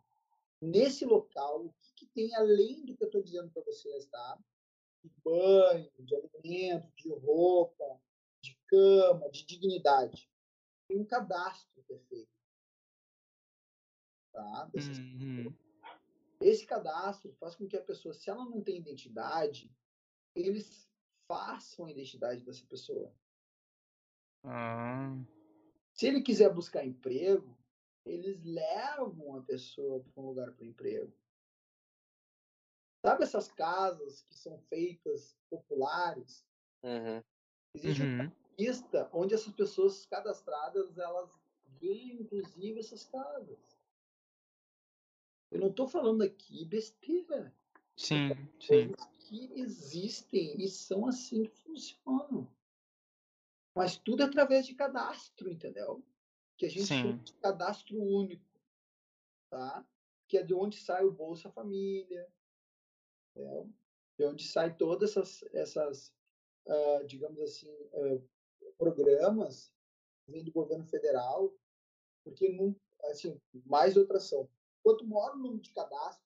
nesse 0.60 1.04
local, 1.04 1.66
o 1.66 1.74
que, 1.80 1.94
que 1.94 2.06
tem 2.06 2.34
além 2.34 2.84
do 2.84 2.96
que 2.96 3.04
eu 3.04 3.06
estou 3.06 3.22
dizendo 3.22 3.48
para 3.50 3.62
vocês, 3.62 4.06
tá? 4.06 4.38
De 5.04 5.10
banho, 5.22 5.88
de 6.00 6.16
alimento, 6.16 6.90
de 6.96 7.10
roupa, 7.10 8.00
cama, 8.68 9.30
de 9.30 9.44
dignidade. 9.44 10.30
Tem 10.88 10.98
um 10.98 11.04
cadastro 11.04 11.82
que 11.84 11.92
é 11.92 11.98
feito. 11.98 12.36
Tá? 14.32 14.70
Uhum. 14.74 15.54
Esse 16.40 16.66
cadastro 16.66 17.32
faz 17.40 17.54
com 17.54 17.66
que 17.66 17.76
a 17.76 17.82
pessoa, 17.82 18.14
se 18.14 18.28
ela 18.28 18.44
não 18.44 18.62
tem 18.62 18.76
identidade, 18.76 19.74
eles 20.34 20.90
façam 21.26 21.86
a 21.86 21.90
identidade 21.90 22.44
dessa 22.44 22.64
pessoa. 22.66 23.12
Ah, 24.44 25.16
Se 25.94 26.06
ele 26.06 26.22
quiser 26.22 26.52
buscar 26.52 26.84
emprego, 26.84 27.56
eles 28.04 28.44
levam 28.44 29.36
a 29.36 29.42
pessoa 29.42 30.04
para 30.04 30.22
um 30.22 30.26
lugar 30.26 30.52
para 30.52 30.64
emprego. 30.64 31.12
Sabe 33.04 33.24
essas 33.24 33.50
casas 33.50 34.22
que 34.22 34.34
são 34.34 34.58
feitas 34.68 35.36
populares? 35.50 36.46
Uhum. 36.82 37.22
Existe 37.74 38.02
uhum. 38.02 38.32
Lista 38.58 39.08
onde 39.12 39.34
essas 39.34 39.52
pessoas 39.52 40.06
cadastradas 40.06 40.96
elas 40.98 41.30
ganham 41.80 42.20
inclusive 42.20 42.78
essas 42.78 43.04
casas. 43.04 43.58
Eu 45.50 45.60
não 45.60 45.68
estou 45.68 45.86
falando 45.86 46.22
aqui 46.22 46.64
besteira. 46.64 47.54
Sim, 47.96 48.30
sim. 48.60 48.88
coisas 48.88 49.06
que 49.20 49.52
existem 49.54 50.60
e 50.60 50.68
são 50.68 51.06
assim 51.06 51.44
que 51.44 51.56
funcionam. 51.60 52.50
Mas 53.74 53.96
tudo 53.96 54.22
é 54.22 54.26
através 54.26 54.66
de 54.66 54.74
cadastro, 54.74 55.50
entendeu? 55.50 56.02
Que 56.56 56.66
a 56.66 56.70
gente 56.70 56.86
Sim. 56.86 57.02
chama 57.02 57.18
de 57.18 57.32
cadastro 57.34 58.02
único, 58.02 58.44
tá? 59.50 59.86
Que 60.28 60.38
é 60.38 60.42
de 60.42 60.54
onde 60.54 60.78
sai 60.78 61.04
o 61.04 61.12
Bolsa 61.12 61.50
Família, 61.50 62.26
entendeu? 63.30 63.70
de 64.18 64.24
onde 64.24 64.44
sai 64.44 64.74
todas 64.74 65.10
essas, 65.10 65.42
essas 65.52 66.14
ah, 66.66 67.02
digamos 67.06 67.38
assim, 67.40 67.70
ah, 67.94 68.18
programas 68.76 69.72
vêm 70.26 70.44
do 70.44 70.52
governo 70.52 70.84
federal, 70.86 71.52
porque 72.24 72.48
não, 72.52 72.74
assim, 73.04 73.40
mais 73.64 73.96
outra 73.96 74.16
ação. 74.18 74.48
Quanto 74.82 75.06
maior 75.06 75.34
o 75.34 75.38
número 75.38 75.60
de 75.60 75.70
cadastro, 75.72 76.24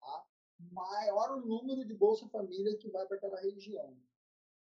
tá? 0.00 0.24
maior 0.72 1.32
o 1.38 1.40
número 1.46 1.84
de 1.84 1.94
Bolsa 1.94 2.28
Família 2.28 2.76
que 2.76 2.88
vai 2.90 3.06
para 3.06 3.16
aquela 3.16 3.40
região, 3.40 3.96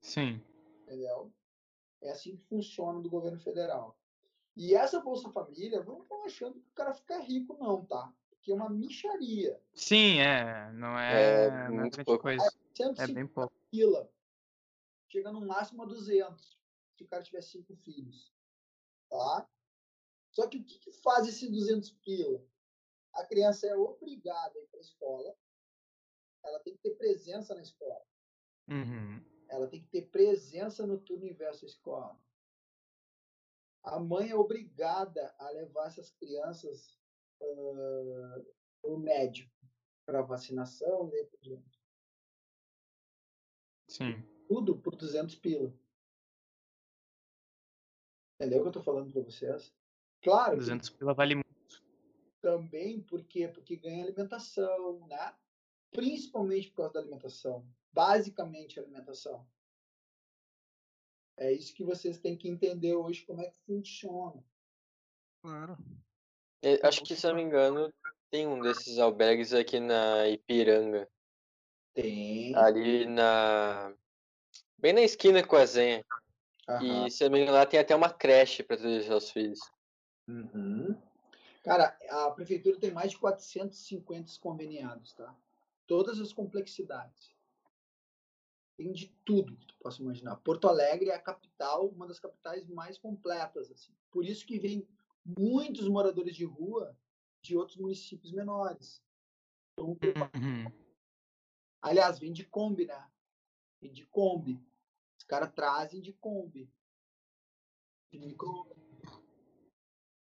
Sim. 0.00 0.42
entendeu? 0.82 1.32
É 2.00 2.11
assim 2.12 2.36
que 2.36 2.44
funciona 2.44 3.00
do 3.00 3.11
governo 3.11 3.38
federal. 3.40 3.98
E 4.56 4.74
essa 4.74 5.00
Bolsa 5.00 5.30
Família, 5.30 5.82
não 5.84 6.02
estão 6.02 6.24
achando 6.24 6.61
que 6.61 6.68
o 6.68 6.74
cara 6.74 6.92
fica 6.94 7.18
rico, 7.20 7.56
não, 7.58 7.84
tá? 7.84 8.12
Porque 8.30 8.52
é 8.52 8.54
uma 8.54 8.70
micharia. 8.70 9.61
Sim, 9.74 10.18
é. 10.20 10.72
Não 10.72 10.98
É, 10.98 11.44
é, 11.44 11.50
não 11.50 11.84
é 11.84 11.90
grande 11.90 12.04
pouco. 12.04 12.22
coisa. 12.22 12.44
É 12.46 12.50
150 12.74 13.12
bem 13.14 13.26
pouco. 13.26 13.52
pila. 13.70 14.11
Chega 15.08 15.30
no 15.30 15.44
máximo 15.46 15.82
a 15.82 15.86
200, 15.86 16.58
se 17.01 17.05
o 17.05 17.09
cara 17.09 17.22
tiver 17.22 17.40
cinco 17.40 17.74
filhos. 17.76 18.34
Tá? 19.09 19.51
Só 20.30 20.46
que 20.46 20.59
o 20.59 20.64
que, 20.64 20.78
que 20.78 20.92
faz 20.92 21.26
esse 21.26 21.51
200 21.51 21.90
pila? 21.92 22.46
A 23.14 23.24
criança 23.24 23.66
é 23.66 23.74
obrigada 23.74 24.57
a 24.57 24.62
ir 24.62 24.66
para 24.68 24.78
a 24.78 24.82
escola, 24.82 25.36
ela 26.44 26.61
tem 26.61 26.74
que 26.76 26.82
ter 26.82 26.94
presença 26.96 27.55
na 27.55 27.62
escola, 27.62 28.07
Uhum. 28.68 29.24
ela 29.48 29.66
tem 29.66 29.82
que 29.82 29.88
ter 29.88 30.09
presença 30.11 30.86
no 30.86 31.01
turno 31.01 31.26
inverso 31.26 31.62
da 31.62 31.66
escola. 31.66 32.20
A 33.82 33.98
mãe 33.98 34.30
é 34.30 34.36
obrigada 34.36 35.34
a 35.38 35.51
levar 35.51 35.88
essas 35.88 36.11
crianças 36.12 36.96
uh, 37.40 38.46
no 38.84 38.98
médico 38.98 39.53
para 40.07 40.22
vacinação 40.22 41.09
e 41.09 41.11
daí 41.11 41.26
por 41.26 41.40
diante. 41.40 41.82
Sim. 43.88 44.22
Tudo 44.46 44.78
por 44.78 44.94
200 44.94 45.34
pila. 45.36 45.74
Entendeu 48.41 48.61
o 48.61 48.62
que 48.62 48.68
eu 48.68 48.72
tô 48.72 48.82
falando 48.82 49.12
para 49.12 49.20
vocês? 49.20 49.70
Claro 50.22 50.53
que 50.53 50.61
200 50.61 50.88
pila 50.88 51.12
vale 51.12 51.34
muito. 51.34 51.84
também 52.41 53.03
porque 53.03 53.47
porque 53.49 53.76
ganha 53.76 54.03
alimentação, 54.03 55.07
né? 55.07 55.34
Principalmente 55.91 56.70
por 56.70 56.76
causa 56.76 56.95
da 56.95 57.01
alimentação, 57.01 57.68
basicamente 57.93 58.80
alimentação. 58.80 59.47
É 61.36 61.53
isso 61.53 61.74
que 61.74 61.84
vocês 61.84 62.18
têm 62.18 62.34
que 62.34 62.49
entender 62.49 62.95
hoje 62.95 63.26
como 63.26 63.43
é 63.43 63.51
que 63.51 63.59
funciona. 63.66 64.43
Claro. 65.43 65.76
É, 66.62 66.86
Acho 66.86 67.03
que, 67.03 67.14
se 67.14 67.26
eu 67.26 67.32
não 67.32 67.36
me 67.36 67.43
engano, 67.43 67.93
tem 68.30 68.47
um 68.47 68.62
desses 68.62 68.99
albergues 68.99 69.53
aqui 69.53 69.80
na 69.80 70.28
Ipiranga. 70.28 71.07
Tem. 71.93 72.55
Ali 72.55 73.05
na. 73.05 73.95
Bem 74.78 74.95
na 74.95 75.03
esquina 75.03 75.47
com 75.47 75.57
a 75.57 75.66
Zenha. 75.66 76.03
Aham. 76.76 77.06
E 77.06 77.10
se 77.10 77.24
eu 77.24 77.30
não 77.30 77.36
me 77.36 77.42
engano, 77.42 77.58
lá 77.58 77.66
tem 77.66 77.80
até 77.80 77.94
uma 77.94 78.10
creche 78.10 78.62
para 78.62 78.76
deixar 78.76 79.16
os 79.16 79.30
filhos. 79.30 79.60
Uhum. 80.28 80.96
Cara, 81.64 81.98
a 82.08 82.30
prefeitura 82.30 82.78
tem 82.78 82.90
mais 82.90 83.10
de 83.10 83.18
450 83.18 84.32
conveniados, 84.40 85.12
tá? 85.12 85.36
Todas 85.86 86.18
as 86.18 86.32
complexidades. 86.32 87.34
Tem 88.76 88.92
de 88.92 89.08
tudo 89.24 89.56
que 89.56 89.66
tu 89.66 89.76
possa 89.76 90.00
imaginar. 90.00 90.36
Porto 90.36 90.68
Alegre 90.68 91.10
é 91.10 91.14
a 91.14 91.20
capital, 91.20 91.88
uma 91.88 92.06
das 92.06 92.18
capitais 92.18 92.66
mais 92.66 92.96
completas, 92.96 93.70
assim. 93.70 93.94
Por 94.10 94.24
isso 94.24 94.46
que 94.46 94.58
vem 94.58 94.88
muitos 95.24 95.86
moradores 95.86 96.34
de 96.34 96.44
rua 96.44 96.96
de 97.42 97.56
outros 97.56 97.76
municípios 97.76 98.32
menores. 98.32 99.02
Então, 99.72 99.98
Uhum. 100.34 100.72
aliás, 101.82 102.18
vem 102.18 102.32
de 102.32 102.44
Kombi, 102.44 102.86
né? 102.86 103.10
Vem 103.80 103.92
de 103.92 104.06
Kombi. 104.06 104.64
Os 105.20 105.24
caras 105.24 105.52
trazem 105.52 106.00
de 106.00 106.14
Kombi. 106.14 106.72
De 108.10 108.18
micro... 108.18 108.74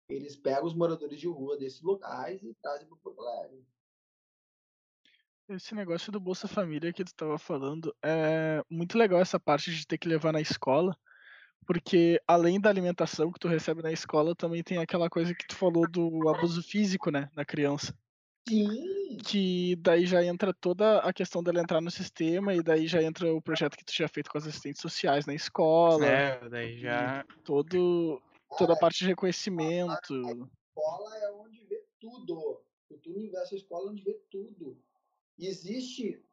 Eles 0.09 0.36
pegam 0.36 0.65
os 0.65 0.75
moradores 0.75 1.17
de 1.17 1.27
rua 1.27 1.57
desses 1.57 1.81
locais 1.81 2.43
e 2.43 2.53
trazem 2.61 2.86
para 2.86 2.97
Porto 2.97 3.21
Alegre. 3.21 3.65
Esse 5.47 5.73
negócio 5.73 6.11
do 6.11 6.19
Bolsa 6.19 6.47
Família 6.47 6.91
que 6.91 7.03
tu 7.03 7.07
estava 7.07 7.39
falando 7.39 7.95
é 8.03 8.61
muito 8.69 8.97
legal 8.97 9.21
essa 9.21 9.39
parte 9.39 9.73
de 9.73 9.88
ter 9.88 9.97
que 9.97 10.07
levar 10.07 10.34
na 10.34 10.41
escola, 10.41 10.95
porque 11.65 12.21
além 12.27 12.59
da 12.59 12.69
alimentação 12.69 13.31
que 13.31 13.39
tu 13.39 13.47
recebe 13.47 13.81
na 13.81 13.91
escola, 13.91 14.36
também 14.36 14.61
tem 14.61 14.77
aquela 14.77 15.09
coisa 15.09 15.34
que 15.34 15.47
tu 15.47 15.55
falou 15.55 15.89
do 15.89 16.27
abuso 16.29 16.61
físico, 16.61 17.09
né, 17.09 17.29
da 17.34 17.45
criança. 17.45 17.97
Sim! 18.47 19.17
Que 19.25 19.75
daí 19.77 20.05
já 20.05 20.23
entra 20.23 20.53
toda 20.53 20.99
a 20.99 21.13
questão 21.13 21.41
dela 21.43 21.61
entrar 21.61 21.79
no 21.81 21.91
sistema 21.91 22.53
e 22.53 22.61
daí 22.61 22.87
já 22.87 23.01
entra 23.01 23.33
o 23.33 23.41
projeto 23.41 23.77
que 23.77 23.85
tu 23.85 23.93
tinha 23.93 24.07
feito 24.07 24.29
com 24.29 24.37
as 24.37 24.45
assistentes 24.47 24.81
sociais 24.81 25.25
na 25.25 25.33
escola, 25.33 26.05
É, 26.05 26.49
daí 26.49 26.77
já. 26.79 27.25
todo 27.43 28.21
toda 28.57 28.73
a 28.73 28.77
parte 28.77 28.99
de 28.99 29.07
reconhecimento. 29.07 30.13
escola 30.13 31.17
é 31.17 31.31
onde 31.31 31.63
vê 31.65 31.83
tudo. 31.99 32.61
O 32.89 32.97
turno 32.97 33.21
inverso 33.21 33.53
é 33.53 33.57
a 33.57 33.59
escola 33.59 33.91
onde 33.91 34.03
vê 34.03 34.13
tudo. 34.29 34.77
E 35.37 35.47
existe, 35.47 36.23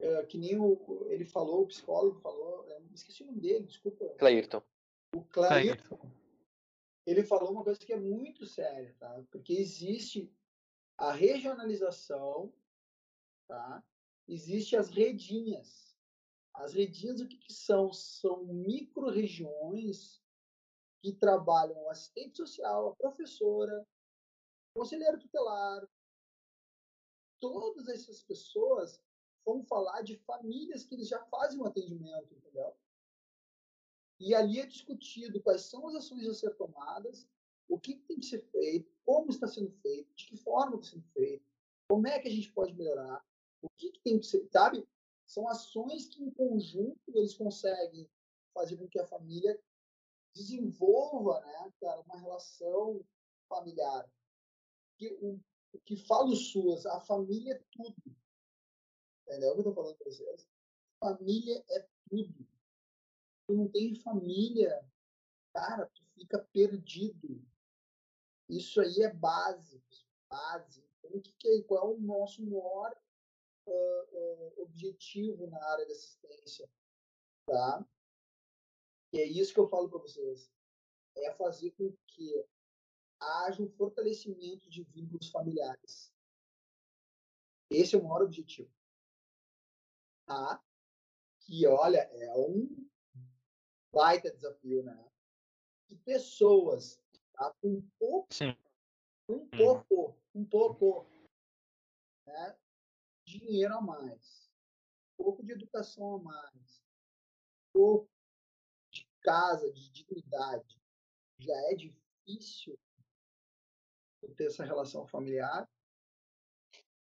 é, 0.00 0.24
que 0.26 0.36
nem 0.38 0.58
o, 0.58 1.06
ele 1.10 1.24
falou, 1.24 1.62
o 1.62 1.66
psicólogo 1.66 2.18
falou, 2.20 2.64
é, 2.68 2.80
esqueci 2.94 3.22
o 3.22 3.26
nome 3.26 3.40
dele, 3.40 3.64
desculpa. 3.66 4.04
Clayton. 4.18 4.62
O 5.14 5.22
Clair, 5.22 5.76
Clayton. 5.86 6.10
ele 7.06 7.22
falou 7.22 7.52
uma 7.52 7.62
coisa 7.62 7.78
que 7.78 7.92
é 7.92 7.96
muito 8.00 8.46
séria, 8.46 8.94
tá? 8.98 9.22
Porque 9.30 9.52
existe 9.52 10.30
a 10.98 11.12
regionalização, 11.12 12.52
tá? 13.46 13.82
Existe 14.26 14.76
as 14.76 14.90
redinhas. 14.90 15.96
As 16.52 16.74
redinhas 16.74 17.20
o 17.20 17.28
que, 17.28 17.36
que 17.36 17.52
são? 17.52 17.92
São 17.92 18.44
micro-regiões 18.44 20.20
que 21.00 21.12
trabalham 21.12 21.80
o 21.84 21.88
assistente 21.88 22.36
social, 22.36 22.88
a 22.88 22.96
professora, 22.96 23.86
o 24.74 24.80
conselheiro 24.80 25.20
tutelar. 25.20 25.88
Todas 27.40 27.86
essas 27.86 28.20
pessoas 28.24 29.00
vão 29.44 29.62
falar 29.62 30.02
de 30.02 30.16
famílias 30.18 30.84
que 30.84 30.96
eles 30.96 31.08
já 31.08 31.24
fazem 31.26 31.60
um 31.60 31.64
atendimento, 31.64 32.34
entendeu? 32.34 32.76
E 34.18 34.34
ali 34.34 34.58
é 34.58 34.66
discutido 34.66 35.40
quais 35.40 35.62
são 35.62 35.86
as 35.86 35.94
ações 35.94 36.26
a 36.26 36.34
ser 36.34 36.56
tomadas, 36.56 37.28
o 37.68 37.78
que 37.78 37.96
tem 37.96 38.18
que 38.18 38.26
ser 38.26 38.42
feito, 38.50 38.90
como 39.04 39.30
está 39.30 39.46
sendo 39.46 39.70
feito, 39.82 40.12
de 40.14 40.26
que 40.26 40.36
forma 40.36 40.76
está 40.76 40.90
sendo 40.90 41.06
feito, 41.12 41.44
como 41.88 42.06
é 42.06 42.18
que 42.18 42.28
a 42.28 42.30
gente 42.30 42.52
pode 42.52 42.74
melhorar, 42.74 43.24
o 43.62 43.68
que, 43.70 43.90
que 43.90 44.00
tem 44.00 44.18
que 44.18 44.26
ser, 44.26 44.48
sabe? 44.50 44.86
São 45.26 45.46
ações 45.48 46.08
que 46.08 46.22
em 46.22 46.30
conjunto 46.30 46.98
eles 47.08 47.34
conseguem 47.34 48.08
fazer 48.54 48.76
com 48.76 48.88
que 48.88 48.98
a 48.98 49.06
família 49.06 49.60
desenvolva, 50.34 51.40
né, 51.40 51.72
cara, 51.80 52.00
uma 52.02 52.18
relação 52.18 53.04
familiar. 53.48 54.10
Que 54.96 55.12
o, 55.20 55.40
o 55.72 55.78
que 55.80 55.96
falo 55.96 56.34
suas, 56.34 56.86
a 56.86 57.00
família 57.00 57.54
é 57.54 57.62
tudo. 57.70 58.16
Entendeu 59.22 59.50
o 59.50 59.54
que 59.54 59.60
eu 59.60 59.64
tô 59.64 59.74
falando 59.74 59.96
para 59.96 60.10
vocês? 60.10 60.48
Família 60.98 61.64
é 61.70 61.88
tudo. 62.08 62.46
Tu 63.46 63.54
não 63.54 63.68
tem 63.68 63.94
família, 63.96 64.84
cara, 65.52 65.86
tu 65.86 66.04
fica 66.14 66.38
perdido. 66.52 67.42
Isso 68.48 68.80
aí 68.80 69.02
é 69.02 69.12
base, 69.12 69.82
base. 70.28 70.82
Então, 70.98 71.18
o 71.18 71.20
que 71.20 71.48
é, 71.48 71.62
qual 71.62 71.92
é 71.92 71.94
o 71.94 72.00
nosso 72.00 72.42
maior 72.44 72.96
uh, 73.66 74.16
uh, 74.16 74.62
objetivo 74.62 75.46
na 75.48 75.62
área 75.70 75.84
de 75.84 75.92
assistência? 75.92 76.70
Tá? 77.46 77.86
E 79.12 79.18
é 79.18 79.24
isso 79.24 79.52
que 79.52 79.60
eu 79.60 79.68
falo 79.68 79.88
para 79.88 79.98
vocês. 79.98 80.50
É 81.16 81.32
fazer 81.34 81.72
com 81.72 81.94
que 82.06 82.46
haja 83.20 83.62
um 83.62 83.70
fortalecimento 83.70 84.68
de 84.70 84.82
vínculos 84.84 85.28
familiares. 85.30 86.12
Esse 87.70 87.96
é 87.96 87.98
o 87.98 88.04
maior 88.04 88.22
objetivo. 88.22 88.70
Tá? 90.26 90.62
Que, 91.40 91.66
olha, 91.66 91.98
é 91.98 92.34
um 92.34 92.88
baita 93.92 94.30
desafio, 94.30 94.82
né? 94.82 95.10
Que 95.86 95.96
pessoas 95.96 97.00
tá? 97.38 97.54
com 97.62 97.80
pouco, 97.98 98.34
Sim. 98.34 98.56
um 99.28 99.38
Uhum. 99.38 99.48
pouco, 99.48 100.18
um 100.34 100.44
pouco, 100.44 101.06
né? 102.26 102.58
dinheiro 103.24 103.74
a 103.74 103.80
mais, 103.80 104.50
um 105.12 105.24
pouco 105.24 105.44
de 105.44 105.52
educação 105.52 106.16
a 106.16 106.18
mais, 106.18 106.82
um 107.68 107.72
pouco 107.72 108.10
de 108.90 109.06
casa, 109.20 109.72
de 109.72 109.90
dignidade, 109.90 110.80
já 111.38 111.54
é 111.70 111.74
difícil 111.74 112.78
ter 114.36 114.46
essa 114.46 114.64
relação 114.64 115.06
familiar. 115.06 115.68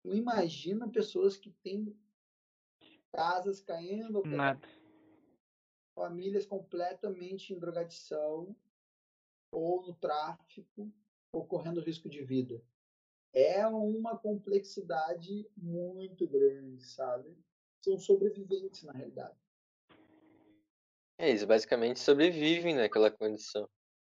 Não 0.05 0.15
imagina 0.15 0.89
pessoas 0.89 1.37
que 1.37 1.51
têm 1.63 1.99
casas 3.11 3.61
caindo, 3.61 4.23
famílias 5.95 6.45
completamente 6.47 7.53
em 7.55 7.59
drogadição 7.59 8.55
ou 9.57 9.81
no 9.87 9.95
tráfico 9.95 10.93
ou 11.33 11.47
correndo 11.47 11.81
risco 11.81 12.11
de 12.11 12.23
vida. 12.23 12.63
É 13.33 13.67
uma 13.67 14.19
complexidade 14.19 15.51
muito 15.57 16.29
grande, 16.29 16.85
sabe? 16.85 17.35
São 17.83 17.99
sobreviventes, 17.99 18.83
na 18.83 18.93
realidade. 18.93 19.39
É, 21.19 21.31
eles 21.31 21.45
basicamente 21.45 22.01
sobrevivem 22.01 22.75
naquela 22.75 23.11
condição. 23.11 23.67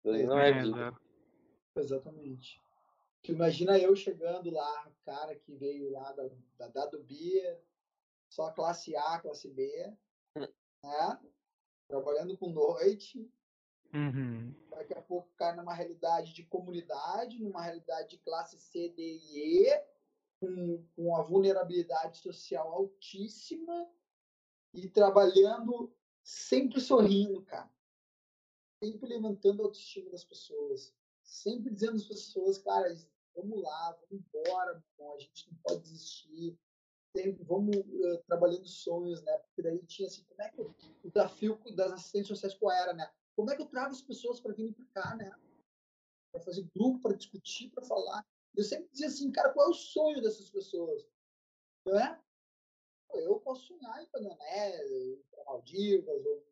Ali 0.05 0.27
não 0.27 0.37
é 0.37 0.49
É, 0.49 0.61
vida. 0.61 0.77
exato. 0.77 1.01
Exatamente. 1.75 2.61
Tu 3.23 3.31
imagina 3.31 3.79
eu 3.79 3.95
chegando 3.95 4.51
lá, 4.51 4.91
cara 5.03 5.35
que 5.35 5.55
veio 5.55 5.89
lá 5.91 6.11
da, 6.11 6.29
da 6.57 6.67
Dado 6.67 7.01
Beer, 7.03 7.63
só 8.29 8.51
classe 8.51 8.95
A, 8.95 9.19
classe 9.19 9.49
B, 9.49 9.91
Hum. 10.37 10.47
né? 10.83 11.19
Trabalhando 11.87 12.37
com 12.37 12.49
noite, 12.49 13.27
Uhum. 13.93 14.53
daqui 14.69 14.93
a 14.93 15.01
pouco 15.01 15.29
cai 15.35 15.55
numa 15.55 15.73
realidade 15.73 16.33
de 16.33 16.43
comunidade, 16.43 17.41
numa 17.41 17.61
realidade 17.61 18.11
de 18.11 18.17
classe 18.19 18.57
C, 18.57 18.89
D 18.89 19.01
e 19.01 19.67
E, 19.67 19.83
com, 20.39 20.83
com 20.95 21.15
a 21.15 21.21
vulnerabilidade 21.21 22.17
social 22.17 22.71
altíssima 22.71 23.89
e 24.73 24.89
trabalhando 24.89 25.93
sempre 26.23 26.79
sorrindo, 26.79 27.41
cara. 27.43 27.69
Sempre 28.83 29.09
levantando 29.09 29.61
a 29.61 29.65
autoestima 29.65 30.09
das 30.09 30.23
pessoas. 30.23 30.93
Sempre 31.23 31.71
dizendo 31.71 31.97
às 31.97 32.05
pessoas, 32.05 32.57
cara, 32.57 32.87
vamos 33.35 33.61
lá, 33.61 33.97
vamos 34.09 34.25
embora, 34.25 34.83
bom, 34.97 35.15
a 35.15 35.19
gente 35.19 35.51
não 35.51 35.57
pode 35.63 35.81
desistir. 35.81 36.57
Sempre 37.15 37.43
vamos 37.43 37.75
uh, 37.75 38.23
trabalhando 38.25 38.65
sonhos, 38.67 39.21
né? 39.23 39.37
Porque 39.39 39.61
daí 39.61 39.85
tinha 39.85 40.07
assim, 40.07 40.23
como 40.23 40.41
é 40.41 40.49
que 40.49 40.61
o 40.61 40.75
desafio 41.03 41.59
das 41.75 41.91
assistentes 41.91 42.29
sociais 42.29 42.53
qual 42.55 42.71
era, 42.71 42.93
né? 42.93 43.11
Como 43.35 43.49
é 43.51 43.55
que 43.55 43.61
eu 43.61 43.67
trago 43.67 43.91
as 43.91 44.01
pessoas 44.01 44.39
para 44.39 44.53
virem 44.53 44.73
para 44.73 44.85
cá, 44.85 45.15
né? 45.15 45.31
Para 46.31 46.41
fazer 46.41 46.69
grupo, 46.75 46.99
para 46.99 47.15
discutir, 47.15 47.69
para 47.69 47.83
falar. 47.83 48.25
Eu 48.55 48.63
sempre 48.63 48.89
dizia 48.91 49.07
assim, 49.07 49.31
cara, 49.31 49.53
qual 49.53 49.67
é 49.67 49.69
o 49.69 49.73
sonho 49.73 50.21
dessas 50.21 50.49
pessoas? 50.49 51.07
Não 51.85 51.99
é? 51.99 52.21
Eu 53.13 53.39
posso 53.39 53.67
sonhar 53.67 54.01
em 54.01 54.07
Panané, 54.07 54.85
ir 54.85 55.23
para 55.31 55.43
Maldivas, 55.45 56.25
ou, 56.25 56.45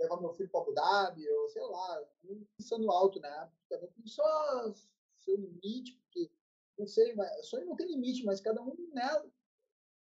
levar 0.00 0.20
meu 0.20 0.32
filho 0.32 0.48
para 0.48 0.60
Abu 0.60 0.72
Dhabi, 0.72 1.28
ou 1.28 1.48
sei 1.50 1.62
lá, 1.62 2.08
pensando 2.56 2.90
alto, 2.90 3.20
né? 3.20 3.52
Tem 3.68 4.06
só 4.06 4.72
seu 5.18 5.36
limite, 5.36 5.96
porque 5.96 6.30
não 6.78 6.86
sei, 6.86 7.14
mas 7.14 7.46
sonho 7.46 7.66
não 7.66 7.76
tem 7.76 7.86
limite, 7.86 8.24
mas 8.24 8.40
cada 8.40 8.62
um 8.62 8.74
né, 8.92 9.30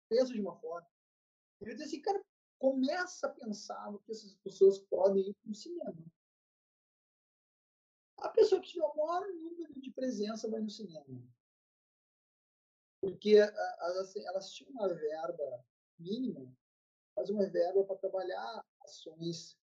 pensa 0.08 0.32
de 0.32 0.40
uma 0.40 0.56
forma. 0.56 0.86
Eu 1.60 1.74
disse 1.74 1.84
assim, 1.84 2.02
cara, 2.02 2.22
começa 2.64 3.26
a 3.26 3.30
pensar 3.30 3.92
no 3.92 3.98
que 3.98 4.10
essas 4.10 4.34
pessoas 4.36 4.78
podem 4.78 5.28
ir 5.28 5.34
para 5.34 5.50
o 5.50 5.54
cinema. 5.54 6.02
A 8.16 8.30
pessoa 8.30 8.58
que 8.62 8.68
tiver 8.68 8.86
o 8.86 8.96
maior 8.96 9.28
número 9.34 9.78
de 9.78 9.90
presença 9.90 10.48
vai 10.48 10.62
no 10.62 10.70
cinema. 10.70 11.22
Porque 13.02 13.36
elas, 13.36 14.50
tinham 14.54 14.70
uma 14.70 14.88
verba 14.88 15.62
mínima, 15.98 16.50
mas 17.14 17.28
uma 17.28 17.46
verba 17.50 17.84
para 17.84 17.98
trabalhar 17.98 18.64
ações 18.80 19.58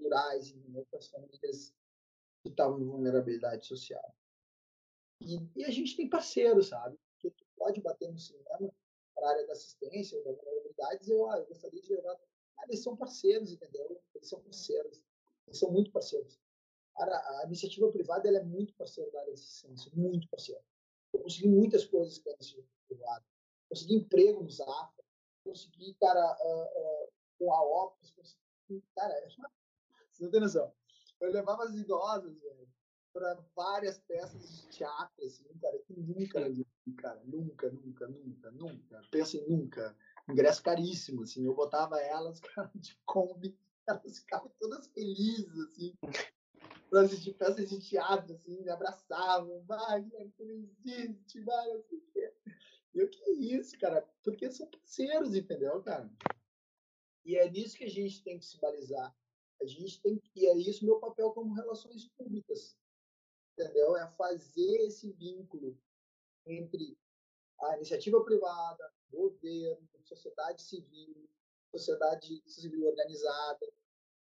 rurais 0.00 0.50
em 0.50 0.76
outras 0.76 1.06
famílias 1.06 1.72
que 2.42 2.50
estavam 2.50 2.80
em 2.80 2.86
vulnerabilidade 2.86 3.64
social. 3.64 4.16
E, 5.20 5.38
e, 5.54 5.64
a 5.64 5.70
gente 5.70 5.96
tem 5.96 6.10
parceiros, 6.10 6.70
sabe? 6.70 6.98
Que 7.20 7.32
pode 7.56 7.80
bater 7.80 8.10
no 8.10 8.18
cinema 8.18 8.74
para 9.14 9.28
a 9.28 9.30
área 9.30 9.46
da 9.46 9.52
assistência, 9.52 10.20
da 10.24 10.34
vulnerabilidade, 10.76 10.96
e 10.96 10.98
dizer, 10.98 11.14
ah, 11.14 11.38
eu 11.38 11.46
gostaria 11.46 11.80
de 11.80 11.94
levar. 11.94 12.18
Ah, 12.58 12.64
eles 12.68 12.82
são 12.82 12.96
parceiros, 12.96 13.52
entendeu? 13.52 14.00
Eles 14.14 14.28
são 14.28 14.40
parceiros. 14.40 15.02
Eles 15.46 15.58
são 15.58 15.70
muito 15.70 15.90
parceiros. 15.90 16.38
A, 16.96 17.40
a 17.40 17.44
iniciativa 17.46 17.90
privada 17.90 18.28
ela 18.28 18.38
é 18.38 18.44
muito 18.44 18.74
parceira 18.74 19.10
da 19.10 19.20
área 19.20 19.34
de 19.34 19.40
assistência, 19.40 19.90
muito 19.94 20.28
parceira. 20.28 20.62
Eu 21.12 21.20
consegui 21.20 21.48
muitas 21.48 21.84
coisas 21.84 22.18
com 22.18 22.30
a 22.30 22.32
iniciativa 22.34 22.68
privada. 22.88 23.24
Consegui 23.68 23.94
emprego 23.94 24.42
no 24.42 24.50
Zafra, 24.50 25.04
consegui, 25.44 25.94
cara, 26.00 26.36
uh, 26.40 27.04
uh, 27.04 27.12
com 27.38 27.52
a 27.52 27.62
Opus, 27.62 28.10
consegui, 28.12 28.82
cara, 28.94 29.28
você 29.28 30.24
não 30.24 30.30
tem 30.30 30.40
noção. 30.40 30.72
Eu 31.20 31.30
levava 31.30 31.64
as 31.64 31.74
idosas, 31.74 32.38
velho, 32.38 32.68
para 33.12 33.34
várias 33.54 33.98
peças 33.98 34.48
de 34.48 34.68
teatro, 34.68 35.24
assim, 35.24 35.44
cara, 35.60 35.78
que 35.80 35.94
nunca 35.94 36.40
cara, 36.94 37.22
nunca, 37.24 37.70
nunca, 37.70 38.08
nunca, 38.08 38.50
nunca. 38.52 39.02
Pensa 39.10 39.36
em 39.36 39.48
nunca. 39.48 39.96
Ingresso 40.28 40.62
caríssimo, 40.62 41.22
assim, 41.22 41.44
eu 41.44 41.54
botava 41.54 42.00
elas, 42.00 42.40
cara, 42.40 42.70
de 42.74 42.98
Kombi, 43.04 43.56
elas 43.86 44.18
ficavam 44.18 44.50
todas 44.58 44.88
felizes, 44.88 45.56
assim, 45.58 45.96
para 46.90 47.02
assistir 47.02 47.34
peças 47.34 47.68
de 47.68 47.80
teatro, 47.80 48.34
assim, 48.34 48.60
me 48.62 48.70
abraçavam, 48.70 49.62
vai, 49.64 50.02
não 50.02 50.50
existe, 50.50 51.40
vai, 51.42 51.74
não 51.74 51.82
sei 51.84 51.98
o 51.98 52.06
quê. 52.12 52.34
Eu, 52.94 53.08
que 53.10 53.30
isso, 53.30 53.78
cara? 53.78 54.08
Porque 54.24 54.50
são 54.50 54.66
parceiros, 54.68 55.34
entendeu, 55.34 55.82
cara? 55.82 56.10
E 57.24 57.36
é 57.36 57.50
nisso 57.50 57.76
que 57.76 57.84
a 57.84 57.90
gente 57.90 58.22
tem 58.22 58.38
que 58.38 58.46
se 58.46 58.58
balizar. 58.58 59.14
A 59.60 59.66
gente 59.66 60.00
tem 60.00 60.18
que, 60.18 60.30
e 60.34 60.46
é 60.46 60.56
isso 60.56 60.84
meu 60.84 60.98
papel 60.98 61.30
como 61.32 61.54
relações 61.54 62.08
públicas, 62.16 62.76
entendeu? 63.52 63.96
É 63.96 64.06
fazer 64.12 64.86
esse 64.86 65.12
vínculo 65.12 65.78
entre 66.46 66.96
a 67.60 67.76
iniciativa 67.76 68.22
privada, 68.24 68.92
governo, 69.10 69.88
sociedade 70.02 70.62
civil, 70.62 71.28
sociedade 71.70 72.42
civil 72.46 72.86
organizada. 72.86 73.72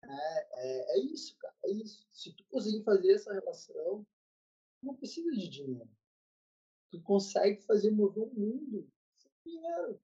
É, 0.02 0.48
é, 0.52 0.96
é 0.96 0.98
isso, 1.00 1.36
cara, 1.38 1.54
é 1.64 1.70
isso. 1.70 2.06
Se 2.12 2.32
tu 2.32 2.44
conseguir 2.44 2.82
fazer 2.84 3.12
essa 3.12 3.32
relação, 3.32 4.06
não 4.82 4.94
precisa 4.94 5.30
de 5.30 5.48
dinheiro. 5.48 5.90
Tu 6.90 7.02
consegue 7.02 7.60
fazer 7.62 7.90
mover 7.90 8.22
o 8.22 8.34
mundo 8.34 8.90
sem 9.16 9.30
dinheiro. 9.44 10.00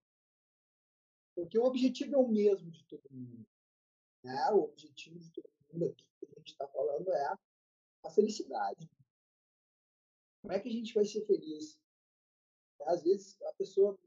Porque 1.33 1.57
o 1.57 1.63
objetivo 1.63 2.15
é 2.15 2.17
o 2.17 2.27
mesmo 2.27 2.69
de 2.71 2.83
todo 2.85 3.09
mundo. 3.11 3.45
Né? 4.23 4.51
O 4.51 4.63
objetivo 4.63 5.19
de 5.19 5.31
todo 5.31 5.49
mundo 5.71 5.85
aqui 5.85 6.05
que 6.19 6.25
a 6.25 6.39
gente 6.39 6.51
está 6.51 6.67
falando 6.67 7.11
é 7.11 7.37
a 8.03 8.09
felicidade. 8.09 8.89
Como 10.41 10.53
é 10.53 10.59
que 10.59 10.69
a 10.69 10.71
gente 10.71 10.93
vai 10.93 11.05
ser 11.05 11.25
feliz? 11.25 11.79
Às 12.85 13.03
vezes 13.03 13.41
a 13.41 13.53
pessoa 13.53 13.97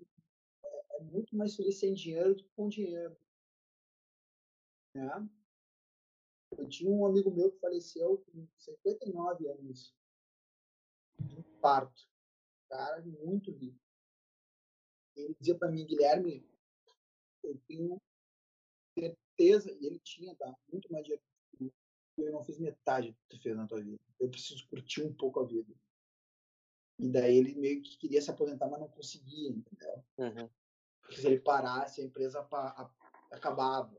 é 0.93 1.01
muito 1.01 1.36
mais 1.36 1.55
feliz 1.55 1.78
sem 1.78 1.95
dinheiro 1.95 2.34
do 2.34 2.43
que 2.43 2.51
com 2.51 2.68
dinheiro. 2.68 3.16
Né? 4.95 5.28
Eu 6.57 6.68
tinha 6.68 6.91
um 6.91 7.07
amigo 7.07 7.30
meu 7.30 7.51
que 7.53 7.61
faleceu 7.61 8.18
com 8.18 8.47
59 8.59 9.49
anos 9.49 9.95
de 11.20 11.36
um 11.36 11.43
parto. 11.61 12.09
Cara 12.68 13.03
muito 13.03 13.51
rico. 13.51 13.78
Ele 15.16 15.34
dizia 15.39 15.57
para 15.57 15.70
mim, 15.70 15.86
Guilherme, 15.86 16.47
eu 17.43 17.59
tenho 17.66 18.01
certeza, 18.99 19.72
e 19.72 19.86
ele 19.86 19.99
tinha 20.01 20.34
dado 20.34 20.57
muito 20.70 20.91
mais 20.93 21.05
dinheiro 21.05 21.22
que 21.51 21.57
tu, 21.57 21.72
eu 22.18 22.32
não 22.32 22.45
fiz 22.45 22.59
metade 22.59 23.12
do 23.12 23.16
que 23.16 23.28
tu 23.28 23.43
fez 23.43 23.57
na 23.57 23.66
tua 23.66 23.82
vida. 23.82 23.99
Eu 24.20 24.28
preciso 24.28 24.66
curtir 24.68 25.03
um 25.03 25.14
pouco 25.14 25.41
a 25.41 25.47
vida. 25.47 25.74
E 26.99 27.09
daí 27.09 27.36
ele 27.36 27.55
meio 27.55 27.80
que 27.82 27.97
queria 27.97 28.20
se 28.20 28.30
aposentar, 28.30 28.68
mas 28.68 28.80
não 28.80 28.89
conseguia, 28.89 29.51
entendeu? 29.51 30.05
Uhum. 30.18 30.51
Porque 31.09 31.22
se 31.22 31.26
ele 31.26 31.40
parasse, 31.40 32.02
a 32.02 32.04
empresa 32.04 32.46
acabava. 33.30 33.96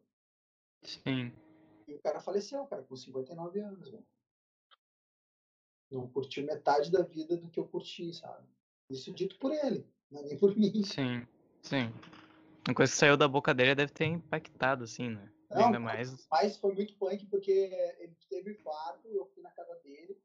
Sim. 0.83 1.33
E 1.87 1.95
o 1.95 1.99
cara 2.01 2.19
faleceu, 2.19 2.65
cara, 2.67 2.83
com 2.83 2.95
59 2.95 3.59
anos. 3.59 3.89
Velho. 3.89 4.05
Não 5.89 6.07
curtiu 6.07 6.45
metade 6.45 6.91
da 6.91 7.01
vida 7.01 7.35
do 7.35 7.49
que 7.49 7.59
eu 7.59 7.67
curti, 7.67 8.13
sabe? 8.13 8.47
Isso 8.91 9.11
dito 9.11 9.39
por 9.39 9.51
ele, 9.51 9.91
não 10.11 10.21
é 10.21 10.23
nem 10.23 10.37
por 10.37 10.53
mim. 10.55 10.83
Sim, 10.83 11.25
sim. 11.63 11.91
Uma 12.67 12.75
coisa 12.75 12.91
que 12.91 12.97
saiu 12.97 13.17
da 13.17 13.27
boca 13.27 13.55
dele 13.55 13.73
deve 13.73 13.91
ter 13.91 14.05
impactado, 14.05 14.83
assim, 14.83 15.09
né? 15.09 15.31
Não, 15.49 15.65
Ainda 15.65 15.79
mais. 15.79 16.27
Mas 16.29 16.57
foi 16.57 16.75
muito 16.75 16.95
punk 16.95 17.25
porque 17.25 17.51
ele 17.51 18.15
teve 18.29 18.51
infarto, 18.51 19.07
eu 19.07 19.25
fui 19.33 19.41
na 19.41 19.49
casa 19.49 19.73
dele, 19.79 20.15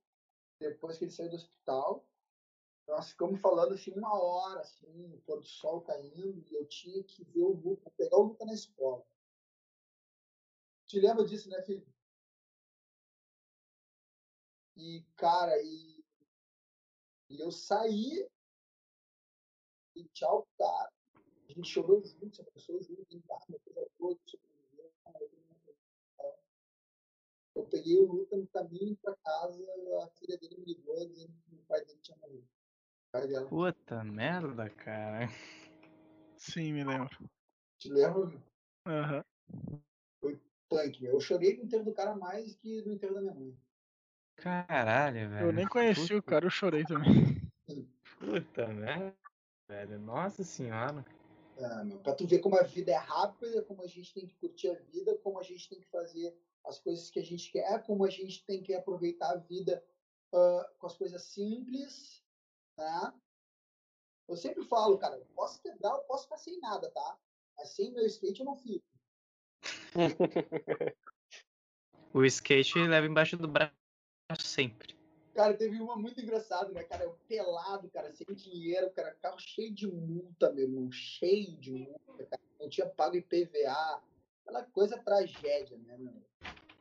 depois 0.60 0.98
que 0.98 1.04
ele 1.04 1.12
saiu 1.12 1.30
do 1.30 1.36
hospital. 1.36 2.06
Nós 2.86 3.10
ficamos 3.10 3.40
falando 3.40 3.74
assim 3.74 3.92
uma 3.92 4.14
hora, 4.14 4.60
assim, 4.60 5.14
o 5.14 5.18
pôr 5.22 5.40
do 5.40 5.46
sol 5.46 5.80
caindo, 5.80 6.44
e 6.50 6.54
eu 6.54 6.66
tinha 6.66 7.02
que 7.02 7.24
ver 7.24 7.42
o 7.42 7.52
Luca, 7.52 7.90
pegar 7.96 8.18
o 8.18 8.24
Luca 8.24 8.44
na 8.44 8.52
escola. 8.52 9.04
Te 10.86 11.00
lembra 11.00 11.24
disso, 11.24 11.48
né, 11.48 11.62
filho? 11.62 11.86
E, 14.76 15.02
cara, 15.16 15.56
e, 15.62 16.04
e 17.30 17.40
eu 17.40 17.50
saí 17.50 18.28
e 19.94 20.04
tchau, 20.08 20.46
cara. 20.58 20.92
A 21.48 21.52
gente 21.52 21.68
chorou 21.68 22.02
junto, 22.02 22.34
se 22.34 22.42
abraçou 22.42 22.82
junto, 22.82 23.06
coisa 23.06 23.90
boa, 23.98 24.18
sobreviveu. 24.26 24.92
Eu 27.54 27.64
peguei 27.66 27.96
o 27.98 28.12
Luca 28.12 28.36
no 28.36 28.46
caminho 28.48 28.96
para 28.96 29.16
casa, 29.16 29.64
a 30.02 30.08
filha 30.08 30.36
dele 30.38 30.56
me 30.58 30.64
ligou 30.64 31.06
dizendo 31.06 31.32
que 31.42 31.54
o 31.54 31.64
pai 31.66 31.84
dele 31.84 32.00
tinha 32.00 32.16
morrido. 32.18 32.48
Dela. 33.20 33.46
Puta 33.46 34.04
merda, 34.04 34.68
cara. 34.70 35.28
Sim, 36.36 36.72
me 36.72 36.84
lembro. 36.84 37.30
Te 37.78 37.88
lembra? 37.88 38.30
Aham. 38.86 39.24
Punk, 40.68 41.00
meu. 41.00 41.12
Eu 41.12 41.20
chorei 41.20 41.56
no 41.56 41.64
enterro 41.64 41.84
do 41.84 41.92
cara 41.92 42.14
mais 42.16 42.54
que 42.56 42.82
no 42.82 42.92
enterro 42.92 43.14
da 43.14 43.20
minha 43.20 43.34
mãe. 43.34 43.56
Caralho, 44.36 45.30
velho. 45.30 45.46
Eu 45.46 45.52
nem 45.52 45.66
conheci 45.66 46.14
o 46.14 46.22
cara, 46.22 46.46
eu 46.46 46.50
chorei 46.50 46.84
também. 46.84 47.40
Puta 48.18 48.66
merda, 48.66 49.16
velho. 49.68 49.98
Nossa 50.00 50.42
senhora. 50.42 51.04
É, 51.56 51.84
meu, 51.84 51.98
pra 52.00 52.14
tu 52.14 52.26
ver 52.26 52.40
como 52.40 52.58
a 52.58 52.62
vida 52.62 52.90
é 52.90 52.96
rápida, 52.96 53.62
como 53.62 53.82
a 53.82 53.86
gente 53.86 54.12
tem 54.12 54.26
que 54.26 54.34
curtir 54.34 54.70
a 54.70 54.74
vida, 54.74 55.16
como 55.18 55.38
a 55.38 55.42
gente 55.42 55.68
tem 55.68 55.78
que 55.78 55.88
fazer 55.88 56.36
as 56.66 56.80
coisas 56.80 57.10
que 57.10 57.20
a 57.20 57.24
gente 57.24 57.52
quer, 57.52 57.82
como 57.84 58.04
a 58.04 58.10
gente 58.10 58.44
tem 58.44 58.62
que 58.62 58.74
aproveitar 58.74 59.30
a 59.30 59.36
vida 59.36 59.84
ah, 60.32 60.70
com 60.78 60.86
as 60.86 60.96
coisas 60.96 61.22
simples, 61.22 62.23
né? 62.76 63.12
Eu 64.28 64.36
sempre 64.36 64.64
falo, 64.64 64.98
cara, 64.98 65.16
eu 65.16 65.26
posso 65.34 65.60
quebrar, 65.60 65.92
eu 65.92 66.04
posso 66.04 66.24
ficar 66.24 66.38
sem 66.38 66.58
nada, 66.60 66.90
tá? 66.90 67.18
Mas 67.56 67.68
sem 67.70 67.92
meu 67.92 68.06
skate 68.06 68.40
eu 68.40 68.46
não 68.46 68.56
fico. 68.56 68.84
O 72.14 72.24
skate 72.24 72.78
leva 72.78 73.08
embaixo 73.08 73.36
do 73.36 73.48
braço 73.48 73.74
sempre. 74.38 74.96
Cara, 75.34 75.52
teve 75.52 75.80
uma 75.80 75.96
muito 75.96 76.20
engraçada, 76.20 76.70
né, 76.70 76.84
cara? 76.84 77.02
Eu 77.02 77.18
pelado, 77.26 77.90
cara, 77.90 78.12
sem 78.12 78.24
dinheiro, 78.36 78.88
cara, 78.92 79.12
carro 79.16 79.36
cheio 79.40 79.74
de 79.74 79.88
multa, 79.88 80.52
meu 80.52 80.62
irmão, 80.62 80.92
cheio 80.92 81.56
de 81.56 81.72
multa, 81.72 82.24
cara. 82.24 82.40
Não 82.60 82.68
tinha 82.68 82.88
pago 82.88 83.16
IPVA, 83.16 84.00
aquela 84.42 84.62
coisa 84.62 84.96
tragédia, 84.96 85.76
né, 85.78 85.98
meu? 85.98 86.22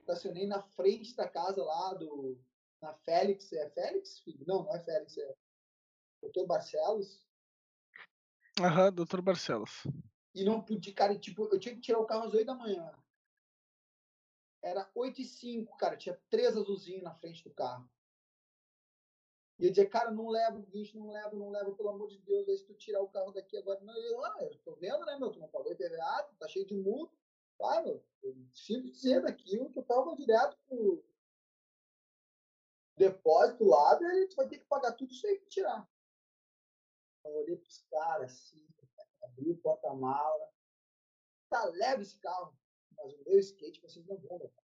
Estacionei 0.01 0.45
na 0.45 0.61
frente 0.61 1.15
da 1.15 1.27
casa 1.27 1.63
lá 1.63 1.95
do. 1.95 2.37
Na 2.79 2.93
Félix, 2.93 3.51
é 3.53 3.67
Félix, 3.71 4.19
filho? 4.19 4.45
Não, 4.45 4.63
não 4.63 4.75
é 4.75 4.79
Félix, 4.81 5.17
é. 5.17 5.35
Doutor 6.23 6.47
Barcelos. 6.47 7.21
Aham, 8.61 8.93
doutor 8.93 9.21
Barcelos. 9.21 9.83
E 10.33 10.43
não 10.45 10.61
podia, 10.61 10.93
cara, 10.93 11.19
tipo, 11.19 11.43
eu 11.51 11.59
tinha 11.59 11.75
que 11.75 11.81
tirar 11.81 11.99
o 11.99 12.05
carro 12.05 12.23
às 12.23 12.33
8 12.33 12.45
da 12.45 12.55
manhã. 12.55 12.91
Era 14.61 14.89
8 14.95 15.21
e 15.21 15.25
5, 15.25 15.75
cara, 15.77 15.97
tinha 15.97 16.17
três 16.29 16.55
azulzinhos 16.55 17.03
na 17.03 17.13
frente 17.13 17.43
do 17.43 17.53
carro. 17.53 17.89
E 19.59 19.65
eu 19.65 19.69
dizia, 19.69 19.87
cara, 19.87 20.11
não 20.11 20.29
leva 20.29 20.57
o 20.57 20.63
bicho, 20.63 20.97
não 20.97 21.11
leva, 21.11 21.35
não 21.35 21.49
leva, 21.49 21.75
pelo 21.75 21.89
amor 21.89 22.07
de 22.07 22.17
Deus, 22.19 22.47
aí 22.47 22.57
se 22.57 22.65
tu 22.65 22.73
tirar 22.73 23.01
o 23.01 23.09
carro 23.09 23.33
daqui 23.33 23.57
agora. 23.57 23.81
Não, 23.81 23.95
eu, 23.95 24.23
ah, 24.23 24.37
eu 24.39 24.57
tô 24.59 24.75
vendo, 24.75 25.05
né, 25.05 25.17
meu? 25.19 25.29
Tu 25.29 25.39
não 25.39 25.49
pagou 25.49 25.73
IPVA, 25.73 26.23
tu 26.23 26.35
tá 26.37 26.47
cheio 26.47 26.65
de 26.65 26.73
multa. 26.73 27.15
Vai, 27.59 27.83
meu, 27.83 28.03
eu 28.23 28.35
sinto 28.53 28.89
dizer 28.89 29.21
daqui, 29.21 29.59
o 29.59 29.83
carro 29.83 30.05
vai 30.05 30.15
direto 30.15 30.57
pro 30.67 31.03
depósito 32.95 33.65
lá, 33.65 33.99
e 34.01 34.27
tu 34.27 34.37
vai 34.37 34.47
ter 34.47 34.59
que 34.59 34.65
pagar 34.65 34.93
tudo 34.93 35.11
isso 35.11 35.27
aí 35.27 35.37
pra 35.37 35.49
tirar. 35.49 35.92
Eu 37.25 37.35
olhei 37.37 37.55
pros 37.55 37.85
caras 37.89 38.31
assim, 38.31 38.65
abri 39.23 39.51
o 39.51 39.57
porta-mala. 39.57 40.49
Tá 41.49 41.65
leve 41.65 42.01
esse 42.03 42.19
carro, 42.19 42.55
mas 42.97 43.13
o 43.13 43.23
meu 43.25 43.39
skate 43.39 43.81
vocês 43.81 44.05
não 44.05 44.17
vão 44.17 44.37
levar. 44.39 44.63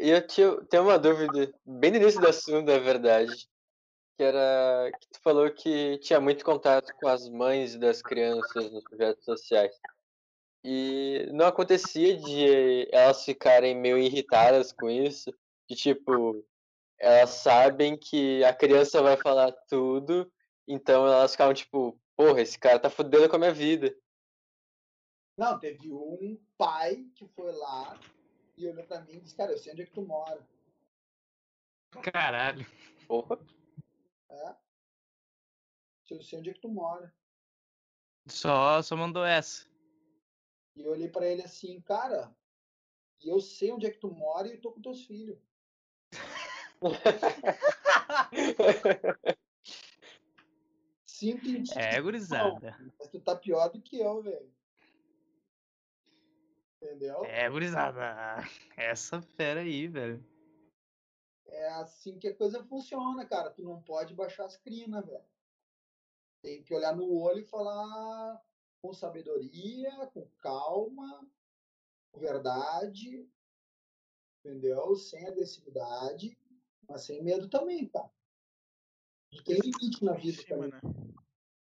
E 0.00 0.10
eu 0.10 0.26
tinha, 0.26 0.60
tenho 0.64 0.82
uma 0.82 0.98
dúvida, 0.98 1.54
bem 1.64 1.92
no 1.92 1.98
início 1.98 2.20
do 2.20 2.28
assunto, 2.28 2.66
na 2.66 2.78
verdade, 2.78 3.48
que 4.16 4.22
era 4.24 4.90
que 5.00 5.08
tu 5.08 5.20
falou 5.20 5.48
que 5.52 5.98
tinha 5.98 6.20
muito 6.20 6.44
contato 6.44 6.92
com 6.96 7.06
as 7.06 7.28
mães 7.28 7.76
das 7.76 8.02
crianças 8.02 8.70
nos 8.72 8.82
projetos 8.82 9.24
sociais. 9.24 9.78
E 10.64 11.28
não 11.32 11.46
acontecia 11.46 12.16
de 12.16 12.88
elas 12.92 13.24
ficarem 13.24 13.76
meio 13.76 13.98
irritadas 13.98 14.72
com 14.72 14.88
isso, 14.90 15.32
de 15.68 15.76
tipo, 15.76 16.44
elas 17.02 17.30
sabem 17.30 17.96
que 17.98 18.44
a 18.44 18.54
criança 18.54 19.02
vai 19.02 19.16
falar 19.16 19.50
tudo, 19.68 20.32
então 20.68 21.04
elas 21.04 21.32
ficavam 21.32 21.52
tipo, 21.52 22.00
porra, 22.16 22.40
esse 22.40 22.56
cara 22.56 22.78
tá 22.78 22.88
fudendo 22.88 23.28
com 23.28 23.34
a 23.34 23.38
minha 23.40 23.52
vida. 23.52 23.92
Não, 25.36 25.58
teve 25.58 25.92
um 25.92 26.40
pai 26.56 27.04
que 27.16 27.26
foi 27.26 27.50
lá 27.50 27.98
e 28.56 28.68
olhou 28.68 28.86
pra 28.86 29.00
mim 29.00 29.14
e 29.14 29.20
disse, 29.20 29.34
cara, 29.34 29.50
eu 29.50 29.58
sei 29.58 29.72
onde 29.72 29.82
é 29.82 29.86
que 29.86 29.92
tu 29.92 30.02
mora. 30.02 30.46
Caralho. 32.12 32.64
Porra. 33.08 33.36
É? 34.30 34.54
Eu 36.08 36.22
sei 36.22 36.38
onde 36.38 36.50
é 36.50 36.54
que 36.54 36.60
tu 36.60 36.68
mora. 36.68 37.12
Só, 38.28 38.80
só 38.80 38.94
mandou 38.94 39.24
essa. 39.24 39.66
E 40.76 40.82
eu 40.82 40.92
olhei 40.92 41.08
pra 41.08 41.26
ele 41.26 41.42
assim, 41.42 41.80
cara, 41.80 42.32
e 43.20 43.28
eu 43.28 43.40
sei 43.40 43.72
onde 43.72 43.86
é 43.86 43.90
que 43.90 43.98
tu 43.98 44.08
mora 44.08 44.46
e 44.46 44.52
eu 44.52 44.60
tô 44.60 44.70
com 44.70 44.80
teus 44.80 45.04
filhos. 45.04 45.36
Sinto 51.06 51.48
em 51.48 51.62
ti, 51.62 51.78
É, 51.78 52.00
gurizada. 52.00 52.76
mas 52.98 53.08
tu 53.08 53.20
tá 53.20 53.36
pior 53.36 53.68
do 53.68 53.80
que 53.80 53.98
eu, 53.98 54.22
velho. 54.22 54.52
Entendeu? 56.82 57.24
É, 57.24 57.48
gurizada. 57.48 58.02
Essa 58.76 59.22
fera 59.22 59.60
aí, 59.60 59.86
velho. 59.86 60.24
É 61.46 61.68
assim 61.74 62.18
que 62.18 62.28
a 62.28 62.34
coisa 62.34 62.64
funciona, 62.64 63.24
cara. 63.26 63.50
Tu 63.50 63.62
não 63.62 63.80
pode 63.82 64.14
baixar 64.14 64.46
as 64.46 64.56
crinas, 64.56 65.04
velho. 65.06 65.24
Tem 66.40 66.62
que 66.62 66.74
olhar 66.74 66.96
no 66.96 67.08
olho 67.12 67.38
e 67.40 67.44
falar 67.44 68.42
com 68.80 68.92
sabedoria, 68.92 70.06
com 70.08 70.26
calma, 70.40 71.24
com 72.10 72.18
verdade, 72.18 73.28
entendeu? 74.40 74.96
Sem 74.96 75.24
agressividade, 75.28 76.36
mas 76.92 77.02
sem 77.04 77.22
medo 77.22 77.48
também, 77.48 77.88
cara. 77.88 78.10
Tem 79.44 79.58
limite 79.58 80.04
na 80.04 80.12
vida 80.12 80.42
cima, 80.42 80.68
também. 80.68 80.70
né? 80.70 81.14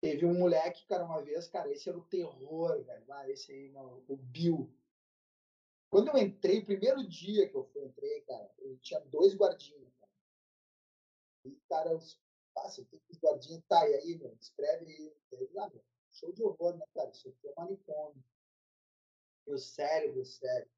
Teve 0.01 0.25
um 0.25 0.39
moleque, 0.39 0.87
cara, 0.87 1.05
uma 1.05 1.23
vez, 1.23 1.47
cara, 1.47 1.71
esse 1.71 1.89
era 1.89 1.99
o 1.99 2.05
terror, 2.07 2.83
velho. 2.83 3.13
Ah, 3.13 3.29
esse 3.29 3.53
aí, 3.53 3.69
não, 3.69 4.03
o 4.09 4.17
Bill. 4.17 4.75
Quando 5.91 6.09
eu 6.09 6.17
entrei, 6.17 6.65
primeiro 6.65 7.07
dia 7.07 7.49
que 7.49 7.55
eu 7.55 7.65
fui, 7.65 7.85
entrei, 7.85 8.23
cara, 8.23 8.51
eu 8.59 8.79
tinha 8.79 9.01
dois 9.01 9.35
guardinhas, 9.35 9.93
cara. 10.01 10.13
E, 11.45 11.51
cara, 11.69 11.95
os, 11.95 12.19
passa, 12.55 12.83
tem 12.87 12.99
que 12.99 13.13
os 13.13 13.19
guardinhas, 13.19 13.63
tá, 13.69 13.87
e 13.89 13.95
aí, 13.95 14.19
meu, 14.19 14.35
escreve 14.41 14.87
aí. 14.87 15.15
Ele, 15.33 15.59
ah, 15.59 15.69
meu, 15.69 15.85
show 16.13 16.33
de 16.33 16.43
horror, 16.43 16.77
né, 16.79 16.87
cara? 16.95 17.11
Isso 17.11 17.29
aqui 17.29 17.49
é 17.49 17.55
manicômio. 17.55 18.25
Meu 19.47 19.59
cérebro, 19.59 20.25
sério. 20.25 20.71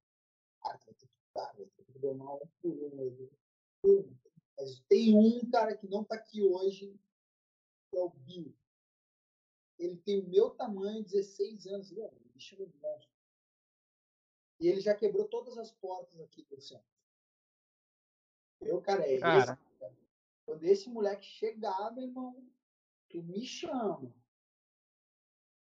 Ah, 0.62 0.76
vai 0.76 0.94
ter 0.94 1.06
que, 1.06 1.08
cara, 1.32 1.52
vai 1.52 1.66
ter 1.66 1.84
que 1.84 1.98
domar 2.00 2.34
um 2.34 2.46
por 2.60 2.72
um. 2.72 3.28
eu. 3.84 4.22
Mas 4.62 4.78
tem 4.88 5.12
um, 5.12 5.50
cara, 5.50 5.76
que 5.76 5.88
não 5.88 6.04
tá 6.04 6.14
aqui 6.14 6.40
hoje, 6.40 6.96
que 7.90 7.96
é 7.96 8.00
o 8.00 8.10
Bill. 8.10 8.56
Ele 9.76 9.96
tem 9.96 10.20
o 10.20 10.28
meu 10.28 10.50
tamanho, 10.50 11.02
16 11.02 11.66
anos. 11.66 11.90
Bicho 12.32 12.54
é 12.54 12.62
um 12.62 12.72
monstro. 12.80 13.10
E 14.60 14.68
ele 14.68 14.80
já 14.80 14.94
quebrou 14.94 15.26
todas 15.26 15.58
as 15.58 15.72
portas 15.72 16.20
aqui 16.20 16.44
do 16.44 16.60
centro. 16.60 16.86
Eu, 18.60 18.80
cara, 18.80 19.04
é 19.04 19.18
Cara. 19.18 19.38
esse. 19.52 19.78
cara. 19.80 19.98
Quando 20.46 20.62
esse 20.62 20.88
moleque 20.88 21.26
chegar, 21.26 21.92
meu 21.92 22.04
irmão, 22.04 22.48
tu 23.08 23.20
me 23.20 23.44
chama. 23.44 24.14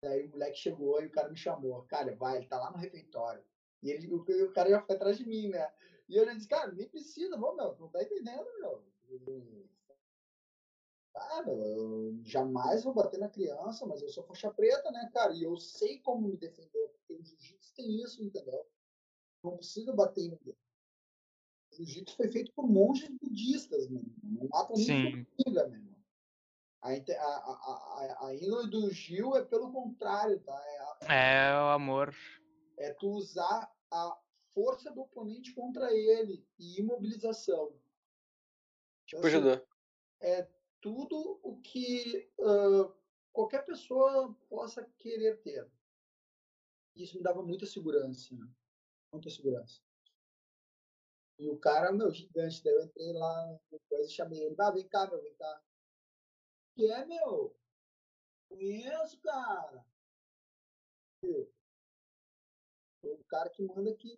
Daí 0.02 0.26
o 0.26 0.30
moleque 0.30 0.58
chegou 0.58 1.00
e 1.00 1.06
o 1.06 1.12
cara 1.12 1.28
me 1.28 1.36
chamou. 1.36 1.84
Cara, 1.84 2.16
vai, 2.16 2.38
ele 2.38 2.48
tá 2.48 2.58
lá 2.58 2.72
no 2.72 2.78
refeitório. 2.78 3.44
E 3.84 3.90
ele, 3.90 4.12
o, 4.12 4.16
o 4.16 4.52
cara 4.52 4.68
já 4.68 4.82
foi 4.82 4.96
atrás 4.96 5.16
de 5.16 5.24
mim, 5.24 5.48
né? 5.48 5.72
E 6.10 6.16
eu 6.16 6.24
já 6.26 6.34
disse, 6.34 6.48
cara, 6.48 6.72
nem 6.72 6.88
precisa, 6.88 7.36
vamos, 7.38 7.56
meu, 7.56 7.78
não 7.78 7.88
tá 7.88 8.02
entendendo, 8.02 8.44
meu. 8.58 8.84
Ah, 11.14 11.42
meu, 11.44 11.54
eu 11.54 12.20
jamais 12.24 12.82
vou 12.82 12.92
bater 12.92 13.20
na 13.20 13.28
criança, 13.28 13.86
mas 13.86 14.02
eu 14.02 14.08
sou 14.08 14.24
faixa 14.24 14.52
preta, 14.52 14.90
né, 14.90 15.08
cara? 15.14 15.32
E 15.32 15.44
eu 15.44 15.56
sei 15.56 16.00
como 16.00 16.26
me 16.26 16.36
defender, 16.36 16.88
porque 16.88 17.12
o 17.14 17.22
jiu-jitsu 17.22 17.74
tem 17.76 18.02
isso, 18.02 18.24
entendeu? 18.24 18.66
Não 19.44 19.56
precisa 19.56 19.92
bater 19.92 20.22
em 20.22 20.30
ninguém. 20.30 20.56
O 21.70 21.76
jiu-jitsu 21.76 22.16
foi 22.16 22.26
feito 22.28 22.52
por 22.54 22.68
monges 22.68 23.08
budistas, 23.22 23.88
mano. 23.88 24.12
Não 24.24 24.48
mata 24.48 24.72
nem 24.74 24.84
Sim. 24.84 25.02
formiga, 25.02 25.68
meu 25.68 25.78
irmão. 25.78 26.00
A, 26.82 26.90
a, 26.90 26.92
a, 26.92 28.24
a, 28.24 28.26
a 28.26 28.34
índole 28.34 28.68
do 28.68 28.90
Gil 28.90 29.36
é 29.36 29.44
pelo 29.44 29.70
contrário, 29.70 30.40
tá? 30.40 30.60
É, 31.06 31.50
É 31.50 31.54
o 31.54 31.68
amor. 31.68 32.12
é 32.78 32.92
tu 32.94 33.10
usar 33.10 33.70
a 33.92 34.18
força 34.54 34.90
do 34.92 35.02
oponente 35.02 35.54
contra 35.54 35.92
ele 35.92 36.46
e 36.58 36.80
imobilização. 36.80 37.80
Tipo 39.06 39.26
Então, 39.26 39.28
assim, 39.28 39.50
judô. 39.50 39.66
é 40.20 40.48
tudo 40.80 41.40
o 41.42 41.60
que 41.60 42.32
ah, 42.40 42.92
qualquer 43.32 43.64
pessoa 43.64 44.34
possa 44.48 44.84
querer 44.98 45.40
ter. 45.42 45.70
Isso 46.94 47.16
me 47.16 47.22
dava 47.22 47.42
muita 47.42 47.66
segurança, 47.66 48.34
né? 48.36 48.48
muita 49.12 49.30
segurança. 49.30 49.80
E 51.38 51.48
o 51.48 51.58
cara, 51.58 51.90
meu, 51.92 52.10
gigante, 52.12 52.62
daí 52.62 52.74
eu 52.74 52.84
entrei 52.84 53.12
lá 53.12 53.58
depois 53.70 54.08
e 54.08 54.12
chamei 54.12 54.40
ele, 54.40 54.56
ah, 54.58 54.70
vem 54.70 54.86
cá, 54.88 55.08
meu, 55.08 55.20
vem 55.22 55.34
cá. 55.34 55.64
Que 56.74 56.86
é, 56.90 57.04
meu? 57.06 57.56
Conheço, 58.48 59.18
cara. 59.20 59.86
Viu? 61.22 61.50
O 63.02 63.24
cara 63.24 63.50
que 63.50 63.62
manda 63.62 63.90
aqui. 63.90 64.16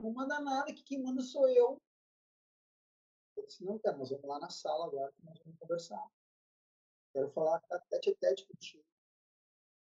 Não 0.00 0.12
manda 0.12 0.40
nada, 0.40 0.72
que 0.72 0.82
quem 0.82 1.02
manda 1.02 1.22
sou 1.22 1.48
eu. 1.48 1.80
Eu 3.36 3.46
disse, 3.46 3.64
não, 3.64 3.78
cara, 3.78 3.96
nós 3.96 4.10
vamos 4.10 4.26
lá 4.26 4.38
na 4.38 4.50
sala 4.50 4.86
agora 4.86 5.12
que 5.12 5.24
nós 5.24 5.38
vamos 5.38 5.58
conversar. 5.58 6.10
Quero 7.12 7.30
falar 7.30 7.60
tete 7.90 8.10
a 8.10 8.16
tete 8.16 8.46
contigo. 8.46 8.84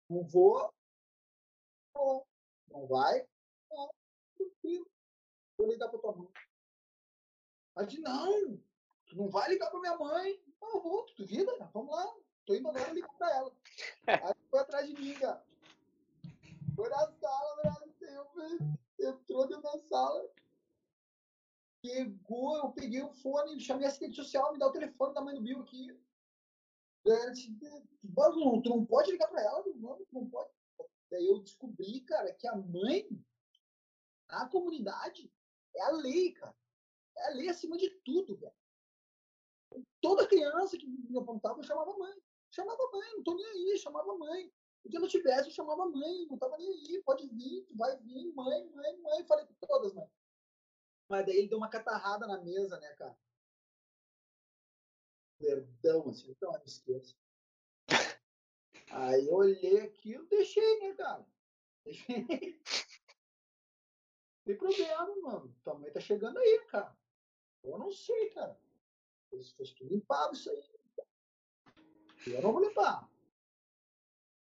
Não 0.09 0.23
vou. 0.23 0.73
Não, 1.95 2.25
não 2.67 2.87
vai? 2.87 3.27
Não, 3.69 3.89
tranquilo. 4.35 4.89
Vou 5.57 5.69
ligar 5.69 5.89
pra 5.89 5.99
tua 5.99 6.15
mãe. 6.15 6.31
Mas 7.75 7.93
não, 7.99 8.57
tu 9.07 9.15
não 9.17 9.29
vai 9.29 9.49
ligar 9.49 9.69
pra 9.69 9.79
minha 9.79 9.97
mãe. 9.97 10.43
Não, 10.61 10.75
eu 10.75 10.81
vou, 10.81 11.05
tu 11.05 11.15
duvida? 11.15 11.51
Vamos 11.73 11.95
lá. 11.95 12.15
Tô 12.45 12.53
indo 12.53 12.67
agora 12.67 12.93
ligar 12.93 13.13
pra 13.17 13.35
ela. 13.35 13.55
Aí 14.07 14.49
foi 14.49 14.59
atrás 14.59 14.87
de 14.87 14.93
mim, 14.93 15.13
cara. 15.19 15.45
Foi 16.75 16.89
na 16.89 17.07
sala. 17.07 17.77
Eu, 18.01 19.09
entrou 19.09 19.47
dentro 19.47 19.63
da 19.63 19.77
sala. 19.79 20.29
Pegou, 21.81 22.57
eu 22.57 22.71
peguei 22.71 23.01
o 23.03 23.13
fone, 23.13 23.59
chamei 23.59 23.85
a 23.85 23.89
assistente 23.89 24.15
social, 24.15 24.51
me 24.51 24.59
dá 24.59 24.67
o 24.67 24.71
telefone 24.71 25.13
da 25.13 25.21
mãe 25.21 25.35
do 25.35 25.41
Bill 25.41 25.61
aqui. 25.61 25.87
Daí 27.05 27.19
ela 27.19 27.31
disse, 27.31 27.55
"Mas 28.03 28.35
não, 28.35 28.61
tu 28.61 28.69
não 28.69 28.85
pode 28.85 29.11
ligar 29.11 29.27
pra 29.27 29.43
ela, 29.43 29.63
não, 29.75 29.95
tu 29.97 30.07
não 30.11 30.27
pode. 30.27 30.49
Daí 31.11 31.27
eu 31.27 31.39
descobri, 31.39 32.01
cara, 32.01 32.33
que 32.33 32.47
a 32.47 32.55
mãe, 32.55 33.07
na 34.27 34.49
comunidade, 34.49 35.31
é 35.75 35.81
a 35.83 35.91
lei, 35.91 36.31
cara. 36.33 36.55
É 37.17 37.27
a 37.27 37.29
lei 37.35 37.49
acima 37.49 37.77
de 37.77 37.89
tudo, 38.03 38.35
velho. 38.35 38.53
Toda 40.01 40.27
criança 40.27 40.77
que 40.77 40.87
me 40.87 41.19
apontava, 41.19 41.59
eu 41.59 41.63
chamava 41.63 41.91
a 41.91 41.97
mãe. 41.97 42.13
Chamava 42.49 42.81
a 42.81 42.91
mãe, 42.91 43.13
não 43.15 43.23
tô 43.23 43.35
nem 43.35 43.45
aí, 43.45 43.77
chamava 43.77 44.11
a 44.11 44.17
mãe. 44.17 44.51
O 44.85 44.89
dia 44.89 44.99
não 44.99 45.07
tivesse, 45.07 45.49
eu 45.49 45.51
chamava 45.53 45.83
a 45.83 45.89
mãe, 45.89 46.27
não 46.29 46.37
tava 46.37 46.57
nem 46.57 46.69
aí, 46.69 47.01
pode 47.03 47.27
vir, 47.27 47.65
tu 47.65 47.75
vai 47.75 47.97
vir, 47.97 48.31
mãe, 48.33 48.69
mãe, 48.69 49.01
mãe. 49.01 49.25
Falei 49.25 49.45
com 49.47 49.53
todas, 49.55 49.93
mãe. 49.93 50.07
Mas 51.09 51.25
daí 51.25 51.37
ele 51.37 51.47
deu 51.47 51.57
uma 51.57 51.69
catarrada 51.69 52.27
na 52.27 52.39
mesa, 52.39 52.79
né, 52.79 52.93
cara? 52.93 53.17
Perdão, 55.39 56.09
assim, 56.09 56.29
então 56.29 56.53
eu 56.53 56.59
não 56.59 56.65
esqueço. 56.65 57.17
Aí 58.91 59.27
eu 59.27 59.33
olhei 59.33 59.79
aquilo, 59.81 60.25
deixei, 60.27 60.79
né, 60.79 60.93
cara? 60.93 61.25
Deixei. 61.83 62.61
Não 64.45 64.55
problema, 64.55 65.15
mano. 65.21 65.55
Tua 65.63 65.73
mãe 65.73 65.91
tá 65.91 65.99
chegando 65.99 66.37
aí, 66.37 66.65
cara. 66.67 66.95
Eu 67.63 67.79
não 67.79 67.91
sei, 67.91 68.29
cara. 68.29 68.55
Se 69.41 69.55
fosse 69.55 69.73
tu 69.75 69.83
limpava 69.85 70.33
isso 70.33 70.49
aí. 70.51 70.63
Eu 72.27 72.41
não 72.43 72.53
vou 72.53 72.61
limpar. 72.61 73.09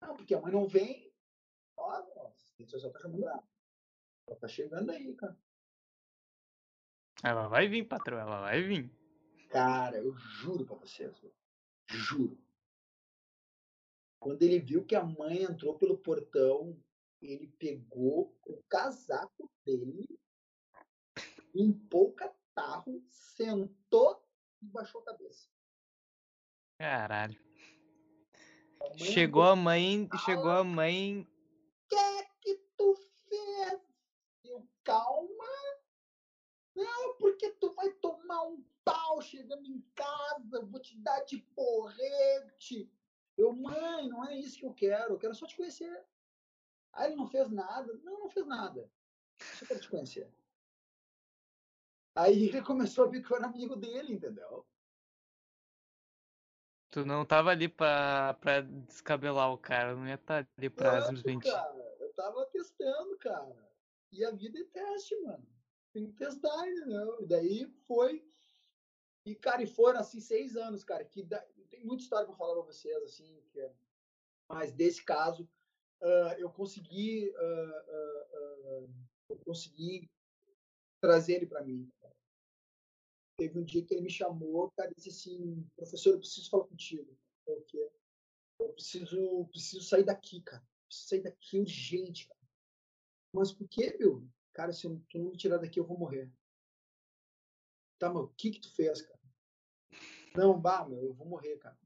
Não, 0.05 0.15
porque 0.15 0.35
a 0.35 0.41
mãe 0.41 0.51
não 0.51 0.67
vem. 0.67 1.11
Ó, 1.77 1.89
ó, 2.15 2.27
a 2.27 2.29
assistente 2.29 2.71
social 2.71 2.91
tá 2.91 2.99
chamando 2.99 3.27
ela. 3.27 3.43
Ela 4.27 4.39
tá 4.39 4.47
chegando 4.47 4.91
aí, 4.91 5.15
cara. 5.15 5.37
Ela 7.23 7.47
vai 7.47 7.67
vir, 7.67 7.87
patrão, 7.87 8.19
ela 8.19 8.41
vai 8.41 8.61
vir. 8.61 8.91
Cara, 9.49 9.97
eu 9.97 10.15
juro 10.15 10.65
pra 10.65 10.75
vocês, 10.75 11.11
juro. 11.87 12.37
Quando 14.19 14.41
ele 14.43 14.59
viu 14.59 14.85
que 14.85 14.95
a 14.95 15.03
mãe 15.03 15.43
entrou 15.43 15.77
pelo 15.77 15.97
portão, 15.97 16.79
ele 17.21 17.47
pegou 17.59 18.37
o 18.45 18.61
casaco 18.63 19.51
dele, 19.63 20.07
limpou 21.53 22.09
o 22.09 22.13
catarro, 22.13 23.03
sentou 23.09 24.23
e 24.61 24.65
baixou 24.65 25.01
a 25.01 25.05
cabeça. 25.05 25.49
Caralho. 26.77 27.44
Mãe 28.89 28.97
Chegou 28.97 29.43
a 29.43 29.55
mãe, 29.55 30.09
chegou 30.25 30.51
a 30.51 30.63
mãe. 30.63 31.27
Que 31.89 31.95
é 31.95 32.23
que 32.41 32.55
tu 32.77 32.95
fez? 33.27 33.81
Eu, 34.43 34.67
calma. 34.83 35.45
Não, 36.75 37.17
porque 37.17 37.49
tu 37.51 37.71
vai 37.73 37.89
tomar 37.93 38.43
um 38.43 38.63
pau 38.83 39.21
chegando 39.21 39.65
em 39.65 39.81
casa, 39.95 40.65
vou 40.65 40.79
te 40.79 40.97
dar 40.97 41.21
de 41.21 41.37
porrete. 41.55 42.91
Eu, 43.37 43.53
mãe, 43.53 44.07
não 44.07 44.25
é 44.25 44.37
isso 44.37 44.59
que 44.59 44.65
eu 44.65 44.73
quero, 44.73 45.13
eu 45.13 45.17
quero 45.17 45.35
só 45.35 45.45
te 45.45 45.55
conhecer. 45.55 46.05
Aí 46.93 47.07
ele 47.07 47.17
não 47.17 47.27
fez 47.27 47.49
nada. 47.49 47.93
Não, 48.03 48.19
não 48.19 48.29
fez 48.29 48.45
nada. 48.45 48.89
Só 49.39 49.65
quero 49.65 49.81
te 49.81 49.89
conhecer. 49.89 50.33
Aí 52.15 52.47
ele 52.47 52.61
começou 52.61 53.05
a 53.05 53.07
ver 53.09 53.21
que 53.21 53.31
eu 53.31 53.37
era 53.37 53.47
amigo 53.47 53.75
dele, 53.75 54.13
entendeu? 54.13 54.65
Tu 56.95 57.05
não 57.05 57.25
tava 57.25 57.49
ali 57.49 57.67
pra, 57.67 58.35
pra 58.35 58.61
descabelar 58.61 59.51
o 59.51 59.57
cara, 59.57 59.97
não 59.97 60.07
ia 60.07 60.15
estar 60.15 60.47
ali 60.57 60.69
pra 60.69 61.01
Não, 61.01 61.07
simplesmente. 61.07 61.51
cara, 61.51 61.97
eu 61.99 62.13
tava 62.13 62.45
testando, 62.45 63.17
cara. 63.17 63.53
E 64.13 64.23
a 64.23 64.31
vida 64.31 64.57
é 64.57 64.63
teste, 64.63 65.13
mano. 65.23 65.45
Tem 65.91 66.07
que 66.09 66.13
testar, 66.13 66.65
entendeu? 66.65 67.21
E 67.21 67.25
daí 67.25 67.65
foi. 67.85 68.25
E, 69.25 69.35
cara, 69.35 69.61
e 69.61 69.67
foram 69.67 69.99
assim 69.99 70.21
seis 70.21 70.55
anos, 70.55 70.85
cara. 70.85 71.03
Que 71.03 71.21
da... 71.21 71.45
Tem 71.69 71.83
muita 71.83 72.03
história 72.03 72.25
pra 72.25 72.37
falar 72.37 72.53
pra 72.53 72.71
vocês, 72.71 73.03
assim. 73.03 73.43
Que 73.51 73.59
é... 73.59 73.73
Mas 74.47 74.71
desse 74.71 75.03
caso, 75.03 75.45
ah, 76.01 76.35
eu 76.37 76.49
consegui. 76.49 77.29
ah, 77.37 77.85
ah, 77.89 78.83
eu 79.27 79.37
consegui 79.43 80.09
trazer 81.01 81.33
ele 81.33 81.45
pra 81.45 81.61
mim. 81.61 81.91
Teve 83.37 83.59
um 83.59 83.63
dia 83.63 83.85
que 83.85 83.93
ele 83.93 84.01
me 84.03 84.09
chamou, 84.09 84.71
cara, 84.71 84.91
e 84.91 84.95
disse 84.95 85.09
assim: 85.09 85.69
professor, 85.75 86.11
eu 86.13 86.19
preciso 86.19 86.49
falar 86.49 86.65
contigo. 86.65 87.17
O 87.45 87.61
quê? 87.61 87.91
Eu 88.59 88.69
preciso, 88.73 89.45
preciso 89.47 89.83
sair 89.83 90.03
daqui, 90.03 90.41
cara. 90.41 90.65
Preciso 90.87 91.09
sair 91.09 91.21
daqui 91.21 91.59
urgente, 91.59 92.27
cara. 92.27 92.39
Mas 93.33 93.51
por 93.51 93.67
quê, 93.67 93.95
meu? 93.99 94.27
Cara, 94.53 94.71
se 94.71 94.87
eu- 94.87 95.01
não 95.13 95.31
me 95.31 95.37
tirar 95.37 95.57
daqui, 95.57 95.79
eu 95.79 95.85
vou 95.85 95.97
morrer. 95.97 96.31
Tá, 97.99 98.09
mas 98.09 98.23
o 98.23 98.29
que 98.29 98.51
que 98.51 98.61
tu 98.61 98.73
fez, 98.73 99.01
cara? 99.01 99.19
Não, 100.35 100.59
bah, 100.59 100.87
meu, 100.87 101.03
eu 101.03 101.13
vou 101.13 101.27
morrer, 101.27 101.57
cara. 101.57 101.77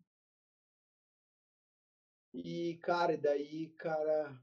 E, 2.34 2.78
cara, 2.78 3.14
e 3.14 3.18
daí, 3.18 3.70
cara, 3.72 4.39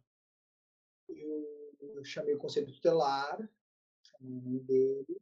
eu, 1.09 1.77
eu 1.81 2.05
chamei 2.05 2.35
o 2.35 2.39
conselho 2.39 2.73
tutelar, 2.73 3.39
chamei 4.03 4.39
a 4.39 4.41
mãe 4.43 4.59
dele, 4.59 5.21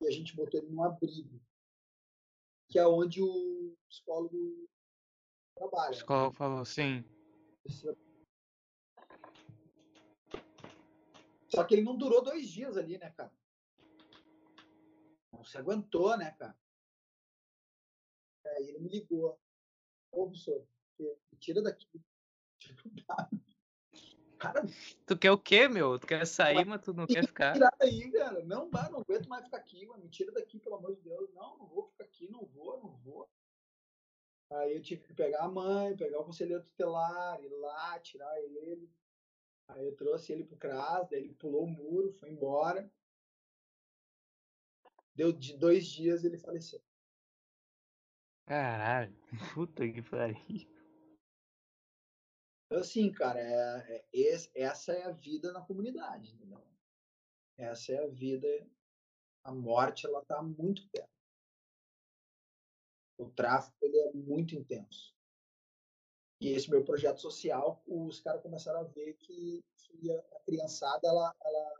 e 0.00 0.06
a 0.06 0.10
gente 0.10 0.34
botou 0.36 0.60
ele 0.60 0.70
num 0.70 0.82
abrigo, 0.84 1.40
que 2.68 2.78
é 2.78 2.86
onde 2.86 3.22
o 3.22 3.76
psicólogo 3.88 4.36
O 4.36 4.68
trabalha. 5.54 5.90
né? 5.90 5.96
psicólogo 5.96 6.36
falou, 6.36 6.64
sim. 6.64 7.04
Só 11.48 11.64
que 11.64 11.74
ele 11.74 11.82
não 11.82 11.96
durou 11.96 12.22
dois 12.22 12.48
dias 12.48 12.76
ali, 12.76 12.98
né, 12.98 13.10
cara? 13.10 13.32
Não 15.32 15.44
se 15.44 15.56
aguentou, 15.56 16.16
né, 16.16 16.32
cara? 16.32 16.58
Aí 18.44 18.68
ele 18.68 18.78
me 18.80 18.88
ligou. 18.88 19.40
Ô, 20.12 20.26
professor, 20.26 20.66
me 20.98 21.38
tira 21.38 21.62
daqui. 21.62 21.88
Cara, 24.52 24.66
Tu 25.06 25.18
quer 25.18 25.30
o 25.30 25.38
quê, 25.38 25.68
meu? 25.68 25.98
Tu 25.98 26.06
quer 26.06 26.26
sair, 26.26 26.64
mas 26.64 26.82
tu 26.82 26.92
não 26.92 27.06
quer 27.06 27.26
ficar. 27.26 27.52
tirar 27.52 27.72
daí, 27.78 28.10
cara. 28.12 28.44
Não, 28.44 28.68
vai, 28.70 28.90
não 28.90 29.00
aguento 29.00 29.28
mais 29.28 29.44
ficar 29.44 29.58
aqui, 29.58 29.86
mano. 29.86 30.02
Me 30.02 30.08
tira 30.08 30.32
daqui, 30.32 30.58
pelo 30.58 30.76
amor 30.76 30.94
de 30.94 31.02
Deus. 31.02 31.32
Não, 31.32 31.58
não 31.58 31.66
vou 31.66 31.84
ficar 31.84 32.04
aqui, 32.04 32.28
não 32.30 32.44
vou, 32.44 32.78
não 32.78 32.96
vou. 32.98 33.28
Aí 34.52 34.76
eu 34.76 34.82
tive 34.82 35.02
que 35.02 35.14
pegar 35.14 35.44
a 35.44 35.48
mãe, 35.48 35.96
pegar 35.96 36.20
o 36.20 36.24
conselheiro 36.24 36.62
tutelar, 36.62 37.42
ir 37.42 37.48
lá, 37.48 37.98
tirar 37.98 38.40
ele. 38.40 38.88
Aí 39.68 39.84
eu 39.84 39.96
trouxe 39.96 40.32
ele 40.32 40.44
pro 40.44 40.56
CRAS, 40.56 41.08
daí 41.10 41.20
ele 41.24 41.34
pulou 41.34 41.64
o 41.64 41.68
muro, 41.68 42.12
foi 42.12 42.30
embora. 42.30 42.88
Deu 45.14 45.32
de 45.32 45.56
dois 45.56 45.86
dias 45.86 46.24
ele 46.24 46.38
faleceu. 46.38 46.80
Caralho, 48.46 49.16
puta 49.54 49.88
que 49.88 50.02
pariu. 50.02 50.75
Então, 52.66 52.80
assim, 52.80 53.12
cara, 53.12 53.40
é, 53.40 54.04
é, 54.12 54.62
essa 54.62 54.92
é 54.92 55.04
a 55.04 55.12
vida 55.12 55.52
na 55.52 55.62
comunidade, 55.62 56.32
entendeu? 56.32 56.60
Essa 57.56 57.92
é 57.92 58.04
a 58.04 58.08
vida. 58.08 58.48
A 59.44 59.52
morte, 59.52 60.06
ela 60.06 60.24
tá 60.24 60.42
muito 60.42 60.88
perto. 60.90 61.08
O 63.18 63.30
tráfico, 63.30 63.76
ele 63.80 63.98
é 63.98 64.12
muito 64.12 64.54
intenso. 64.54 65.14
E 66.40 66.48
esse 66.48 66.68
meu 66.68 66.84
projeto 66.84 67.20
social, 67.20 67.82
os 67.86 68.20
caras 68.20 68.42
começaram 68.42 68.80
a 68.80 68.84
ver 68.84 69.14
que, 69.14 69.64
que 69.76 70.12
a 70.12 70.40
criançada, 70.40 71.08
ela, 71.08 71.34
ela 71.40 71.76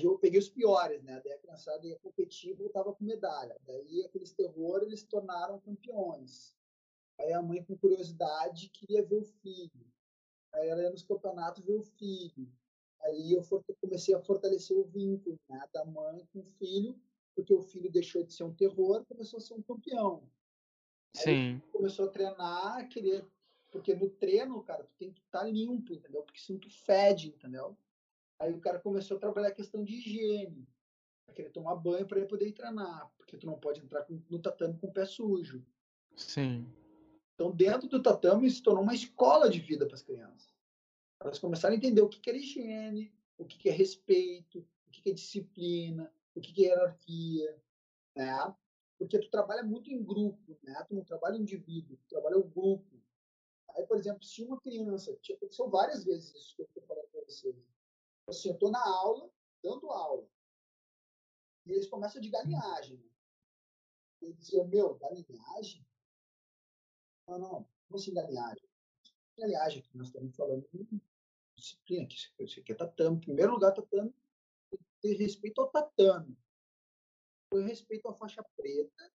eu 0.00 0.16
peguei 0.18 0.38
os 0.38 0.48
piores, 0.48 1.02
né? 1.02 1.20
Daí 1.22 1.32
a 1.32 1.38
criançada 1.38 1.86
ia 1.86 1.98
competir 1.98 2.50
e 2.50 2.54
voltava 2.54 2.94
com 2.94 3.04
medalha. 3.04 3.58
Daí 3.66 4.04
aqueles 4.04 4.32
terrores 4.32 4.86
eles 4.86 5.00
se 5.00 5.08
tornaram 5.08 5.60
campeões. 5.60 6.54
Aí 7.22 7.32
a 7.32 7.40
mãe, 7.40 7.62
com 7.62 7.76
curiosidade, 7.76 8.68
queria 8.70 9.04
ver 9.04 9.16
o 9.16 9.24
filho. 9.24 9.86
Aí 10.52 10.68
ela 10.68 10.82
ia 10.82 10.90
nos 10.90 11.04
campeonatos 11.04 11.64
ver 11.64 11.74
o 11.74 11.82
filho. 11.82 12.52
Aí 13.00 13.32
eu 13.32 13.42
comecei 13.80 14.14
a 14.14 14.20
fortalecer 14.20 14.76
o 14.76 14.84
vínculo 14.84 15.38
né, 15.48 15.64
da 15.72 15.84
mãe 15.84 16.26
com 16.32 16.40
o 16.40 16.44
filho, 16.44 17.00
porque 17.34 17.54
o 17.54 17.62
filho 17.62 17.90
deixou 17.90 18.24
de 18.24 18.32
ser 18.32 18.44
um 18.44 18.54
terror 18.54 19.04
começou 19.06 19.38
a 19.38 19.40
ser 19.40 19.54
um 19.54 19.62
campeão. 19.62 20.22
Sim. 21.14 21.60
começou 21.70 22.06
a 22.06 22.10
treinar, 22.10 22.88
querer. 22.88 23.24
Porque 23.70 23.94
no 23.94 24.10
treino, 24.10 24.62
cara, 24.62 24.84
tu 24.84 24.94
tem 24.98 25.12
que 25.12 25.20
estar 25.20 25.40
tá 25.40 25.46
limpo, 25.46 25.94
entendeu? 25.94 26.22
Porque 26.22 26.40
senão 26.40 26.60
tu 26.60 26.70
fede, 26.70 27.28
entendeu? 27.28 27.76
Aí 28.38 28.52
o 28.52 28.60
cara 28.60 28.78
começou 28.78 29.16
a 29.16 29.20
trabalhar 29.20 29.48
a 29.48 29.54
questão 29.54 29.82
de 29.82 29.94
higiene. 29.94 30.68
Pra 31.24 31.34
querer 31.34 31.50
tomar 31.50 31.76
banho 31.76 32.06
para 32.06 32.18
ele 32.18 32.28
poder 32.28 32.52
treinar. 32.52 33.10
Porque 33.16 33.36
tu 33.36 33.46
não 33.46 33.58
pode 33.58 33.80
entrar 33.80 34.06
no 34.28 34.38
tatame 34.40 34.76
com 34.78 34.88
o 34.88 34.92
pé 34.92 35.06
sujo. 35.06 35.64
Sim. 36.16 36.66
Então, 37.34 37.50
dentro 37.50 37.88
do 37.88 38.02
tatame, 38.02 38.50
se 38.50 38.62
tornou 38.62 38.82
uma 38.82 38.94
escola 38.94 39.48
de 39.48 39.58
vida 39.58 39.86
para 39.86 39.94
as 39.94 40.02
crianças. 40.02 40.52
Elas 41.20 41.38
começaram 41.38 41.74
a 41.74 41.76
entender 41.76 42.00
o 42.00 42.08
que 42.08 42.30
é 42.30 42.36
higiene, 42.36 43.14
o 43.38 43.44
que 43.44 43.68
é 43.68 43.72
respeito, 43.72 44.66
o 44.86 44.90
que 44.90 45.10
é 45.10 45.12
disciplina, 45.12 46.12
o 46.34 46.40
que 46.40 46.64
é 46.64 46.68
hierarquia, 46.68 47.62
né? 48.14 48.54
Porque 48.98 49.18
tu 49.18 49.30
trabalha 49.30 49.62
muito 49.62 49.90
em 49.90 50.02
grupo, 50.02 50.58
né? 50.62 50.84
Tu 50.88 50.94
não 50.94 51.04
trabalha 51.04 51.36
indivíduo, 51.36 51.96
tu 51.96 52.08
trabalha 52.08 52.38
o 52.38 52.44
grupo. 52.44 53.02
Aí, 53.70 53.86
por 53.86 53.96
exemplo, 53.96 54.22
se 54.22 54.42
uma 54.42 54.60
criança, 54.60 55.16
são 55.50 55.70
várias 55.70 56.04
vezes 56.04 56.34
isso 56.34 56.54
que 56.56 56.62
eu 56.62 56.66
estou 56.66 56.82
falando 56.82 57.08
para 57.08 57.22
vocês, 57.22 57.56
assim, 58.28 58.48
eu 58.48 58.54
estou 58.54 58.70
na 58.70 58.84
aula, 58.84 59.30
dando 59.62 59.90
aula, 59.90 60.28
e 61.66 61.72
eles 61.72 61.88
começam 61.88 62.20
de 62.20 62.28
galinhagem. 62.28 62.96
Né? 62.96 63.10
Ele 64.20 64.34
dizia, 64.34 64.64
meu, 64.64 64.94
galinhagem? 64.94 65.86
Não, 67.32 67.38
não, 67.38 67.68
como 67.86 67.96
assim 67.96 68.12
galinhagem? 68.12 68.68
Galinhagem, 69.38 69.82
que 69.82 69.96
nós 69.96 70.08
estamos 70.08 70.36
falando 70.36 70.68
de 70.70 71.00
disciplina, 71.56 72.06
que 72.06 72.14
isso 72.44 72.60
aqui 72.60 72.72
é 72.72 72.74
tatame. 72.74 73.16
Em 73.16 73.20
primeiro 73.20 73.52
lugar, 73.52 73.72
tatame, 73.72 74.14
ter 75.00 75.14
respeito 75.14 75.62
ao 75.62 75.70
tatame. 75.70 76.36
Depois 77.44 77.66
respeito 77.66 78.06
à 78.08 78.14
faixa 78.14 78.44
preta. 78.54 79.12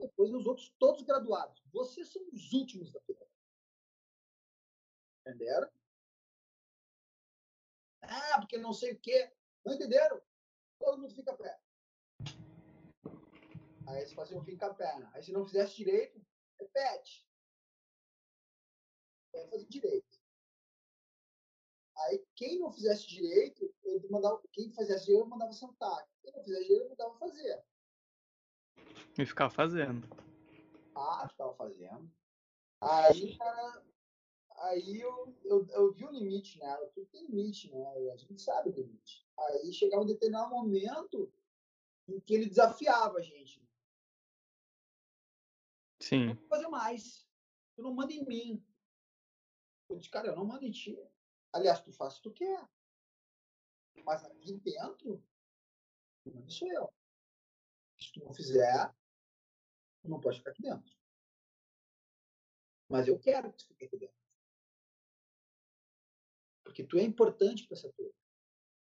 Depois 0.00 0.32
os 0.32 0.46
outros 0.46 0.74
todos 0.78 1.02
graduados. 1.02 1.62
Vocês 1.70 2.08
são 2.08 2.26
os 2.32 2.50
últimos 2.54 2.90
da 2.90 3.00
fila. 3.02 3.28
Entenderam? 5.20 5.70
Ah, 8.00 8.40
porque 8.40 8.56
não 8.56 8.72
sei 8.72 8.92
o 8.92 8.98
quê. 8.98 9.30
Não 9.64 9.74
entenderam? 9.74 10.20
Todo 10.78 10.98
mundo 10.98 11.14
fica 11.14 11.36
pé. 11.36 11.60
Aí 13.86 13.98
eles 13.98 14.14
faziam 14.14 14.42
ficar 14.42 14.68
a 14.68 14.74
perna. 14.74 15.10
Aí 15.12 15.22
se 15.22 15.30
não 15.30 15.44
fizesse 15.44 15.76
direito, 15.76 16.20
repete. 16.62 17.26
Aí 19.34 19.48
fazer 19.48 19.66
direito. 19.66 20.20
Aí 21.96 22.24
quem 22.34 22.58
não 22.58 22.72
fizesse 22.72 23.06
direito, 23.06 23.72
ele 23.84 24.08
mandava, 24.08 24.40
quem 24.52 24.70
fizesse 24.72 25.06
direito, 25.06 25.28
mandava 25.28 25.52
sentar. 25.52 26.08
Quem 26.22 26.32
não 26.32 26.42
fizesse 26.42 26.64
direito, 26.64 26.90
mandava 26.90 27.18
fazer. 27.18 27.64
E 29.18 29.26
ficar 29.26 29.50
fazendo. 29.50 30.08
Ah, 30.94 31.28
ficava 31.28 31.54
fazendo. 31.54 32.10
Aí, 32.80 33.36
cara, 33.36 33.84
aí 34.56 35.00
eu, 35.00 35.34
eu, 35.44 35.66
eu 35.70 35.92
vi 35.92 36.04
o 36.04 36.10
limite 36.10 36.58
nela, 36.58 36.86
tudo 36.88 37.06
tem 37.06 37.26
limite, 37.26 37.70
né? 37.70 38.10
A 38.12 38.16
gente 38.16 38.40
sabe 38.40 38.70
o 38.70 38.72
limite. 38.72 39.26
Aí 39.38 39.72
chegava 39.72 40.02
um 40.02 40.06
determinado 40.06 40.50
momento 40.50 41.32
em 42.08 42.18
que 42.20 42.34
ele 42.34 42.46
desafiava 42.46 43.18
a 43.18 43.22
gente. 43.22 43.62
Sim. 46.02 46.26
Não 46.26 46.34
vou 46.34 46.48
fazer 46.48 46.68
mais. 46.68 47.28
Tu 47.76 47.82
não 47.82 47.94
manda 47.94 48.12
em 48.12 48.24
mim. 48.24 48.66
Eu 49.88 49.96
disse, 49.96 50.10
cara, 50.10 50.28
eu 50.28 50.36
não 50.36 50.44
mando 50.44 50.64
em 50.64 50.72
ti. 50.72 50.98
Aliás, 51.52 51.80
tu 51.80 51.92
faz 51.92 52.14
o 52.14 52.16
que 52.16 52.22
tu 52.22 52.32
quer. 52.32 52.68
Mas 54.04 54.24
aqui 54.24 54.58
dentro, 54.58 55.22
não 56.26 56.50
sou 56.50 56.70
eu. 56.72 56.92
Se 58.00 58.12
tu 58.12 58.24
não 58.24 58.34
fizer, 58.34 58.92
tu 60.00 60.08
não 60.08 60.20
pode 60.20 60.38
ficar 60.38 60.50
aqui 60.50 60.62
dentro. 60.62 60.92
Mas 62.88 63.06
eu 63.06 63.18
quero 63.18 63.52
que 63.52 63.58
tu 63.58 63.66
fique 63.68 63.84
aqui 63.84 63.98
dentro. 63.98 64.16
Porque 66.64 66.84
tu 66.84 66.98
é 66.98 67.02
importante 67.02 67.66
para 67.66 67.76
essa 67.76 67.92
turma. 67.92 68.12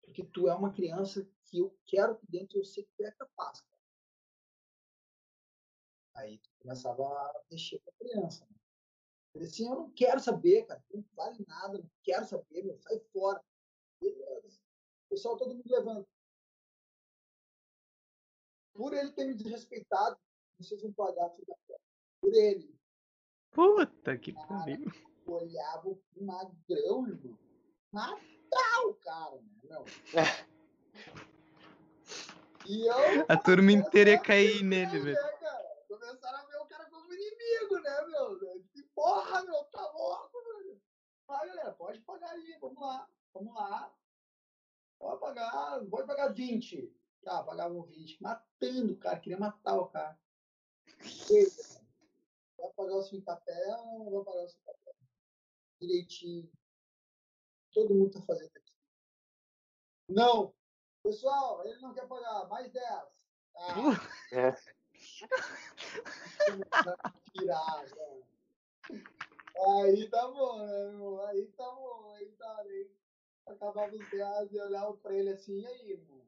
Porque 0.01 0.23
tu 0.23 0.47
é 0.47 0.55
uma 0.55 0.73
criança 0.73 1.29
que 1.45 1.59
eu 1.59 1.77
quero 1.85 2.13
aqui 2.13 2.25
dentro 2.27 2.57
eu 2.57 2.65
sei 2.65 2.83
que 2.83 2.93
tu 2.95 3.03
é 3.03 3.11
capaz. 3.11 3.63
Aí 6.15 6.37
tu 6.39 6.49
começava 6.59 7.03
a 7.03 7.41
mexer 7.51 7.79
com 7.79 7.91
a 7.91 7.93
criança. 7.93 8.45
Né? 8.45 8.57
Ele 9.35 9.45
assim, 9.45 9.67
eu 9.67 9.75
não 9.75 9.91
quero 9.91 10.19
saber, 10.19 10.65
cara. 10.65 10.83
Não 10.93 11.05
vale 11.13 11.45
nada, 11.47 11.77
não 11.77 11.91
quero 12.03 12.25
saber, 12.25 12.63
meu, 12.63 12.77
sai 12.79 12.99
fora. 13.13 13.43
Beleza. 13.99 14.59
Pessoal, 15.09 15.37
todo 15.37 15.53
mundo 15.53 15.69
levanta. 15.69 16.07
Por 18.73 18.93
ele 18.93 19.11
ter 19.11 19.25
me 19.25 19.33
desrespeitado, 19.33 20.17
vocês 20.57 20.81
vão 20.81 20.91
pagar 20.93 21.27
a 21.27 21.29
fila 21.29 21.55
Por 22.19 22.33
ele. 22.33 22.75
Puta 23.51 24.17
que 24.17 24.33
pariu. 24.33 24.91
Olhava 25.25 25.89
o 25.89 26.01
magrão, 26.17 27.07
irmão 27.07 27.45
matar 27.95 28.85
o 28.85 28.93
cara, 28.95 29.35
né, 29.35 29.51
meu? 29.63 29.85
E 32.67 32.87
eu. 32.87 33.25
A 33.29 33.37
turma 33.37 33.71
inteira 33.71 34.09
ia 34.09 34.19
cair 34.19 34.63
nele, 34.63 34.97
velho. 34.97 35.17
Começaram 36.05 36.37
a 36.37 36.45
ver 36.45 36.57
o 36.57 36.67
cara 36.67 36.87
como 36.87 37.11
inimigo, 37.11 37.79
né, 37.79 38.05
meu? 38.05 38.63
Que 38.71 38.83
porra, 38.93 39.43
meu, 39.43 39.63
tá 39.65 39.91
louco, 39.91 40.43
velho. 40.43 40.79
Ah, 41.27 41.43
galera, 41.47 41.73
pode 41.73 41.99
pagar 42.01 42.29
aí, 42.29 42.57
vamos 42.61 42.79
lá, 42.79 43.09
vamos 43.33 43.55
lá. 43.55 43.91
Pode 44.99 45.19
pagar, 45.19 45.83
pode 45.89 46.07
pagar 46.07 46.27
20. 46.31 46.95
Tá, 47.23 47.43
pagavam 47.43 47.81
20. 47.81 48.21
Matando 48.21 48.93
o 48.93 48.97
cara, 48.99 49.19
queria 49.19 49.39
matar 49.39 49.77
o 49.77 49.87
cara. 49.87 50.15
Vai 52.55 52.71
pagar 52.73 52.97
os 52.97 53.09
5 53.09 53.25
papel 53.25 53.79
ou 53.79 54.05
não 54.05 54.11
vai 54.11 54.25
pagar 54.25 54.45
os 54.45 54.51
5 54.51 54.63
papel? 54.63 54.95
Direitinho 55.81 56.51
todo 57.73 57.95
mundo 57.95 58.07
está 58.07 58.21
fazendo 58.21 58.55
aqui. 58.55 58.73
Não! 60.07 60.53
Pessoal, 61.03 61.67
ele 61.67 61.81
não 61.81 61.93
quer 61.93 62.07
pagar, 62.07 62.47
mais 62.47 62.71
10. 62.71 62.85
Ah. 62.85 63.09
É. 64.31 64.74
Tirar, 67.31 67.85
Aí 69.57 70.09
tá 70.09 70.27
bom, 70.27 70.57
né, 70.57 70.87
irmão? 70.87 71.25
Aí 71.27 71.47
tá 71.47 71.71
bom, 71.71 72.11
aí 72.15 72.29
tá 72.33 72.57
aí. 72.59 72.91
Acabava 73.45 73.95
os 73.95 74.09
10 74.09 74.51
e 74.51 74.59
olhava 74.59 74.93
pra 74.97 75.13
ele 75.13 75.29
assim, 75.29 75.61
e 75.61 75.67
aí, 75.67 75.91
irmão? 75.91 76.21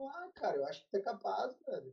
Ah, 0.00 0.30
cara, 0.34 0.58
eu 0.58 0.64
acho 0.66 0.84
que 0.84 0.90
tu 0.90 0.96
é 0.98 1.00
capaz, 1.00 1.58
velho. 1.66 1.92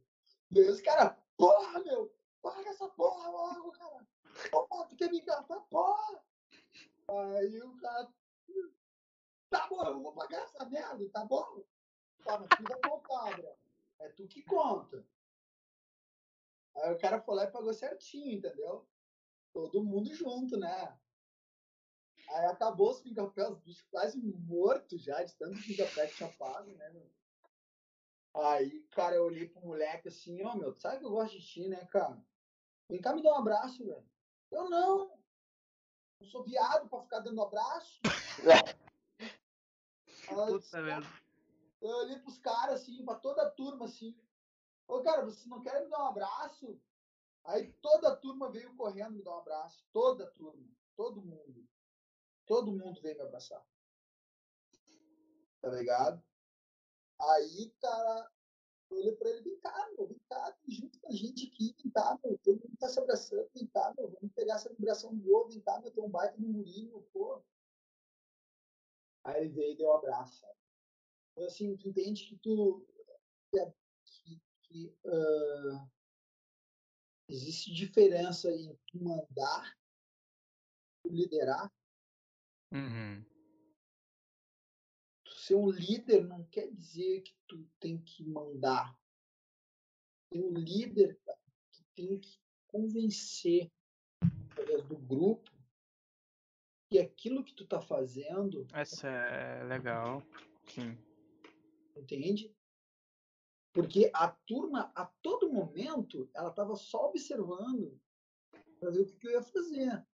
Deus, 0.51 0.79
cara, 0.81 1.17
porra, 1.35 1.79
meu! 1.79 2.15
Paga 2.41 2.69
essa 2.69 2.87
porra 2.89 3.29
logo, 3.29 3.71
cara! 3.71 4.07
Porra, 4.51 4.87
tu 4.87 4.95
quer 4.95 5.09
me 5.09 5.19
engatar, 5.19 5.59
porra! 5.61 6.23
Aí 7.07 7.61
o 7.61 7.75
cara. 7.77 8.13
Tá 9.49 9.67
bom, 9.67 9.83
eu 9.83 10.01
vou 10.01 10.13
pagar 10.13 10.43
essa 10.43 10.65
merda, 10.65 11.09
tá 11.09 11.25
bom? 11.25 11.63
Tá, 12.23 12.37
mas 12.37 12.49
tu. 12.49 12.63
É 13.99 14.09
tu 14.09 14.27
que 14.27 14.43
conta. 14.43 15.03
Aí 16.85 16.93
o 16.93 16.99
cara 16.99 17.19
foi 17.19 17.35
lá 17.35 17.45
e 17.45 17.51
pagou 17.51 17.73
certinho, 17.73 18.37
entendeu? 18.37 18.87
Todo 19.51 19.83
mundo 19.83 20.13
junto, 20.13 20.55
né? 20.55 20.95
Aí 22.29 22.45
acabou 22.45 22.91
os 22.91 23.01
pingapé, 23.01 23.49
os 23.49 23.59
bichos 23.59 23.87
quase 23.89 24.19
mortos 24.19 25.01
já, 25.01 25.23
de 25.23 25.33
tanto 25.35 25.59
pingapé 25.63 26.05
que 26.05 26.15
tinha 26.15 26.31
pago, 26.33 26.71
né, 26.73 26.89
meu? 26.91 27.09
Aí, 28.35 28.83
cara, 28.91 29.15
eu 29.15 29.25
olhei 29.25 29.47
pro 29.47 29.65
moleque 29.65 30.09
assim, 30.09 30.43
ó, 30.43 30.53
oh, 30.53 30.57
meu, 30.57 30.75
sabe 30.75 30.99
que 30.99 31.05
eu 31.05 31.09
gosto 31.09 31.39
de 31.39 31.43
ti, 31.43 31.67
né, 31.67 31.83
cara? 31.85 32.23
Vem 32.87 33.01
cá 33.01 33.15
me 33.15 33.23
dar 33.23 33.33
um 33.33 33.39
abraço, 33.39 33.83
velho. 33.83 34.07
Eu 34.51 34.69
não. 34.69 35.17
Eu 36.19 36.27
sou 36.27 36.43
viado 36.43 36.87
pra 36.87 37.01
ficar 37.01 37.19
dando 37.19 37.41
abraço. 37.41 37.99
Puta. 40.27 40.99
Eu 41.81 41.97
olhei 41.97 42.19
pros 42.19 42.37
caras, 42.37 42.81
assim, 42.81 43.03
pra 43.03 43.15
toda 43.15 43.41
a 43.41 43.49
turma, 43.49 43.85
assim. 43.85 44.15
Ô, 44.87 45.01
cara, 45.01 45.25
vocês 45.25 45.45
não 45.47 45.61
querem 45.61 45.83
me 45.83 45.89
dar 45.89 46.03
um 46.03 46.07
abraço? 46.07 46.79
Aí 47.45 47.71
toda 47.81 48.09
a 48.09 48.15
turma 48.15 48.51
veio 48.51 48.75
correndo 48.75 49.15
me 49.15 49.23
dar 49.23 49.35
um 49.35 49.39
abraço. 49.39 49.85
Toda 49.91 50.25
a 50.25 50.31
turma. 50.31 50.67
Todo 50.95 51.21
mundo. 51.21 51.67
Todo 52.45 52.71
mundo 52.71 53.01
veio 53.01 53.15
me 53.15 53.23
abraçar. 53.23 53.65
Tá 55.61 55.69
ligado? 55.69 56.23
Aí, 57.19 57.73
cara, 57.81 58.31
eu 58.89 58.97
olhei 58.97 59.15
pra 59.15 59.29
ele, 59.29 59.41
vem 59.41 59.59
cá, 59.59 59.89
meu, 59.97 60.07
vem 60.07 60.19
cá, 60.29 60.55
junto 60.67 60.99
com 60.99 61.07
a 61.07 61.11
gente 61.11 61.47
aqui, 61.47 61.75
vem 61.81 61.91
cá, 61.91 62.19
meu, 62.23 62.37
todo 62.39 62.61
mundo 62.61 62.77
tá 62.77 62.87
se 62.89 62.99
abraçando, 62.99 63.49
vem 63.53 63.65
cá, 63.67 63.93
meu, 63.97 64.09
vamos 64.09 64.33
pegar 64.35 64.55
essa 64.55 64.69
vibração 64.69 65.15
boa, 65.15 65.47
vem 65.47 65.61
cá, 65.61 65.79
meu, 65.79 65.91
tem 65.91 66.03
um 66.03 66.09
baita 66.09 66.37
no 66.37 66.47
murinho, 66.49 67.01
pô. 67.13 67.41
Aí 69.23 69.41
ele 69.41 69.53
veio 69.53 69.71
e 69.71 69.77
deu 69.77 69.87
um 69.87 69.93
abraço? 69.93 70.45
Então, 71.31 71.45
assim, 71.45 71.75
tu 71.77 71.89
entende 71.89 72.27
que 72.27 72.37
tu, 72.37 72.85
que 74.75 74.93
uh, 75.05 75.89
existe 77.29 77.73
diferença 77.73 78.51
em 78.51 78.77
mandar, 78.93 79.73
tu 81.01 81.09
liderar. 81.09 81.71
Uhum. 82.73 83.25
Ser 85.27 85.55
um 85.55 85.69
líder 85.69 86.25
não 86.25 86.43
quer 86.47 86.69
dizer 86.73 87.21
que 87.21 87.33
tu 87.47 87.63
tem 87.79 88.01
que 88.01 88.25
mandar. 88.25 88.97
Tem 90.29 90.43
um 90.43 90.51
líder 90.51 91.17
que 91.71 91.83
tem 91.95 92.19
que 92.19 92.37
convencer 92.67 93.71
através 94.51 94.85
do 94.87 94.97
grupo 94.97 95.51
que 96.89 96.99
aquilo 96.99 97.43
que 97.43 97.53
tu 97.53 97.65
tá 97.65 97.79
fazendo. 97.79 98.67
Essa 98.73 99.07
é 99.07 99.63
legal. 99.63 100.21
Sim. 100.65 100.97
Entende? 101.95 102.53
Porque 103.75 104.09
a 104.13 104.31
turma, 104.31 104.89
a 104.95 105.05
todo 105.05 105.51
momento, 105.51 106.29
ela 106.33 106.49
estava 106.49 106.77
só 106.77 107.09
observando 107.09 107.99
para 108.79 108.89
ver 108.89 109.01
o 109.01 109.05
que, 109.05 109.27
eu 109.27 109.31
ia 109.31 109.43
fazer. 109.43 110.07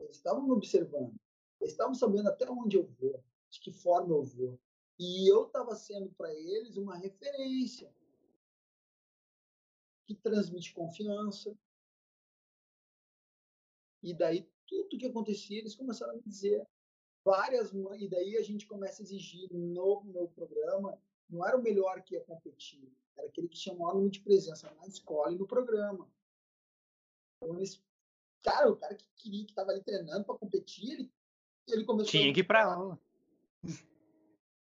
Eles 0.00 0.16
estavam 0.16 0.44
me 0.44 0.52
observando. 0.52 1.14
Eles 1.60 1.72
estavam 1.72 1.94
sabendo 1.94 2.30
até 2.30 2.50
onde 2.50 2.74
eu 2.74 2.84
vou, 2.84 3.22
de 3.50 3.60
que 3.60 3.70
forma 3.70 4.14
eu 4.14 4.22
vou. 4.22 4.58
E 4.98 5.30
eu 5.30 5.46
estava 5.46 5.74
sendo 5.76 6.08
para 6.14 6.32
eles 6.32 6.78
uma 6.78 6.96
referência 6.96 7.94
que 10.06 10.14
transmite 10.14 10.72
confiança. 10.72 11.54
E 14.02 14.14
daí, 14.14 14.50
tudo 14.66 14.96
que 14.96 15.04
acontecia, 15.04 15.58
eles 15.58 15.74
começaram 15.74 16.14
a 16.14 16.16
me 16.16 16.22
dizer 16.22 16.66
várias 17.26 17.72
e 17.72 18.08
daí 18.08 18.36
a 18.36 18.42
gente 18.42 18.66
começa 18.66 19.02
a 19.02 19.04
exigir 19.04 19.52
no 19.52 20.04
meu 20.04 20.28
programa 20.28 20.96
não 21.28 21.44
era 21.44 21.58
o 21.58 21.62
melhor 21.62 22.00
que 22.02 22.14
ia 22.14 22.20
competir 22.20 22.88
era 23.16 23.26
aquele 23.26 23.48
que 23.48 23.58
tinha 23.58 23.74
o 23.74 23.78
maior 23.78 23.94
número 23.94 24.12
de 24.12 24.20
presença 24.20 24.72
na 24.74 24.86
escola 24.86 25.32
e 25.32 25.38
no 25.38 25.46
programa. 25.46 26.08
Então 27.36 27.56
eles 27.56 27.82
cara 28.44 28.70
o 28.70 28.76
cara 28.76 28.94
que 28.94 29.08
queria 29.16 29.44
que 29.44 29.50
estava 29.50 29.72
ali 29.72 29.82
treinando 29.82 30.24
para 30.24 30.38
competir 30.38 30.92
ele 30.92 31.12
ele 31.66 31.84
começou 31.84 32.10
tinha 32.10 32.32
que 32.32 32.40
ir 32.40 32.44
para 32.44 32.72
aula. 32.72 33.00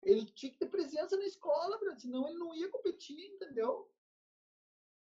Ele 0.03 0.25
tinha 0.25 0.51
que 0.51 0.59
ter 0.59 0.69
presença 0.71 1.17
na 1.17 1.27
escola 1.27 1.79
senão 1.99 2.27
ele 2.27 2.39
não 2.39 2.55
ia 2.55 2.71
competir 2.71 3.19
entendeu? 3.35 3.91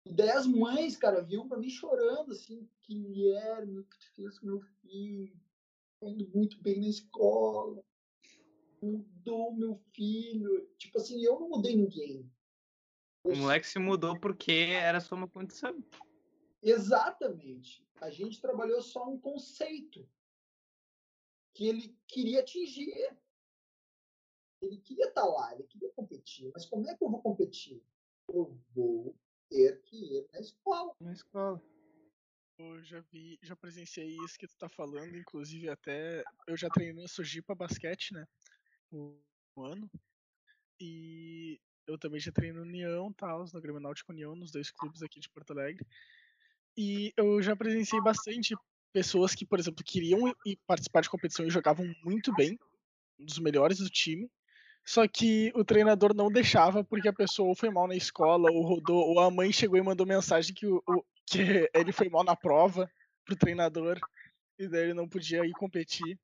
E 0.05 0.13
daí 0.13 0.31
as 0.31 0.47
mães, 0.47 0.97
cara, 0.97 1.23
vinham 1.23 1.49
para 1.49 1.57
mim 1.57 1.71
chorando, 1.71 2.33
assim, 2.33 2.69
Guilherme, 2.87 3.79
o 3.79 3.85
que 3.85 3.99
tu 3.99 4.13
fez 4.15 4.39
com 4.39 4.47
meu 4.47 4.61
filho? 4.61 5.41
Indo 6.03 6.29
muito 6.35 6.61
bem 6.63 6.81
na 6.81 6.89
escola, 6.89 7.83
mudou 8.83 9.55
meu 9.55 9.77
filho. 9.95 10.69
Tipo 10.79 10.99
assim, 10.99 11.23
eu 11.23 11.39
não 11.39 11.49
mudei 11.49 11.77
ninguém. 11.77 12.31
o 13.25 13.37
moleque 13.37 13.67
se 13.67 13.79
mudou 13.79 14.19
porque 14.19 14.53
era 14.53 15.01
só 15.01 15.15
uma 15.15 15.29
condição. 15.29 15.83
Exatamente. 16.63 17.87
A 18.01 18.11
gente 18.11 18.41
trabalhou 18.41 18.81
só 18.83 19.09
um 19.09 19.19
conceito 19.19 20.09
que 21.55 21.67
ele 21.67 21.97
queria 22.07 22.41
atingir. 22.41 23.17
Ele 24.63 24.79
queria 24.79 25.09
estar 25.09 25.23
tá 25.23 25.27
lá, 25.27 25.55
ele 25.55 25.65
queria 25.65 25.91
competir. 25.91 26.51
Mas 26.53 26.67
como 26.67 26.89
é 26.89 26.95
que 26.95 27.03
eu 27.03 27.11
vou 27.11 27.23
competir? 27.23 27.83
Eu 28.29 28.59
vou 28.75 29.15
ter 29.49 29.81
que 29.83 29.97
ir 29.97 30.29
na 30.33 30.41
escola. 30.41 30.95
Na 31.01 31.13
escola 31.13 31.63
eu 32.61 32.83
já 32.83 33.01
vi, 33.13 33.39
já 33.43 33.57
presenciei 33.57 34.17
isso 34.25 34.39
que 34.39 34.47
tu 34.47 34.57
tá 34.57 34.69
falando, 34.69 35.17
inclusive 35.17 35.69
até 35.69 36.23
eu 36.47 36.57
já 36.57 36.69
treinei 36.69 37.03
no 37.03 37.09
Sojipa 37.09 37.55
basquete, 37.55 38.13
né? 38.13 38.27
Um, 38.93 39.19
ano. 39.57 39.91
E 40.81 41.61
eu 41.87 41.99
também 41.99 42.21
já 42.21 42.33
treinei 42.33 42.61
no 42.61 42.67
União, 42.67 43.13
tal, 43.13 43.45
no 43.53 43.61
Grêmio 43.61 43.81
Náutico 43.81 44.13
União, 44.13 44.35
nos 44.35 44.51
dois 44.51 44.71
clubes 44.71 45.03
aqui 45.03 45.21
de 45.21 45.29
Porto 45.29 45.53
Alegre. 45.53 45.87
E 46.77 47.13
eu 47.17 47.43
já 47.43 47.57
presenciei 47.57 48.01
bastante 48.01 48.55
pessoas 48.93 49.35
que, 49.35 49.47
por 49.47 49.59
exemplo, 49.59 49.85
queriam 49.85 50.35
participar 50.67 51.01
de 51.01 51.11
competição 51.11 51.47
e 51.47 51.51
jogavam 51.51 51.87
muito 52.05 52.35
bem, 52.35 52.59
um 53.19 53.25
dos 53.25 53.39
melhores 53.39 53.79
do 53.79 53.91
time. 53.91 54.31
Só 54.85 55.07
que 55.07 55.53
o 55.55 55.65
treinador 55.65 56.15
não 56.15 56.33
deixava 56.33 56.83
porque 56.83 57.09
a 57.09 57.13
pessoa 57.13 57.49
ou 57.49 57.55
foi 57.55 57.71
mal 57.71 57.87
na 57.87 57.95
escola, 57.95 58.51
ou 58.51 58.63
rodou, 58.63 58.97
ou 58.97 59.21
a 59.21 59.31
mãe 59.31 59.53
chegou 59.53 59.79
e 59.79 59.83
mandou 59.83 60.07
mensagem 60.07 60.55
que 60.55 60.67
o, 60.67 60.83
o 60.89 61.05
que 61.31 61.39
ele 61.73 61.93
foi 61.93 62.09
mal 62.09 62.25
na 62.25 62.37
prova 62.37 62.91
pro 63.25 63.37
treinador 63.37 63.99
e 64.59 64.69
daí 64.69 64.85
ele 64.85 64.95
não 64.95 65.09
podia 65.09 65.45
ir 65.47 65.53
competir. 65.53 66.19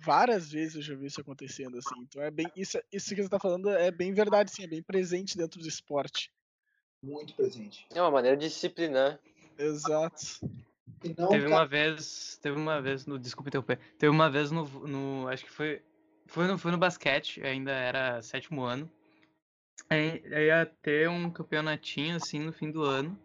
Várias 0.00 0.50
vezes 0.50 0.76
eu 0.76 0.82
já 0.82 0.94
vi 0.94 1.06
isso 1.06 1.20
acontecendo, 1.20 1.78
assim. 1.78 2.00
Então 2.02 2.22
é 2.22 2.30
bem. 2.30 2.46
Isso, 2.54 2.78
isso 2.92 3.14
que 3.14 3.22
você 3.22 3.28
tá 3.28 3.38
falando 3.38 3.70
é 3.70 3.90
bem 3.90 4.12
verdade, 4.12 4.50
sim, 4.50 4.64
é 4.64 4.68
bem 4.68 4.82
presente 4.82 5.36
dentro 5.36 5.60
do 5.60 5.66
esporte. 5.66 6.30
Muito 7.02 7.34
presente. 7.34 7.86
É 7.94 8.00
uma 8.00 8.10
maneira 8.10 8.36
de 8.36 8.46
disciplinar. 8.46 9.18
Exato. 9.56 10.40
Não, 11.16 11.28
teve 11.28 11.44
cara... 11.44 11.48
uma 11.48 11.66
vez. 11.66 12.38
Teve 12.40 12.56
uma 12.56 12.80
vez 12.80 13.06
no. 13.06 13.18
Desculpa 13.18 13.48
interromper. 13.48 13.78
Teve 13.98 14.10
uma 14.10 14.30
vez 14.30 14.50
no. 14.50 14.64
no 14.86 15.28
acho 15.28 15.44
que 15.44 15.50
foi. 15.50 15.82
Foi 16.26 16.46
no, 16.46 16.58
foi 16.58 16.70
no 16.70 16.78
basquete, 16.78 17.42
ainda 17.42 17.72
era 17.72 18.20
sétimo 18.20 18.62
ano. 18.62 18.90
Aí, 19.88 20.22
ia 20.26 20.66
ter 20.82 21.08
um 21.08 21.30
campeonatinho 21.30 22.16
assim 22.16 22.38
no 22.38 22.52
fim 22.52 22.70
do 22.70 22.82
ano. 22.82 23.18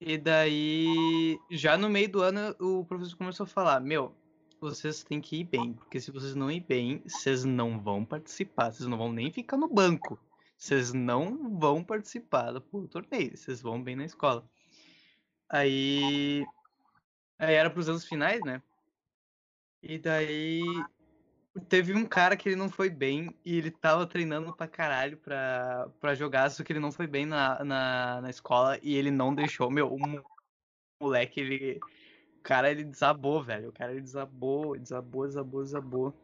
E 0.00 0.18
daí, 0.18 1.38
já 1.50 1.78
no 1.78 1.88
meio 1.88 2.08
do 2.10 2.22
ano, 2.22 2.54
o 2.60 2.84
professor 2.84 3.16
começou 3.16 3.44
a 3.44 3.46
falar: 3.46 3.80
Meu, 3.80 4.14
vocês 4.60 5.02
têm 5.02 5.20
que 5.20 5.40
ir 5.40 5.44
bem, 5.44 5.72
porque 5.72 6.00
se 6.00 6.10
vocês 6.10 6.34
não 6.34 6.50
ir 6.50 6.60
bem, 6.60 7.02
vocês 7.06 7.44
não 7.44 7.80
vão 7.80 8.04
participar, 8.04 8.70
vocês 8.70 8.88
não 8.88 8.98
vão 8.98 9.10
nem 9.10 9.30
ficar 9.32 9.56
no 9.56 9.68
banco, 9.68 10.18
vocês 10.56 10.92
não 10.92 11.58
vão 11.58 11.82
participar 11.82 12.52
do 12.52 12.60
torneio, 12.88 13.36
vocês 13.36 13.62
vão 13.62 13.82
bem 13.82 13.96
na 13.96 14.04
escola. 14.04 14.48
Aí, 15.48 16.44
aí 17.38 17.54
era 17.54 17.70
para 17.70 17.80
os 17.80 17.88
anos 17.88 18.04
finais, 18.04 18.42
né? 18.44 18.62
E 19.82 19.98
daí 19.98 20.62
Teve 21.68 21.94
um 21.94 22.04
cara 22.04 22.36
que 22.36 22.48
ele 22.48 22.56
não 22.56 22.68
foi 22.68 22.90
bem 22.90 23.34
e 23.44 23.56
ele 23.56 23.70
tava 23.70 24.06
treinando 24.06 24.54
pra 24.54 24.68
caralho 24.68 25.16
pra, 25.16 25.88
pra 26.00 26.14
jogar, 26.14 26.50
só 26.50 26.62
que 26.62 26.72
ele 26.72 26.80
não 26.80 26.92
foi 26.92 27.06
bem 27.06 27.24
na, 27.24 27.64
na, 27.64 28.20
na 28.20 28.30
escola 28.30 28.78
e 28.82 28.94
ele 28.94 29.10
não 29.10 29.34
deixou. 29.34 29.70
Meu, 29.70 29.92
o 29.92 29.98
moleque, 31.02 31.40
ele. 31.40 31.80
O 32.38 32.42
cara, 32.42 32.70
ele 32.70 32.84
desabou, 32.84 33.42
velho. 33.42 33.70
O 33.70 33.72
cara, 33.72 33.92
ele 33.92 34.02
desabou, 34.02 34.78
desabou, 34.78 35.26
desabou, 35.26 35.62
desabou. 35.62 36.14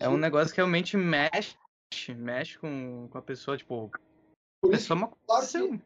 É 0.00 0.08
um 0.08 0.16
negócio 0.16 0.52
que 0.52 0.60
realmente 0.60 0.96
mexe, 0.96 1.56
mexe 2.16 2.58
com, 2.58 3.08
com 3.08 3.18
a 3.18 3.22
pessoa, 3.22 3.56
tipo. 3.56 3.90
Por 4.62 4.70
pessoa 4.70 4.96
uma 4.96 5.08
coisa 5.08 5.42
assim. 5.42 5.82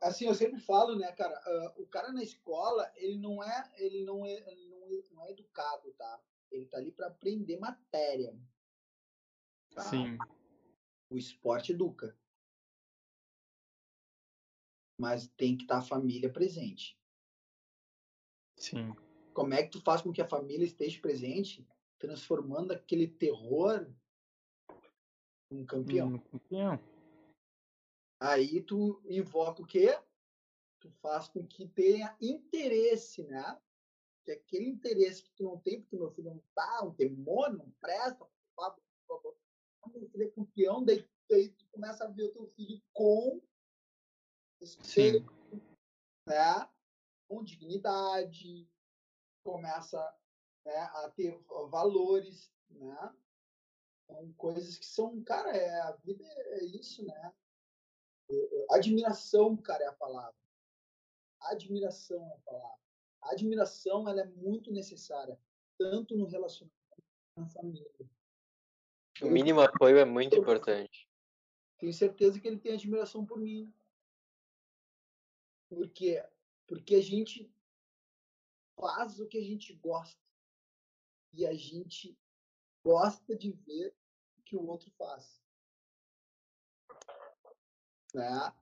assim, 0.00 0.26
eu 0.26 0.34
sempre 0.34 0.58
falo, 0.58 0.96
né, 0.96 1.12
cara, 1.12 1.38
uh, 1.46 1.82
o 1.82 1.86
cara 1.86 2.10
na 2.10 2.22
escola, 2.22 2.90
ele 2.96 3.18
não 3.18 3.44
é, 3.44 3.70
ele 3.76 4.02
não 4.02 4.24
é, 4.24 4.32
ele 4.50 4.66
não 4.68 4.82
é, 4.82 5.02
não 5.12 5.26
é 5.26 5.30
educado, 5.30 5.92
tá? 5.98 6.20
Ele 6.54 6.64
está 6.64 6.78
ali 6.78 6.92
para 6.92 7.08
aprender 7.08 7.58
matéria. 7.58 8.38
Tá? 9.74 9.82
Sim. 9.82 10.16
O 11.10 11.18
esporte 11.18 11.72
educa. 11.72 12.16
Mas 15.00 15.26
tem 15.36 15.56
que 15.56 15.64
estar 15.64 15.80
tá 15.80 15.80
a 15.80 15.86
família 15.86 16.32
presente. 16.32 16.96
Sim. 18.56 18.94
Como 19.32 19.52
é 19.52 19.64
que 19.64 19.70
tu 19.70 19.80
faz 19.80 20.00
com 20.00 20.12
que 20.12 20.22
a 20.22 20.28
família 20.28 20.64
esteja 20.64 21.00
presente, 21.00 21.66
transformando 21.98 22.72
aquele 22.72 23.08
terror 23.08 23.92
em 25.50 25.66
campeão? 25.66 26.14
Um 26.14 26.18
campeão. 26.18 26.78
Aí 28.20 28.62
tu 28.62 29.02
invoca 29.06 29.60
o 29.60 29.66
quê? 29.66 30.00
Tu 30.78 30.88
faz 31.02 31.26
com 31.26 31.44
que 31.44 31.66
tenha 31.66 32.16
interesse, 32.20 33.24
né? 33.24 33.60
Que 34.24 34.32
aquele 34.32 34.68
interesse 34.68 35.22
que 35.22 35.30
tu 35.36 35.44
não 35.44 35.58
tem, 35.58 35.80
porque 35.80 35.96
meu 35.96 36.10
filho 36.12 36.30
não 36.30 36.42
tá, 36.54 36.84
um 36.84 36.90
demônio, 36.90 37.58
não 37.58 37.70
presta, 37.80 38.26
meu 39.86 40.08
filho 40.08 40.24
é 40.24 40.30
campeão, 40.30 40.84
daí, 40.84 41.08
daí 41.28 41.50
tu 41.50 41.66
começa 41.70 42.04
a 42.04 42.08
ver 42.08 42.24
o 42.24 42.32
teu 42.32 42.46
filho 42.56 42.82
com 42.92 43.40
respeito, 44.60 45.32
né? 46.26 46.68
com 47.28 47.44
dignidade, 47.44 48.68
começa 49.42 49.98
né, 50.64 50.76
a 50.76 51.10
ter 51.10 51.38
valores, 51.68 52.50
né? 52.70 53.14
São 54.06 54.32
coisas 54.34 54.76
que 54.76 54.86
são, 54.86 55.22
cara, 55.22 55.56
é, 55.56 55.80
a 55.80 55.92
vida 55.92 56.24
é 56.24 56.64
isso, 56.64 57.04
né? 57.04 57.34
Admiração, 58.70 59.56
cara, 59.56 59.84
é 59.84 59.86
a 59.88 59.92
palavra. 59.92 60.36
Admiração 61.40 62.22
é 62.22 62.34
a 62.34 62.38
palavra. 62.38 62.83
A 63.24 63.32
admiração 63.32 64.08
ela 64.08 64.20
é 64.20 64.26
muito 64.26 64.70
necessária, 64.70 65.38
tanto 65.78 66.16
no 66.16 66.26
relacionamento 66.26 66.76
quanto 66.90 67.08
na 67.36 67.48
família. 67.48 67.90
O 69.22 69.26
mínimo 69.26 69.60
apoio 69.60 69.98
é 69.98 70.04
muito 70.04 70.36
importante. 70.36 71.08
Tenho 71.78 71.92
certeza 71.92 72.38
que 72.38 72.46
ele 72.46 72.58
tem 72.58 72.74
admiração 72.74 73.24
por 73.24 73.38
mim. 73.38 73.72
Por 75.68 75.88
quê? 75.90 76.22
Porque 76.66 76.96
a 76.96 77.02
gente 77.02 77.50
faz 78.76 79.18
o 79.18 79.26
que 79.26 79.38
a 79.38 79.42
gente 79.42 79.72
gosta. 79.74 80.20
E 81.32 81.46
a 81.46 81.54
gente 81.54 82.16
gosta 82.84 83.34
de 83.36 83.50
ver 83.50 83.94
o 84.38 84.42
que 84.42 84.54
o 84.54 84.66
outro 84.66 84.90
faz. 84.92 85.42
Né? 88.14 88.52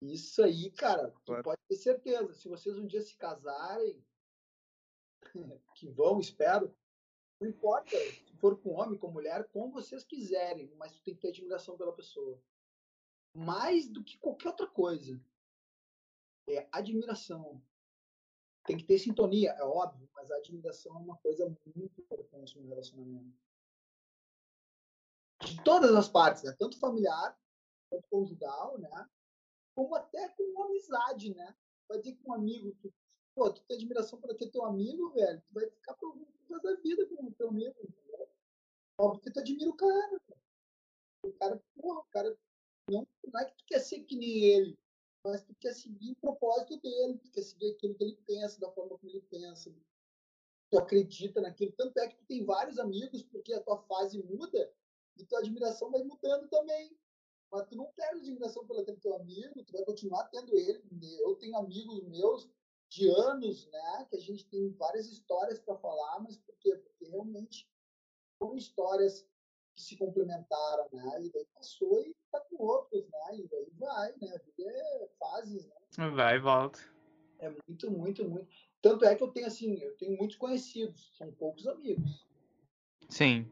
Isso 0.00 0.42
aí, 0.42 0.70
cara, 0.70 1.10
tu 1.10 1.20
Claro. 1.26 1.42
pode 1.42 1.60
ter 1.68 1.76
certeza. 1.76 2.34
Se 2.34 2.48
vocês 2.48 2.76
um 2.76 2.86
dia 2.86 3.00
se 3.00 3.16
casarem, 3.16 4.04
que 5.74 5.88
vão, 5.88 6.20
espero, 6.20 6.76
não 7.40 7.48
importa 7.48 7.90
se 7.90 8.36
for 8.36 8.60
com 8.60 8.74
homem, 8.74 8.98
com 8.98 9.10
mulher, 9.10 9.48
como 9.48 9.72
vocês 9.72 10.04
quiserem, 10.04 10.74
mas 10.76 10.92
tu 10.92 11.02
tem 11.02 11.14
que 11.14 11.20
ter 11.20 11.28
admiração 11.28 11.76
pela 11.76 11.94
pessoa. 11.94 12.42
Mais 13.34 13.88
do 13.88 14.02
que 14.02 14.18
qualquer 14.18 14.48
outra 14.48 14.66
coisa. 14.66 15.22
É 16.48 16.68
admiração. 16.72 17.62
Tem 18.64 18.76
que 18.76 18.84
ter 18.84 18.98
sintonia, 18.98 19.50
é 19.52 19.62
óbvio, 19.62 20.08
mas 20.14 20.30
a 20.30 20.36
admiração 20.36 20.94
é 20.96 20.98
uma 20.98 21.16
coisa 21.18 21.46
muito 21.74 22.00
importante 22.00 22.58
no 22.58 22.68
relacionamento. 22.68 23.38
De 25.42 25.62
todas 25.62 25.94
as 25.94 26.08
partes, 26.08 26.42
né? 26.42 26.54
Tanto 26.58 26.78
familiar, 26.78 27.38
quanto 27.90 28.08
conjugal, 28.08 28.78
né? 28.78 29.08
Como 29.76 29.94
até 29.94 30.28
com 30.30 30.42
uma 30.42 30.66
amizade, 30.66 31.34
né? 31.34 31.54
Vai 31.86 31.98
dizer 31.98 32.16
que 32.16 32.26
um 32.26 32.32
amigo, 32.32 32.74
tu, 32.80 32.92
pô, 33.34 33.52
tu 33.52 33.62
tem 33.64 33.76
admiração 33.76 34.18
por 34.18 34.30
aquele 34.30 34.50
teu 34.50 34.64
amigo, 34.64 35.10
velho, 35.10 35.40
tu 35.42 35.52
vai 35.52 35.68
ficar 35.68 35.94
pro 35.94 36.12
resto 36.12 36.62
da 36.62 36.74
vida 36.76 37.06
com 37.06 37.26
o 37.26 37.34
teu 37.34 37.48
amigo, 37.50 37.74
Porque 38.96 39.30
tu 39.30 39.38
admira 39.38 39.68
o 39.68 39.76
cara, 39.76 40.20
cara. 40.26 40.40
O 41.24 41.32
cara, 41.34 41.62
porra, 41.74 42.00
o 42.00 42.04
cara 42.06 42.38
não, 42.90 43.06
não 43.26 43.40
é 43.40 43.44
que 43.44 43.56
tu 43.56 43.64
quer 43.66 43.80
ser 43.80 44.00
que 44.04 44.16
nem 44.16 44.44
ele, 44.44 44.78
mas 45.22 45.42
tu 45.42 45.54
quer 45.60 45.74
seguir 45.74 46.12
o 46.12 46.16
propósito 46.16 46.80
dele, 46.80 47.18
tu 47.18 47.30
quer 47.30 47.42
seguir 47.42 47.72
aquilo 47.72 47.94
que 47.94 48.04
ele 48.04 48.16
pensa, 48.26 48.58
da 48.58 48.70
forma 48.72 48.96
como 48.96 49.10
ele 49.10 49.20
pensa. 49.22 49.74
Tu 50.70 50.78
acredita 50.78 51.40
naquilo. 51.40 51.72
Tanto 51.72 51.98
é 51.98 52.08
que 52.08 52.16
tu 52.16 52.24
tem 52.24 52.44
vários 52.44 52.78
amigos, 52.78 53.22
porque 53.24 53.52
a 53.52 53.62
tua 53.62 53.82
fase 53.82 54.22
muda 54.22 54.72
e 55.18 55.24
tua 55.24 55.40
admiração 55.40 55.90
vai 55.90 56.02
mudando 56.02 56.48
também. 56.48 56.96
Mas 57.50 57.66
tu 57.68 57.76
não 57.76 57.86
perde 57.96 58.20
admiração 58.20 58.66
pelo 58.66 58.84
teu 58.84 59.14
amigo, 59.14 59.64
tu 59.64 59.72
vai 59.72 59.84
continuar 59.84 60.24
tendo 60.24 60.56
ele. 60.56 60.82
Eu 61.20 61.34
tenho 61.36 61.56
amigos 61.56 62.02
meus 62.04 62.50
de 62.88 63.08
anos, 63.08 63.66
né, 63.66 64.06
que 64.08 64.16
a 64.16 64.20
gente 64.20 64.46
tem 64.48 64.70
várias 64.72 65.06
histórias 65.10 65.58
para 65.58 65.76
falar, 65.76 66.20
mas 66.20 66.36
por 66.36 66.56
quê? 66.58 66.76
Porque 66.76 67.06
realmente 67.06 67.68
foram 68.38 68.56
histórias 68.56 69.26
que 69.74 69.82
se 69.82 69.96
complementaram, 69.96 70.88
né? 70.92 71.24
E 71.24 71.30
daí 71.30 71.46
passou 71.54 72.00
e 72.00 72.14
tá 72.30 72.40
com 72.40 72.62
outros, 72.62 73.04
né? 73.08 73.38
E 73.38 73.48
daí 73.48 73.70
vai, 73.78 74.14
né? 74.20 74.34
A 74.34 74.38
vida 74.38 74.70
é 74.70 75.08
fases, 75.18 75.66
né? 75.66 76.10
Vai 76.14 76.36
e 76.36 76.40
volta. 76.40 76.78
É 77.38 77.50
muito, 77.68 77.90
muito, 77.90 78.28
muito. 78.28 78.48
Tanto 78.80 79.04
é 79.04 79.14
que 79.14 79.22
eu 79.22 79.32
tenho 79.32 79.46
assim, 79.46 79.74
eu 79.82 79.94
tenho 79.96 80.16
muitos 80.16 80.36
conhecidos, 80.36 81.14
são 81.16 81.30
poucos 81.32 81.66
amigos. 81.66 82.26
Sim. 83.10 83.46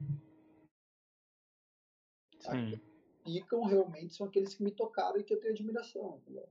Sim. 2.40 2.80
Ficam 3.24 3.64
realmente 3.64 4.14
são 4.14 4.26
aqueles 4.26 4.54
que 4.54 4.62
me 4.62 4.70
tocaram 4.70 5.18
e 5.18 5.24
que 5.24 5.32
eu 5.32 5.40
tenho 5.40 5.52
admiração. 5.54 6.20
entendeu? 6.22 6.48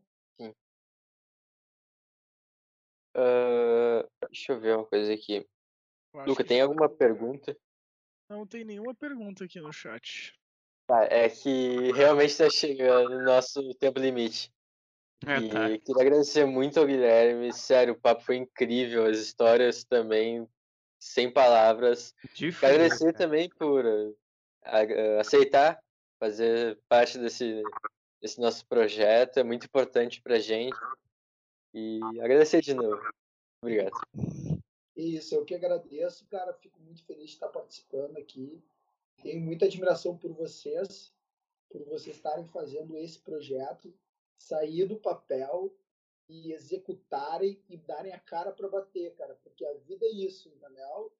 Ah, 3.15 4.07
deixa 4.27 4.53
eu 4.53 4.59
ver 4.59 4.75
uma 4.75 4.85
coisa 4.85 5.13
aqui. 5.13 5.47
Luca, 6.25 6.43
tem 6.43 6.61
alguma 6.61 6.89
pergunta? 6.89 7.55
Não 8.29 8.45
tem 8.47 8.63
nenhuma 8.63 8.95
pergunta 8.95 9.43
aqui 9.43 9.59
no 9.59 9.71
chat. 9.71 10.33
Tá, 10.87 11.05
é 11.05 11.29
que 11.29 11.91
realmente 11.91 12.31
está 12.31 12.49
chegando 12.49 13.11
o 13.15 13.23
nosso 13.23 13.73
tempo 13.75 13.99
limite. 13.99 14.51
É, 15.25 15.37
E 15.39 15.49
tá. 15.49 15.69
queria 15.79 16.01
agradecer 16.01 16.45
muito 16.45 16.79
ao 16.79 16.85
Guilherme. 16.85 17.53
Sério, 17.53 17.93
o 17.93 17.99
papo 17.99 18.23
foi 18.23 18.37
incrível. 18.37 19.05
As 19.05 19.19
histórias 19.19 19.83
também, 19.83 20.47
sem 20.99 21.31
palavras. 21.31 22.13
Fuder, 22.35 22.55
agradecer 22.63 23.13
cara. 23.13 23.17
também 23.17 23.49
por 23.49 23.85
uh, 23.85 24.17
a- 24.63 24.83
uh, 24.83 25.19
aceitar 25.19 25.82
fazer 26.19 26.79
parte 26.87 27.17
desse, 27.17 27.61
desse 28.21 28.39
nosso 28.39 28.65
projeto. 28.67 29.37
É 29.37 29.43
muito 29.43 29.65
importante 29.65 30.21
pra 30.21 30.39
gente. 30.39 30.77
E 31.73 31.99
agradecer 32.19 32.61
de 32.61 32.73
novo. 32.73 33.01
Obrigado. 33.61 33.93
Isso, 34.95 35.33
eu 35.33 35.43
que 35.43 35.55
agradeço, 35.55 36.25
cara. 36.27 36.53
Fico 36.53 36.79
muito 36.81 37.03
feliz 37.05 37.29
de 37.29 37.33
estar 37.33 37.49
participando 37.49 38.17
aqui. 38.17 38.63
Tenho 39.21 39.41
muita 39.41 39.65
admiração 39.65 40.17
por 40.17 40.31
vocês, 40.33 41.13
por 41.69 41.83
vocês 41.85 42.15
estarem 42.15 42.47
fazendo 42.47 42.97
esse 42.97 43.19
projeto, 43.19 43.93
sair 44.37 44.85
do 44.85 44.97
papel 44.97 45.73
e 46.29 46.51
executarem 46.51 47.61
e 47.69 47.77
darem 47.77 48.13
a 48.13 48.19
cara 48.19 48.51
para 48.51 48.67
bater, 48.67 49.15
cara. 49.15 49.35
Porque 49.43 49.65
a 49.65 49.73
vida 49.75 50.05
é 50.05 50.09
isso, 50.09 50.49
entendeu? 50.49 51.11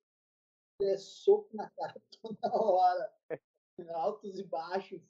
É 0.82 0.98
soco 0.98 1.56
na 1.56 1.70
cara 1.70 1.96
toda 2.22 2.56
hora, 2.56 3.14
altos 3.94 4.40
e 4.40 4.44
baixos. 4.44 5.02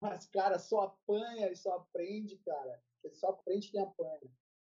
Mas, 0.00 0.26
cara, 0.26 0.58
só 0.58 0.82
apanha 0.82 1.50
e 1.50 1.56
só 1.56 1.76
aprende, 1.76 2.36
cara. 2.38 2.82
Só 3.12 3.30
aprende 3.30 3.70
quem 3.70 3.80
apanha. 3.80 4.20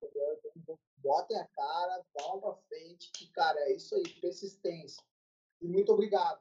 Entendeu? 0.01 0.41
Então, 0.57 0.79
botem 0.97 1.39
a 1.39 1.47
cara, 1.49 2.05
vão 2.19 2.41
pra 2.41 2.55
frente, 2.69 3.11
que, 3.13 3.31
cara, 3.33 3.59
é 3.61 3.73
isso 3.73 3.95
aí, 3.95 4.09
persistência. 4.21 5.03
E 5.61 5.67
muito 5.67 5.93
obrigado. 5.93 6.41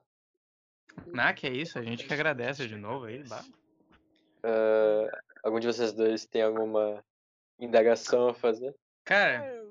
Ah, 1.17 1.33
que 1.33 1.47
é 1.47 1.51
isso, 1.51 1.77
a 1.77 1.81
gente 1.81 2.05
que 2.05 2.13
agradece 2.13 2.67
de 2.67 2.75
novo 2.75 3.05
aí. 3.05 3.21
Uh, 3.21 5.09
algum 5.43 5.59
de 5.59 5.67
vocês 5.67 5.93
dois 5.93 6.25
tem 6.25 6.41
alguma 6.41 7.03
indagação 7.59 8.29
a 8.29 8.33
fazer? 8.33 8.75
Cara, 9.03 9.41
aí, 9.41 9.66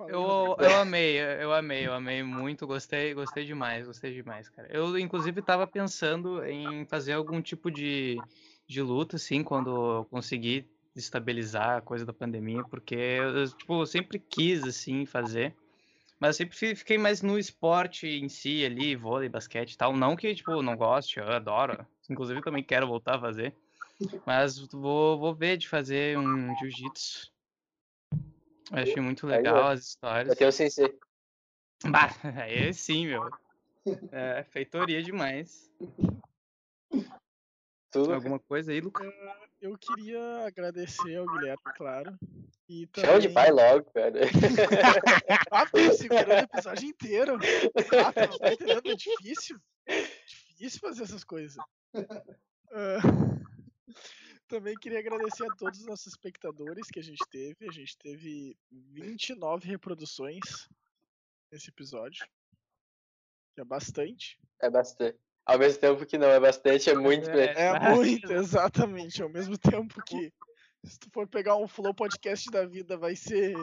eu, 0.00 0.56
eu 0.60 0.76
amei, 0.76 1.18
eu 1.20 1.52
amei, 1.52 1.86
eu 1.86 1.92
amei 1.92 2.22
muito, 2.22 2.66
gostei, 2.66 3.14
gostei 3.14 3.44
demais, 3.44 3.86
gostei 3.86 4.12
demais, 4.14 4.48
cara. 4.48 4.68
Eu, 4.72 4.98
inclusive, 4.98 5.42
tava 5.42 5.66
pensando 5.66 6.44
em 6.44 6.86
fazer 6.86 7.12
algum 7.14 7.42
tipo 7.42 7.70
de, 7.70 8.24
de 8.66 8.80
luta, 8.82 9.16
assim, 9.16 9.42
quando 9.42 9.70
eu 10.00 10.04
conseguir 10.06 10.68
estabilizar 10.94 11.78
a 11.78 11.82
coisa 11.82 12.04
da 12.06 12.12
pandemia, 12.12 12.64
porque 12.64 12.94
eu, 12.94 13.48
tipo, 13.56 13.80
eu 13.82 13.86
sempre 13.86 14.18
quis, 14.18 14.64
assim, 14.66 15.04
fazer. 15.06 15.56
Mas 16.20 16.30
eu 16.36 16.44
sempre 16.46 16.56
fi- 16.56 16.76
fiquei 16.76 16.98
mais 16.98 17.22
no 17.22 17.38
esporte 17.38 18.06
em 18.08 18.28
si 18.28 18.64
ali, 18.64 18.96
vôlei, 18.96 19.28
basquete 19.28 19.72
e 19.74 19.76
tal. 19.78 19.96
Não 19.96 20.16
que, 20.16 20.34
tipo, 20.34 20.52
eu 20.52 20.62
não 20.62 20.76
goste, 20.76 21.18
eu 21.20 21.28
adoro. 21.28 21.86
Inclusive, 22.10 22.42
também 22.42 22.64
quero 22.64 22.86
voltar 22.88 23.16
a 23.16 23.20
fazer. 23.20 23.56
Mas 24.26 24.58
vou, 24.68 25.18
vou 25.18 25.34
ver 25.34 25.56
de 25.58 25.68
fazer 25.68 26.18
um 26.18 26.54
jiu-jitsu. 26.56 27.32
Eu 28.70 28.78
Achei 28.82 29.00
muito 29.00 29.26
legal 29.26 29.68
as 29.68 29.80
histórias. 29.88 30.28
Vai 30.28 30.36
ter 30.36 30.46
o 30.46 30.52
sensei. 30.52 30.98
Bah, 31.84 32.08
aí 32.44 32.72
sim, 32.74 33.06
meu. 33.06 33.30
É, 34.12 34.42
feitoria 34.44 35.02
demais. 35.02 35.70
Tudo. 37.90 38.12
Alguma 38.12 38.38
coisa 38.38 38.70
aí, 38.72 38.80
Lucas? 38.80 39.10
Eu 39.60 39.76
queria 39.78 40.46
agradecer 40.46 41.16
ao 41.16 41.26
Guilherme, 41.26 41.62
claro. 41.76 42.16
E 42.68 42.86
Chama 42.94 43.18
de 43.18 43.28
também- 43.28 43.34
pai 43.34 43.50
logo, 43.50 43.90
cara. 43.92 44.20
Ah, 45.50 45.66
tô 45.66 45.92
segurando 45.94 46.28
o 46.52 46.56
episódio 46.56 46.88
inteiro. 46.88 47.38
Ah, 48.04 48.12
tu 48.12 48.30
não 48.30 48.38
tá 48.38 48.52
entendendo? 48.52 48.90
É 48.90 48.94
difícil. 48.94 49.58
Difícil 50.26 50.80
fazer 50.80 51.04
essas 51.04 51.24
coisas. 51.24 51.56
Ah, 52.70 52.98
Também 54.48 54.74
queria 54.76 54.98
agradecer 54.98 55.44
a 55.44 55.54
todos 55.54 55.80
os 55.80 55.86
nossos 55.86 56.06
espectadores 56.06 56.88
que 56.88 56.98
a 56.98 57.02
gente 57.02 57.22
teve. 57.30 57.68
A 57.68 57.72
gente 57.72 57.96
teve 57.98 58.56
29 58.70 59.68
reproduções 59.68 60.68
nesse 61.52 61.68
episódio. 61.68 62.26
É 63.58 63.64
bastante. 63.64 64.38
É 64.60 64.70
bastante. 64.70 65.18
Ao 65.44 65.58
mesmo 65.58 65.80
tempo 65.80 66.06
que 66.06 66.16
não 66.16 66.28
é 66.28 66.40
bastante, 66.40 66.88
é 66.88 66.94
muito. 66.94 67.28
É. 67.30 67.52
É 67.54 67.68
Ah, 67.68 67.94
muito, 67.94 68.32
exatamente. 68.32 69.22
Ao 69.22 69.28
mesmo 69.28 69.58
tempo 69.58 70.02
que, 70.04 70.32
se 70.84 70.98
tu 70.98 71.10
for 71.12 71.28
pegar 71.28 71.56
um 71.56 71.68
Flow 71.68 71.94
Podcast 71.94 72.50
da 72.50 72.64
vida, 72.64 72.96
vai 72.96 73.16
ser 73.16 73.54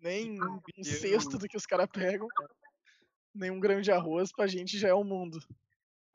nem 0.00 0.40
um 0.42 0.60
sexto 0.84 1.36
do 1.36 1.48
que 1.48 1.56
os 1.56 1.66
caras 1.66 1.88
pegam. 1.92 2.28
Nem 3.34 3.50
um 3.50 3.60
grão 3.60 3.80
de 3.80 3.90
arroz, 3.90 4.30
pra 4.32 4.46
gente 4.46 4.78
já 4.78 4.88
é 4.88 4.94
o 4.94 5.04
mundo. 5.04 5.38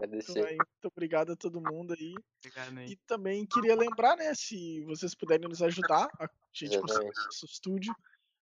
Agradecer. 0.03 0.45
aí, 0.45 0.55
muito 0.57 0.87
obrigado 0.93 1.31
a 1.31 1.35
todo 1.35 1.61
mundo 1.61 1.93
aí. 1.93 2.13
Obrigado 2.39 2.77
aí. 2.77 2.91
E 2.91 2.95
também 3.07 3.45
queria 3.45 3.75
lembrar, 3.75 4.17
né, 4.17 4.33
se 4.35 4.81
vocês 4.81 5.15
puderem 5.15 5.47
nos 5.47 5.61
ajudar, 5.61 6.09
a 6.19 6.27
gente 6.51 6.75
Exatamente. 6.75 7.25
nosso 7.25 7.45
estúdio 7.45 7.95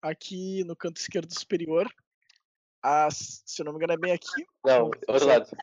aqui 0.01 0.63
no 0.63 0.75
canto 0.75 0.97
esquerdo 0.97 1.31
superior. 1.37 1.91
As, 2.81 3.43
se 3.45 3.61
eu 3.61 3.65
não 3.65 3.73
me 3.73 3.77
engano, 3.77 3.93
é 3.93 3.97
bem 3.97 4.13
aqui. 4.13 4.45
Não, 4.63 4.85
outro 5.07 5.27
lado. 5.27 5.57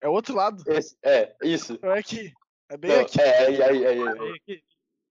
É 0.00 0.08
o 0.08 0.12
outro 0.12 0.34
lado. 0.36 0.62
Esse- 0.68 0.96
é, 1.02 1.34
isso. 1.42 1.78
É 1.82 1.98
aqui. 1.98 2.32
É 2.68 2.76
bem 2.76 2.90
Não, 2.92 3.00
aqui. 3.00 3.20
é, 3.20 3.46
aí, 3.46 3.62
aí, 3.62 3.86
aí, 3.86 4.08
aí. 4.08 4.18
Aí 4.18 4.34
aqui. 4.36 4.64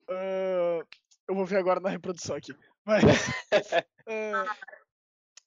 Ah, 0.09 0.79
eu 1.27 1.35
vou 1.35 1.45
ver 1.45 1.57
agora 1.57 1.79
na 1.79 1.89
reprodução 1.89 2.35
aqui. 2.35 2.55
Mas. 2.85 3.03
ah, 4.07 4.55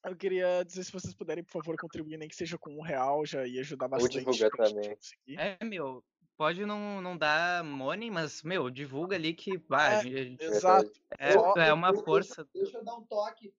eu 0.03 0.15
queria 0.15 0.63
dizer 0.63 0.83
se 0.83 0.91
vocês 0.91 1.13
puderem, 1.13 1.43
por 1.43 1.51
favor, 1.51 1.75
contribuir, 1.79 2.17
nem 2.17 2.27
que 2.29 2.35
seja 2.35 2.57
com 2.57 2.71
um 2.75 2.81
real, 2.81 3.25
já 3.25 3.45
ia 3.45 3.61
ajudar 3.61 3.87
Vou 3.87 3.97
bastante. 3.99 4.19
divulgar 4.19 4.49
pra 4.51 4.65
gente 4.65 4.75
também. 4.75 4.95
conseguir. 4.95 5.37
É, 5.39 5.57
meu, 5.65 6.03
pode 6.37 6.65
não, 6.65 7.01
não 7.01 7.17
dar 7.17 7.63
money, 7.63 8.09
mas, 8.11 8.41
meu, 8.43 8.69
divulga 8.69 9.15
ali 9.15 9.33
que, 9.33 9.57
bah, 9.57 9.91
É, 9.91 9.95
a 9.95 9.99
a 9.99 10.03
gente- 10.03 10.43
Exato. 10.43 10.91
é, 11.19 11.33
é 11.67 11.73
uma 11.73 11.91
Deixa- 11.91 12.05
força. 12.05 12.47
Deixa 12.53 12.77
eu 12.77 12.83
dar 12.83 12.95
um 12.95 13.03
toque. 13.03 13.53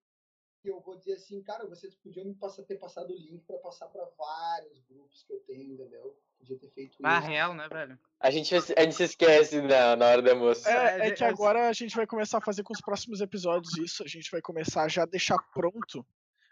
Que 0.60 0.70
eu 0.70 0.80
vou 0.80 0.98
dizer 0.98 1.12
assim, 1.12 1.40
cara, 1.40 1.64
vocês 1.68 1.94
podiam 1.94 2.26
me 2.26 2.34
passar, 2.34 2.64
ter 2.64 2.74
passado 2.74 3.12
o 3.12 3.16
link 3.16 3.44
pra 3.46 3.56
passar 3.58 3.86
pra 3.86 4.04
vários 4.18 4.82
grupos 4.90 5.22
que 5.22 5.32
eu 5.32 5.38
tenho, 5.46 5.74
entendeu? 5.74 6.18
Podia 6.36 6.58
ter 6.58 6.68
feito 6.70 6.98
Ah, 7.04 7.20
isso. 7.20 7.28
real, 7.28 7.54
né, 7.54 7.68
velho? 7.68 7.96
A 8.18 8.28
gente, 8.28 8.52
a 8.56 8.60
gente 8.82 8.94
se 8.96 9.04
esquece 9.04 9.62
na, 9.62 9.94
na 9.94 10.06
hora 10.06 10.20
do 10.20 10.28
almoço. 10.28 10.68
É, 10.68 10.72
é 10.72 11.06
é, 11.06 11.10
que 11.12 11.22
é- 11.22 11.28
agora 11.28 11.68
a 11.68 11.72
gente 11.72 11.94
vai 11.94 12.08
começar 12.08 12.38
a 12.38 12.40
fazer 12.40 12.64
com 12.64 12.72
os 12.72 12.80
próximos 12.80 13.20
episódios 13.20 13.78
isso. 13.78 14.02
A 14.02 14.08
gente 14.08 14.28
vai 14.32 14.42
começar 14.42 14.82
a 14.82 14.88
já 14.88 15.04
deixar 15.06 15.38
pronto 15.54 16.04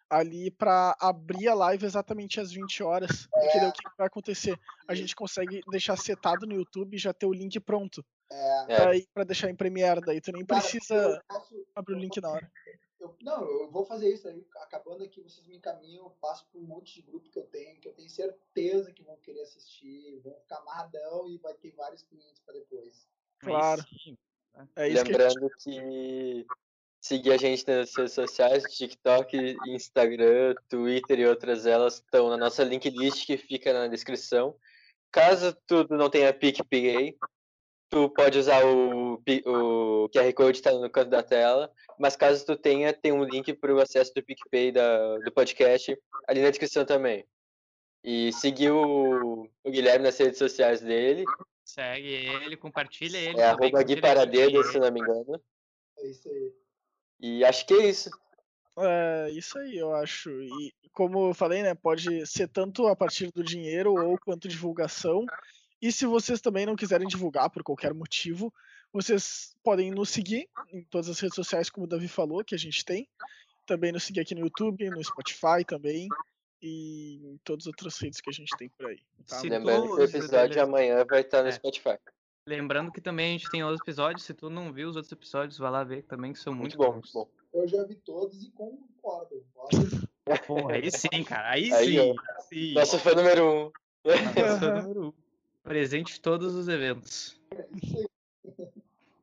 ali 0.09 0.51
pra 0.51 0.97
abrir 1.01 1.49
a 1.49 1.55
live 1.55 1.85
exatamente 1.85 2.39
às 2.41 2.53
20 2.53 2.83
horas. 2.83 3.27
Porque 3.27 3.59
daí 3.59 3.69
o 3.69 3.73
que 3.73 3.83
que 3.83 3.97
vai 3.99 4.07
acontecer? 4.07 4.59
A 4.89 4.95
gente 4.95 5.15
consegue 5.16 5.61
deixar 5.70 5.97
setado 5.97 6.47
no 6.47 6.55
YouTube 6.55 6.95
e 6.95 6.99
já 6.99 7.12
ter 7.12 7.27
o 7.27 7.33
link 7.33 7.59
pronto. 7.61 8.05
É, 8.31 8.97
É. 8.99 9.07
Pra 9.15 9.24
deixar 9.24 9.51
em 9.51 9.57
Premiere, 9.57 10.01
daí 10.01 10.20
tu 10.20 10.33
nem 10.33 10.45
cara, 10.45 10.61
precisa 10.61 11.23
posso- 11.28 11.66
abrir 11.74 11.95
o 11.95 11.99
link 11.99 12.20
na 12.20 12.31
hora. 12.31 12.51
eu- 13.01 13.16
não, 13.23 13.45
eu 13.45 13.70
vou 13.70 13.85
fazer 13.85 14.12
isso 14.12 14.27
aí. 14.28 14.45
Acabando 14.62 15.05
aqui, 15.05 15.20
vocês 15.23 15.47
me 15.47 15.57
encaminham, 15.57 16.05
eu 16.07 16.11
passo 16.20 16.47
por 16.51 16.61
um 16.61 16.65
monte 16.66 16.95
de 16.95 17.03
grupo 17.03 17.31
que 17.31 17.39
eu 17.39 17.45
tenho, 17.47 17.78
que 17.81 17.87
eu 17.89 17.93
tenho 17.93 18.09
certeza 18.11 18.93
que 18.93 19.03
vão 19.05 19.16
querer 19.19 19.43
assistir, 19.43 20.19
vão 20.24 20.35
ficar 20.41 20.59
amarradão 20.59 21.28
e 21.28 21.39
vai 21.39 21.55
ter 21.55 21.70
vários 21.73 22.03
clientes 22.03 22.41
pra 22.45 22.55
depois. 22.55 23.07
Claro. 23.41 23.83
É 24.74 24.89
isso 24.89 25.05
que 25.05 25.12
a 25.12 25.28
gente 25.28 25.39
Lembrando 25.39 25.51
que 25.62 26.47
seguir 27.07 27.33
a 27.33 27.37
gente 27.37 27.65
nas 27.66 27.95
redes 27.95 28.15
sociais, 28.15 28.65
TikTok, 28.65 29.57
Instagram, 29.69 30.55
Twitter 30.69 31.20
e 31.20 31.27
outras 31.27 31.65
elas 31.65 31.95
estão 31.95 32.28
na 32.28 32.37
nossa 32.37 32.65
link 32.65 32.91
list 32.91 33.27
que 33.27 33.37
fica 33.37 33.73
na 33.73 33.87
descrição. 33.87 34.57
Caso 35.12 35.57
tu 35.66 35.87
não 35.91 36.11
tenha 36.11 36.35
PicPay, 36.35 37.16
tu 37.89 38.11
pode 38.11 38.39
usar 38.39 38.65
o, 38.66 39.15
o 39.15 40.09
QR 40.09 40.33
Code 40.35 40.59
está 40.59 40.73
no 40.73 40.91
canto 40.91 41.11
da 41.11 41.23
tela, 41.23 41.73
mas 41.99 42.16
caso 42.16 42.45
tu 42.45 42.57
tenha, 42.57 42.93
tem 42.93 43.12
um 43.12 43.24
link 43.24 43.53
para 43.55 43.73
o 43.73 43.81
acesso 43.81 44.12
do 44.12 44.24
PicPay 44.24 44.73
da, 44.73 45.19
do 45.19 45.33
podcast 45.33 45.97
ali 46.27 46.43
na 46.43 46.51
descrição 46.51 46.85
também. 46.85 47.24
E 48.03 48.33
seguir 48.33 48.73
o, 48.73 49.49
o 49.65 49.70
Guilherme 49.70 50.05
nas 50.05 50.19
redes 50.19 50.39
sociais 50.39 50.81
dele, 50.81 51.24
Segue 51.65 52.09
ele, 52.09 52.57
compartilha 52.57 53.19
ele. 53.19 53.41
é 53.41 53.45
arroba 53.45 53.83
Gui 53.83 53.95
ele. 53.95 54.65
se 54.65 54.78
não 54.78 54.93
me 54.93 55.01
engano. 55.01 55.43
É 55.99 56.07
isso 56.09 56.28
aí. 56.28 56.66
E 57.21 57.45
acho 57.45 57.67
que 57.67 57.75
é 57.75 57.89
isso. 57.89 58.11
É, 58.79 59.31
isso 59.31 59.59
aí, 59.59 59.77
eu 59.77 59.95
acho. 59.95 60.31
E 60.31 60.75
como 60.93 61.29
eu 61.29 61.35
falei, 61.35 61.63
né, 61.63 61.75
pode 61.75 62.27
ser 62.27 62.49
tanto 62.49 62.87
a 62.87 62.97
partir 62.97 63.31
do 63.33 63.43
dinheiro 63.43 63.95
ou 63.95 64.19
quanto 64.19 64.49
divulgação. 64.49 65.25
E 65.81 65.93
se 65.93 66.07
vocês 66.07 66.41
também 66.41 66.67
não 66.67 66.77
quiserem 66.77 67.07
divulgar 67.07 67.51
por 67.51 67.63
qualquer 67.63 67.93
motivo, 67.93 68.53
vocês 68.93 69.55
podem 69.63 69.91
nos 69.91 70.11
seguir 70.11 70.49
em 70.73 70.83
todas 70.85 71.09
as 71.09 71.21
redes 71.21 71.37
sociais, 71.37 71.69
como 71.69 71.85
o 71.85 71.89
Davi 71.89 72.09
falou, 72.09 72.45
que 72.45 72.55
a 72.55 72.59
gente 72.59 72.85
tem. 72.85 73.09
Também 73.67 73.93
nos 73.93 74.05
seguir 74.05 74.21
aqui 74.21 74.35
no 74.35 74.43
YouTube, 74.43 74.89
no 74.91 75.03
Spotify 75.03 75.65
também. 75.67 76.09
E 76.63 77.21
em 77.23 77.39
todas 77.45 77.65
as 77.65 77.67
outras 77.67 77.99
redes 77.99 78.21
que 78.21 78.31
a 78.31 78.33
gente 78.33 78.57
tem 78.57 78.69
por 78.71 78.87
aí. 78.87 78.99
Tá? 79.27 79.39
Se 79.39 79.49
Lembrando 79.49 79.95
que 79.95 80.01
o 80.01 80.05
episódio 80.05 80.63
amanhã 80.63 81.05
vai 81.05 81.21
estar 81.21 81.43
no 81.43 81.49
É. 81.49 81.53
Spotify. 81.53 81.99
Lembrando 82.47 82.93
que 82.93 83.01
também 83.01 83.35
a 83.35 83.39
gente 83.39 83.51
tem 83.51 83.64
outros 83.64 83.81
episódios. 83.82 84.23
Se 84.23 84.32
tu 84.32 84.48
não 84.48 84.73
viu 84.73 84.89
os 84.89 84.94
outros 84.97 85.10
episódios, 85.12 85.59
vai 85.59 85.70
lá 85.70 85.82
ver 85.82 86.02
também, 86.05 86.32
que 86.32 86.39
são 86.39 86.55
Muito 86.55 86.78
muito, 86.78 86.78
bom, 86.78 87.01
bons. 87.01 87.12
muito 87.12 87.12
bom. 87.12 87.28
Eu 87.52 87.66
já 87.66 87.82
vi 87.85 87.97
todos 87.97 88.43
e 88.44 88.51
concordo. 88.52 89.44
Porra, 90.47 90.74
aí 90.74 90.90
sim, 90.90 91.24
cara. 91.24 91.51
Aí, 91.51 91.73
Aí, 91.73 91.97
sim. 91.97 92.14
sim. 92.48 92.74
Nosso 92.74 92.98
fã 92.98 93.14
número 93.14 93.44
um. 93.44 93.73
Nosso 94.05 94.60
fã 94.60 94.82
número 94.82 95.06
um. 95.09 95.12
Presente 95.62 96.18
em 96.18 96.20
todos 96.20 96.55
os 96.55 96.68
eventos. 96.68 97.36
Isso 97.82 97.98
aí. 97.98 98.06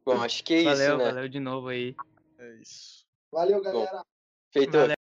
Bom, 0.06 0.22
acho 0.22 0.44
que 0.44 0.56
é 0.56 0.64
valeu, 0.64 0.88
isso, 0.88 0.98
né? 0.98 1.04
valeu 1.06 1.30
de 1.30 1.40
novo 1.40 1.70
aí. 1.70 1.96
É 2.38 2.56
isso. 2.56 3.06
Valeu, 3.32 3.62
galera. 3.62 4.06
Feito. 4.52 4.72
Valeu. 4.74 4.88